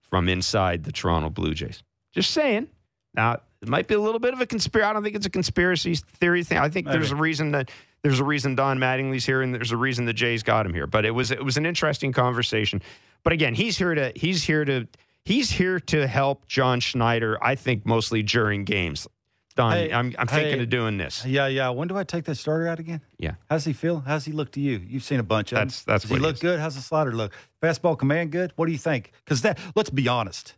from 0.00 0.28
inside 0.28 0.84
the 0.84 0.92
Toronto 0.92 1.30
Blue 1.30 1.54
Jays? 1.54 1.82
Just 2.12 2.32
saying. 2.32 2.68
Now, 3.14 3.40
it 3.62 3.68
might 3.68 3.86
be 3.88 3.94
a 3.94 4.00
little 4.00 4.20
bit 4.20 4.32
of 4.34 4.40
a 4.40 4.46
conspiracy. 4.46 4.88
I 4.88 4.92
don't 4.92 5.02
think 5.02 5.16
it's 5.16 5.26
a 5.26 5.30
conspiracy 5.30 5.94
theory 5.94 6.42
thing. 6.44 6.58
I 6.58 6.68
think 6.68 6.86
there's 6.86 7.10
a 7.10 7.16
reason 7.16 7.52
that 7.52 7.70
there's 8.02 8.20
a 8.20 8.24
reason 8.24 8.54
Don 8.54 8.78
Mattingly's 8.78 9.26
here 9.26 9.42
and 9.42 9.54
there's 9.54 9.72
a 9.72 9.76
reason 9.76 10.06
the 10.06 10.12
Jays 10.14 10.42
got 10.42 10.64
him 10.66 10.72
here. 10.74 10.86
But 10.86 11.04
it 11.04 11.10
was 11.10 11.30
it 11.30 11.44
was 11.44 11.56
an 11.56 11.66
interesting 11.66 12.12
conversation. 12.12 12.80
But 13.22 13.32
again, 13.34 13.54
he's 13.54 13.76
here 13.76 13.94
to 13.94 14.12
he's 14.16 14.42
here 14.44 14.64
to 14.64 14.86
he's 15.24 15.50
here 15.50 15.78
to 15.80 16.06
help 16.06 16.46
John 16.48 16.80
Schneider, 16.80 17.36
I 17.42 17.54
think 17.54 17.84
mostly 17.84 18.22
during 18.22 18.64
games. 18.64 19.06
done. 19.56 19.72
Hey, 19.72 19.92
I'm, 19.92 20.14
I'm 20.18 20.26
hey. 20.28 20.44
thinking 20.44 20.62
of 20.62 20.70
doing 20.70 20.96
this. 20.96 21.26
Yeah, 21.26 21.46
yeah. 21.48 21.68
When 21.68 21.86
do 21.88 21.98
I 21.98 22.04
take 22.04 22.24
that 22.24 22.36
starter 22.36 22.66
out 22.66 22.78
again? 22.78 23.02
Yeah. 23.18 23.32
How's 23.50 23.66
he 23.66 23.74
feel? 23.74 24.00
How's 24.00 24.24
he 24.24 24.32
look 24.32 24.52
to 24.52 24.60
you? 24.60 24.80
You've 24.88 25.02
seen 25.04 25.20
a 25.20 25.22
bunch 25.22 25.52
of 25.52 25.56
That's- 25.56 25.82
them. 25.82 25.92
that's 25.92 26.04
Does 26.04 26.10
what 26.12 26.16
he 26.16 26.20
he 26.22 26.26
look 26.26 26.34
is. 26.36 26.40
good? 26.40 26.60
How's 26.60 26.76
the 26.76 26.80
slider 26.80 27.12
look? 27.12 27.34
Fastball 27.62 27.98
command 27.98 28.30
good? 28.32 28.52
What 28.56 28.66
do 28.66 28.72
you 28.72 28.78
think? 28.78 29.12
Because 29.22 29.42
that 29.42 29.58
let's 29.74 29.90
be 29.90 30.08
honest. 30.08 30.54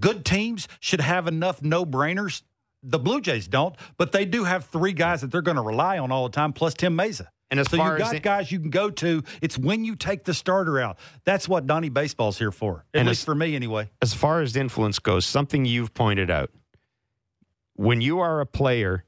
Good 0.00 0.24
teams 0.24 0.68
should 0.80 1.00
have 1.00 1.26
enough 1.26 1.62
no 1.62 1.84
brainers. 1.86 2.42
The 2.82 2.98
Blue 2.98 3.20
Jays 3.20 3.48
don't, 3.48 3.74
but 3.96 4.12
they 4.12 4.24
do 4.24 4.44
have 4.44 4.66
three 4.66 4.92
guys 4.92 5.20
that 5.22 5.30
they're 5.32 5.42
going 5.42 5.56
to 5.56 5.62
rely 5.62 5.98
on 5.98 6.12
all 6.12 6.28
the 6.28 6.32
time, 6.34 6.52
plus 6.52 6.74
Tim 6.74 6.96
Mayza. 6.96 7.26
And 7.50 7.58
as 7.60 7.68
so 7.70 7.76
far 7.76 7.96
you 7.96 8.02
as 8.04 8.08
got 8.10 8.14
it- 8.16 8.22
guys 8.22 8.52
you 8.52 8.58
can 8.60 8.70
go 8.70 8.90
to. 8.90 9.22
It's 9.40 9.56
when 9.56 9.84
you 9.84 9.96
take 9.96 10.24
the 10.24 10.34
starter 10.34 10.80
out. 10.80 10.98
That's 11.24 11.48
what 11.48 11.66
Donnie 11.66 11.88
Baseball's 11.88 12.38
here 12.38 12.50
for. 12.52 12.84
At 12.94 13.00
And 13.00 13.08
least 13.08 13.20
as- 13.20 13.24
for 13.24 13.34
me, 13.34 13.54
anyway. 13.56 13.90
as 14.02 14.14
far 14.14 14.40
as 14.40 14.56
influence 14.56 14.98
goes, 14.98 15.24
something 15.26 15.64
you've 15.64 15.94
pointed 15.94 16.30
out. 16.30 16.50
When 17.74 18.00
you 18.00 18.20
are 18.20 18.40
a 18.40 18.46
player, 18.46 19.04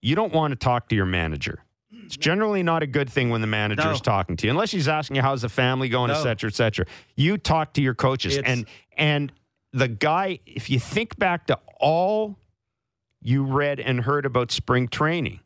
you 0.00 0.14
don't 0.14 0.32
want 0.32 0.52
to 0.52 0.56
talk 0.56 0.88
to 0.90 0.96
your 0.96 1.06
manager. 1.06 1.60
It's 2.04 2.16
generally 2.16 2.62
not 2.62 2.82
a 2.82 2.86
good 2.86 3.08
thing 3.08 3.30
when 3.30 3.40
the 3.40 3.46
manager 3.46 3.90
is 3.90 4.00
No. 4.00 4.02
talking 4.04 4.36
to 4.36 4.46
you, 4.46 4.50
unless 4.50 4.70
he's 4.70 4.88
asking 4.88 5.16
you 5.16 5.22
how's 5.22 5.42
the 5.42 5.48
family 5.48 5.88
going, 5.88 6.10
et 6.10 6.22
cetera, 6.22 6.48
et 6.48 6.54
cetera. 6.54 6.86
You 7.16 7.38
talk 7.38 7.72
to 7.74 7.82
your 7.82 7.94
coaches, 7.94 8.36
It's- 8.36 8.52
and 8.52 8.66
and 8.96 9.32
the 9.74 9.88
guy. 9.88 10.38
If 10.46 10.70
you 10.70 10.78
think 10.78 11.18
back 11.18 11.46
to 11.48 11.58
all 11.80 12.38
you 13.20 13.42
read 13.44 13.80
and 13.80 14.00
heard 14.00 14.24
about 14.24 14.50
spring 14.52 14.88
training, 14.88 15.40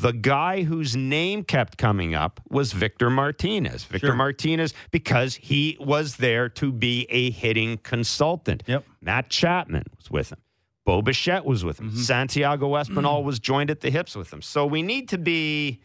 the 0.00 0.12
guy 0.12 0.62
whose 0.64 0.94
name 0.94 1.42
kept 1.42 1.78
coming 1.78 2.14
up 2.14 2.40
was 2.50 2.72
Victor 2.72 3.08
Martinez. 3.10 3.84
Victor 3.84 4.08
Sure. 4.08 4.14
Martinez, 4.16 4.74
because 4.90 5.34
he 5.36 5.76
was 5.80 6.16
there 6.16 6.48
to 6.50 6.70
be 6.70 7.06
a 7.10 7.30
hitting 7.30 7.78
consultant. 7.78 8.62
Yep. 8.66 8.84
Matt 9.00 9.30
Chapman 9.30 9.84
was 9.96 10.10
with 10.10 10.30
him. 10.32 10.38
Bo 10.84 11.02
Bichette 11.02 11.44
was 11.44 11.64
with 11.64 11.80
him. 11.80 11.94
Santiago 11.96 12.68
Espinal 12.82 13.24
was 13.24 13.38
joined 13.40 13.70
at 13.70 13.80
the 13.80 13.90
hips 13.90 14.14
with 14.14 14.32
him. 14.32 14.42
So 14.42 14.66
we 14.66 14.82
need 14.82 15.08
to 15.10 15.18
be. 15.18 15.80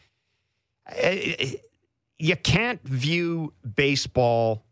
eh, 0.88 1.56
You 2.20 2.36
can't 2.36 2.82
view 2.84 3.54
baseball 3.76 4.66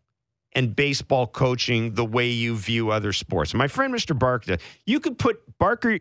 and 0.53 0.75
baseball 0.75 1.27
coaching 1.27 1.93
the 1.93 2.05
way 2.05 2.27
you 2.29 2.55
view 2.55 2.91
other 2.91 3.13
sports. 3.13 3.53
My 3.53 3.67
friend 3.67 3.93
Mr. 3.93 4.17
Barker, 4.17 4.57
you 4.85 4.99
could 4.99 5.17
put 5.17 5.41
Barker. 5.57 5.99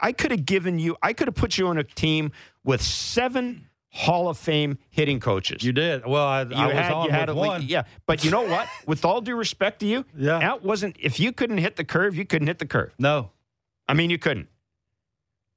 I 0.00 0.12
could 0.12 0.30
have 0.32 0.44
given 0.44 0.78
you. 0.78 0.96
I 1.02 1.12
could 1.12 1.28
have 1.28 1.34
put 1.34 1.56
you 1.58 1.68
on 1.68 1.78
a 1.78 1.84
team 1.84 2.32
with 2.64 2.82
seven 2.82 3.68
Hall 3.90 4.28
of 4.28 4.36
Fame 4.36 4.78
hitting 4.90 5.20
coaches. 5.20 5.62
You 5.62 5.72
did. 5.72 6.04
Well, 6.04 6.26
I, 6.26 6.42
You 6.42 6.48
I 6.56 6.66
was 6.66 6.74
had, 6.76 6.92
on 6.92 7.04
you 7.06 7.10
had 7.12 7.28
with 7.28 7.36
one. 7.38 7.62
yeah. 7.62 7.84
But 8.06 8.24
you 8.24 8.30
know 8.32 8.42
what? 8.42 8.68
With 8.86 9.04
all 9.04 9.20
due 9.20 9.36
respect 9.36 9.78
to 9.80 9.86
you, 9.86 10.04
Yeah. 10.16 10.40
that 10.40 10.64
wasn't. 10.64 10.96
If 10.98 11.20
you 11.20 11.30
couldn't 11.32 11.58
hit 11.58 11.76
the 11.76 11.84
curve, 11.84 12.16
you 12.16 12.24
couldn't 12.24 12.48
hit 12.48 12.58
the 12.58 12.66
curve. 12.66 12.92
No. 12.98 13.30
I 13.88 13.94
mean, 13.94 14.10
you 14.10 14.18
couldn't. 14.18 14.48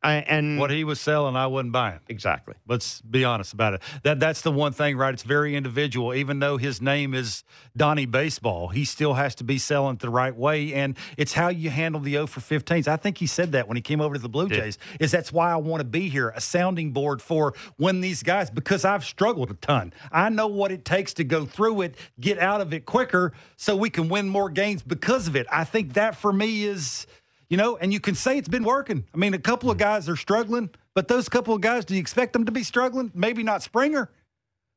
I, 0.08 0.16
and 0.28 0.58
What 0.60 0.72
he 0.72 0.84
was 0.84 1.00
selling, 1.00 1.36
I 1.36 1.48
wasn't 1.48 1.74
buying. 1.74 2.00
exactly. 2.08 2.56
Let's 2.68 3.02
be 3.02 3.24
honest 3.26 3.54
about 3.54 3.74
it. 3.76 3.82
That 4.04 4.20
that's 4.20 4.42
the 4.42 4.52
one 4.52 4.72
thing, 4.72 4.98
right? 4.98 5.14
It's 5.14 5.24
very 5.24 5.56
individual. 5.56 6.14
Even 6.14 6.40
though 6.40 6.58
his 6.58 6.82
name 6.82 7.14
is 7.14 7.44
Donnie 7.76 8.06
Baseball, 8.06 8.70
he 8.70 8.86
still 8.86 9.14
has 9.16 9.36
to 9.36 9.44
be 9.44 9.58
selling 9.58 9.96
it 9.96 10.00
the 10.00 10.10
right 10.10 10.36
way, 10.36 10.74
and 10.74 10.98
it's 11.18 11.34
how 11.34 11.50
you 11.50 11.70
handle 11.70 12.00
the 12.02 12.14
0 12.14 12.28
for 12.28 12.40
15s. 12.40 12.88
I 12.88 12.96
think 12.96 13.18
he 13.18 13.28
said 13.28 13.52
that 13.52 13.68
when 13.68 13.76
he 13.76 13.82
came 13.82 14.02
over 14.02 14.16
to 14.16 14.20
the 14.22 14.30
Blue. 14.30 14.48
Jays. 14.48 14.78
Is 15.00 15.12
that's 15.12 15.34
why 15.34 15.52
I 15.52 15.58
want 15.58 15.82
to 15.82 15.86
be 15.86 16.08
here, 16.10 16.30
a 16.30 16.40
sounding 16.42 16.92
board 16.92 17.22
for 17.22 17.54
when 17.76 18.02
these 18.02 18.24
guys, 18.24 18.50
because 18.50 18.86
I've 18.86 19.04
struggled 19.04 19.52
a 19.52 19.56
ton. 19.56 19.94
I 20.12 20.30
know 20.30 20.48
what 20.48 20.72
it 20.72 20.86
takes 20.86 21.14
to 21.16 21.24
go 21.24 21.46
through 21.46 21.82
it, 21.82 21.96
get 22.20 22.40
out 22.40 22.62
of 22.62 22.74
it 22.74 22.86
quicker, 22.86 23.34
so 23.58 23.76
we 23.76 23.90
can 23.90 24.08
win 24.08 24.30
more 24.30 24.50
games 24.50 24.84
because 24.84 25.28
of 25.28 25.36
it. 25.36 25.48
I 25.52 25.66
think 25.66 25.94
that 25.94 26.16
for 26.16 26.32
me 26.32 26.64
is. 26.64 27.08
You 27.50 27.58
know, 27.58 27.78
and 27.78 27.94
you 27.94 28.00
can 28.00 28.16
say 28.16 28.38
it's 28.38 28.50
been 28.50 28.64
working. 28.64 29.06
I 29.14 29.18
mean, 29.18 29.34
a 29.34 29.40
couple 29.40 29.70
of 29.70 29.78
hmm. 29.78 29.84
guys 29.84 30.10
are 30.10 30.16
struggling, 30.18 30.70
but 30.94 31.08
those 31.08 31.30
couple 31.30 31.54
of 31.54 31.62
guys, 31.62 31.86
do 31.86 31.94
you 31.94 32.00
expect 32.02 32.34
them 32.34 32.46
to 32.46 32.52
be 32.52 32.64
struggling? 32.64 33.12
Maybe 33.14 33.44
not 33.44 33.64
Springer. 33.64 34.10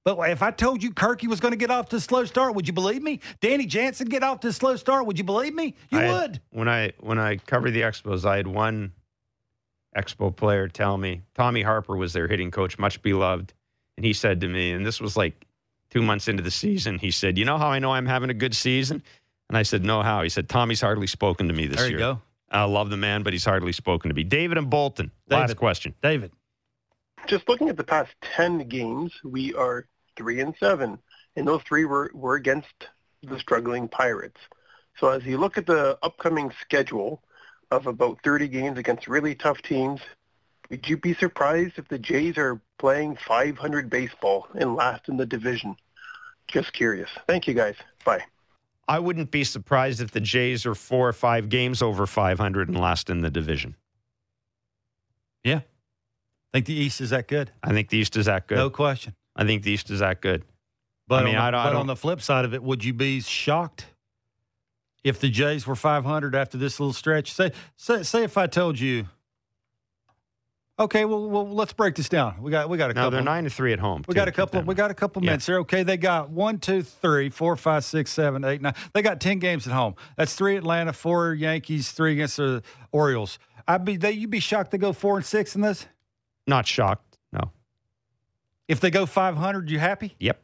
But 0.04 0.18
if 0.30 0.42
I 0.42 0.50
told 0.50 0.82
you 0.82 0.92
Kirky 0.92 1.28
was 1.28 1.40
going 1.40 1.52
to 1.52 1.58
get 1.58 1.70
off 1.70 1.90
to 1.90 1.96
a 1.96 2.00
slow 2.00 2.24
start, 2.24 2.54
would 2.54 2.66
you 2.66 2.72
believe 2.72 3.02
me? 3.02 3.20
Danny 3.40 3.66
Jansen 3.66 4.08
get 4.08 4.22
off 4.22 4.40
to 4.40 4.48
a 4.48 4.52
slow 4.52 4.76
start, 4.76 5.04
would 5.06 5.18
you 5.18 5.24
believe 5.24 5.54
me? 5.54 5.74
You 5.90 5.98
I 5.98 6.02
had- 6.02 6.12
would. 6.12 6.40
when 6.50 6.68
I 6.68 6.92
when 7.00 7.18
I 7.18 7.36
covered 7.36 7.72
the 7.72 7.82
Expos, 7.82 8.24
I 8.24 8.36
had 8.36 8.46
one 8.46 8.92
Expo 9.96 10.34
player 10.34 10.68
tell 10.68 10.96
me 10.96 11.22
Tommy 11.34 11.62
Harper 11.62 11.96
was 11.96 12.12
their 12.12 12.28
hitting 12.28 12.50
coach, 12.50 12.78
much 12.78 13.02
beloved, 13.02 13.52
and 13.96 14.06
he 14.06 14.12
said 14.12 14.40
to 14.40 14.48
me, 14.48 14.72
and 14.72 14.86
this 14.86 15.00
was 15.00 15.16
like 15.16 15.46
two 15.90 16.00
months 16.00 16.28
into 16.28 16.42
the 16.42 16.50
season, 16.50 16.98
he 16.98 17.10
said, 17.10 17.36
"You 17.36 17.44
know 17.44 17.58
how 17.58 17.68
I 17.68 17.80
know 17.80 17.92
I'm 17.92 18.06
having 18.06 18.30
a 18.30 18.34
good 18.34 18.54
season?" 18.54 19.02
And 19.48 19.58
I 19.58 19.64
said, 19.64 19.84
"No, 19.84 20.02
how?" 20.02 20.22
He 20.22 20.28
said, 20.28 20.48
"Tommy's 20.48 20.80
hardly 20.80 21.08
spoken 21.08 21.48
to 21.48 21.54
me 21.54 21.66
this 21.66 21.78
There 21.78 21.90
year. 21.90 21.98
go. 21.98 22.22
I 22.50 22.64
love 22.64 22.90
the 22.90 22.96
man, 22.96 23.22
but 23.22 23.32
he's 23.32 23.44
hardly 23.44 23.72
spoken 23.72 24.08
to 24.08 24.14
me." 24.14 24.24
David 24.24 24.58
and 24.58 24.68
Bolton. 24.68 25.10
Last 25.28 25.56
question. 25.56 25.94
David. 26.02 26.32
just 27.26 27.48
looking 27.48 27.68
at 27.68 27.76
the 27.76 27.84
past 27.84 28.10
10 28.22 28.66
games, 28.68 29.12
we 29.22 29.54
are 29.54 29.86
3 30.16 30.40
and 30.40 30.54
7, 30.58 30.98
and 31.36 31.46
those 31.46 31.62
three 31.62 31.84
were, 31.84 32.10
were 32.14 32.34
against 32.34 32.88
the 33.22 33.38
struggling 33.38 33.88
Pirates. 33.88 34.40
So 34.98 35.08
as 35.10 35.24
you 35.24 35.38
look 35.38 35.56
at 35.58 35.66
the 35.66 35.98
upcoming 36.02 36.50
schedule 36.60 37.22
of 37.70 37.86
about 37.86 38.18
30 38.24 38.48
games 38.48 38.78
against 38.78 39.06
really 39.06 39.34
tough 39.34 39.62
teams, 39.62 40.00
would 40.70 40.88
you 40.88 40.96
be 40.96 41.14
surprised 41.14 41.78
if 41.78 41.88
the 41.88 41.98
Jays 41.98 42.36
are 42.38 42.60
playing 42.78 43.16
500 43.16 43.90
baseball 43.90 44.46
and 44.54 44.74
last 44.74 45.08
in 45.08 45.16
the 45.16 45.26
division? 45.26 45.76
Just 46.48 46.72
curious. 46.72 47.10
Thank 47.26 47.46
you, 47.46 47.54
guys. 47.54 47.76
Bye. 48.04 48.24
I 48.90 48.98
wouldn't 48.98 49.30
be 49.30 49.44
surprised 49.44 50.00
if 50.00 50.10
the 50.10 50.18
Jays 50.20 50.66
are 50.66 50.74
four 50.74 51.08
or 51.08 51.12
five 51.12 51.48
games 51.48 51.80
over 51.80 52.06
500 52.08 52.68
and 52.68 52.76
last 52.78 53.08
in 53.08 53.20
the 53.20 53.30
division. 53.30 53.76
Yeah. 55.44 55.58
I 55.58 55.62
think 56.52 56.66
the 56.66 56.74
East 56.74 57.00
is 57.00 57.10
that 57.10 57.28
good? 57.28 57.52
I 57.62 57.70
think 57.70 57.88
the 57.88 57.98
East 57.98 58.16
is 58.16 58.26
that 58.26 58.48
good. 58.48 58.58
No 58.58 58.68
question. 58.68 59.14
I 59.36 59.44
think 59.44 59.62
the 59.62 59.70
East 59.70 59.90
is 59.90 60.00
that 60.00 60.20
good. 60.20 60.42
But, 61.06 61.22
I 61.22 61.24
mean, 61.26 61.36
on, 61.36 61.40
the, 61.40 61.46
I 61.46 61.50
don't- 61.52 61.60
I 61.60 61.72
but 61.72 61.78
on 61.78 61.86
the 61.86 61.94
flip 61.94 62.20
side 62.20 62.44
of 62.44 62.52
it, 62.52 62.64
would 62.64 62.82
you 62.82 62.92
be 62.92 63.20
shocked 63.20 63.86
if 65.04 65.20
the 65.20 65.30
Jays 65.30 65.68
were 65.68 65.76
500 65.76 66.34
after 66.34 66.58
this 66.58 66.80
little 66.80 66.92
stretch? 66.92 67.32
Say, 67.32 67.52
say, 67.76 68.02
say 68.02 68.24
if 68.24 68.36
I 68.36 68.48
told 68.48 68.80
you, 68.80 69.06
okay, 70.80 71.04
well, 71.04 71.28
well, 71.28 71.48
let's 71.48 71.72
break 71.72 71.94
this 71.94 72.08
down. 72.08 72.42
We 72.42 72.50
got, 72.50 72.68
we 72.68 72.78
got 72.78 72.90
a 72.90 72.94
Now 72.94 73.02
couple. 73.02 73.10
they're 73.12 73.22
nine 73.22 73.44
to 73.44 73.50
three 73.50 73.72
at 73.72 73.78
home. 73.78 74.02
We 74.08 74.14
too. 74.14 74.16
got 74.16 74.28
a 74.28 74.32
couple. 74.32 74.62
We 74.62 74.74
got 74.74 74.90
a 74.90 74.94
couple 74.94 75.22
Yeah. 75.22 75.30
minutes 75.30 75.46
here. 75.46 75.58
Okay, 75.60 75.82
they 75.82 75.96
got 75.96 76.30
one, 76.30 76.58
two, 76.58 76.82
three, 76.82 77.28
four, 77.30 77.54
five, 77.56 77.84
six, 77.84 78.10
seven, 78.10 78.44
eight, 78.44 78.60
nine. 78.62 78.74
They 78.94 79.02
got 79.02 79.20
ten 79.20 79.38
games 79.38 79.66
at 79.66 79.72
home. 79.72 79.94
That's 80.16 80.34
three 80.34 80.56
Atlanta, 80.56 80.92
four 80.92 81.34
Yankees, 81.34 81.92
three 81.92 82.12
against 82.14 82.38
the 82.38 82.62
Orioles. 82.92 83.38
I'd 83.68 83.84
be. 83.84 83.96
They, 83.96 84.12
you'd 84.12 84.30
be 84.30 84.40
shocked 84.40 84.72
to 84.72 84.78
go 84.78 84.92
four 84.92 85.16
and 85.18 85.24
six 85.24 85.54
in 85.54 85.60
this. 85.60 85.86
Not 86.46 86.66
shocked. 86.66 87.18
No. 87.32 87.52
If 88.66 88.80
they 88.80 88.90
go 88.90 89.06
five 89.06 89.36
hundred, 89.36 89.70
you 89.70 89.78
happy? 89.78 90.16
Yep. 90.18 90.42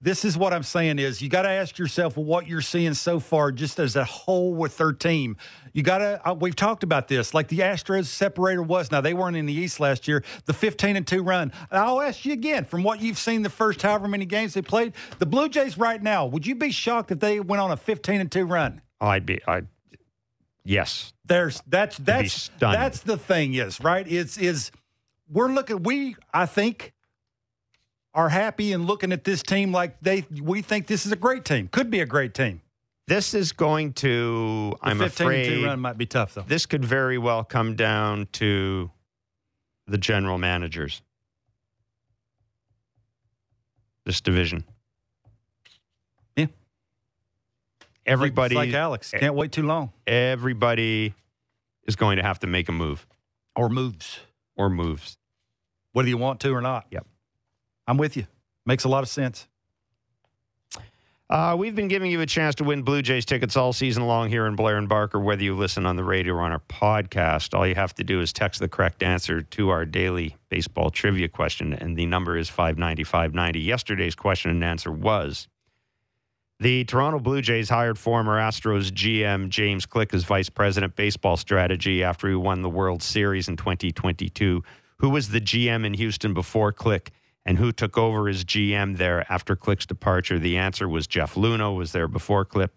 This 0.00 0.24
is 0.24 0.38
what 0.38 0.52
I'm 0.52 0.62
saying 0.62 1.00
is 1.00 1.20
you 1.20 1.28
got 1.28 1.42
to 1.42 1.48
ask 1.48 1.76
yourself 1.76 2.16
what 2.16 2.46
you're 2.46 2.60
seeing 2.60 2.94
so 2.94 3.18
far, 3.18 3.50
just 3.50 3.80
as 3.80 3.96
a 3.96 4.04
whole 4.04 4.54
with 4.54 4.76
their 4.78 4.92
team. 4.92 5.36
You 5.72 5.82
got 5.82 5.98
to. 5.98 6.34
We've 6.34 6.54
talked 6.54 6.84
about 6.84 7.08
this, 7.08 7.34
like 7.34 7.48
the 7.48 7.60
Astros 7.60 8.06
separator 8.06 8.62
was. 8.62 8.92
Now 8.92 9.00
they 9.00 9.12
weren't 9.12 9.36
in 9.36 9.46
the 9.46 9.52
East 9.52 9.80
last 9.80 10.06
year. 10.06 10.22
The 10.44 10.52
15 10.52 10.94
and 10.96 11.04
two 11.06 11.24
run. 11.24 11.52
And 11.70 11.80
I'll 11.80 12.00
ask 12.00 12.24
you 12.24 12.32
again, 12.32 12.64
from 12.64 12.84
what 12.84 13.00
you've 13.00 13.18
seen 13.18 13.42
the 13.42 13.50
first 13.50 13.82
however 13.82 14.06
many 14.06 14.24
games 14.24 14.54
they 14.54 14.62
played, 14.62 14.92
the 15.18 15.26
Blue 15.26 15.48
Jays 15.48 15.76
right 15.76 16.00
now. 16.00 16.26
Would 16.26 16.46
you 16.46 16.54
be 16.54 16.70
shocked 16.70 17.10
if 17.10 17.18
they 17.18 17.40
went 17.40 17.60
on 17.60 17.72
a 17.72 17.76
15 17.76 18.20
and 18.20 18.30
two 18.30 18.46
run? 18.46 18.80
I'd 19.00 19.26
be. 19.26 19.40
I. 19.48 19.62
Yes. 20.64 21.12
There's 21.24 21.60
that's 21.66 21.96
that's 21.98 22.50
that's 22.60 23.00
the 23.00 23.16
thing 23.16 23.54
is 23.54 23.80
right. 23.80 24.06
It's 24.06 24.38
is 24.38 24.70
we're 25.28 25.48
looking. 25.48 25.82
We 25.82 26.14
I 26.32 26.46
think 26.46 26.92
are 28.18 28.28
happy 28.28 28.72
and 28.72 28.84
looking 28.84 29.12
at 29.12 29.22
this 29.22 29.44
team 29.44 29.70
like 29.70 30.00
they 30.00 30.24
we 30.42 30.60
think 30.60 30.88
this 30.88 31.06
is 31.06 31.12
a 31.12 31.16
great 31.16 31.44
team. 31.44 31.68
Could 31.68 31.88
be 31.88 32.00
a 32.00 32.06
great 32.06 32.34
team. 32.34 32.60
This 33.06 33.32
is 33.32 33.52
going 33.52 33.92
to. 33.94 34.76
The 34.82 34.88
I'm 34.88 34.98
15 34.98 35.26
and 35.26 35.36
afraid. 35.36 35.64
run 35.64 35.80
might 35.80 35.96
be 35.96 36.04
tough 36.04 36.34
though. 36.34 36.42
This 36.42 36.66
could 36.66 36.84
very 36.84 37.16
well 37.16 37.44
come 37.44 37.76
down 37.76 38.26
to 38.32 38.90
the 39.86 39.98
general 39.98 40.36
managers. 40.36 41.00
This 44.04 44.20
division. 44.20 44.64
Yeah. 46.36 46.46
Everybody. 48.04 48.56
like 48.56 48.72
Alex 48.72 49.12
can't 49.12 49.36
wait 49.36 49.52
too 49.52 49.62
long 49.62 49.92
everybody 50.08 51.14
is 51.86 51.94
going 51.94 52.16
to 52.16 52.22
have 52.24 52.40
to 52.40 52.48
make 52.48 52.68
a 52.68 52.72
move 52.72 53.06
or 53.54 53.68
moves 53.68 54.18
or 54.56 54.68
moves. 54.68 55.18
whether 55.92 56.08
you 56.08 56.18
want 56.18 56.40
to 56.40 56.52
or 56.52 56.60
not. 56.60 56.86
Yep. 56.90 57.06
I'm 57.88 57.96
with 57.96 58.18
you. 58.18 58.26
Makes 58.66 58.84
a 58.84 58.88
lot 58.88 59.02
of 59.02 59.08
sense. 59.08 59.48
Uh, 61.30 61.54
we've 61.58 61.74
been 61.74 61.88
giving 61.88 62.10
you 62.10 62.20
a 62.20 62.26
chance 62.26 62.54
to 62.54 62.64
win 62.64 62.82
Blue 62.82 63.02
Jays 63.02 63.24
tickets 63.24 63.56
all 63.56 63.72
season 63.72 64.06
long 64.06 64.28
here 64.28 64.46
in 64.46 64.56
Blair 64.56 64.76
and 64.76 64.88
Barker, 64.88 65.18
whether 65.18 65.42
you 65.42 65.54
listen 65.54 65.84
on 65.84 65.96
the 65.96 66.04
radio 66.04 66.34
or 66.34 66.40
on 66.40 66.52
our 66.52 66.60
podcast. 66.60 67.54
All 67.54 67.66
you 67.66 67.74
have 67.74 67.94
to 67.96 68.04
do 68.04 68.20
is 68.20 68.32
text 68.32 68.60
the 68.60 68.68
correct 68.68 69.02
answer 69.02 69.42
to 69.42 69.68
our 69.70 69.84
daily 69.84 70.36
baseball 70.48 70.90
trivia 70.90 71.28
question, 71.28 71.72
and 71.72 71.96
the 71.96 72.06
number 72.06 72.36
is 72.38 72.48
590 72.48 73.04
590. 73.04 73.60
Yesterday's 73.60 74.14
question 74.14 74.50
and 74.50 74.64
answer 74.64 74.90
was 74.90 75.48
The 76.60 76.84
Toronto 76.84 77.18
Blue 77.18 77.42
Jays 77.42 77.68
hired 77.68 77.98
former 77.98 78.38
Astros 78.38 78.90
GM 78.90 79.50
James 79.50 79.84
Click 79.84 80.14
as 80.14 80.24
vice 80.24 80.48
president 80.48 80.96
baseball 80.96 81.36
strategy 81.36 82.02
after 82.02 82.28
he 82.28 82.34
won 82.34 82.62
the 82.62 82.70
World 82.70 83.02
Series 83.02 83.48
in 83.48 83.56
2022. 83.56 84.62
Who 84.98 85.10
was 85.10 85.28
the 85.28 85.40
GM 85.40 85.84
in 85.84 85.92
Houston 85.92 86.32
before 86.32 86.72
Click, 86.72 87.12
and 87.48 87.56
who 87.56 87.72
took 87.72 87.96
over 87.96 88.28
as 88.28 88.44
GM 88.44 88.98
there 88.98 89.24
after 89.32 89.56
Click's 89.56 89.86
departure? 89.86 90.38
The 90.38 90.58
answer 90.58 90.86
was 90.86 91.06
Jeff 91.06 91.34
Luhnow 91.34 91.74
was 91.74 91.92
there 91.92 92.06
before 92.06 92.44
Click, 92.44 92.70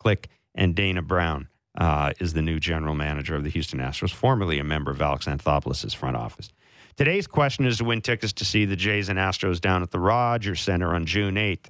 Click 0.00 0.28
and 0.52 0.74
Dana 0.74 1.00
Brown 1.00 1.46
uh, 1.78 2.12
is 2.18 2.32
the 2.32 2.42
new 2.42 2.58
general 2.58 2.96
manager 2.96 3.36
of 3.36 3.44
the 3.44 3.50
Houston 3.50 3.78
Astros, 3.78 4.10
formerly 4.12 4.58
a 4.58 4.64
member 4.64 4.90
of 4.90 5.00
Alex 5.00 5.26
Anthopoulos' 5.26 5.94
front 5.94 6.16
office. 6.16 6.50
Today's 6.96 7.28
question 7.28 7.66
is 7.66 7.78
to 7.78 7.84
win 7.84 8.00
tickets 8.00 8.32
to 8.32 8.44
see 8.44 8.64
the 8.64 8.74
Jays 8.74 9.08
and 9.08 9.16
Astros 9.18 9.60
down 9.60 9.82
at 9.84 9.92
the 9.92 10.00
Rogers 10.00 10.60
Center 10.60 10.92
on 10.92 11.06
June 11.06 11.36
8th. 11.36 11.66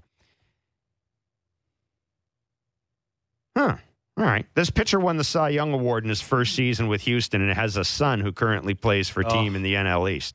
Huh. 3.55 3.77
All 4.17 4.25
right. 4.25 4.47
This 4.55 4.71
pitcher 4.71 4.99
won 4.99 5.19
the 5.19 5.25
Cy 5.25 5.51
Young 5.51 5.75
Award 5.75 6.05
in 6.05 6.09
his 6.09 6.23
first 6.23 6.55
season 6.55 6.89
with 6.89 7.03
Houston 7.03 7.43
and 7.43 7.53
has 7.53 7.77
a 7.77 7.85
son 7.85 8.21
who 8.21 8.33
currently 8.33 8.73
plays 8.73 9.11
for 9.11 9.21
a 9.21 9.25
team 9.29 9.53
Oh. 9.53 9.57
in 9.57 9.63
the 9.63 9.75
NL 9.75 10.09
East. 10.11 10.35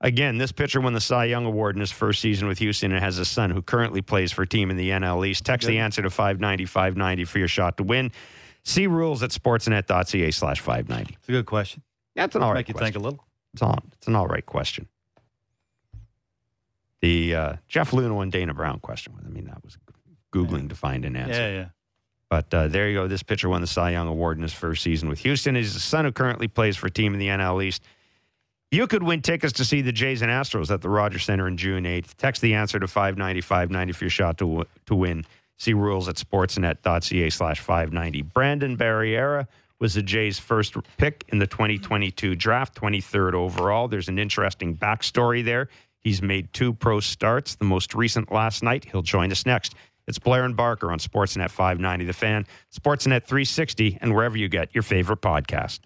Again, 0.00 0.38
this 0.38 0.52
pitcher 0.52 0.80
won 0.80 0.92
the 0.92 1.00
Cy 1.00 1.24
Young 1.24 1.44
Award 1.44 1.74
in 1.74 1.80
his 1.80 1.90
first 1.90 2.20
season 2.20 2.46
with 2.46 2.58
Houston 2.58 2.92
and 2.92 3.02
has 3.02 3.18
a 3.18 3.24
son 3.24 3.50
who 3.50 3.60
currently 3.62 4.00
plays 4.00 4.30
for 4.30 4.42
a 4.42 4.46
team 4.46 4.70
in 4.70 4.76
the 4.76 4.90
NL 4.90 5.26
East. 5.26 5.44
Text 5.44 5.66
the 5.66 5.78
answer 5.78 6.02
to 6.02 6.10
590 6.10 6.66
590 6.66 7.24
for 7.24 7.38
your 7.40 7.48
shot 7.48 7.76
to 7.78 7.82
win. 7.82 8.12
See 8.62 8.86
rules 8.86 9.22
at 9.24 9.30
sportsnet.ca 9.30 10.30
slash 10.30 10.60
590. 10.60 11.14
It's 11.14 11.28
a 11.28 11.32
good 11.32 11.46
question. 11.46 11.82
That's 12.14 12.36
an 12.36 12.42
all 12.42 12.50
right 12.50 12.58
Make 12.58 12.68
you 12.68 12.74
question. 12.74 12.92
think 12.92 13.02
a 13.02 13.04
little. 13.04 13.24
It's, 13.54 13.62
all, 13.62 13.78
it's 13.94 14.06
an 14.06 14.14
all 14.14 14.26
right 14.28 14.44
question. 14.46 14.86
The 17.00 17.34
uh, 17.34 17.52
Jeff 17.66 17.90
Luhnow 17.92 18.22
and 18.22 18.30
Dana 18.30 18.54
Brown 18.54 18.80
question. 18.80 19.14
I 19.24 19.28
mean, 19.28 19.46
that 19.46 19.62
was 19.64 19.78
Googling 20.32 20.68
to 20.68 20.74
find 20.74 21.04
an 21.04 21.16
answer. 21.16 21.40
Yeah, 21.40 21.50
yeah. 21.50 21.66
But 22.28 22.52
uh, 22.52 22.68
there 22.68 22.88
you 22.88 22.94
go. 22.98 23.08
This 23.08 23.22
pitcher 23.22 23.48
won 23.48 23.62
the 23.62 23.66
Cy 23.66 23.90
Young 23.90 24.06
Award 24.06 24.36
in 24.36 24.42
his 24.42 24.52
first 24.52 24.82
season 24.82 25.08
with 25.08 25.20
Houston. 25.20 25.54
He's 25.54 25.74
a 25.74 25.80
son 25.80 26.04
who 26.04 26.12
currently 26.12 26.46
plays 26.46 26.76
for 26.76 26.86
a 26.88 26.90
team 26.90 27.14
in 27.14 27.20
the 27.20 27.28
NL 27.28 27.64
East. 27.64 27.82
You 28.70 28.86
could 28.86 29.02
win 29.02 29.22
tickets 29.22 29.54
to 29.54 29.64
see 29.64 29.80
the 29.80 29.92
Jays 29.92 30.20
and 30.20 30.30
Astros 30.30 30.70
at 30.70 30.82
the 30.82 30.90
Rogers 30.90 31.24
Center 31.24 31.46
on 31.46 31.56
June 31.56 31.84
8th. 31.84 32.14
Text 32.16 32.42
the 32.42 32.52
answer 32.52 32.78
to 32.78 32.86
590 32.86 33.40
590 33.40 33.92
for 33.94 34.04
your 34.04 34.10
shot 34.10 34.36
to, 34.38 34.66
to 34.84 34.94
win. 34.94 35.24
See 35.56 35.72
rules 35.72 36.06
at 36.06 36.16
sportsnet.ca 36.16 37.30
slash 37.30 37.60
590. 37.60 38.22
Brandon 38.22 38.76
Barriera 38.76 39.46
was 39.80 39.94
the 39.94 40.02
Jays' 40.02 40.38
first 40.38 40.76
pick 40.98 41.24
in 41.28 41.38
the 41.38 41.46
2022 41.46 42.34
draft, 42.34 42.78
23rd 42.78 43.32
overall. 43.32 43.88
There's 43.88 44.08
an 44.08 44.18
interesting 44.18 44.76
backstory 44.76 45.42
there. 45.42 45.70
He's 46.00 46.20
made 46.20 46.52
two 46.52 46.74
pro 46.74 47.00
starts, 47.00 47.54
the 47.54 47.64
most 47.64 47.94
recent 47.94 48.30
last 48.30 48.62
night. 48.62 48.84
He'll 48.84 49.02
join 49.02 49.32
us 49.32 49.46
next. 49.46 49.76
It's 50.06 50.18
Blair 50.18 50.44
and 50.44 50.56
Barker 50.56 50.92
on 50.92 50.98
Sportsnet 50.98 51.50
590 51.50 52.04
The 52.04 52.12
Fan, 52.12 52.46
Sportsnet 52.70 53.24
360, 53.24 53.98
and 54.02 54.14
wherever 54.14 54.36
you 54.36 54.48
get 54.48 54.74
your 54.74 54.82
favorite 54.82 55.22
podcast. 55.22 55.80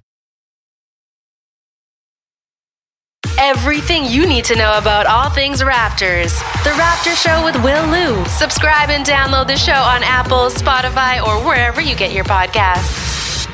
Everything 3.44 4.04
you 4.04 4.24
need 4.24 4.44
to 4.44 4.54
know 4.54 4.78
about 4.78 5.04
all 5.04 5.28
things 5.28 5.62
Raptors. 5.62 6.38
The 6.62 6.70
Raptor 6.70 7.20
Show 7.20 7.44
with 7.44 7.56
Will 7.64 7.84
Lou. 7.88 8.24
Subscribe 8.26 8.88
and 8.88 9.04
download 9.04 9.48
the 9.48 9.56
show 9.56 9.72
on 9.72 10.04
Apple, 10.04 10.48
Spotify, 10.48 11.20
or 11.20 11.44
wherever 11.44 11.80
you 11.80 11.96
get 11.96 12.12
your 12.12 12.22
podcasts. 12.22 13.48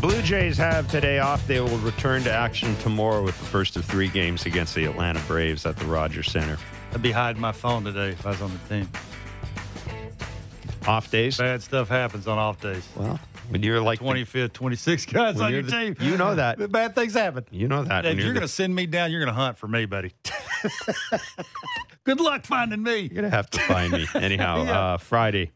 Blue 0.00 0.22
Jays 0.22 0.56
have 0.56 0.90
today 0.90 1.18
off. 1.18 1.46
They 1.46 1.60
will 1.60 1.76
return 1.80 2.22
to 2.22 2.32
action 2.32 2.74
tomorrow 2.76 3.22
with 3.22 3.38
the 3.38 3.44
first 3.44 3.76
of 3.76 3.84
three 3.84 4.08
games 4.08 4.46
against 4.46 4.74
the 4.74 4.86
Atlanta 4.86 5.20
Braves 5.28 5.66
at 5.66 5.76
the 5.76 5.84
Rogers 5.84 6.30
Center. 6.32 6.56
I'd 6.94 7.02
be 7.02 7.12
hiding 7.12 7.42
my 7.42 7.52
phone 7.52 7.84
today 7.84 8.08
if 8.08 8.24
I 8.24 8.30
was 8.30 8.40
on 8.40 8.50
the 8.50 8.74
team. 8.74 8.88
Off 10.86 11.10
days? 11.10 11.38
Bad 11.38 11.62
stuff 11.62 11.88
happens 11.88 12.26
on 12.28 12.38
off 12.38 12.60
days. 12.60 12.86
Well, 12.96 13.18
when 13.48 13.62
you're 13.62 13.80
like 13.80 13.98
25th, 14.00 14.52
26 14.52 15.06
guys 15.06 15.40
on 15.40 15.52
your 15.52 15.62
the- 15.62 15.70
team. 15.70 15.96
you 16.00 16.16
know 16.16 16.34
that. 16.34 16.58
The 16.58 16.68
Bad 16.76 16.94
things 16.94 17.14
happen. 17.14 17.44
You 17.50 17.68
know 17.68 17.82
that. 17.84 18.04
If 18.04 18.10
when 18.16 18.24
you're 18.24 18.32
going 18.34 18.42
to 18.42 18.48
send 18.48 18.74
me 18.74 18.86
down, 18.86 19.10
you're 19.10 19.20
going 19.20 19.34
to 19.34 19.40
hunt 19.40 19.58
for 19.58 19.66
me, 19.68 19.84
buddy. 19.86 20.12
Good 22.04 22.20
luck 22.20 22.44
finding 22.44 22.82
me. 22.84 23.00
You're 23.00 23.16
gonna 23.22 23.30
have 23.30 23.50
to 23.50 23.58
find 23.60 23.92
me 23.92 24.06
anyhow. 24.14 24.62
Yeah. 24.62 24.80
uh, 24.92 24.96
Friday, 24.98 25.50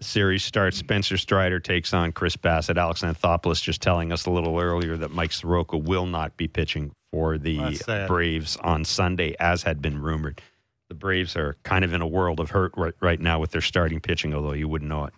series 0.00 0.42
starts. 0.42 0.78
Spencer 0.78 1.16
Strider 1.16 1.60
takes 1.60 1.94
on 1.94 2.10
Chris 2.10 2.36
Bassitt. 2.36 2.76
Alex 2.76 3.02
Anthopoulos 3.02 3.62
just 3.62 3.82
telling 3.82 4.12
us 4.12 4.26
a 4.26 4.30
little 4.30 4.58
earlier 4.58 4.96
that 4.96 5.12
Mike 5.12 5.30
Soroka 5.30 5.76
will 5.76 6.06
not 6.06 6.36
be 6.36 6.48
pitching 6.48 6.90
for 7.12 7.38
the 7.38 7.80
Braves 8.08 8.56
on 8.56 8.84
Sunday, 8.84 9.36
as 9.38 9.62
had 9.62 9.80
been 9.80 10.02
rumored. 10.02 10.42
The 10.88 10.94
Braves 10.94 11.36
are 11.36 11.56
kind 11.64 11.84
of 11.84 11.92
in 11.92 12.00
a 12.00 12.06
world 12.06 12.38
of 12.38 12.50
hurt 12.50 12.72
right, 12.76 12.94
right 13.00 13.20
now 13.20 13.40
with 13.40 13.50
their 13.50 13.60
starting 13.60 14.00
pitching, 14.00 14.34
although 14.34 14.52
you 14.52 14.68
wouldn't 14.68 14.88
know 14.88 15.04
it 15.04 15.12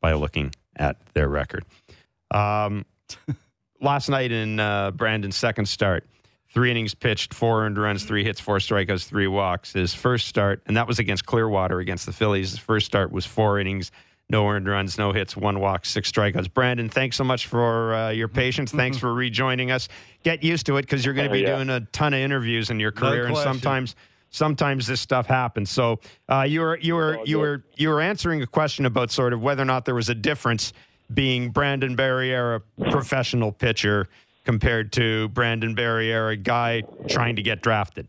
by 0.00 0.12
looking 0.12 0.52
at 0.76 0.96
their 1.14 1.28
record. 1.28 1.64
Um, 2.30 2.84
last 3.80 4.08
night 4.10 4.32
in 4.32 4.60
uh, 4.60 4.90
Brandon's 4.90 5.36
second 5.36 5.66
start, 5.66 6.04
three 6.52 6.70
innings 6.70 6.94
pitched, 6.94 7.32
four 7.32 7.64
earned 7.64 7.78
runs, 7.78 8.04
three 8.04 8.22
hits, 8.22 8.38
four 8.38 8.58
strikeouts, 8.58 9.06
three 9.06 9.26
walks. 9.26 9.72
His 9.72 9.94
first 9.94 10.28
start, 10.28 10.62
and 10.66 10.76
that 10.76 10.86
was 10.86 10.98
against 10.98 11.24
Clearwater 11.24 11.80
against 11.80 12.04
the 12.04 12.12
Phillies. 12.12 12.50
His 12.50 12.60
first 12.60 12.84
start 12.84 13.10
was 13.10 13.24
four 13.24 13.58
innings, 13.58 13.92
no 14.28 14.46
earned 14.46 14.68
runs, 14.68 14.98
no 14.98 15.12
hits, 15.12 15.38
one 15.38 15.58
walk, 15.58 15.86
six 15.86 16.12
strikeouts. 16.12 16.52
Brandon, 16.52 16.90
thanks 16.90 17.16
so 17.16 17.24
much 17.24 17.46
for 17.46 17.94
uh, 17.94 18.10
your 18.10 18.28
patience. 18.28 18.72
Thanks 18.72 18.98
for 18.98 19.14
rejoining 19.14 19.70
us. 19.70 19.88
Get 20.22 20.44
used 20.44 20.66
to 20.66 20.76
it 20.76 20.82
because 20.82 21.02
you're 21.02 21.14
going 21.14 21.30
to 21.30 21.30
Oh, 21.30 21.32
be 21.32 21.40
yeah. 21.40 21.56
doing 21.56 21.70
a 21.70 21.80
ton 21.92 22.12
of 22.12 22.20
interviews 22.20 22.68
in 22.68 22.78
your 22.78 22.92
No 22.92 23.00
career, 23.00 23.24
and 23.24 23.34
question. 23.34 23.54
sometimes. 23.54 23.96
Sometimes 24.34 24.88
this 24.88 25.00
stuff 25.00 25.28
happens. 25.28 25.70
So 25.70 26.00
uh, 26.28 26.42
you 26.42 26.60
were 26.60 26.76
you 26.78 26.96
were 26.96 27.20
you 27.24 27.38
were 27.38 27.62
you 27.76 27.88
were 27.88 28.00
answering 28.00 28.42
a 28.42 28.48
question 28.48 28.84
about 28.84 29.12
sort 29.12 29.32
of 29.32 29.40
whether 29.40 29.62
or 29.62 29.64
not 29.64 29.84
there 29.84 29.94
was 29.94 30.08
a 30.08 30.14
difference 30.14 30.72
being 31.12 31.50
Brandon 31.50 31.96
Barriera, 31.96 32.60
professional 32.90 33.52
pitcher, 33.52 34.08
compared 34.44 34.90
to 34.94 35.28
Brandon 35.28 35.76
Barriera, 35.76 36.42
guy 36.42 36.82
trying 37.08 37.36
to 37.36 37.42
get 37.42 37.62
drafted. 37.62 38.08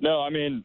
No, 0.00 0.22
I 0.22 0.30
mean, 0.30 0.64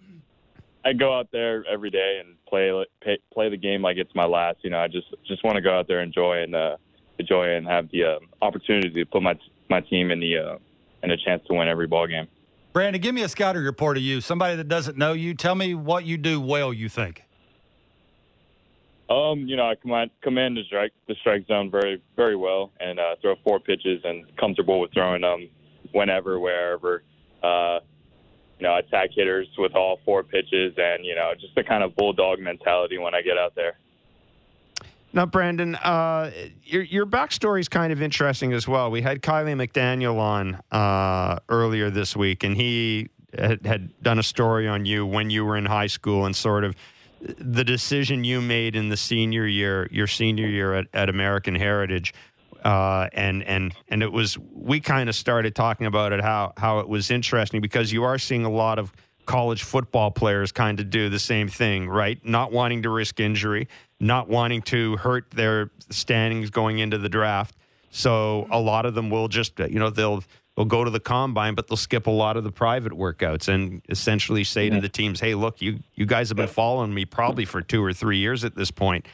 I 0.86 0.94
go 0.94 1.14
out 1.14 1.28
there 1.34 1.66
every 1.70 1.90
day 1.90 2.22
and 2.24 2.38
play 2.48 2.72
pay, 3.02 3.18
play 3.34 3.50
the 3.50 3.58
game 3.58 3.82
like 3.82 3.98
it's 3.98 4.16
my 4.16 4.26
last. 4.26 4.60
You 4.62 4.70
know, 4.70 4.80
I 4.80 4.88
just 4.88 5.08
just 5.28 5.44
want 5.44 5.58
to 5.58 5.62
go 5.62 5.78
out 5.78 5.90
there, 5.90 6.02
enjoy 6.02 6.44
and 6.44 6.56
uh, 6.56 6.78
enjoy 7.20 7.58
and 7.58 7.68
have 7.68 7.92
the 7.92 8.06
uh, 8.06 8.20
opportunity 8.42 8.90
to 8.90 9.06
put 9.06 9.22
my 9.22 9.38
my 9.70 9.82
team 9.82 10.12
in 10.12 10.22
the 10.22 10.38
uh, 10.38 10.58
in 11.04 11.12
a 11.12 11.18
chance 11.18 11.44
to 11.48 11.56
win 11.56 11.68
every 11.68 11.88
ball 11.88 12.08
game. 12.08 12.30
Brandon, 12.74 13.02
give 13.02 13.14
me 13.14 13.22
a 13.24 13.30
scouting 13.30 13.64
report 13.64 13.98
of 13.98 14.04
you. 14.04 14.22
Somebody 14.22 14.56
that 14.56 14.68
doesn't 14.68 14.98
know 14.98 15.12
you. 15.14 15.34
Tell 15.34 15.56
me 15.56 15.74
what 15.74 16.06
you 16.06 16.18
do 16.18 16.40
well, 16.40 16.72
you 16.72 16.88
think. 16.88 17.24
Um, 19.10 19.46
you 19.46 19.58
know, 19.58 19.70
I 19.70 19.76
command 19.76 20.12
command 20.22 20.56
the 20.56 20.64
strike 20.64 20.94
the 21.08 21.16
strike 21.20 21.46
zone 21.48 21.70
very 21.70 22.02
very 22.16 22.38
well 22.38 22.72
and 22.80 22.98
uh, 22.98 23.16
throw 23.22 23.36
four 23.44 23.60
pitches 23.60 24.00
and 24.06 24.26
comfortable 24.38 24.80
with 24.80 24.94
throwing 24.94 25.22
them 25.22 25.50
whenever, 25.92 26.40
wherever. 26.40 27.04
Uh, 27.44 27.80
you 28.58 28.68
know, 28.68 28.78
attack 28.78 29.10
hitters 29.14 29.48
with 29.58 29.76
all 29.76 30.00
four 30.06 30.24
pitches 30.24 30.74
and 30.78 31.06
you 31.06 31.14
know 31.14 31.34
just 31.38 31.54
the 31.56 31.64
kind 31.64 31.84
of 31.84 31.94
bulldog 31.98 32.40
mentality 32.40 32.98
when 33.00 33.14
I 33.14 33.22
get 33.22 33.38
out 33.38 33.54
there. 33.54 33.78
Now, 35.14 35.26
Brandon, 35.26 35.76
uh, 35.76 36.32
your 36.64 36.84
your 36.84 37.06
backstory 37.06 37.60
is 37.60 37.68
kind 37.68 37.92
of 37.92 38.02
interesting 38.02 38.54
as 38.54 38.68
well. 38.68 38.90
We 38.92 39.02
had 39.02 39.22
Kiley 39.22 39.56
McDaniel 39.56 40.18
on 40.18 40.62
uh, 40.72 41.40
earlier 41.50 41.90
this 41.90 42.16
week, 42.16 42.44
and 42.44 42.56
he 42.56 43.10
had, 43.38 43.66
had 43.66 44.02
done 44.02 44.20
a 44.20 44.24
story 44.24 44.68
on 44.68 44.86
you 44.86 45.06
when 45.06 45.30
you 45.30 45.44
were 45.44 45.58
in 45.58 45.66
high 45.66 45.88
school 45.88 46.26
and 46.26 46.36
sort 46.36 46.64
of 46.64 46.76
the 47.22 47.64
decision 47.64 48.24
you 48.24 48.42
made 48.42 48.76
in 48.76 48.90
the 48.90 48.98
senior 48.98 49.46
year, 49.46 49.88
your 49.92 50.08
senior 50.08 50.48
year 50.48 50.74
at, 50.74 50.88
at 50.94 51.10
American 51.10 51.56
Heritage. 51.56 52.14
Uh, 52.64 53.10
and 53.14 53.44
and 53.44 53.74
and 53.90 54.04
it 54.04 54.12
was 54.12 54.38
we 54.54 54.80
kind 54.80 55.10
of 55.10 55.16
started 55.16 55.56
talking 55.56 55.88
about 55.88 56.14
it 56.14 56.22
how 56.22 56.54
how 56.58 56.80
it 56.80 56.88
was 56.88 57.10
interesting 57.10 57.60
because 57.60 57.92
you 57.92 58.04
are 58.04 58.20
seeing 58.20 58.46
a 58.46 58.52
lot 58.52 58.78
of 58.78 58.94
college 59.26 59.64
football 59.64 60.12
players 60.12 60.52
kind 60.52 60.80
of 60.80 60.90
do 60.90 61.10
the 61.10 61.20
same 61.20 61.48
thing, 61.48 61.90
right? 61.90 62.24
Not 62.24 62.52
wanting 62.52 62.84
to 62.84 62.90
risk 62.90 63.20
injury, 63.20 63.68
not 64.02 64.28
wanting 64.28 64.64
to 64.64 64.98
hurt 64.98 65.30
their 65.32 65.70
standings 65.90 66.50
going 66.50 66.80
into 66.80 66.98
the 66.98 67.08
draft. 67.08 67.56
So 67.92 68.48
a 68.50 68.60
lot 68.60 68.86
of 68.86 68.96
them 68.96 69.10
will 69.10 69.28
just, 69.28 69.60
you 69.60 69.80
know, 69.80 69.90
they'll 69.90 70.24
they'll 70.56 70.66
go 70.66 70.84
to 70.84 70.90
the 70.90 71.00
combine, 71.00 71.56
but 71.56 71.68
they'll 71.68 71.78
skip 71.78 72.08
a 72.08 72.12
lot 72.12 72.36
of 72.36 72.44
the 72.44 72.52
private 72.52 72.94
workouts 72.94 73.48
and 73.48 73.82
essentially 73.90 74.44
say 74.44 74.70
to 74.70 74.82
the 74.82 74.90
teams, 74.90 75.20
"Hey, 75.20 75.36
look, 75.36 75.62
you 75.62 75.80
you 75.94 76.06
guys 76.06 76.30
have 76.30 76.38
been 76.38 76.48
following 76.48 76.94
me 76.94 77.06
probably 77.06 77.46
for 77.46 77.62
two 77.62 77.84
or 77.84 77.94
three 77.94 78.18
years 78.18 78.44
at 78.44 78.56
this 78.56 78.72
point. 78.72 79.08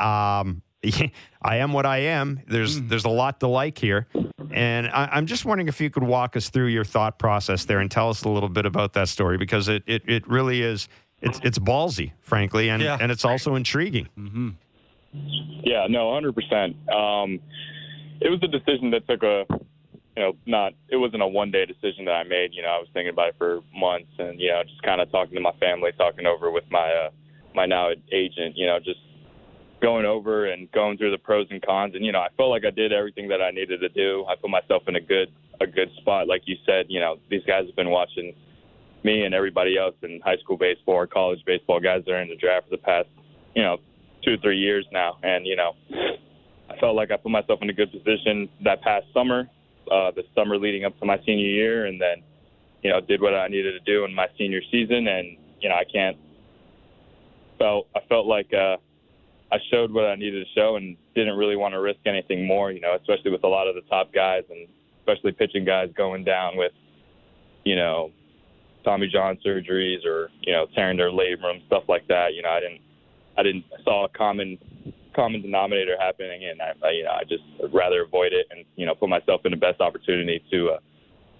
Um, 0.00 0.62
I 1.42 1.56
am 1.56 1.72
what 1.72 1.86
I 1.86 1.98
am. 1.98 2.40
There's 2.48 2.80
there's 2.82 3.04
a 3.04 3.10
lot 3.10 3.40
to 3.40 3.48
like 3.48 3.78
here, 3.78 4.08
and 4.50 4.88
I, 4.88 5.08
I'm 5.12 5.26
just 5.26 5.44
wondering 5.44 5.68
if 5.68 5.80
you 5.80 5.90
could 5.90 6.02
walk 6.02 6.36
us 6.36 6.50
through 6.50 6.68
your 6.68 6.84
thought 6.84 7.18
process 7.18 7.66
there 7.66 7.78
and 7.78 7.90
tell 7.90 8.10
us 8.10 8.24
a 8.24 8.28
little 8.28 8.48
bit 8.48 8.66
about 8.66 8.94
that 8.94 9.08
story 9.08 9.38
because 9.38 9.68
it 9.68 9.82
it, 9.86 10.02
it 10.06 10.26
really 10.26 10.62
is 10.62 10.88
it's 11.22 11.40
it's 11.42 11.58
ballsy, 11.58 12.12
frankly, 12.22 12.68
and 12.70 12.82
Yeah. 12.82 12.98
and 13.00 13.10
it's 13.12 13.24
also 13.24 13.54
intriguing. 13.54 14.08
Mm-hmm. 14.18 14.48
Yeah, 15.64 15.86
no, 15.88 16.12
hundred 16.14 16.34
percent. 16.34 16.76
Um, 16.90 17.40
it 18.20 18.30
was 18.30 18.40
a 18.42 18.48
decision 18.48 18.90
that 18.90 19.06
took 19.08 19.22
a, 19.22 19.44
you 20.16 20.22
know, 20.22 20.32
not 20.46 20.72
it 20.88 20.96
wasn't 20.96 21.22
a 21.22 21.26
one 21.26 21.50
day 21.50 21.64
decision 21.66 22.04
that 22.06 22.12
I 22.12 22.22
made. 22.24 22.50
You 22.52 22.62
know, 22.62 22.68
I 22.68 22.78
was 22.78 22.88
thinking 22.92 23.10
about 23.12 23.28
it 23.30 23.34
for 23.38 23.60
months, 23.74 24.10
and 24.18 24.40
you 24.40 24.48
know, 24.50 24.62
just 24.64 24.82
kind 24.82 25.00
of 25.00 25.10
talking 25.10 25.34
to 25.34 25.40
my 25.40 25.52
family, 25.60 25.90
talking 25.96 26.26
over 26.26 26.50
with 26.50 26.64
my 26.70 26.88
uh, 26.92 27.10
my 27.54 27.66
now 27.66 27.90
agent. 28.12 28.56
You 28.56 28.66
know, 28.66 28.78
just 28.78 29.00
going 29.80 30.04
over 30.04 30.46
and 30.46 30.70
going 30.72 30.98
through 30.98 31.12
the 31.12 31.18
pros 31.18 31.46
and 31.50 31.62
cons, 31.62 31.94
and 31.94 32.04
you 32.04 32.12
know, 32.12 32.20
I 32.20 32.28
felt 32.36 32.50
like 32.50 32.64
I 32.64 32.70
did 32.70 32.92
everything 32.92 33.28
that 33.28 33.40
I 33.40 33.50
needed 33.50 33.80
to 33.80 33.88
do. 33.88 34.24
I 34.28 34.34
put 34.36 34.50
myself 34.50 34.82
in 34.88 34.96
a 34.96 35.00
good 35.00 35.28
a 35.60 35.66
good 35.66 35.90
spot, 35.98 36.28
like 36.28 36.42
you 36.46 36.56
said. 36.66 36.86
You 36.88 37.00
know, 37.00 37.16
these 37.30 37.42
guys 37.46 37.66
have 37.66 37.76
been 37.76 37.90
watching 37.90 38.34
me 39.04 39.24
and 39.24 39.34
everybody 39.34 39.78
else 39.78 39.94
in 40.02 40.20
high 40.24 40.36
school 40.38 40.56
baseball 40.56 40.94
or 40.94 41.06
college 41.06 41.40
baseball, 41.46 41.80
guys 41.80 42.02
that 42.06 42.12
are 42.12 42.22
in 42.22 42.28
the 42.28 42.36
draft 42.36 42.68
for 42.68 42.76
the 42.76 42.82
past, 42.82 43.08
you 43.54 43.62
know, 43.62 43.78
two 44.24 44.34
or 44.34 44.36
three 44.38 44.58
years 44.58 44.86
now, 44.92 45.18
and 45.22 45.46
you 45.46 45.56
know. 45.56 45.72
I 46.70 46.76
felt 46.78 46.96
like 46.96 47.10
I 47.10 47.16
put 47.16 47.32
myself 47.32 47.60
in 47.62 47.70
a 47.70 47.72
good 47.72 47.90
position 47.90 48.48
that 48.62 48.82
past 48.82 49.06
summer, 49.14 49.48
uh, 49.90 50.10
the 50.10 50.22
summer 50.34 50.58
leading 50.58 50.84
up 50.84 50.98
to 51.00 51.06
my 51.06 51.18
senior 51.24 51.46
year, 51.46 51.86
and 51.86 51.98
then, 52.00 52.22
you 52.82 52.90
know, 52.90 53.00
did 53.00 53.22
what 53.22 53.34
I 53.34 53.48
needed 53.48 53.72
to 53.72 53.80
do 53.90 54.04
in 54.04 54.14
my 54.14 54.26
senior 54.36 54.60
season. 54.70 55.08
And 55.08 55.38
you 55.60 55.68
know, 55.68 55.74
I 55.74 55.84
can't 55.84 56.16
felt 57.58 57.88
I 57.94 58.00
felt 58.08 58.26
like 58.26 58.52
uh, 58.52 58.76
I 59.50 59.58
showed 59.70 59.90
what 59.92 60.04
I 60.04 60.14
needed 60.14 60.46
to 60.46 60.60
show, 60.60 60.76
and 60.76 60.96
didn't 61.14 61.36
really 61.36 61.56
want 61.56 61.74
to 61.74 61.80
risk 61.80 62.00
anything 62.06 62.46
more. 62.46 62.70
You 62.70 62.80
know, 62.80 62.94
especially 62.94 63.30
with 63.30 63.44
a 63.44 63.48
lot 63.48 63.66
of 63.66 63.74
the 63.74 63.82
top 63.82 64.12
guys, 64.12 64.44
and 64.50 64.68
especially 65.00 65.32
pitching 65.32 65.64
guys 65.64 65.88
going 65.96 66.22
down 66.24 66.56
with, 66.56 66.72
you 67.64 67.76
know, 67.76 68.12
Tommy 68.84 69.08
John 69.08 69.38
surgeries 69.44 70.04
or 70.06 70.30
you 70.42 70.52
know 70.52 70.66
tearing 70.74 70.96
their 70.96 71.10
labrum, 71.10 71.64
stuff 71.66 71.84
like 71.88 72.06
that. 72.08 72.34
You 72.34 72.42
know, 72.42 72.50
I 72.50 72.60
didn't 72.60 72.80
I 73.36 73.42
didn't 73.42 73.64
saw 73.84 74.04
a 74.04 74.08
common 74.08 74.58
common 75.14 75.42
denominator 75.42 75.96
happening, 75.98 76.44
and 76.44 76.60
I, 76.62 76.72
I 76.86 76.90
you 76.90 77.04
know 77.04 77.10
I 77.10 77.24
just 77.24 77.44
rather 77.72 78.02
avoid 78.02 78.32
it 78.32 78.46
and 78.50 78.64
you 78.76 78.86
know 78.86 78.94
put 78.94 79.08
myself 79.08 79.42
in 79.44 79.50
the 79.50 79.56
best 79.56 79.80
opportunity 79.80 80.42
to 80.50 80.70
uh, 80.70 80.78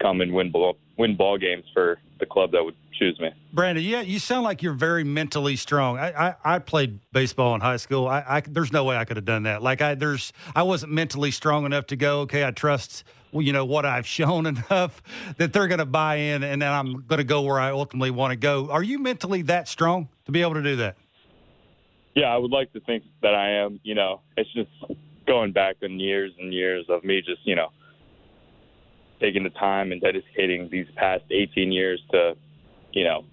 come 0.00 0.20
and 0.20 0.32
win 0.32 0.50
ball 0.50 0.76
win 0.96 1.16
ball 1.16 1.38
games 1.38 1.64
for 1.72 1.98
the 2.18 2.26
club 2.26 2.52
that 2.52 2.64
would 2.64 2.74
choose 2.98 3.18
me. 3.20 3.30
Brandon, 3.52 3.84
yeah, 3.84 4.00
you 4.00 4.18
sound 4.18 4.42
like 4.42 4.62
you're 4.62 4.72
very 4.72 5.04
mentally 5.04 5.56
strong. 5.56 5.98
I, 5.98 6.28
I, 6.28 6.34
I 6.44 6.58
played 6.58 6.98
baseball 7.12 7.54
in 7.54 7.60
high 7.60 7.76
school. 7.76 8.08
I, 8.08 8.24
I, 8.26 8.40
there's 8.40 8.72
no 8.72 8.84
way 8.84 8.96
I 8.96 9.04
could 9.04 9.16
have 9.16 9.24
done 9.24 9.44
that. 9.44 9.62
Like 9.62 9.80
I, 9.80 9.94
there's, 9.94 10.32
I 10.54 10.64
wasn't 10.64 10.92
mentally 10.92 11.30
strong 11.30 11.64
enough 11.64 11.86
to 11.86 11.96
go. 11.96 12.20
Okay, 12.22 12.44
I 12.44 12.50
trust, 12.50 13.04
you 13.32 13.52
know, 13.52 13.64
what 13.64 13.84
I've 13.84 14.06
shown 14.06 14.46
enough 14.54 15.02
that 15.36 15.52
they're 15.52 15.68
going 15.68 15.78
to 15.78 15.86
buy 15.86 16.16
in, 16.16 16.42
and 16.42 16.62
then 16.62 16.72
I'm 16.72 17.02
going 17.06 17.18
to 17.18 17.24
go 17.24 17.42
where 17.42 17.60
I 17.60 17.70
ultimately 17.70 18.10
want 18.10 18.32
to 18.32 18.36
go. 18.36 18.70
Are 18.70 18.82
you 18.82 18.98
mentally 18.98 19.42
that 19.42 19.68
strong 19.68 20.08
to 20.26 20.32
be 20.32 20.42
able 20.42 20.54
to 20.54 20.62
do 20.62 20.76
that? 20.76 20.96
Yeah, 22.14 22.26
I 22.26 22.36
would 22.36 22.50
like 22.50 22.72
to 22.72 22.80
think 22.80 23.04
that 23.22 23.34
I 23.34 23.50
am. 23.64 23.80
You 23.84 23.94
know, 23.94 24.20
it's 24.36 24.52
just 24.52 24.70
going 25.26 25.52
back 25.52 25.76
in 25.82 26.00
years 26.00 26.32
and 26.38 26.52
years 26.52 26.86
of 26.88 27.04
me 27.04 27.20
just, 27.20 27.40
you 27.44 27.54
know, 27.54 27.68
taking 29.20 29.44
the 29.44 29.50
time 29.50 29.92
and 29.92 30.00
dedicating 30.00 30.68
these 30.70 30.86
past 30.96 31.24
18 31.30 31.70
years 31.70 32.00
to, 32.10 32.34
you 32.92 33.04
know, 33.04 33.24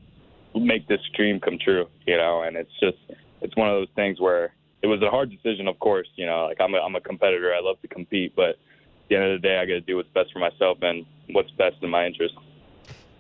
make 0.54 0.88
this 0.88 1.00
dream 1.16 1.40
come 1.40 1.58
true, 1.64 1.88
you 2.06 2.18
know, 2.18 2.44
and 2.44 2.56
it's 2.56 2.72
just, 2.80 2.98
it's 3.42 3.56
one 3.56 3.70
of 3.70 3.76
those 3.76 3.88
things 3.96 4.20
where 4.20 4.54
it 4.82 4.88
was 4.88 5.02
a 5.02 5.10
hard 5.10 5.32
decision, 5.32 5.68
of 5.68 5.80
course, 5.80 6.08
you 6.16 6.26
know, 6.26 6.46
like 6.46 6.58
I'm 6.60 6.74
a, 6.74 6.78
I'm 6.78 6.96
a 6.96 7.02
competitor. 7.02 7.54
I 7.54 7.62
love 7.62 7.82
to 7.82 7.88
compete, 7.88 8.36
but 8.36 8.58
the 9.10 9.16
end 9.16 9.26
of 9.26 9.42
the 9.42 9.48
day, 9.48 9.58
I 9.58 9.66
got 9.66 9.74
to 9.74 9.82
do 9.82 9.98
what's 9.98 10.10
best 10.10 10.32
for 10.34 10.40
myself 10.40 10.78
and 10.82 11.06
what's 11.30 11.52
best 11.52 11.78
in 11.82 11.90
my 11.90 12.06
interest. 12.06 12.36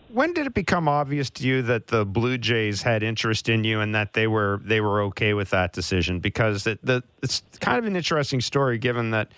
When 0.10 0.34
did 0.34 0.48
it 0.48 0.54
become 0.54 0.88
obvious 0.88 1.30
to 1.32 1.48
you 1.48 1.62
that 1.64 1.88
the 1.88 2.06
Blue 2.06 2.38
Jays 2.38 2.82
had 2.82 3.04
interest 3.04 3.50
in 3.50 3.64
you 3.64 3.82
and 3.82 3.94
that 3.96 4.14
they 4.14 4.28
were 4.28 4.62
they 4.64 4.80
were 4.80 5.02
okay 5.04 5.34
with 5.34 5.50
that 5.50 5.74
decision? 5.74 6.20
Because 6.20 6.68
it, 6.68 6.80
the, 6.86 7.04
it's 7.22 7.44
kind 7.60 7.80
of 7.80 7.86
an 7.86 7.96
interesting 7.96 8.40
story, 8.40 8.78
given 8.78 9.12
that 9.12 9.32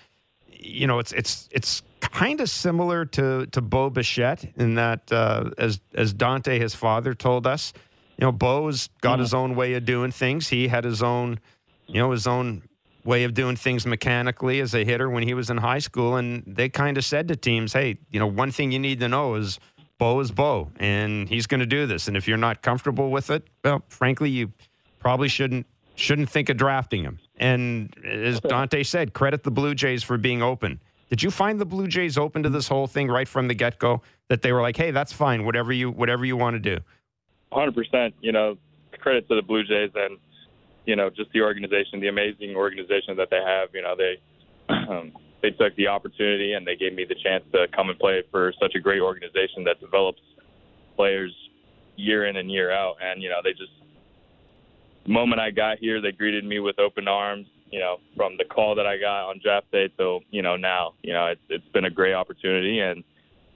you 0.51 0.85
know 0.85 0.99
it's 0.99 1.13
it's 1.13 1.49
it's 1.51 1.81
kind 2.01 2.41
of 2.41 2.49
similar 2.49 3.05
to 3.05 3.47
to 3.47 3.61
Bo 3.61 3.89
Bichette 3.89 4.45
in 4.57 4.75
that 4.75 5.11
uh, 5.11 5.49
as 5.57 5.79
as 5.95 6.13
Dante, 6.13 6.59
his 6.59 6.75
father, 6.75 7.13
told 7.13 7.47
us, 7.47 7.73
you 8.17 8.25
know, 8.25 8.31
Bo's 8.31 8.89
got 9.01 9.19
his 9.19 9.33
own 9.33 9.55
way 9.55 9.73
of 9.73 9.85
doing 9.85 10.11
things. 10.11 10.49
He 10.49 10.67
had 10.67 10.83
his 10.83 11.01
own, 11.01 11.39
you 11.87 11.99
know, 12.01 12.11
his 12.11 12.27
own 12.27 12.63
way 13.07 13.23
of 13.23 13.33
doing 13.33 13.55
things 13.55 13.85
mechanically 13.87 14.59
as 14.59 14.75
a 14.75 14.83
hitter 14.83 15.09
when 15.09 15.23
he 15.23 15.33
was 15.33 15.49
in 15.49 15.57
high 15.57 15.79
school, 15.79 16.17
and 16.17 16.43
they 16.45 16.67
kind 16.67 16.97
of 16.97 17.05
said 17.05 17.29
to 17.29 17.35
teams, 17.35 17.71
"Hey, 17.71 17.97
you 18.11 18.19
know, 18.19 18.27
one 18.27 18.51
thing 18.51 18.71
you 18.71 18.79
need 18.79 18.99
to 18.99 19.07
know 19.07 19.35
is." 19.35 19.59
Bo 19.99 20.19
is 20.19 20.29
Bo, 20.29 20.69
and 20.77 21.27
he's 21.27 21.47
going 21.47 21.59
to 21.59 21.65
do 21.65 21.87
this. 21.87 22.07
And 22.07 22.15
if 22.15 22.27
you're 22.27 22.37
not 22.37 22.61
comfortable 22.61 23.09
with 23.09 23.31
it, 23.31 23.47
well, 23.63 23.81
frankly, 23.89 24.29
you 24.29 24.51
probably 24.99 25.27
shouldn't 25.27 25.65
shouldn't 25.95 26.29
think 26.29 26.49
of 26.49 26.57
drafting 26.57 27.01
him. 27.01 27.17
And 27.39 27.95
as 28.05 28.39
Dante 28.39 28.83
said, 28.83 29.13
credit 29.13 29.41
the 29.43 29.49
Blue 29.49 29.73
Jays 29.73 30.03
for 30.03 30.19
being 30.19 30.43
open. 30.43 30.79
Did 31.09 31.23
you 31.23 31.31
find 31.31 31.59
the 31.59 31.65
Blue 31.65 31.87
Jays 31.87 32.15
open 32.15 32.43
to 32.43 32.49
this 32.49 32.67
whole 32.67 32.85
thing 32.85 33.07
right 33.07 33.27
from 33.27 33.47
the 33.47 33.55
get 33.55 33.79
go? 33.79 34.03
That 34.27 34.43
they 34.43 34.51
were 34.51 34.61
like, 34.61 34.77
"Hey, 34.77 34.91
that's 34.91 35.11
fine. 35.11 35.45
Whatever 35.45 35.73
you 35.73 35.89
whatever 35.89 36.25
you 36.25 36.37
want 36.37 36.53
to 36.53 36.59
do." 36.59 36.77
Hundred 37.51 37.73
percent. 37.73 38.13
You 38.21 38.33
know, 38.33 38.57
credit 38.99 39.27
to 39.29 39.35
the 39.35 39.41
Blue 39.41 39.63
Jays 39.63 39.89
and 39.95 40.19
you 40.87 40.95
know 40.95 41.09
just 41.09 41.31
the 41.33 41.41
organization, 41.41 41.99
the 41.99 42.07
amazing 42.07 42.55
organization 42.55 43.15
that 43.17 43.27
they 43.29 43.41
have. 43.45 43.69
You 43.73 43.83
know, 43.83 43.95
they 43.95 44.15
um, 44.73 45.11
they 45.43 45.51
took 45.51 45.75
the 45.75 45.87
opportunity 45.87 46.53
and 46.53 46.65
they 46.65 46.75
gave 46.75 46.95
me 46.95 47.05
the 47.07 47.15
chance 47.21 47.43
to 47.51 47.67
come 47.75 47.89
and 47.89 47.99
play 47.99 48.23
for 48.31 48.51
such 48.59 48.73
a 48.75 48.79
great 48.79 49.01
organization 49.01 49.63
that 49.65 49.79
develops 49.79 50.21
players 50.95 51.31
year 51.95 52.25
in 52.25 52.37
and 52.37 52.49
year 52.49 52.71
out. 52.71 52.95
And 53.03 53.21
you 53.21 53.29
know, 53.29 53.41
they 53.43 53.51
just 53.51 53.71
the 55.05 55.11
moment 55.11 55.39
I 55.41 55.51
got 55.51 55.77
here, 55.77 56.01
they 56.01 56.11
greeted 56.11 56.43
me 56.43 56.59
with 56.59 56.79
open 56.79 57.07
arms. 57.07 57.45
You 57.69 57.79
know, 57.79 57.97
from 58.15 58.37
the 58.37 58.45
call 58.45 58.75
that 58.75 58.87
I 58.87 58.97
got 58.97 59.29
on 59.29 59.41
draft 59.43 59.69
day 59.73 59.89
till 59.97 60.21
you 60.31 60.41
know 60.41 60.55
now, 60.55 60.93
you 61.03 61.11
know, 61.11 61.27
it's 61.27 61.41
it's 61.49 61.67
been 61.73 61.85
a 61.85 61.91
great 61.91 62.13
opportunity, 62.13 62.79
and 62.79 63.03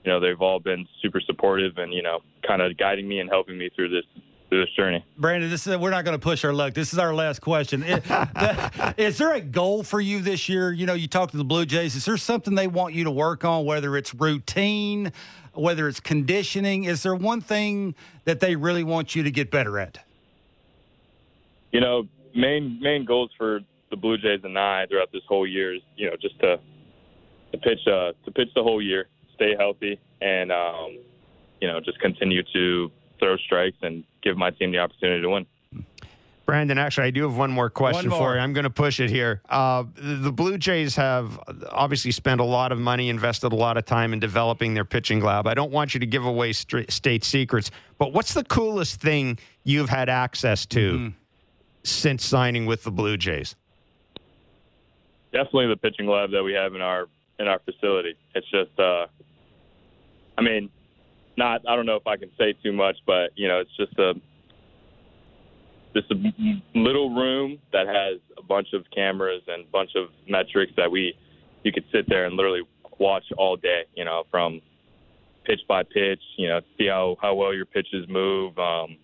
you 0.04 0.12
know 0.12 0.20
they've 0.20 0.40
all 0.40 0.60
been 0.60 0.86
super 1.00 1.20
supportive 1.24 1.78
and 1.78 1.94
you 1.94 2.02
know 2.02 2.20
kind 2.46 2.60
of 2.60 2.76
guiding 2.76 3.08
me 3.08 3.20
and 3.20 3.30
helping 3.30 3.56
me 3.56 3.70
through 3.74 3.88
this 3.88 4.04
through 4.52 4.66
this 4.66 4.74
journey. 4.74 5.02
Brandon, 5.16 5.48
this 5.48 5.66
is 5.66 5.78
we're 5.78 5.88
not 5.88 6.04
going 6.04 6.14
to 6.14 6.22
push 6.22 6.44
our 6.44 6.52
luck. 6.52 6.74
This 6.74 6.92
is 6.92 6.98
our 6.98 7.14
last 7.14 7.40
question. 7.40 7.82
Is, 7.82 8.02
is 8.98 9.16
there 9.16 9.32
a 9.32 9.40
goal 9.40 9.82
for 9.82 9.98
you 9.98 10.20
this 10.20 10.46
year? 10.46 10.70
You 10.72 10.84
know, 10.84 10.92
you 10.92 11.08
talked 11.08 11.30
to 11.30 11.38
the 11.38 11.44
Blue 11.44 11.64
Jays. 11.64 11.96
Is 11.96 12.04
there 12.04 12.18
something 12.18 12.54
they 12.54 12.66
want 12.66 12.92
you 12.92 13.04
to 13.04 13.10
work 13.10 13.46
on, 13.46 13.64
whether 13.64 13.96
it's 13.96 14.14
routine, 14.14 15.10
whether 15.54 15.88
it's 15.88 16.00
conditioning? 16.00 16.84
Is 16.84 17.02
there 17.02 17.14
one 17.14 17.40
thing 17.40 17.94
that 18.26 18.40
they 18.40 18.54
really 18.54 18.84
want 18.84 19.16
you 19.16 19.22
to 19.22 19.30
get 19.30 19.50
better 19.50 19.78
at? 19.78 20.00
You 21.70 21.80
know, 21.80 22.06
main 22.34 22.78
main 22.78 23.06
goals 23.06 23.30
for 23.38 23.60
the 23.88 23.96
Blue 23.96 24.18
Jays 24.18 24.40
and 24.44 24.58
I 24.58 24.84
throughout 24.84 25.12
this 25.12 25.22
whole 25.26 25.46
year 25.46 25.76
is 25.76 25.80
you 25.96 26.10
know 26.10 26.16
just 26.20 26.38
to 26.40 26.60
to 27.52 27.58
pitch 27.58 27.80
uh, 27.86 28.12
to 28.26 28.30
pitch 28.30 28.48
the 28.54 28.62
whole 28.62 28.82
year, 28.82 29.06
stay 29.34 29.54
healthy, 29.58 29.98
and 30.20 30.52
um, 30.52 30.98
you 31.62 31.68
know 31.68 31.80
just 31.80 31.98
continue 32.00 32.42
to 32.52 32.90
throw 33.22 33.36
strikes 33.36 33.76
and 33.82 34.02
give 34.20 34.36
my 34.36 34.50
team 34.50 34.72
the 34.72 34.78
opportunity 34.78 35.22
to 35.22 35.30
win. 35.30 35.46
Brandon, 36.44 36.76
actually, 36.76 37.06
I 37.06 37.10
do 37.12 37.22
have 37.22 37.36
one 37.36 37.52
more 37.52 37.70
question 37.70 38.10
One 38.10 38.18
for 38.18 38.34
you. 38.34 38.40
I'm 38.40 38.52
going 38.52 38.64
to 38.64 38.70
push 38.70 38.98
it 38.98 39.08
here. 39.10 39.40
Uh, 39.48 39.84
the 39.94 40.32
Blue 40.32 40.58
Jays 40.58 40.96
have 40.96 41.38
obviously 41.70 42.10
spent 42.10 42.40
a 42.40 42.44
lot 42.44 42.72
of 42.72 42.78
money, 42.78 43.08
invested 43.08 43.52
a 43.52 43.56
lot 43.56 43.76
of 43.76 43.84
time 43.84 44.12
in 44.12 44.18
developing 44.18 44.74
their 44.74 44.84
pitching 44.84 45.20
lab. 45.20 45.46
I 45.46 45.54
don't 45.54 45.70
want 45.70 45.94
you 45.94 46.00
to 46.00 46.06
give 46.06 46.24
away 46.26 46.52
stra- 46.52 46.90
state 46.90 47.22
secrets, 47.22 47.70
but 47.96 48.12
what's 48.12 48.34
the 48.34 48.42
coolest 48.42 49.00
thing 49.00 49.38
you've 49.62 49.88
had 49.88 50.08
access 50.08 50.66
to 50.66 50.92
Mm-hmm. 50.92 51.08
since 51.84 52.26
signing 52.26 52.66
with 52.66 52.82
the 52.82 52.90
Blue 52.90 53.16
Jays? 53.16 53.54
definitely 55.32 55.68
the 55.68 55.76
pitching 55.76 56.06
lab 56.06 56.30
that 56.32 56.42
we 56.42 56.52
have 56.52 56.74
in 56.74 56.82
our 56.82 57.06
in 57.38 57.48
our 57.48 57.58
facility. 57.60 58.14
It's 58.34 58.46
just, 58.50 58.78
uh, 58.78 59.06
I 60.36 60.42
mean, 60.42 60.68
not 61.36 61.62
I 61.68 61.76
don't 61.76 61.86
know 61.86 61.96
if 61.96 62.06
I 62.06 62.16
can 62.16 62.30
say 62.38 62.54
too 62.62 62.72
much, 62.72 62.96
but 63.06 63.30
you 63.36 63.48
know, 63.48 63.60
it's 63.60 63.76
just 63.76 63.98
a 63.98 64.14
just 65.94 66.10
a 66.10 66.78
little 66.78 67.14
room 67.14 67.58
that 67.72 67.86
has 67.86 68.18
a 68.38 68.42
bunch 68.42 68.68
of 68.72 68.84
cameras 68.94 69.42
and 69.46 69.64
a 69.64 69.70
bunch 69.70 69.90
of 69.94 70.08
metrics 70.28 70.72
that 70.76 70.90
we 70.90 71.14
you 71.64 71.72
could 71.72 71.84
sit 71.92 72.08
there 72.08 72.24
and 72.26 72.34
literally 72.34 72.62
watch 72.98 73.24
all 73.36 73.56
day. 73.56 73.82
You 73.94 74.04
know, 74.04 74.24
from 74.30 74.60
pitch 75.44 75.60
by 75.68 75.82
pitch. 75.82 76.22
You 76.36 76.48
know, 76.48 76.60
see 76.78 76.86
how 76.86 77.16
how 77.20 77.34
well 77.34 77.54
your 77.54 77.66
pitches 77.66 78.06
move. 78.08 78.58
Um, 78.58 78.96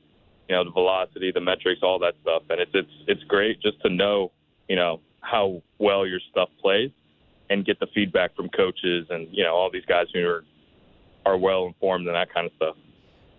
you 0.48 0.56
know, 0.56 0.64
the 0.64 0.70
velocity, 0.70 1.30
the 1.30 1.40
metrics, 1.40 1.80
all 1.82 1.98
that 1.98 2.14
stuff, 2.22 2.42
and 2.50 2.60
it's 2.60 2.70
it's 2.74 2.90
it's 3.06 3.22
great 3.24 3.60
just 3.60 3.80
to 3.82 3.90
know. 3.90 4.32
You 4.68 4.76
know 4.76 5.00
how 5.20 5.62
well 5.78 6.06
your 6.06 6.20
stuff 6.30 6.48
plays 6.60 6.90
and 7.50 7.64
get 7.64 7.80
the 7.80 7.86
feedback 7.94 8.34
from 8.36 8.48
coaches 8.50 9.06
and 9.10 9.28
you 9.30 9.42
know 9.42 9.54
all 9.54 9.70
these 9.70 9.84
guys 9.86 10.06
who 10.12 10.26
are 10.26 10.44
are 11.28 11.36
well 11.36 11.66
informed 11.66 12.06
and 12.06 12.16
that 12.16 12.32
kind 12.32 12.46
of 12.46 12.52
stuff. 12.56 12.76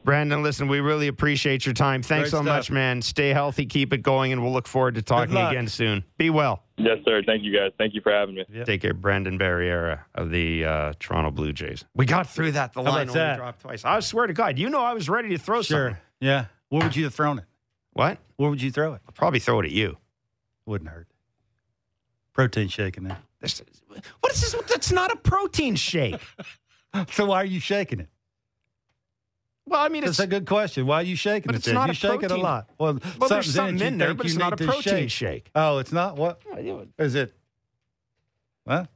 Brandon, 0.06 0.42
listen, 0.42 0.68
we 0.70 0.80
really 0.80 1.08
appreciate 1.08 1.66
your 1.66 1.74
time. 1.74 2.02
Thanks 2.02 2.30
Great 2.30 2.40
so 2.40 2.44
stuff. 2.44 2.46
much, 2.46 2.72
man. 2.72 3.02
Stay 3.02 3.30
healthy, 3.30 3.66
keep 3.66 3.92
it 3.92 3.98
going, 4.02 4.32
and 4.32 4.42
we'll 4.42 4.54
look 4.54 4.68
forward 4.68 4.96
to 4.96 5.02
talking 5.02 5.36
again 5.36 5.68
soon. 5.68 6.06
Be 6.18 6.30
well. 6.30 6.64
Yes, 6.78 7.00
sir. 7.04 7.22
Thank 7.26 7.44
you 7.44 7.54
guys. 7.54 7.72
Thank 7.78 7.94
you 7.94 8.02
for 8.02 8.12
having 8.12 8.36
me. 8.36 8.46
Yep. 8.50 8.66
Take 8.66 8.82
care, 8.82 8.94
Brandon 8.94 9.38
Barriera 9.38 10.00
of 10.16 10.30
the 10.32 10.64
uh, 10.64 10.94
Toronto 11.00 11.32
Blue 11.32 11.52
Jays. 11.52 11.84
We 11.96 12.06
got 12.06 12.30
through 12.30 12.54
that. 12.54 12.72
The 12.74 12.82
How 12.82 12.92
line 12.92 13.10
about 13.10 13.10
only 13.10 13.20
that? 13.20 13.38
dropped 13.38 13.62
twice. 13.62 13.84
I 13.84 14.00
swear 14.00 14.28
to 14.28 14.34
God, 14.34 14.58
you 14.58 14.70
know 14.70 14.82
I 14.82 14.94
was 14.94 15.10
ready 15.10 15.30
to 15.30 15.38
throw 15.38 15.62
something. 15.62 15.98
Yeah. 16.22 16.46
Where 16.70 16.82
would 16.84 16.96
you 16.96 17.04
have 17.04 17.14
thrown 17.14 17.40
it? 17.40 17.46
What? 17.94 18.20
Where 18.38 18.50
would 18.50 18.62
you 18.62 18.72
throw 18.72 18.94
it? 18.94 19.02
I'll 19.06 19.14
probably 19.14 19.40
throw 19.40 19.60
it 19.60 19.66
at 19.66 19.72
you. 19.72 19.98
Wouldn't 20.66 20.90
hurt. 20.90 21.08
Protein 22.34 22.70
shake 22.70 22.96
in 22.96 23.04
there. 23.04 23.18
This, 23.42 23.62
what 24.22 24.32
is 24.32 24.40
this? 24.40 24.56
That's 24.68 24.92
not 24.92 25.12
a 25.12 25.18
protein 25.18 25.76
shake. 25.76 26.22
So 27.12 27.26
why 27.28 27.38
are 27.42 27.46
you 27.46 27.60
shaking 27.60 28.00
it? 28.00 28.10
Well, 29.66 29.80
I 29.80 29.90
mean, 29.90 30.02
That's 30.02 30.14
it's 30.14 30.20
a 30.20 30.28
good 30.28 30.48
question. 30.48 30.88
Why 30.88 30.96
are 31.02 31.04
you 31.04 31.16
shaking 31.16 31.46
But 31.48 31.56
it? 31.56 31.58
it's 31.60 31.66
then? 31.68 31.76
not 31.76 31.88
you 31.88 31.92
a 31.92 31.96
shake 31.96 32.24
it 32.24 32.32
a 32.32 32.36
lot. 32.38 32.70
Well, 32.80 32.98
well, 33.20 33.30
there's 33.30 33.54
something 33.54 33.80
in 33.86 33.98
there, 34.00 34.16
but 34.16 34.26
it's 34.26 34.36
not 34.36 34.60
a 34.60 34.66
protein 34.66 35.08
shake. 35.08 35.52
Oh, 35.54 35.78
it's 35.78 35.92
not. 35.92 36.16
What 36.18 36.42
is 36.98 37.14
it? 37.14 37.34
What? 38.64 38.90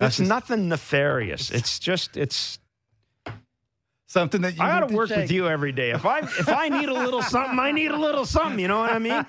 It's 0.00 0.18
just- 0.18 0.28
nothing 0.28 0.68
nefarious. 0.68 1.50
It's 1.50 1.78
just 1.80 2.16
it's. 2.16 2.58
Something 4.10 4.40
that 4.40 4.56
you 4.56 4.62
I 4.64 4.80
got 4.80 4.88
to 4.88 4.92
work 4.96 5.08
shake. 5.08 5.18
with 5.18 5.30
you 5.30 5.46
every 5.46 5.70
day. 5.70 5.90
If 5.92 6.04
I 6.04 6.18
if 6.18 6.48
I 6.48 6.68
need 6.68 6.88
a 6.88 6.92
little 6.92 7.22
something, 7.22 7.60
I 7.60 7.70
need 7.70 7.92
a 7.92 7.96
little 7.96 8.24
something. 8.24 8.58
You 8.58 8.66
know 8.66 8.80
what 8.80 8.90
I 8.92 8.98
mean? 8.98 9.24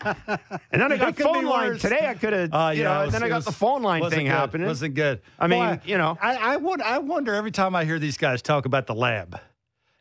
And 0.72 0.82
then 0.82 0.92
I 0.92 0.98
got 0.98 1.16
phone 1.16 1.46
line 1.46 1.68
worse. 1.74 1.82
today. 1.84 2.08
I 2.08 2.16
could 2.16 2.34
have, 2.34 2.50
Oh, 2.52 2.58
uh, 2.58 2.70
you 2.72 2.82
yeah, 2.82 2.94
know. 2.96 3.04
was- 3.06 3.14
then 3.14 3.22
I 3.22 3.30
got 3.30 3.36
was- 3.36 3.46
the 3.46 3.52
phone 3.52 3.84
line 3.84 4.02
thing 4.10 4.26
good. 4.26 4.32
happening. 4.32 4.66
Wasn't 4.66 4.96
good. 4.96 5.22
I 5.38 5.46
mean, 5.46 5.76
Boy, 5.76 5.82
you 5.86 6.00
know. 6.00 6.18
I, 6.20 6.36
I 6.36 6.58
would. 6.58 6.82
I 6.82 6.98
wonder 6.98 7.32
every 7.36 7.52
time 7.52 7.76
I 7.76 7.86
hear 7.86 8.00
these 8.00 8.18
guys 8.18 8.42
talk 8.42 8.66
about 8.66 8.88
the 8.88 8.96
lab, 8.96 9.40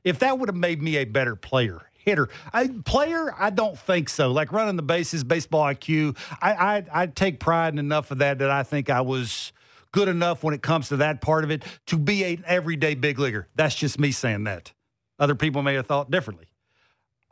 if 0.03 0.19
that 0.21 0.39
would 0.39 0.49
have 0.49 0.57
made 0.57 0.81
me 0.81 0.97
a 0.97 1.05
better 1.05 1.37
player. 1.37 1.83
Hitter, 1.93 2.31
I, 2.55 2.69
player, 2.87 3.35
I 3.39 3.51
don't 3.51 3.79
think 3.79 4.09
so. 4.09 4.33
Like 4.33 4.51
running 4.51 4.77
the 4.77 4.83
bases, 4.83 5.23
baseball 5.25 5.65
IQ, 5.67 6.17
I, 6.41 6.53
I 6.79 7.03
I 7.03 7.07
take 7.07 7.39
pride 7.39 7.75
in 7.75 7.79
enough 7.79 8.11
of 8.11 8.17
that 8.19 8.39
that 8.39 8.51
I 8.51 8.63
think 8.63 8.89
I 8.89 9.03
was 9.03 9.53
good 9.93 10.09
enough 10.09 10.43
when 10.43 10.55
it 10.55 10.63
comes 10.63 10.89
to 10.89 10.97
that 10.99 11.21
part 11.21 11.45
of 11.45 11.51
it 11.51 11.65
to 11.87 11.97
be 11.99 12.25
an 12.25 12.45
everyday 12.47 12.95
big 12.95 13.19
leaguer. 13.19 13.49
That's 13.55 13.75
just 13.75 13.99
me 13.99 14.13
saying 14.13 14.45
that. 14.45 14.73
Other 15.19 15.35
people 15.35 15.63
may 15.63 15.75
have 15.75 15.87
thought 15.87 16.11
differently. 16.11 16.47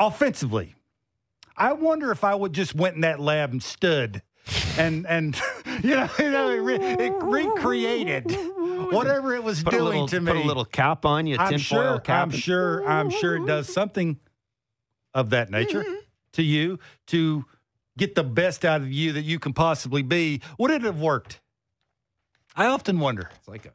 Offensively, 0.01 0.75
I 1.57 1.73
wonder 1.73 2.11
if 2.13 2.23
I 2.25 2.35
would 2.35 2.53
just 2.53 2.75
went 2.75 2.95
in 2.95 3.01
that 3.03 3.19
lab 3.21 3.51
and 3.51 3.63
stood 3.63 4.23
and 4.79 5.07
and 5.07 5.41
you 5.83 5.97
know, 5.97 6.09
you 6.19 6.31
know 6.31 6.51
it, 6.51 6.59
re, 6.59 6.75
it 6.77 7.13
recreated 7.23 8.31
whatever 8.93 9.35
it 9.35 9.43
was 9.43 9.63
Put 9.63 9.73
doing 9.73 9.85
little, 9.85 10.09
to 10.09 10.21
me. 10.21 10.33
put 10.33 10.41
a 10.41 10.47
little 10.47 10.65
cap 10.65 11.05
on 11.05 11.27
you, 11.27 11.37
I'm 11.39 11.51
tinfoil 11.51 11.95
sure. 11.95 12.01
cap. 12.01 12.23
I'm 12.23 12.31
sure. 12.31 12.89
I'm 12.89 13.11
sure 13.11 13.37
it 13.37 13.47
does 13.47 13.73
something 13.73 14.19
of 15.15 15.31
that 15.31 15.51
nature 15.51 15.83
Mm-hmm. 15.83 15.95
to 16.35 16.43
you 16.43 16.79
to 17.09 17.45
get 17.97 18.15
the 18.15 18.23
best 18.25 18.65
out 18.65 18.81
of 18.83 18.93
you 18.93 19.13
that 19.13 19.23
you 19.23 19.39
can 19.39 19.53
possibly 19.53 20.03
be. 20.03 20.41
Would 20.59 20.71
it 20.71 20.83
have 20.83 21.01
worked? 21.01 21.41
I 22.59 22.67
often 22.67 22.99
wonder. 22.99 23.31
It's 23.37 23.49
like 23.49 23.67
a. 23.67 23.71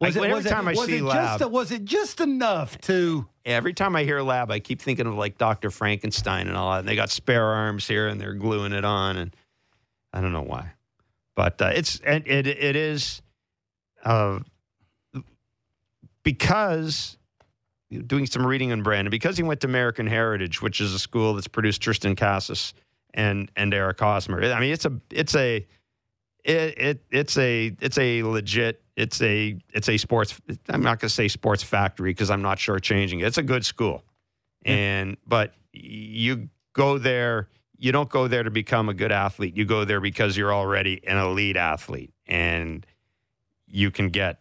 Was 0.00 0.16
I- 0.16 0.20
it, 0.20 0.24
every 0.24 0.34
was 0.34 0.46
it- 0.46 0.50
time 0.50 0.68
I 0.68 0.72
was 0.72 0.84
see 0.86 0.98
it 0.98 1.02
lab, 1.02 1.38
just 1.38 1.50
was 1.50 1.70
it 1.72 1.84
just 1.84 2.20
enough 2.20 2.78
to? 2.82 3.26
every 3.44 3.72
time 3.72 3.96
I 3.96 4.04
hear 4.04 4.20
lab, 4.20 4.50
I 4.50 4.58
keep 4.60 4.82
thinking 4.82 5.06
of 5.06 5.14
like 5.14 5.38
Dr. 5.38 5.70
Frankenstein 5.70 6.48
and 6.48 6.56
all 6.56 6.72
that. 6.72 6.80
And 6.80 6.88
they 6.88 6.94
got 6.96 7.08
spare 7.10 7.44
arms 7.46 7.88
here, 7.88 8.06
and 8.08 8.20
they're 8.20 8.34
gluing 8.34 8.72
it 8.72 8.84
on, 8.84 9.16
and 9.16 9.34
I 10.12 10.20
don't 10.20 10.32
know 10.32 10.42
why, 10.42 10.72
but 11.34 11.60
uh, 11.62 11.70
it's 11.74 11.98
and 12.00 12.26
it 12.26 12.46
it 12.46 12.76
is 12.76 13.22
uh, 14.04 14.40
because 16.22 17.16
doing 18.06 18.26
some 18.26 18.46
reading 18.46 18.72
on 18.72 18.82
Brandon 18.82 19.10
because 19.10 19.36
he 19.36 19.42
went 19.42 19.60
to 19.62 19.66
American 19.66 20.06
Heritage, 20.06 20.60
which 20.60 20.80
is 20.80 20.92
a 20.94 20.98
school 20.98 21.34
that's 21.34 21.48
produced 21.48 21.80
Tristan 21.80 22.16
Casas 22.16 22.74
and 23.14 23.50
and 23.56 23.72
Eric 23.72 23.98
Hosmer. 24.00 24.42
I 24.44 24.60
mean, 24.60 24.72
it's 24.72 24.84
a 24.84 24.92
it's 25.10 25.34
a 25.34 25.66
it, 26.48 26.78
it 26.78 27.04
it's 27.10 27.36
a 27.36 27.76
it's 27.80 27.98
a 27.98 28.22
legit 28.22 28.82
it's 28.96 29.20
a 29.20 29.58
it's 29.74 29.88
a 29.88 29.98
sports 29.98 30.40
I'm 30.68 30.82
not 30.82 30.98
going 30.98 31.08
to 31.08 31.14
say 31.14 31.28
sports 31.28 31.62
factory 31.62 32.10
because 32.10 32.30
I'm 32.30 32.42
not 32.42 32.58
sure 32.58 32.78
changing 32.78 33.20
it. 33.20 33.26
It's 33.26 33.38
a 33.38 33.42
good 33.42 33.64
school. 33.64 34.02
And 34.64 35.16
but 35.26 35.54
you 35.72 36.48
go 36.72 36.98
there 36.98 37.48
you 37.76 37.92
don't 37.92 38.08
go 38.08 38.26
there 38.26 38.42
to 38.42 38.50
become 38.50 38.88
a 38.88 38.94
good 38.94 39.12
athlete. 39.12 39.56
You 39.56 39.64
go 39.64 39.84
there 39.84 40.00
because 40.00 40.36
you're 40.36 40.52
already 40.52 41.00
an 41.06 41.16
elite 41.16 41.56
athlete 41.56 42.12
and 42.26 42.84
you 43.66 43.90
can 43.90 44.08
get 44.08 44.40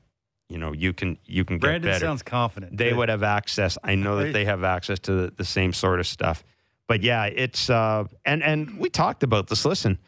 you 0.49 0.57
know 0.57 0.71
you 0.71 0.93
can 0.93 1.17
you 1.25 1.43
can 1.43 1.57
get 1.57 1.61
Brandon 1.61 1.91
better 1.91 2.05
sounds 2.05 2.23
confident. 2.23 2.77
they 2.77 2.93
would 2.93 3.09
have 3.09 3.23
access. 3.23 3.77
I 3.83 3.95
know 3.95 4.23
that 4.23 4.31
they 4.31 4.45
have 4.45 4.63
access 4.63 4.99
to 4.99 5.11
the, 5.13 5.33
the 5.35 5.45
same 5.45 5.73
sort 5.73 5.99
of 5.99 6.07
stuff. 6.07 6.43
But 6.87 7.03
yeah, 7.03 7.25
it's 7.25 7.69
uh, 7.69 8.05
and 8.23 8.41
and 8.41 8.79
we 8.79 8.89
talked 8.89 9.23
about 9.23 9.47
this. 9.47 9.65
Listen, 9.65 9.99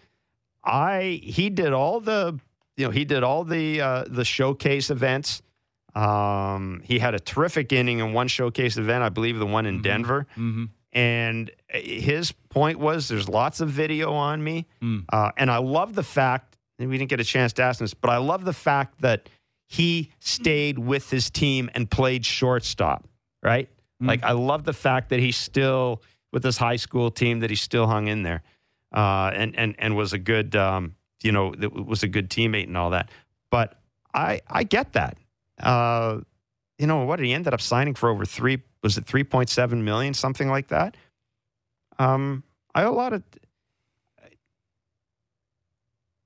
I 0.63 1.19
he 1.23 1.49
did 1.49 1.73
all 1.73 1.99
the 1.99 2.39
you 2.77 2.85
know 2.85 2.91
he 2.91 3.05
did 3.05 3.23
all 3.23 3.43
the 3.43 3.81
uh, 3.81 4.03
the 4.07 4.25
showcase 4.25 4.89
events. 4.89 5.41
Um, 5.95 6.81
he 6.85 6.99
had 6.99 7.15
a 7.15 7.19
terrific 7.19 7.73
inning 7.73 7.99
in 7.99 8.13
one 8.13 8.27
showcase 8.27 8.77
event, 8.77 9.03
I 9.03 9.09
believe 9.09 9.39
the 9.39 9.45
one 9.45 9.65
in 9.65 9.81
Denver. 9.81 10.27
Mhm. 10.37 10.69
And 10.93 11.51
his 11.69 12.31
point 12.31 12.79
was, 12.79 13.07
there's 13.07 13.27
lots 13.29 13.59
of 13.59 13.69
video 13.69 14.13
on 14.13 14.43
me, 14.43 14.65
Mm. 14.81 15.05
uh, 15.11 15.31
and 15.37 15.51
I 15.51 15.57
love 15.57 15.95
the 15.95 16.03
fact. 16.03 16.57
And 16.77 16.89
we 16.89 16.97
didn't 16.97 17.09
get 17.09 17.19
a 17.19 17.23
chance 17.25 17.51
to 17.53 17.63
ask 17.63 17.79
this, 17.79 17.93
but 17.93 18.09
I 18.09 18.17
love 18.17 18.45
the 18.45 18.53
fact 18.53 19.01
that 19.01 19.27
he 19.67 20.11
stayed 20.19 20.79
with 20.79 21.09
his 21.09 21.29
team 21.29 21.69
and 21.75 21.89
played 21.91 22.25
shortstop. 22.25 23.07
Right? 23.43 23.69
Like 24.01 24.23
I 24.23 24.31
love 24.31 24.63
the 24.63 24.73
fact 24.73 25.09
that 25.09 25.19
he's 25.19 25.35
still 25.37 26.01
with 26.31 26.43
his 26.43 26.57
high 26.57 26.77
school 26.77 27.11
team 27.11 27.39
that 27.41 27.49
he 27.49 27.55
still 27.57 27.87
hung 27.87 28.07
in 28.07 28.23
there, 28.23 28.43
uh, 28.93 29.31
and 29.33 29.57
and 29.57 29.75
and 29.79 29.95
was 29.95 30.13
a 30.13 30.17
good, 30.17 30.55
um, 30.55 30.95
you 31.21 31.31
know, 31.31 31.53
was 31.71 32.03
a 32.03 32.07
good 32.07 32.29
teammate 32.29 32.67
and 32.67 32.77
all 32.77 32.91
that. 32.91 33.09
But 33.49 33.79
I 34.13 34.41
I 34.47 34.63
get 34.63 34.93
that. 34.93 35.17
Uh, 35.59 36.21
you 36.77 36.87
know 36.87 37.03
what? 37.03 37.19
He 37.19 37.33
ended 37.33 37.53
up 37.53 37.61
signing 37.61 37.95
for 37.95 38.09
over 38.09 38.25
three. 38.25 38.61
Was 38.83 38.97
it 38.97 39.05
three 39.05 39.23
point 39.23 39.49
seven 39.49 39.83
million, 39.83 40.13
something 40.13 40.47
like 40.49 40.69
that? 40.69 40.95
Um, 41.97 42.43
I 42.73 42.81
have 42.81 42.91
a 42.91 42.95
lot 42.95 43.13
of. 43.13 43.23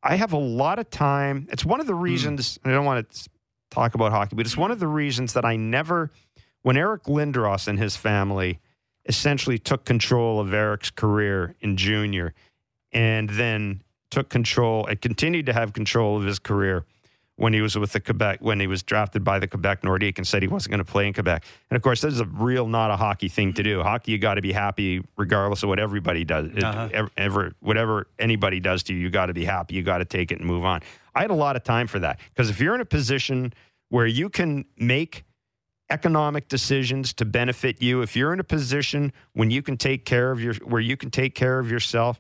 I 0.04 0.16
have 0.18 0.34
a 0.34 0.38
lot 0.38 0.80
of 0.80 0.90
time. 0.90 1.48
It's 1.50 1.64
one 1.64 1.80
of 1.80 1.88
the 1.88 1.96
reasons 1.96 2.60
I 2.66 2.72
don't 2.72 2.86
want 2.86 3.10
to 3.10 3.30
talk 3.72 3.96
about 3.96 4.12
hockey, 4.12 4.36
but 4.36 4.46
it's 4.46 4.58
one 4.58 4.70
of 4.70 4.80
the 4.80 4.88
reasons 4.88 5.34
that 5.34 5.46
I 5.46 5.56
never, 5.56 6.12
when 6.62 6.76
Eric 6.76 7.04
Lindros 7.04 7.68
and 7.70 7.80
his 7.80 7.96
family 7.96 8.60
essentially 9.06 9.58
took 9.58 9.86
control 9.86 10.42
of 10.42 10.54
Eric's 10.54 10.92
career 10.92 11.56
in 11.62 11.78
junior, 11.78 12.34
and 12.94 13.30
then 13.30 13.82
took 14.12 14.30
control 14.30 14.86
and 14.86 15.02
continued 15.02 15.48
to 15.48 15.54
have 15.54 15.74
control 15.74 16.18
of 16.18 16.24
his 16.24 16.40
career 16.40 16.86
when 17.36 17.52
he 17.52 17.62
was 17.62 17.78
with 17.78 17.92
the 17.94 18.00
Quebec, 18.00 18.40
when 18.42 18.60
he 18.60 18.68
was 18.68 18.84
drafted 18.84 19.24
by 19.24 19.40
the 19.40 19.48
Quebec 19.48 19.82
Nordique 19.82 20.18
and 20.18 20.28
said 20.28 20.44
he 20.44 20.48
wasn't 20.48 20.70
going 20.70 20.86
to 20.86 20.92
play 20.92 21.08
in 21.08 21.14
Quebec. 21.14 21.44
And 21.70 21.76
of 21.76 21.82
course, 21.82 22.02
this 22.02 22.14
is 22.14 22.20
a 22.20 22.26
real 22.26 22.68
not 22.68 22.92
a 22.92 22.96
hockey 22.96 23.28
thing 23.28 23.54
to 23.54 23.64
do. 23.64 23.82
Hockey, 23.82 24.12
you 24.12 24.20
got 24.20 24.36
to 24.36 24.42
be 24.42 24.52
happy 24.52 25.04
regardless 25.18 25.64
of 25.64 25.70
what 25.70 25.80
everybody 25.80 26.24
does. 26.24 26.52
Uh-huh. 26.56 26.90
ever, 26.94 27.10
ever, 27.18 27.54
whatever 27.60 28.08
anybody 28.20 28.60
does 28.60 28.84
to 28.84 28.94
you, 28.94 29.00
you 29.00 29.10
got 29.10 29.28
to 29.28 29.34
be 29.34 29.46
happy. 29.46 29.74
You 29.74 29.82
got 29.82 29.98
to 29.98 30.06
take 30.06 30.32
it 30.32 30.38
and 30.40 30.46
move 30.46 30.64
on. 30.64 30.82
I 31.16 31.22
had 31.22 31.32
a 31.32 31.36
lot 31.36 31.56
of 31.56 31.64
time 31.64 31.88
for 31.88 32.00
that 32.00 32.20
because 32.30 32.50
if 32.50 32.60
you're 32.60 32.76
in 32.76 32.82
a 32.82 32.86
position 32.86 33.54
where 33.90 34.06
you 34.06 34.30
can 34.30 34.66
make 34.78 35.24
economic 35.90 36.48
decisions 36.48 37.14
to 37.14 37.26
benefit 37.26 37.82
you, 37.82 38.02
if 38.02 38.16
you're 38.16 38.34
in 38.34 38.40
a 38.40 38.44
position 38.44 39.12
when 39.34 39.50
you 39.50 39.64
can 39.64 39.78
take 39.78 40.06
care 40.06 40.32
of 40.32 40.40
your, 40.40 40.54
where 40.56 40.82
you 40.82 40.98
can 40.98 41.10
take 41.10 41.34
care 41.34 41.58
of 41.58 41.70
yourself, 41.70 42.20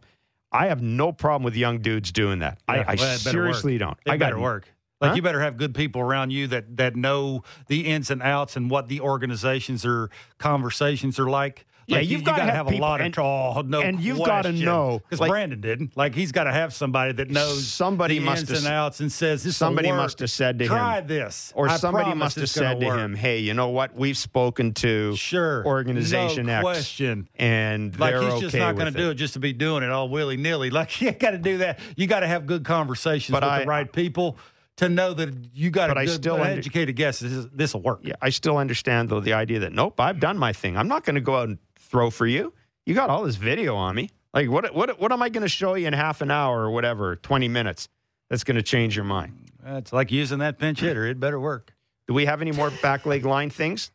I 0.53 0.67
have 0.67 0.81
no 0.81 1.11
problem 1.11 1.43
with 1.43 1.55
young 1.55 1.79
dudes 1.79 2.11
doing 2.11 2.39
that. 2.39 2.59
Yeah, 2.69 2.85
I, 2.87 2.91
I 2.93 2.95
seriously 2.95 3.73
work. 3.73 3.79
don't. 3.79 3.97
It 4.05 4.11
I 4.11 4.17
got 4.17 4.27
better 4.27 4.39
work. 4.39 4.67
Like 5.01 5.09
Huh? 5.11 5.15
you 5.15 5.21
better 5.21 5.41
have 5.41 5.57
good 5.57 5.73
people 5.75 5.99
around 6.01 6.31
you 6.31 6.47
that 6.47 6.77
that 6.77 6.95
know 6.95 7.43
the 7.67 7.87
ins 7.87 8.09
and 8.09 8.21
outs 8.21 8.55
and 8.55 8.69
what 8.69 8.87
the 8.87 9.01
organizations 9.01 9.85
or 9.85 10.09
conversations 10.37 11.19
are 11.19 11.29
like. 11.29 11.65
Yeah, 11.87 11.97
Like, 11.97 12.07
you've 12.09 12.21
you, 12.21 12.25
gotta 12.25 12.43
to 12.45 12.51
have 12.51 12.67
have, 12.67 12.75
a 12.75 12.77
lot 12.77 13.01
of 13.01 13.05
and- 13.07 13.19
oh, 13.19 13.61
no 13.65 13.81
and 13.81 13.99
you've 13.99 14.23
gotta 14.23 14.51
know, 14.53 14.99
because 15.03 15.19
like- 15.19 15.29
Brandon 15.29 15.59
didn't. 15.59 15.97
Like 15.97 16.15
he's 16.15 16.31
got 16.31 16.45
to 16.45 16.51
have 16.53 16.73
somebody 16.73 17.11
that 17.13 17.29
knows 17.29 17.67
Somebody 17.67 18.19
the 18.19 18.25
must 18.25 18.41
ins 18.41 18.49
have 18.51 18.57
and 18.59 18.67
outs 18.67 18.99
and 19.01 19.11
says 19.11 19.43
this. 19.43 19.57
somebody 19.57 19.91
must 19.91 20.19
have 20.19 20.31
said 20.31 20.59
to 20.59 20.65
Try 20.67 20.99
him, 20.99 21.07
this, 21.07 21.51
or 21.55 21.67
I 21.69 21.75
somebody 21.77 22.13
must 22.13 22.37
have 22.37 22.49
said 22.49 22.79
to 22.79 22.85
work." 22.85 22.97
him, 22.99 23.15
"Hey, 23.15 23.39
you 23.39 23.53
know 23.53 23.69
what? 23.69 23.95
We've 23.95 24.17
spoken 24.17 24.73
to 24.75 25.15
Sure, 25.15 25.65
organization 25.65 26.45
no 26.45 26.53
X, 26.53 26.61
question. 26.63 27.27
and 27.35 27.99
Like 27.99 28.15
he's 28.15 28.39
just 28.41 28.55
okay 28.55 28.59
not 28.59 28.75
going 28.75 28.91
to 28.93 28.97
do 28.97 29.09
it 29.09 29.15
just 29.15 29.33
to 29.33 29.39
be 29.39 29.51
doing 29.53 29.83
it 29.83 29.89
all 29.89 30.07
willy 30.09 30.37
nilly. 30.37 30.69
Like 30.69 31.01
you 31.01 31.11
got 31.11 31.31
to 31.31 31.37
do 31.37 31.57
that. 31.59 31.79
You 31.97 32.07
got 32.07 32.21
to 32.21 32.27
have 32.27 32.45
good 32.45 32.63
conversations 32.63 33.31
But 33.33 33.43
with 33.43 33.51
I- 33.51 33.59
the 33.61 33.65
right 33.67 33.91
people 33.91 34.37
to 34.77 34.89
know 34.89 35.13
that 35.13 35.29
you 35.53 35.69
got 35.69 35.89
But 35.89 35.97
a 35.97 35.99
I 35.99 36.05
good, 36.05 36.15
still 36.15 36.35
an 36.35 36.41
under- 36.41 36.57
educated 36.57 36.95
guess. 36.95 37.19
This 37.19 37.73
will 37.73 37.81
work. 37.81 37.99
Yeah, 38.03 38.13
I 38.21 38.29
still 38.29 38.57
understand 38.57 39.09
though 39.09 39.19
the 39.19 39.33
idea 39.33 39.59
that 39.59 39.73
nope, 39.73 39.99
I've 39.99 40.19
done 40.19 40.37
my 40.37 40.51
thing. 40.53 40.77
I'm 40.77 40.87
not 40.87 41.03
going 41.03 41.15
to 41.15 41.21
go 41.21 41.35
out 41.37 41.49
and 41.49 41.57
throw 41.93 42.09
for 42.09 42.27
you. 42.27 42.51
You 42.85 42.93
got 42.93 43.09
all 43.09 43.23
this 43.23 43.37
video 43.37 43.75
on 43.75 43.95
me. 43.95 44.09
Like 44.33 44.49
what? 44.49 44.75
What? 44.75 44.99
What 44.99 45.13
am 45.13 45.21
I 45.21 45.29
going 45.29 45.43
to 45.43 45.47
show 45.47 45.75
you 45.75 45.87
in 45.87 45.93
half 45.93 46.19
an 46.21 46.31
hour 46.31 46.63
or 46.63 46.71
whatever, 46.71 47.15
20 47.15 47.47
minutes? 47.47 47.87
That's 48.29 48.43
going 48.43 48.57
to 48.57 48.63
change 48.63 48.95
your 48.95 49.05
mind. 49.05 49.51
It's 49.65 49.93
like 49.93 50.11
using 50.11 50.39
that 50.39 50.57
pinch 50.57 50.81
hitter. 50.81 51.05
It 51.05 51.19
better 51.19 51.39
work. 51.39 51.73
Do 52.07 52.13
we 52.13 52.25
have 52.25 52.41
any 52.41 52.51
more 52.51 52.71
back 52.81 53.05
leg 53.05 53.25
line 53.25 53.49
things? 53.49 53.91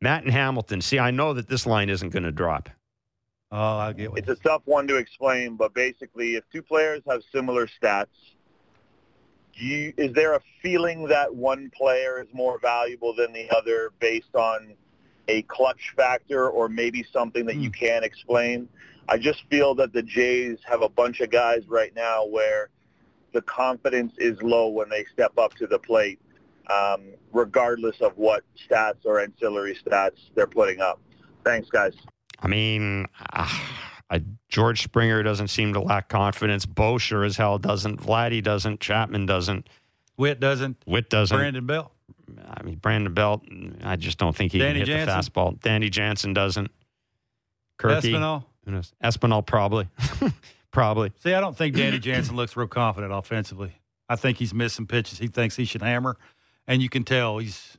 Matt 0.00 0.22
and 0.22 0.32
Hamilton. 0.32 0.80
See, 0.80 0.98
I 0.98 1.10
know 1.10 1.34
that 1.34 1.48
this 1.48 1.66
line 1.66 1.88
isn't 1.90 2.10
going 2.10 2.22
to 2.22 2.30
drop. 2.30 2.68
Oh, 3.50 3.78
I 3.78 3.92
get 3.92 4.10
what 4.10 4.20
It's 4.20 4.28
a 4.28 4.36
tough 4.36 4.62
one 4.66 4.86
to 4.88 4.96
explain, 4.96 5.56
but 5.56 5.74
basically, 5.74 6.36
if 6.36 6.44
two 6.52 6.62
players 6.62 7.02
have 7.08 7.22
similar 7.32 7.66
stats, 7.66 8.06
you, 9.54 9.92
is 9.96 10.12
there 10.12 10.34
a 10.34 10.40
feeling 10.62 11.08
that 11.08 11.34
one 11.34 11.70
player 11.74 12.22
is 12.22 12.28
more 12.32 12.58
valuable 12.60 13.14
than 13.14 13.32
the 13.32 13.50
other 13.50 13.92
based 13.98 14.34
on 14.34 14.74
a 15.28 15.42
clutch 15.42 15.92
factor 15.96 16.48
or 16.48 16.68
maybe 16.68 17.04
something 17.12 17.46
that 17.46 17.56
you 17.56 17.70
can't 17.70 18.04
explain? 18.04 18.68
I 19.08 19.18
just 19.18 19.44
feel 19.50 19.74
that 19.76 19.92
the 19.92 20.02
Jays 20.02 20.58
have 20.64 20.82
a 20.82 20.88
bunch 20.88 21.20
of 21.20 21.30
guys 21.30 21.62
right 21.68 21.94
now 21.94 22.24
where 22.24 22.70
the 23.32 23.42
confidence 23.42 24.12
is 24.18 24.40
low 24.42 24.68
when 24.68 24.88
they 24.88 25.04
step 25.12 25.36
up 25.38 25.54
to 25.54 25.66
the 25.66 25.78
plate, 25.78 26.20
um, 26.68 27.02
regardless 27.32 28.00
of 28.00 28.16
what 28.16 28.44
stats 28.68 29.04
or 29.04 29.20
ancillary 29.20 29.76
stats 29.76 30.18
they're 30.34 30.46
putting 30.46 30.80
up. 30.80 31.00
Thanks, 31.44 31.68
guys. 31.70 31.94
I 32.40 32.48
mean, 32.48 33.06
uh, 33.32 33.48
I, 34.10 34.22
George 34.48 34.82
Springer 34.82 35.22
doesn't 35.22 35.48
seem 35.48 35.72
to 35.72 35.80
lack 35.80 36.08
confidence. 36.08 36.66
Bo 36.66 36.98
sure 36.98 37.24
as 37.24 37.36
hell 37.36 37.58
doesn't. 37.58 38.00
Vladdy 38.00 38.42
doesn't. 38.42 38.80
Chapman 38.80 39.26
doesn't. 39.26 39.68
Witt 40.16 40.40
doesn't. 40.40 40.76
Witt 40.86 41.08
doesn't. 41.08 41.36
Brandon 41.36 41.66
Belt. 41.66 41.92
I 42.48 42.62
mean, 42.62 42.76
Brandon 42.76 43.12
Belt. 43.12 43.44
I 43.82 43.96
just 43.96 44.18
don't 44.18 44.34
think 44.34 44.52
he 44.52 44.58
Danny 44.58 44.80
can 44.80 44.88
hit 44.88 45.06
Jansen? 45.06 45.32
the 45.32 45.40
fastball. 45.40 45.60
Danny 45.60 45.90
Jansen 45.90 46.34
doesn't. 46.34 46.70
Kirky. 47.78 48.12
Espinal. 48.12 48.44
Who 48.64 48.72
knows? 48.72 48.92
Espinal 49.02 49.44
probably. 49.44 49.88
probably. 50.70 51.12
See, 51.22 51.34
I 51.34 51.40
don't 51.40 51.56
think 51.56 51.76
Danny 51.76 51.98
Jansen 51.98 52.36
looks 52.36 52.56
real 52.56 52.68
confident 52.68 53.12
offensively. 53.12 53.72
I 54.08 54.16
think 54.16 54.38
he's 54.38 54.52
missing 54.52 54.86
pitches 54.86 55.18
he 55.18 55.28
thinks 55.28 55.56
he 55.56 55.64
should 55.64 55.82
hammer, 55.82 56.16
and 56.66 56.82
you 56.82 56.88
can 56.88 57.04
tell 57.04 57.38
he's 57.38 57.78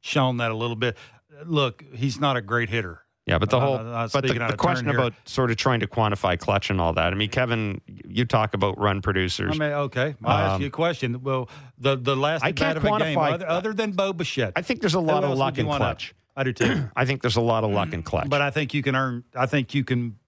shown 0.00 0.36
that 0.38 0.50
a 0.50 0.54
little 0.54 0.76
bit. 0.76 0.96
Look, 1.44 1.84
he's 1.94 2.20
not 2.20 2.36
a 2.36 2.40
great 2.40 2.68
hitter. 2.68 3.02
Yeah, 3.26 3.38
but 3.38 3.50
the 3.50 3.56
Uh, 3.56 3.60
whole 3.60 3.74
uh, 3.76 4.08
but 4.12 4.24
the, 4.24 4.34
the 4.34 4.56
question 4.56 4.88
about 4.88 5.12
sort 5.24 5.50
of 5.50 5.56
trying 5.56 5.80
to 5.80 5.88
quantify 5.88 6.38
clutch 6.38 6.70
and 6.70 6.80
all 6.80 6.92
that. 6.92 7.12
I 7.12 7.16
mean, 7.16 7.28
Kevin, 7.28 7.80
you 8.06 8.24
talk 8.24 8.54
about 8.54 8.78
run 8.78 9.02
producers. 9.02 9.50
I 9.56 9.58
mean, 9.58 9.72
okay. 9.72 10.14
I'll 10.24 10.36
ask 10.36 10.54
Um, 10.54 10.60
you 10.62 10.68
a 10.68 10.70
question. 10.70 11.22
Well, 11.24 11.48
the 11.78 11.96
the 11.96 12.14
last 12.16 12.44
I 12.44 12.52
can't 12.52 12.78
a 12.78 12.80
game, 12.80 12.90
quantify- 12.92 13.32
other, 13.34 13.48
other 13.48 13.72
than 13.72 13.92
Bo 13.92 14.12
Bichette, 14.12 14.52
I 14.56 14.62
think 14.62 14.80
there's 14.80 14.94
a 14.94 15.00
lot 15.00 15.24
of 15.24 15.36
luck 15.36 15.58
in 15.58 15.66
clutch. 15.66 16.14
I 16.36 16.44
do 16.44 16.52
too. 16.52 16.88
I 16.94 17.04
think 17.04 17.22
there's 17.22 17.36
a 17.36 17.40
lot 17.40 17.64
of 17.64 17.70
luck 17.70 17.92
in 17.92 18.02
clutch. 18.04 18.28
But 18.28 18.42
I 18.42 18.50
think 18.50 18.74
you 18.74 18.82
can 18.82 18.94
earn. 18.94 19.24
I 19.34 19.46
think 19.46 19.74
you 19.74 19.82
can. 19.82 20.18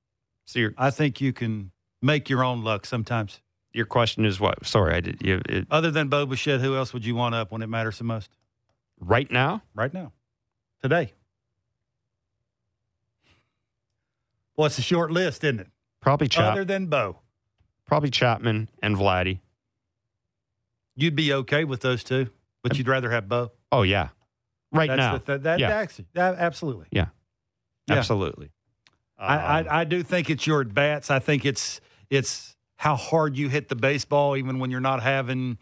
so 0.46 0.70
I 0.76 0.90
think 0.90 1.20
you 1.20 1.32
can 1.32 1.70
make 2.02 2.28
your 2.28 2.42
own 2.42 2.64
luck 2.64 2.84
sometimes. 2.84 3.40
your 3.74 3.86
question 3.86 4.24
is 4.24 4.40
what? 4.40 4.66
Sorry, 4.66 4.94
I 4.94 5.00
did. 5.00 5.22
You, 5.22 5.40
it, 5.48 5.66
Other 5.70 5.92
than 5.92 6.08
Bo 6.08 6.26
Bichette, 6.26 6.60
who 6.60 6.74
else 6.74 6.92
would 6.92 7.04
you 7.04 7.14
want 7.14 7.34
up 7.36 7.52
when 7.52 7.62
it 7.62 7.68
matters 7.68 7.98
the 7.98 8.04
most? 8.04 8.30
right 9.00 9.30
now, 9.30 9.62
Right 9.76 9.94
now, 9.94 10.10
today. 10.82 11.12
Well, 14.58 14.66
it's 14.66 14.78
a 14.78 14.82
short 14.82 15.10
list, 15.12 15.44
isn't 15.44 15.60
it? 15.60 15.68
probably 16.00 16.26
Chap, 16.28 16.52
Other 16.52 16.64
than 16.64 16.86
Bo, 16.86 17.20
probably 17.86 18.10
Chapman 18.10 18.68
and 18.82 18.96
Vladdy. 18.96 19.38
you'd 20.96 21.14
be 21.16 21.32
okay 21.32 21.64
with 21.64 21.80
those 21.80 22.02
two, 22.04 22.28
but 22.62 22.76
you'd 22.76 22.88
rather 22.88 23.10
have 23.10 23.28
Bo. 23.28 23.52
Oh 23.72 23.82
yeah, 23.82 24.08
right 24.72 24.88
That's 24.88 24.98
now, 24.98 25.18
the, 25.18 25.24
that, 25.24 25.42
that, 25.44 25.58
Yeah. 25.60 25.70
actually, 25.70 26.06
that, 26.14 26.36
absolutely. 26.38 26.86
yeah, 26.90 27.06
Yeah. 27.86 27.96
absolutely. 27.96 28.50
I, 29.16 29.34
Um, 29.60 29.66
I 29.68 29.80
I 29.80 29.84
do 29.84 30.02
think 30.02 30.28
it's 30.30 30.46
your 30.46 30.60
at 30.60 30.74
bats. 30.74 31.10
I 31.10 31.18
think 31.20 31.44
it's 31.44 31.80
it's 32.10 32.56
how 32.76 32.96
hard 32.96 33.36
you 33.36 33.48
hit 33.48 33.68
the 33.68 33.76
baseball, 33.76 34.36
even 34.36 34.58
when 34.60 34.70
you're 34.70 34.80
not 34.80 35.02
having, 35.02 35.58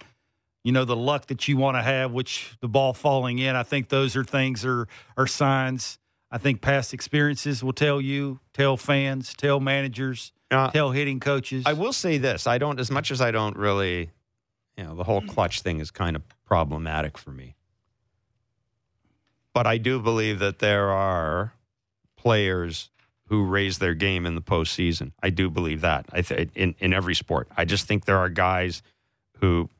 you 0.64 0.72
know, 0.72 0.84
the 0.84 0.96
luck 0.96 1.26
that 1.26 1.48
you 1.48 1.56
want 1.56 1.76
to 1.78 1.82
have, 1.82 2.12
which 2.12 2.56
the 2.60 2.68
ball 2.68 2.92
falling 2.94 3.38
in. 3.38 3.56
I 3.56 3.62
think 3.62 3.88
those 3.88 4.16
are 4.16 4.24
things 4.24 4.64
are 4.64 4.86
are 5.16 5.26
signs. 5.26 5.98
I 6.36 6.38
think 6.38 6.60
past 6.60 6.92
experiences 6.92 7.64
will 7.64 7.72
tell 7.72 7.98
you, 7.98 8.40
tell 8.52 8.76
fans, 8.76 9.32
tell 9.32 9.58
managers, 9.58 10.32
Uh, 10.50 10.70
tell 10.70 10.90
hitting 10.90 11.18
coaches. 11.18 11.64
I 11.64 11.72
will 11.72 11.94
say 11.94 12.18
this: 12.18 12.46
I 12.46 12.58
don't, 12.58 12.78
as 12.78 12.90
much 12.90 13.10
as 13.10 13.22
I 13.22 13.30
don't 13.30 13.56
really, 13.56 14.10
you 14.76 14.84
know, 14.84 14.94
the 14.94 15.04
whole 15.04 15.22
clutch 15.22 15.62
thing 15.62 15.80
is 15.80 15.90
kind 15.90 16.14
of 16.14 16.22
problematic 16.44 17.16
for 17.16 17.30
me. 17.30 17.56
But 19.54 19.66
I 19.66 19.78
do 19.78 19.98
believe 19.98 20.38
that 20.40 20.58
there 20.58 20.90
are 20.90 21.54
players 22.16 22.90
who 23.28 23.46
raise 23.46 23.78
their 23.78 23.94
game 23.94 24.26
in 24.26 24.34
the 24.34 24.42
postseason. 24.42 25.12
I 25.22 25.30
do 25.30 25.48
believe 25.48 25.80
that. 25.80 26.04
I 26.12 26.20
th- 26.20 26.50
in 26.54 26.74
in 26.78 26.92
every 26.92 27.14
sport. 27.14 27.48
I 27.56 27.64
just 27.64 27.86
think 27.86 28.04
there 28.04 28.18
are 28.18 28.28
guys 28.28 28.82
who, 29.40 29.70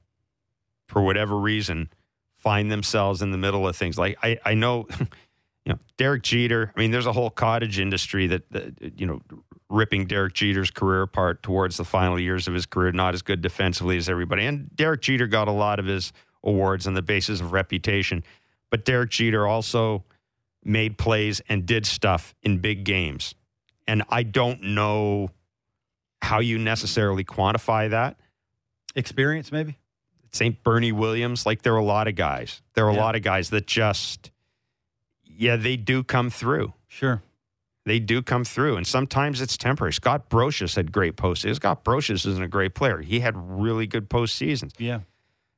for 0.87 1.03
whatever 1.03 1.37
reason, 1.37 1.91
find 2.39 2.73
themselves 2.73 3.21
in 3.21 3.31
the 3.31 3.39
middle 3.39 3.69
of 3.69 3.77
things. 3.77 3.99
Like 3.99 4.17
I, 4.23 4.39
I 4.43 4.55
know, 4.55 4.89
you 5.67 5.73
know, 5.73 5.79
Derek 5.99 6.23
Jeter. 6.23 6.73
I 6.75 6.81
mean, 6.81 6.93
there's 6.93 7.07
a 7.07 7.13
whole 7.13 7.29
cottage 7.29 7.79
industry 7.79 8.27
that, 8.29 8.51
that 8.53 8.95
you 8.99 9.05
know, 9.07 9.21
ripping 9.69 10.07
Derek 10.07 10.33
Jeter's 10.33 10.71
career 10.71 11.03
apart 11.03 11.43
towards 11.43 11.77
the 11.77 11.85
final 11.85 12.19
years 12.19 12.47
of 12.49 12.55
his 12.55 12.65
career. 12.67 12.93
Not 12.93 13.15
as 13.15 13.21
good 13.23 13.43
defensively 13.43 13.97
as 13.97 14.09
everybody. 14.09 14.47
And 14.47 14.75
Derek 14.75 15.03
Jeter 15.03 15.27
got 15.27 15.49
a 15.49 15.53
lot 15.53 15.79
of 15.79 15.87
his 15.87 16.13
awards 16.45 16.87
on 16.87 16.95
the 16.95 17.03
basis 17.03 17.41
of 17.41 17.53
reputation. 17.53 18.23
But 18.71 18.85
Derek 18.85 19.11
Jeter 19.11 19.47
also 19.47 20.05
made 20.65 20.99
plays 20.99 21.41
and 21.49 21.67
did 21.67 21.85
stuff 21.85 22.35
in 22.43 22.59
big 22.59 22.85
games. 22.85 23.35
And 23.89 24.03
I 24.09 24.23
don't 24.23 24.63
know 24.63 25.31
how 26.23 26.39
you 26.41 26.59
necessarily 26.59 27.25
quantify 27.25 27.91
that. 27.91 28.17
experience, 28.95 29.53
maybe. 29.53 29.77
St. 30.33 30.63
Bernie 30.63 30.91
Williams, 30.93 31.45
like 31.45 31.61
there 31.63 31.75
are 31.75 31.79
a 31.79 31.85
lot 31.85 32.09
of 32.09 32.15
guys. 32.15 32.63
There 32.75 32.87
are 32.87 32.91
a 32.91 32.95
Yeah. 32.95 33.01
lot 33.05 33.15
of 33.15 33.21
guys 33.23 33.51
that 33.51 33.67
just, 33.67 34.31
yeah, 35.37 35.57
they 35.57 35.77
do 35.77 36.03
come 36.03 36.31
through. 36.31 36.73
Sure. 36.89 37.23
They 37.85 38.01
do 38.01 38.21
come 38.21 38.45
through, 38.45 38.77
and 38.77 38.87
sometimes 38.87 39.41
it's 39.41 39.57
temporary. 39.57 39.93
Scott 39.93 40.29
Brosius 40.29 40.75
had 40.75 40.91
great 40.91 41.17
postseasons. 41.17 41.57
Scott 41.57 41.85
Brosius 41.85 42.27
isn't 42.27 42.43
a 42.43 42.49
great 42.49 42.75
player. 42.75 42.99
He 43.01 43.21
had 43.21 43.35
really 43.37 43.87
good 43.87 44.11
postseasons. 44.11 44.73
Yeah. 44.79 45.01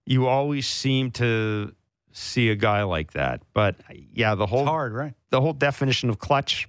You 0.05 0.27
always 0.27 0.67
seem 0.67 1.11
to 1.13 1.75
see 2.13 2.51
a 2.51 2.55
guy 2.57 2.83
like 2.83 3.13
that, 3.13 3.43
but 3.55 3.77
yeah, 4.13 4.35
the 4.35 4.47
whole 4.47 4.61
It's 4.63 4.69
hard, 4.69 4.93
right? 4.93 5.15
the 5.31 5.41
whole 5.41 5.53
definition 5.53 6.11
of 6.11 6.19
clutch. 6.19 6.69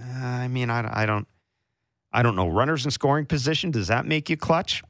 uh, 0.00 0.02
I 0.14 0.48
mean, 0.48 0.70
I, 0.70 1.02
I 1.02 1.06
don't, 1.06 1.28
I 2.12 2.22
don't 2.22 2.36
know. 2.36 2.48
Runners 2.48 2.84
in 2.84 2.90
scoring 2.90 3.26
position 3.26 3.70
does 3.70 3.88
that 3.88 4.06
make 4.06 4.30
you 4.30 4.36
clutch? 4.36 4.82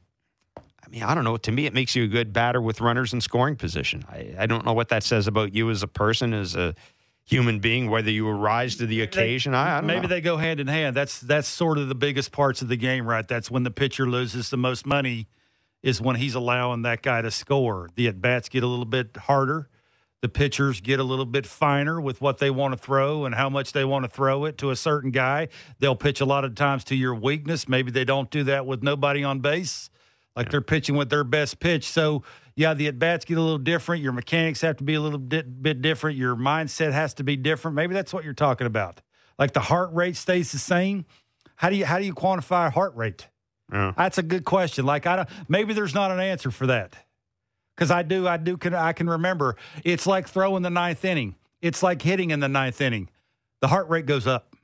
I 0.56 0.89
mean, 0.90 1.02
I 1.02 1.14
don't 1.14 1.24
know. 1.24 1.36
To 1.36 1.52
me, 1.52 1.66
it 1.66 1.74
makes 1.74 1.97
you 1.97 2.05
a 2.05 2.06
good 2.06 2.32
batter 2.32 2.60
with 2.62 2.80
runners 2.80 3.12
in 3.12 3.20
scoring 3.20 3.56
position. 3.56 4.05
I, 4.09 4.35
I 4.39 4.47
don't 4.47 4.64
know 4.64 4.72
what 4.72 4.89
that 4.90 5.02
says 5.02 5.26
about 5.26 5.55
you 5.55 5.68
as 5.70 5.82
a 5.82 5.89
person, 5.89 6.32
as 6.32 6.55
a 6.56 6.74
human 7.28 7.59
being, 7.59 7.90
whether 7.90 8.10
you 8.10 8.28
rise 8.30 8.76
to 8.76 8.86
the 8.86 9.02
occasion. 9.02 9.55
I, 9.55 9.76
I 9.76 9.80
don't 9.80 9.86
Maybe 9.86 10.02
know. 10.02 10.09
they 10.09 10.20
go 10.20 10.38
hand 10.38 10.60
in 10.60 10.66
hand. 10.66 10.96
That's 10.96 11.20
that's 11.20 11.46
sort 11.46 11.76
of 11.78 11.88
the 11.88 11.94
biggest 11.94 12.32
parts 12.32 12.62
of 12.62 12.68
the 12.68 12.76
game, 12.76 13.06
right? 13.06 13.26
That's 13.26 13.50
when 13.50 13.64
the 13.64 13.70
pitcher 13.70 14.06
loses 14.09 14.50
the 14.50 14.56
most 14.56 14.86
money, 14.86 15.28
is 15.82 16.00
when 16.00 16.16
he's 16.16 16.34
allowing 16.34 16.82
that 16.82 17.02
guy 17.02 17.20
to 17.22 17.30
score. 17.30 17.90
The 17.94 18.09
at 18.09 18.20
bats 18.20 18.48
get 18.48 18.62
a 18.62 18.66
little 18.66 18.86
bit 18.86 19.16
harder. 19.16 19.68
The 20.20 20.28
pitchers 20.28 20.80
get 20.80 20.98
a 20.98 21.05
little 21.05 21.26
bit 21.26 21.46
finer 21.46 22.00
with 22.00 22.20
what 22.20 22.38
they 22.38 22.50
want 22.50 22.72
to 22.72 22.78
throw 22.78 23.24
and 23.24 23.34
how 23.34 23.48
much 23.48 23.72
they 23.72 23.84
want 23.84 24.05
to 24.05 24.09
throw 24.09 24.46
it 24.46 24.59
to 24.59 24.70
a 24.70 24.76
certain 24.76 25.12
guy. 25.12 25.46
They'll 25.78 25.94
pitch 25.94 26.20
a 26.20 26.24
lot 26.24 26.44
of 26.44 26.56
times 26.56 26.82
to 26.84 26.96
your 26.96 27.14
weakness. 27.14 27.68
Maybe 27.68 27.92
they 27.92 28.05
don't 28.05 28.28
do 28.28 28.42
that 28.44 28.66
with 28.66 28.82
nobody 28.82 29.22
on 29.22 29.38
base, 29.38 29.90
like 30.34 30.50
they're 30.50 30.60
pitching 30.60 30.96
with 30.96 31.10
their 31.10 31.22
best 31.22 31.60
pitch. 31.60 31.84
So 31.84 32.24
yeah, 32.59 32.74
the 32.74 32.89
at 32.89 32.98
bats 32.98 33.24
get 33.24 33.39
a 33.39 33.40
little 33.40 33.56
different. 33.56 34.02
Your 34.02 34.10
mechanics 34.10 34.62
have 34.62 34.78
to 34.78 34.85
be 34.85 34.94
a 34.94 35.01
little 35.01 35.20
bit, 35.20 35.62
bit 35.62 35.80
different. 35.80 36.18
Your 36.18 36.35
mindset 36.35 36.93
has 36.93 37.14
to 37.14 37.22
be 37.22 37.36
different. 37.36 37.76
Maybe 37.76 37.94
that's 37.94 38.12
what 38.12 38.24
you're 38.24 38.35
talking 38.35 38.66
about. 38.66 39.01
Like 39.39 39.52
the 39.52 39.60
heart 39.60 39.90
rate 39.93 40.16
stays 40.16 40.51
the 40.51 40.59
same. 40.59 41.06
How 41.55 41.70
do 41.70 41.76
you 41.76 41.86
how 41.86 42.01
do 42.01 42.05
you 42.05 42.12
quantify 42.12 42.72
heart 42.72 42.97
rate? 42.97 43.28
Yeah. 43.72 43.93
That's 43.97 44.18
a 44.18 44.24
good 44.24 44.44
question. 44.44 44.85
Like 44.85 45.06
I 45.06 45.14
don't 45.14 45.28
maybe 45.47 45.72
there's 45.72 45.94
not 45.94 46.10
an 46.10 46.18
answer 46.18 46.51
for 46.51 46.66
that. 46.66 46.97
Cuz 47.76 47.93
I 47.93 48.02
do 48.02 48.26
I 48.26 48.39
do 48.39 48.56
can 48.56 48.74
I 48.74 48.93
can 48.93 49.09
remember 49.09 49.55
it's 49.85 50.05
like 50.05 50.28
throwing 50.28 50.64
the 50.64 50.70
ninth 50.70 51.05
inning. 51.05 51.36
It's 51.62 51.80
like 51.85 52.02
hitting 52.02 52.32
in 52.32 52.40
the 52.40 52.48
ninth 52.48 52.80
inning. 52.80 53.09
The 53.60 53.68
heart 53.68 53.89
rate 53.89 54.06
goes 54.06 54.26
up. 54.26 54.56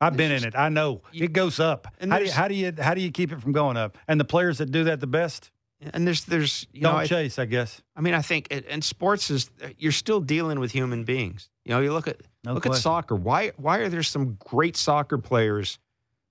I've 0.00 0.16
been 0.16 0.32
in 0.32 0.44
it. 0.44 0.56
I 0.56 0.70
know. 0.70 1.02
It 1.12 1.34
goes 1.34 1.60
up. 1.60 1.88
And 2.00 2.10
How 2.10 2.20
do, 2.20 2.24
you, 2.24 2.32
how 2.32 2.48
do 2.48 2.54
you 2.54 2.72
how 2.80 2.94
do 2.94 3.02
you 3.02 3.10
keep 3.10 3.32
it 3.32 3.42
from 3.42 3.52
going 3.52 3.76
up? 3.76 3.98
And 4.08 4.18
the 4.18 4.24
players 4.24 4.56
that 4.58 4.70
do 4.70 4.84
that 4.84 5.00
the 5.00 5.06
best 5.06 5.50
And 5.92 6.06
there's, 6.06 6.24
there's, 6.24 6.66
you 6.72 6.82
don't 6.82 6.92
know, 6.92 7.06
chase, 7.06 7.38
I 7.38 7.44
guess. 7.44 7.82
I 7.96 8.00
mean, 8.00 8.14
I 8.14 8.22
think, 8.22 8.48
and- 8.50 8.64
and 8.66 8.82
sports 8.84 9.30
is 9.30 9.50
you're 9.78 9.92
still 9.92 10.20
dealing 10.20 10.60
with 10.60 10.72
human 10.72 11.04
beings. 11.04 11.50
You 11.64 11.74
know, 11.74 11.80
you 11.80 11.92
look 11.92 12.08
at 12.08 12.22
No 12.44 12.54
look 12.54 12.66
at 12.66 12.72
soccer. 12.80 13.14
Why 13.16 13.52
why 13.56 13.78
are 13.78 13.88
there 13.88 14.02
some 14.02 14.36
great 14.38 14.76
soccer 14.76 15.18
players 15.18 15.78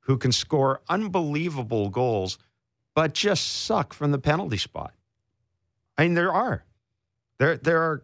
who 0.02 0.18
can 0.18 0.32
score 0.32 0.82
unbelievable 0.90 1.90
goals, 1.90 2.38
but 2.96 3.14
just 3.14 3.46
suck 3.64 3.94
from 3.94 4.12
the 4.12 4.20
penalty 4.20 4.58
spot? 4.58 4.94
I 5.98 6.04
mean, 6.04 6.14
there 6.14 6.32
are 6.34 6.64
there 7.40 7.58
there 7.58 7.82
are 7.82 8.04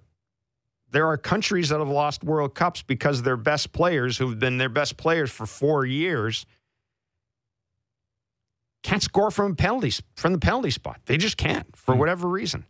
there 0.92 1.08
are 1.08 1.18
countries 1.18 1.70
that 1.70 1.80
have 1.80 1.88
lost 1.90 2.24
World 2.24 2.56
Cups 2.56 2.82
because 2.82 3.22
their 3.22 3.38
best 3.38 3.72
players, 3.74 4.18
who've 4.18 4.40
been 4.40 4.58
their 4.58 4.70
best 4.70 4.98
players 4.98 5.30
for 5.30 5.46
four 5.46 5.86
years, 5.86 6.46
can't 8.84 9.04
score 9.04 9.30
from 9.32 9.56
penalties 9.56 10.02
from 10.16 10.34
the 10.34 10.40
penalty 10.40 10.70
spot. 10.72 11.00
They 11.06 11.18
just 11.18 11.38
can't 11.38 11.76
for 11.76 11.94
Hmm. 11.94 12.00
whatever 12.00 12.28
reason. 12.28 12.66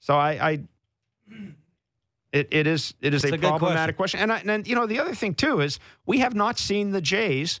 So 0.00 0.16
I, 0.16 0.30
I 0.50 0.58
it, 2.32 2.48
it 2.50 2.66
is 2.66 2.94
it 3.00 3.12
is 3.14 3.24
a, 3.24 3.34
a 3.34 3.38
problematic 3.38 3.96
question. 3.96 4.20
And 4.20 4.32
I, 4.32 4.42
and 4.46 4.66
you 4.66 4.74
know 4.74 4.86
the 4.86 4.98
other 5.00 5.14
thing 5.14 5.34
too 5.34 5.60
is 5.60 5.78
we 6.06 6.18
have 6.20 6.34
not 6.34 6.58
seen 6.58 6.90
the 6.90 7.00
Jays. 7.00 7.60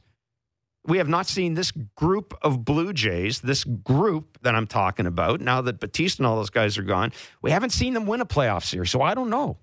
We 0.84 0.98
have 0.98 1.08
not 1.08 1.28
seen 1.28 1.54
this 1.54 1.70
group 1.94 2.36
of 2.42 2.64
Blue 2.64 2.92
Jays, 2.92 3.40
this 3.40 3.62
group 3.62 4.38
that 4.42 4.56
I'm 4.56 4.66
talking 4.66 5.06
about. 5.06 5.40
Now 5.40 5.60
that 5.60 5.78
Bautista 5.78 6.22
and 6.22 6.26
all 6.26 6.34
those 6.34 6.50
guys 6.50 6.76
are 6.76 6.82
gone, 6.82 7.12
we 7.40 7.52
haven't 7.52 7.70
seen 7.70 7.94
them 7.94 8.04
win 8.04 8.20
a 8.20 8.26
playoff 8.26 8.64
series. 8.64 8.90
So 8.90 9.00
I 9.00 9.14
don't 9.14 9.30
know. 9.30 9.58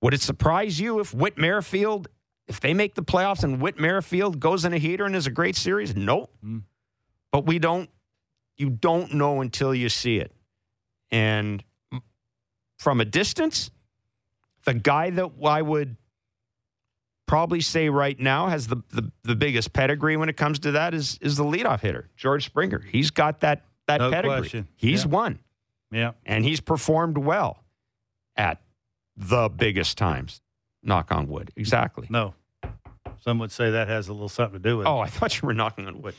Would 0.00 0.14
it 0.14 0.22
surprise 0.22 0.80
you 0.80 1.00
if 1.00 1.12
Whit 1.12 1.36
Merrifield, 1.36 2.08
if 2.48 2.60
they 2.60 2.72
make 2.72 2.94
the 2.94 3.02
playoffs 3.02 3.44
and 3.44 3.60
Whit 3.60 3.78
Merrifield 3.78 4.40
goes 4.40 4.64
in 4.64 4.72
a 4.72 4.78
heater 4.78 5.04
and 5.04 5.14
is 5.14 5.26
a 5.26 5.30
great 5.30 5.54
series? 5.56 5.94
No. 5.94 6.30
Mm. 6.42 6.62
But 7.34 7.46
we 7.46 7.58
don't. 7.58 7.90
You 8.56 8.70
don't 8.70 9.14
know 9.14 9.40
until 9.40 9.74
you 9.74 9.88
see 9.88 10.18
it. 10.18 10.30
And 11.10 11.64
from 12.78 13.00
a 13.00 13.04
distance, 13.04 13.72
the 14.64 14.72
guy 14.74 15.10
that 15.10 15.30
I 15.44 15.60
would 15.60 15.96
probably 17.26 17.60
say 17.60 17.88
right 17.88 18.16
now 18.20 18.46
has 18.46 18.68
the, 18.68 18.76
the, 18.92 19.10
the 19.24 19.34
biggest 19.34 19.72
pedigree 19.72 20.16
when 20.16 20.28
it 20.28 20.36
comes 20.36 20.60
to 20.60 20.70
that 20.70 20.94
is 20.94 21.18
is 21.20 21.36
the 21.36 21.42
leadoff 21.42 21.80
hitter, 21.80 22.08
George 22.16 22.44
Springer. 22.44 22.78
He's 22.78 23.10
got 23.10 23.40
that 23.40 23.64
that 23.88 23.98
No 23.98 24.10
pedigree. 24.12 24.38
question. 24.38 24.68
He's 24.76 25.02
Yeah. 25.02 25.10
won. 25.10 25.38
Yeah. 25.90 26.12
And 26.24 26.44
he's 26.44 26.60
performed 26.60 27.18
well 27.18 27.64
at 28.36 28.60
the 29.16 29.48
biggest 29.48 29.98
times. 29.98 30.40
Knock 30.84 31.10
on 31.10 31.26
wood. 31.26 31.50
Exactly. 31.56 32.06
No. 32.10 32.34
Some 33.22 33.40
would 33.40 33.50
say 33.50 33.72
that 33.72 33.88
has 33.88 34.06
a 34.06 34.12
little 34.12 34.28
something 34.28 34.62
to 34.62 34.68
do 34.68 34.76
with 34.78 34.86
Oh. 34.86 35.00
I 35.00 35.08
thought 35.08 35.42
you 35.42 35.46
were 35.48 35.54
knocking 35.54 35.88
on 35.88 36.00
wood. 36.00 36.14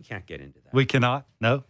We 0.00 0.04
can't 0.04 0.24
get 0.24 0.40
into 0.40 0.58
that. 0.64 0.72
We 0.72 0.86
cannot. 0.86 1.26
No. 1.42 1.64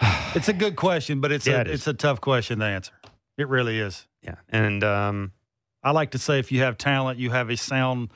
It's 0.36 0.48
a 0.48 0.52
good 0.52 0.76
question, 0.76 1.20
but 1.20 1.32
it's 1.32 1.44
Yeah, 1.44 1.56
a 1.56 1.60
it 1.62 1.66
it's 1.66 1.88
a 1.88 1.92
tough 1.92 2.20
question 2.20 2.60
to 2.60 2.64
answer. 2.64 2.92
It 3.36 3.48
really 3.48 3.80
is. 3.80 4.06
Yeah. 4.22 4.36
And 4.48 4.84
um, 4.84 5.32
I 5.82 5.90
like 5.90 6.12
to 6.12 6.18
say 6.18 6.38
if 6.38 6.52
you 6.52 6.60
have 6.60 6.78
talent, 6.78 7.18
you 7.18 7.30
have 7.30 7.50
a 7.50 7.56
sound 7.56 8.12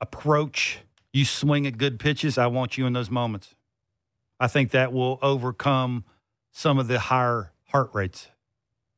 approach, 0.00 0.78
you 1.12 1.26
swing 1.26 1.66
at 1.66 1.76
good 1.76 1.98
pitches, 2.00 2.38
I 2.38 2.46
want 2.46 2.78
you 2.78 2.86
in 2.86 2.94
those 2.94 3.10
moments. 3.10 3.54
I 4.40 4.46
think 4.46 4.70
that 4.70 4.94
will 4.94 5.18
overcome 5.20 6.04
some 6.50 6.78
of 6.78 6.88
the 6.88 6.98
higher 6.98 7.52
heart 7.64 7.90
rates. 7.92 8.28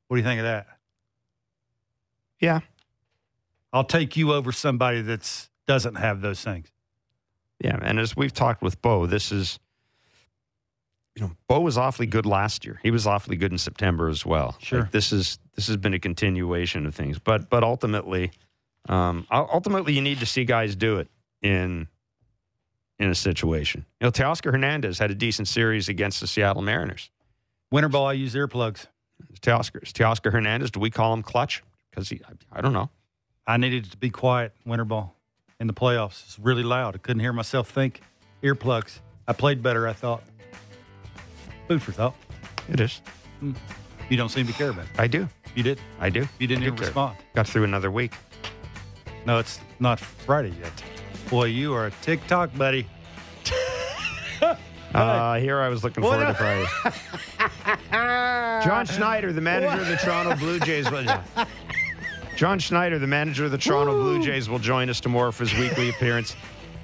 What 0.06 0.16
do 0.16 0.20
you 0.20 0.24
think 0.24 0.38
of 0.38 0.44
that? 0.44 0.68
Yeah. 2.38 2.60
I'll 3.72 3.82
take 3.82 4.16
you 4.16 4.32
over 4.32 4.52
somebody 4.52 5.02
that's 5.02 5.50
doesn't 5.66 5.96
have 5.96 6.20
those 6.20 6.40
things. 6.44 6.68
Yeah, 7.62 7.78
and 7.80 8.00
as 8.00 8.16
we've 8.16 8.32
talked 8.32 8.60
with 8.60 8.82
Bo, 8.82 9.06
this 9.06 9.30
is 9.30 9.60
you 11.14 11.22
know, 11.22 11.30
Bo 11.46 11.60
was 11.60 11.78
awfully 11.78 12.06
good 12.06 12.26
last 12.26 12.64
year. 12.64 12.80
He 12.82 12.90
was 12.90 13.06
awfully 13.06 13.36
good 13.36 13.52
in 13.52 13.58
September 13.58 14.08
as 14.08 14.26
well. 14.26 14.56
Sure. 14.60 14.80
Like, 14.80 14.90
this 14.90 15.12
is 15.12 15.38
this 15.54 15.68
has 15.68 15.76
been 15.76 15.94
a 15.94 15.98
continuation 15.98 16.86
of 16.86 16.94
things. 16.94 17.18
But 17.18 17.50
but 17.50 17.62
ultimately 17.62 18.32
um 18.88 19.26
ultimately 19.30 19.92
you 19.92 20.00
need 20.00 20.18
to 20.18 20.26
see 20.26 20.44
guys 20.44 20.74
do 20.74 20.98
it 20.98 21.08
in 21.40 21.86
in 22.98 23.10
a 23.10 23.14
situation. 23.14 23.84
You 24.00 24.06
know, 24.06 24.10
Teoscar 24.10 24.50
Hernandez 24.50 24.98
had 24.98 25.10
a 25.10 25.14
decent 25.14 25.48
series 25.48 25.88
against 25.88 26.20
the 26.20 26.26
Seattle 26.26 26.62
Mariners. 26.62 27.10
Winter 27.70 27.88
ball, 27.88 28.06
I 28.06 28.14
use 28.14 28.34
earplugs. 28.34 28.86
Teoscar, 29.40 29.82
Teoscar 29.82 30.32
Hernandez, 30.32 30.72
do 30.72 30.80
we 30.80 30.90
call 30.90 31.12
him 31.12 31.22
clutch? 31.22 31.62
Because 31.90 32.08
he 32.08 32.22
I, 32.26 32.58
I 32.58 32.60
don't 32.60 32.72
know. 32.72 32.90
I 33.46 33.56
needed 33.56 33.90
to 33.90 33.96
be 33.96 34.10
quiet 34.10 34.52
winter 34.64 34.84
ball 34.84 35.16
in 35.62 35.68
the 35.68 35.72
playoffs. 35.72 36.24
It's 36.24 36.38
really 36.40 36.64
loud. 36.64 36.96
I 36.96 36.98
couldn't 36.98 37.20
hear 37.20 37.32
myself 37.32 37.70
think. 37.70 38.02
Earplugs. 38.42 38.98
I 39.28 39.32
played 39.32 39.62
better, 39.62 39.86
I 39.86 39.92
thought. 39.92 40.24
Food 41.68 41.80
for 41.80 41.92
thought. 41.92 42.16
It 42.68 42.80
is. 42.80 43.00
You 43.40 44.16
don't 44.16 44.28
seem 44.28 44.46
to 44.48 44.52
care 44.52 44.70
about 44.70 44.86
it. 44.86 44.90
I 44.98 45.06
do. 45.06 45.28
You 45.54 45.62
did? 45.62 45.80
I 46.00 46.10
do. 46.10 46.26
You 46.40 46.48
didn't 46.48 46.64
even 46.64 46.74
respond. 46.76 47.16
Got 47.34 47.46
through 47.46 47.62
another 47.62 47.92
week. 47.92 48.12
No, 49.24 49.38
it's 49.38 49.60
not 49.78 50.00
Friday 50.00 50.52
yet. 50.60 50.82
Boy, 51.30 51.44
you 51.44 51.72
are 51.74 51.86
a 51.86 51.90
TikTok 52.02 52.54
buddy. 52.58 52.86
Uh, 54.94 55.38
here 55.38 55.58
I 55.58 55.70
was 55.70 55.82
looking 55.82 56.02
forward 56.02 56.26
to 56.26 56.34
Friday. 56.34 56.66
John 58.62 58.84
Schneider, 58.84 59.32
the 59.32 59.40
manager 59.40 59.80
of 59.80 59.88
the 59.88 59.96
Toronto 59.96 60.36
Blue 60.36 60.60
Jays. 60.60 60.86
John 62.36 62.58
Schneider, 62.58 62.98
the 62.98 63.06
manager 63.06 63.44
of 63.44 63.50
the 63.50 63.58
Toronto 63.58 63.92
Blue 63.92 64.22
Jays, 64.22 64.48
will 64.48 64.58
join 64.58 64.88
us 64.88 65.00
tomorrow 65.00 65.30
for 65.30 65.44
his 65.44 65.54
weekly 65.58 65.88
appearance. 65.96 66.34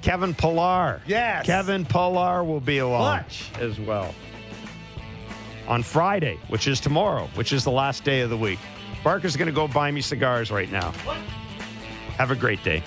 Kevin 0.01 0.33
Pillar. 0.33 1.01
Yes. 1.05 1.45
Kevin 1.45 1.85
Pillar 1.85 2.43
will 2.43 2.61
be 2.61 2.77
along 2.77 3.23
Clutch. 3.23 3.49
as 3.59 3.79
well. 3.79 4.13
On 5.67 5.83
Friday, 5.83 6.39
which 6.47 6.67
is 6.67 6.79
tomorrow, 6.79 7.27
which 7.35 7.51
is 7.51 7.63
the 7.63 7.71
last 7.71 8.03
day 8.03 8.21
of 8.21 8.29
the 8.29 8.37
week. 8.37 8.59
Barker's 9.03 9.35
going 9.35 9.47
to 9.47 9.51
go 9.53 9.67
buy 9.67 9.91
me 9.91 10.01
cigars 10.01 10.51
right 10.51 10.71
now. 10.71 10.91
Have 12.17 12.31
a 12.31 12.35
great 12.35 12.63
day. 12.63 12.83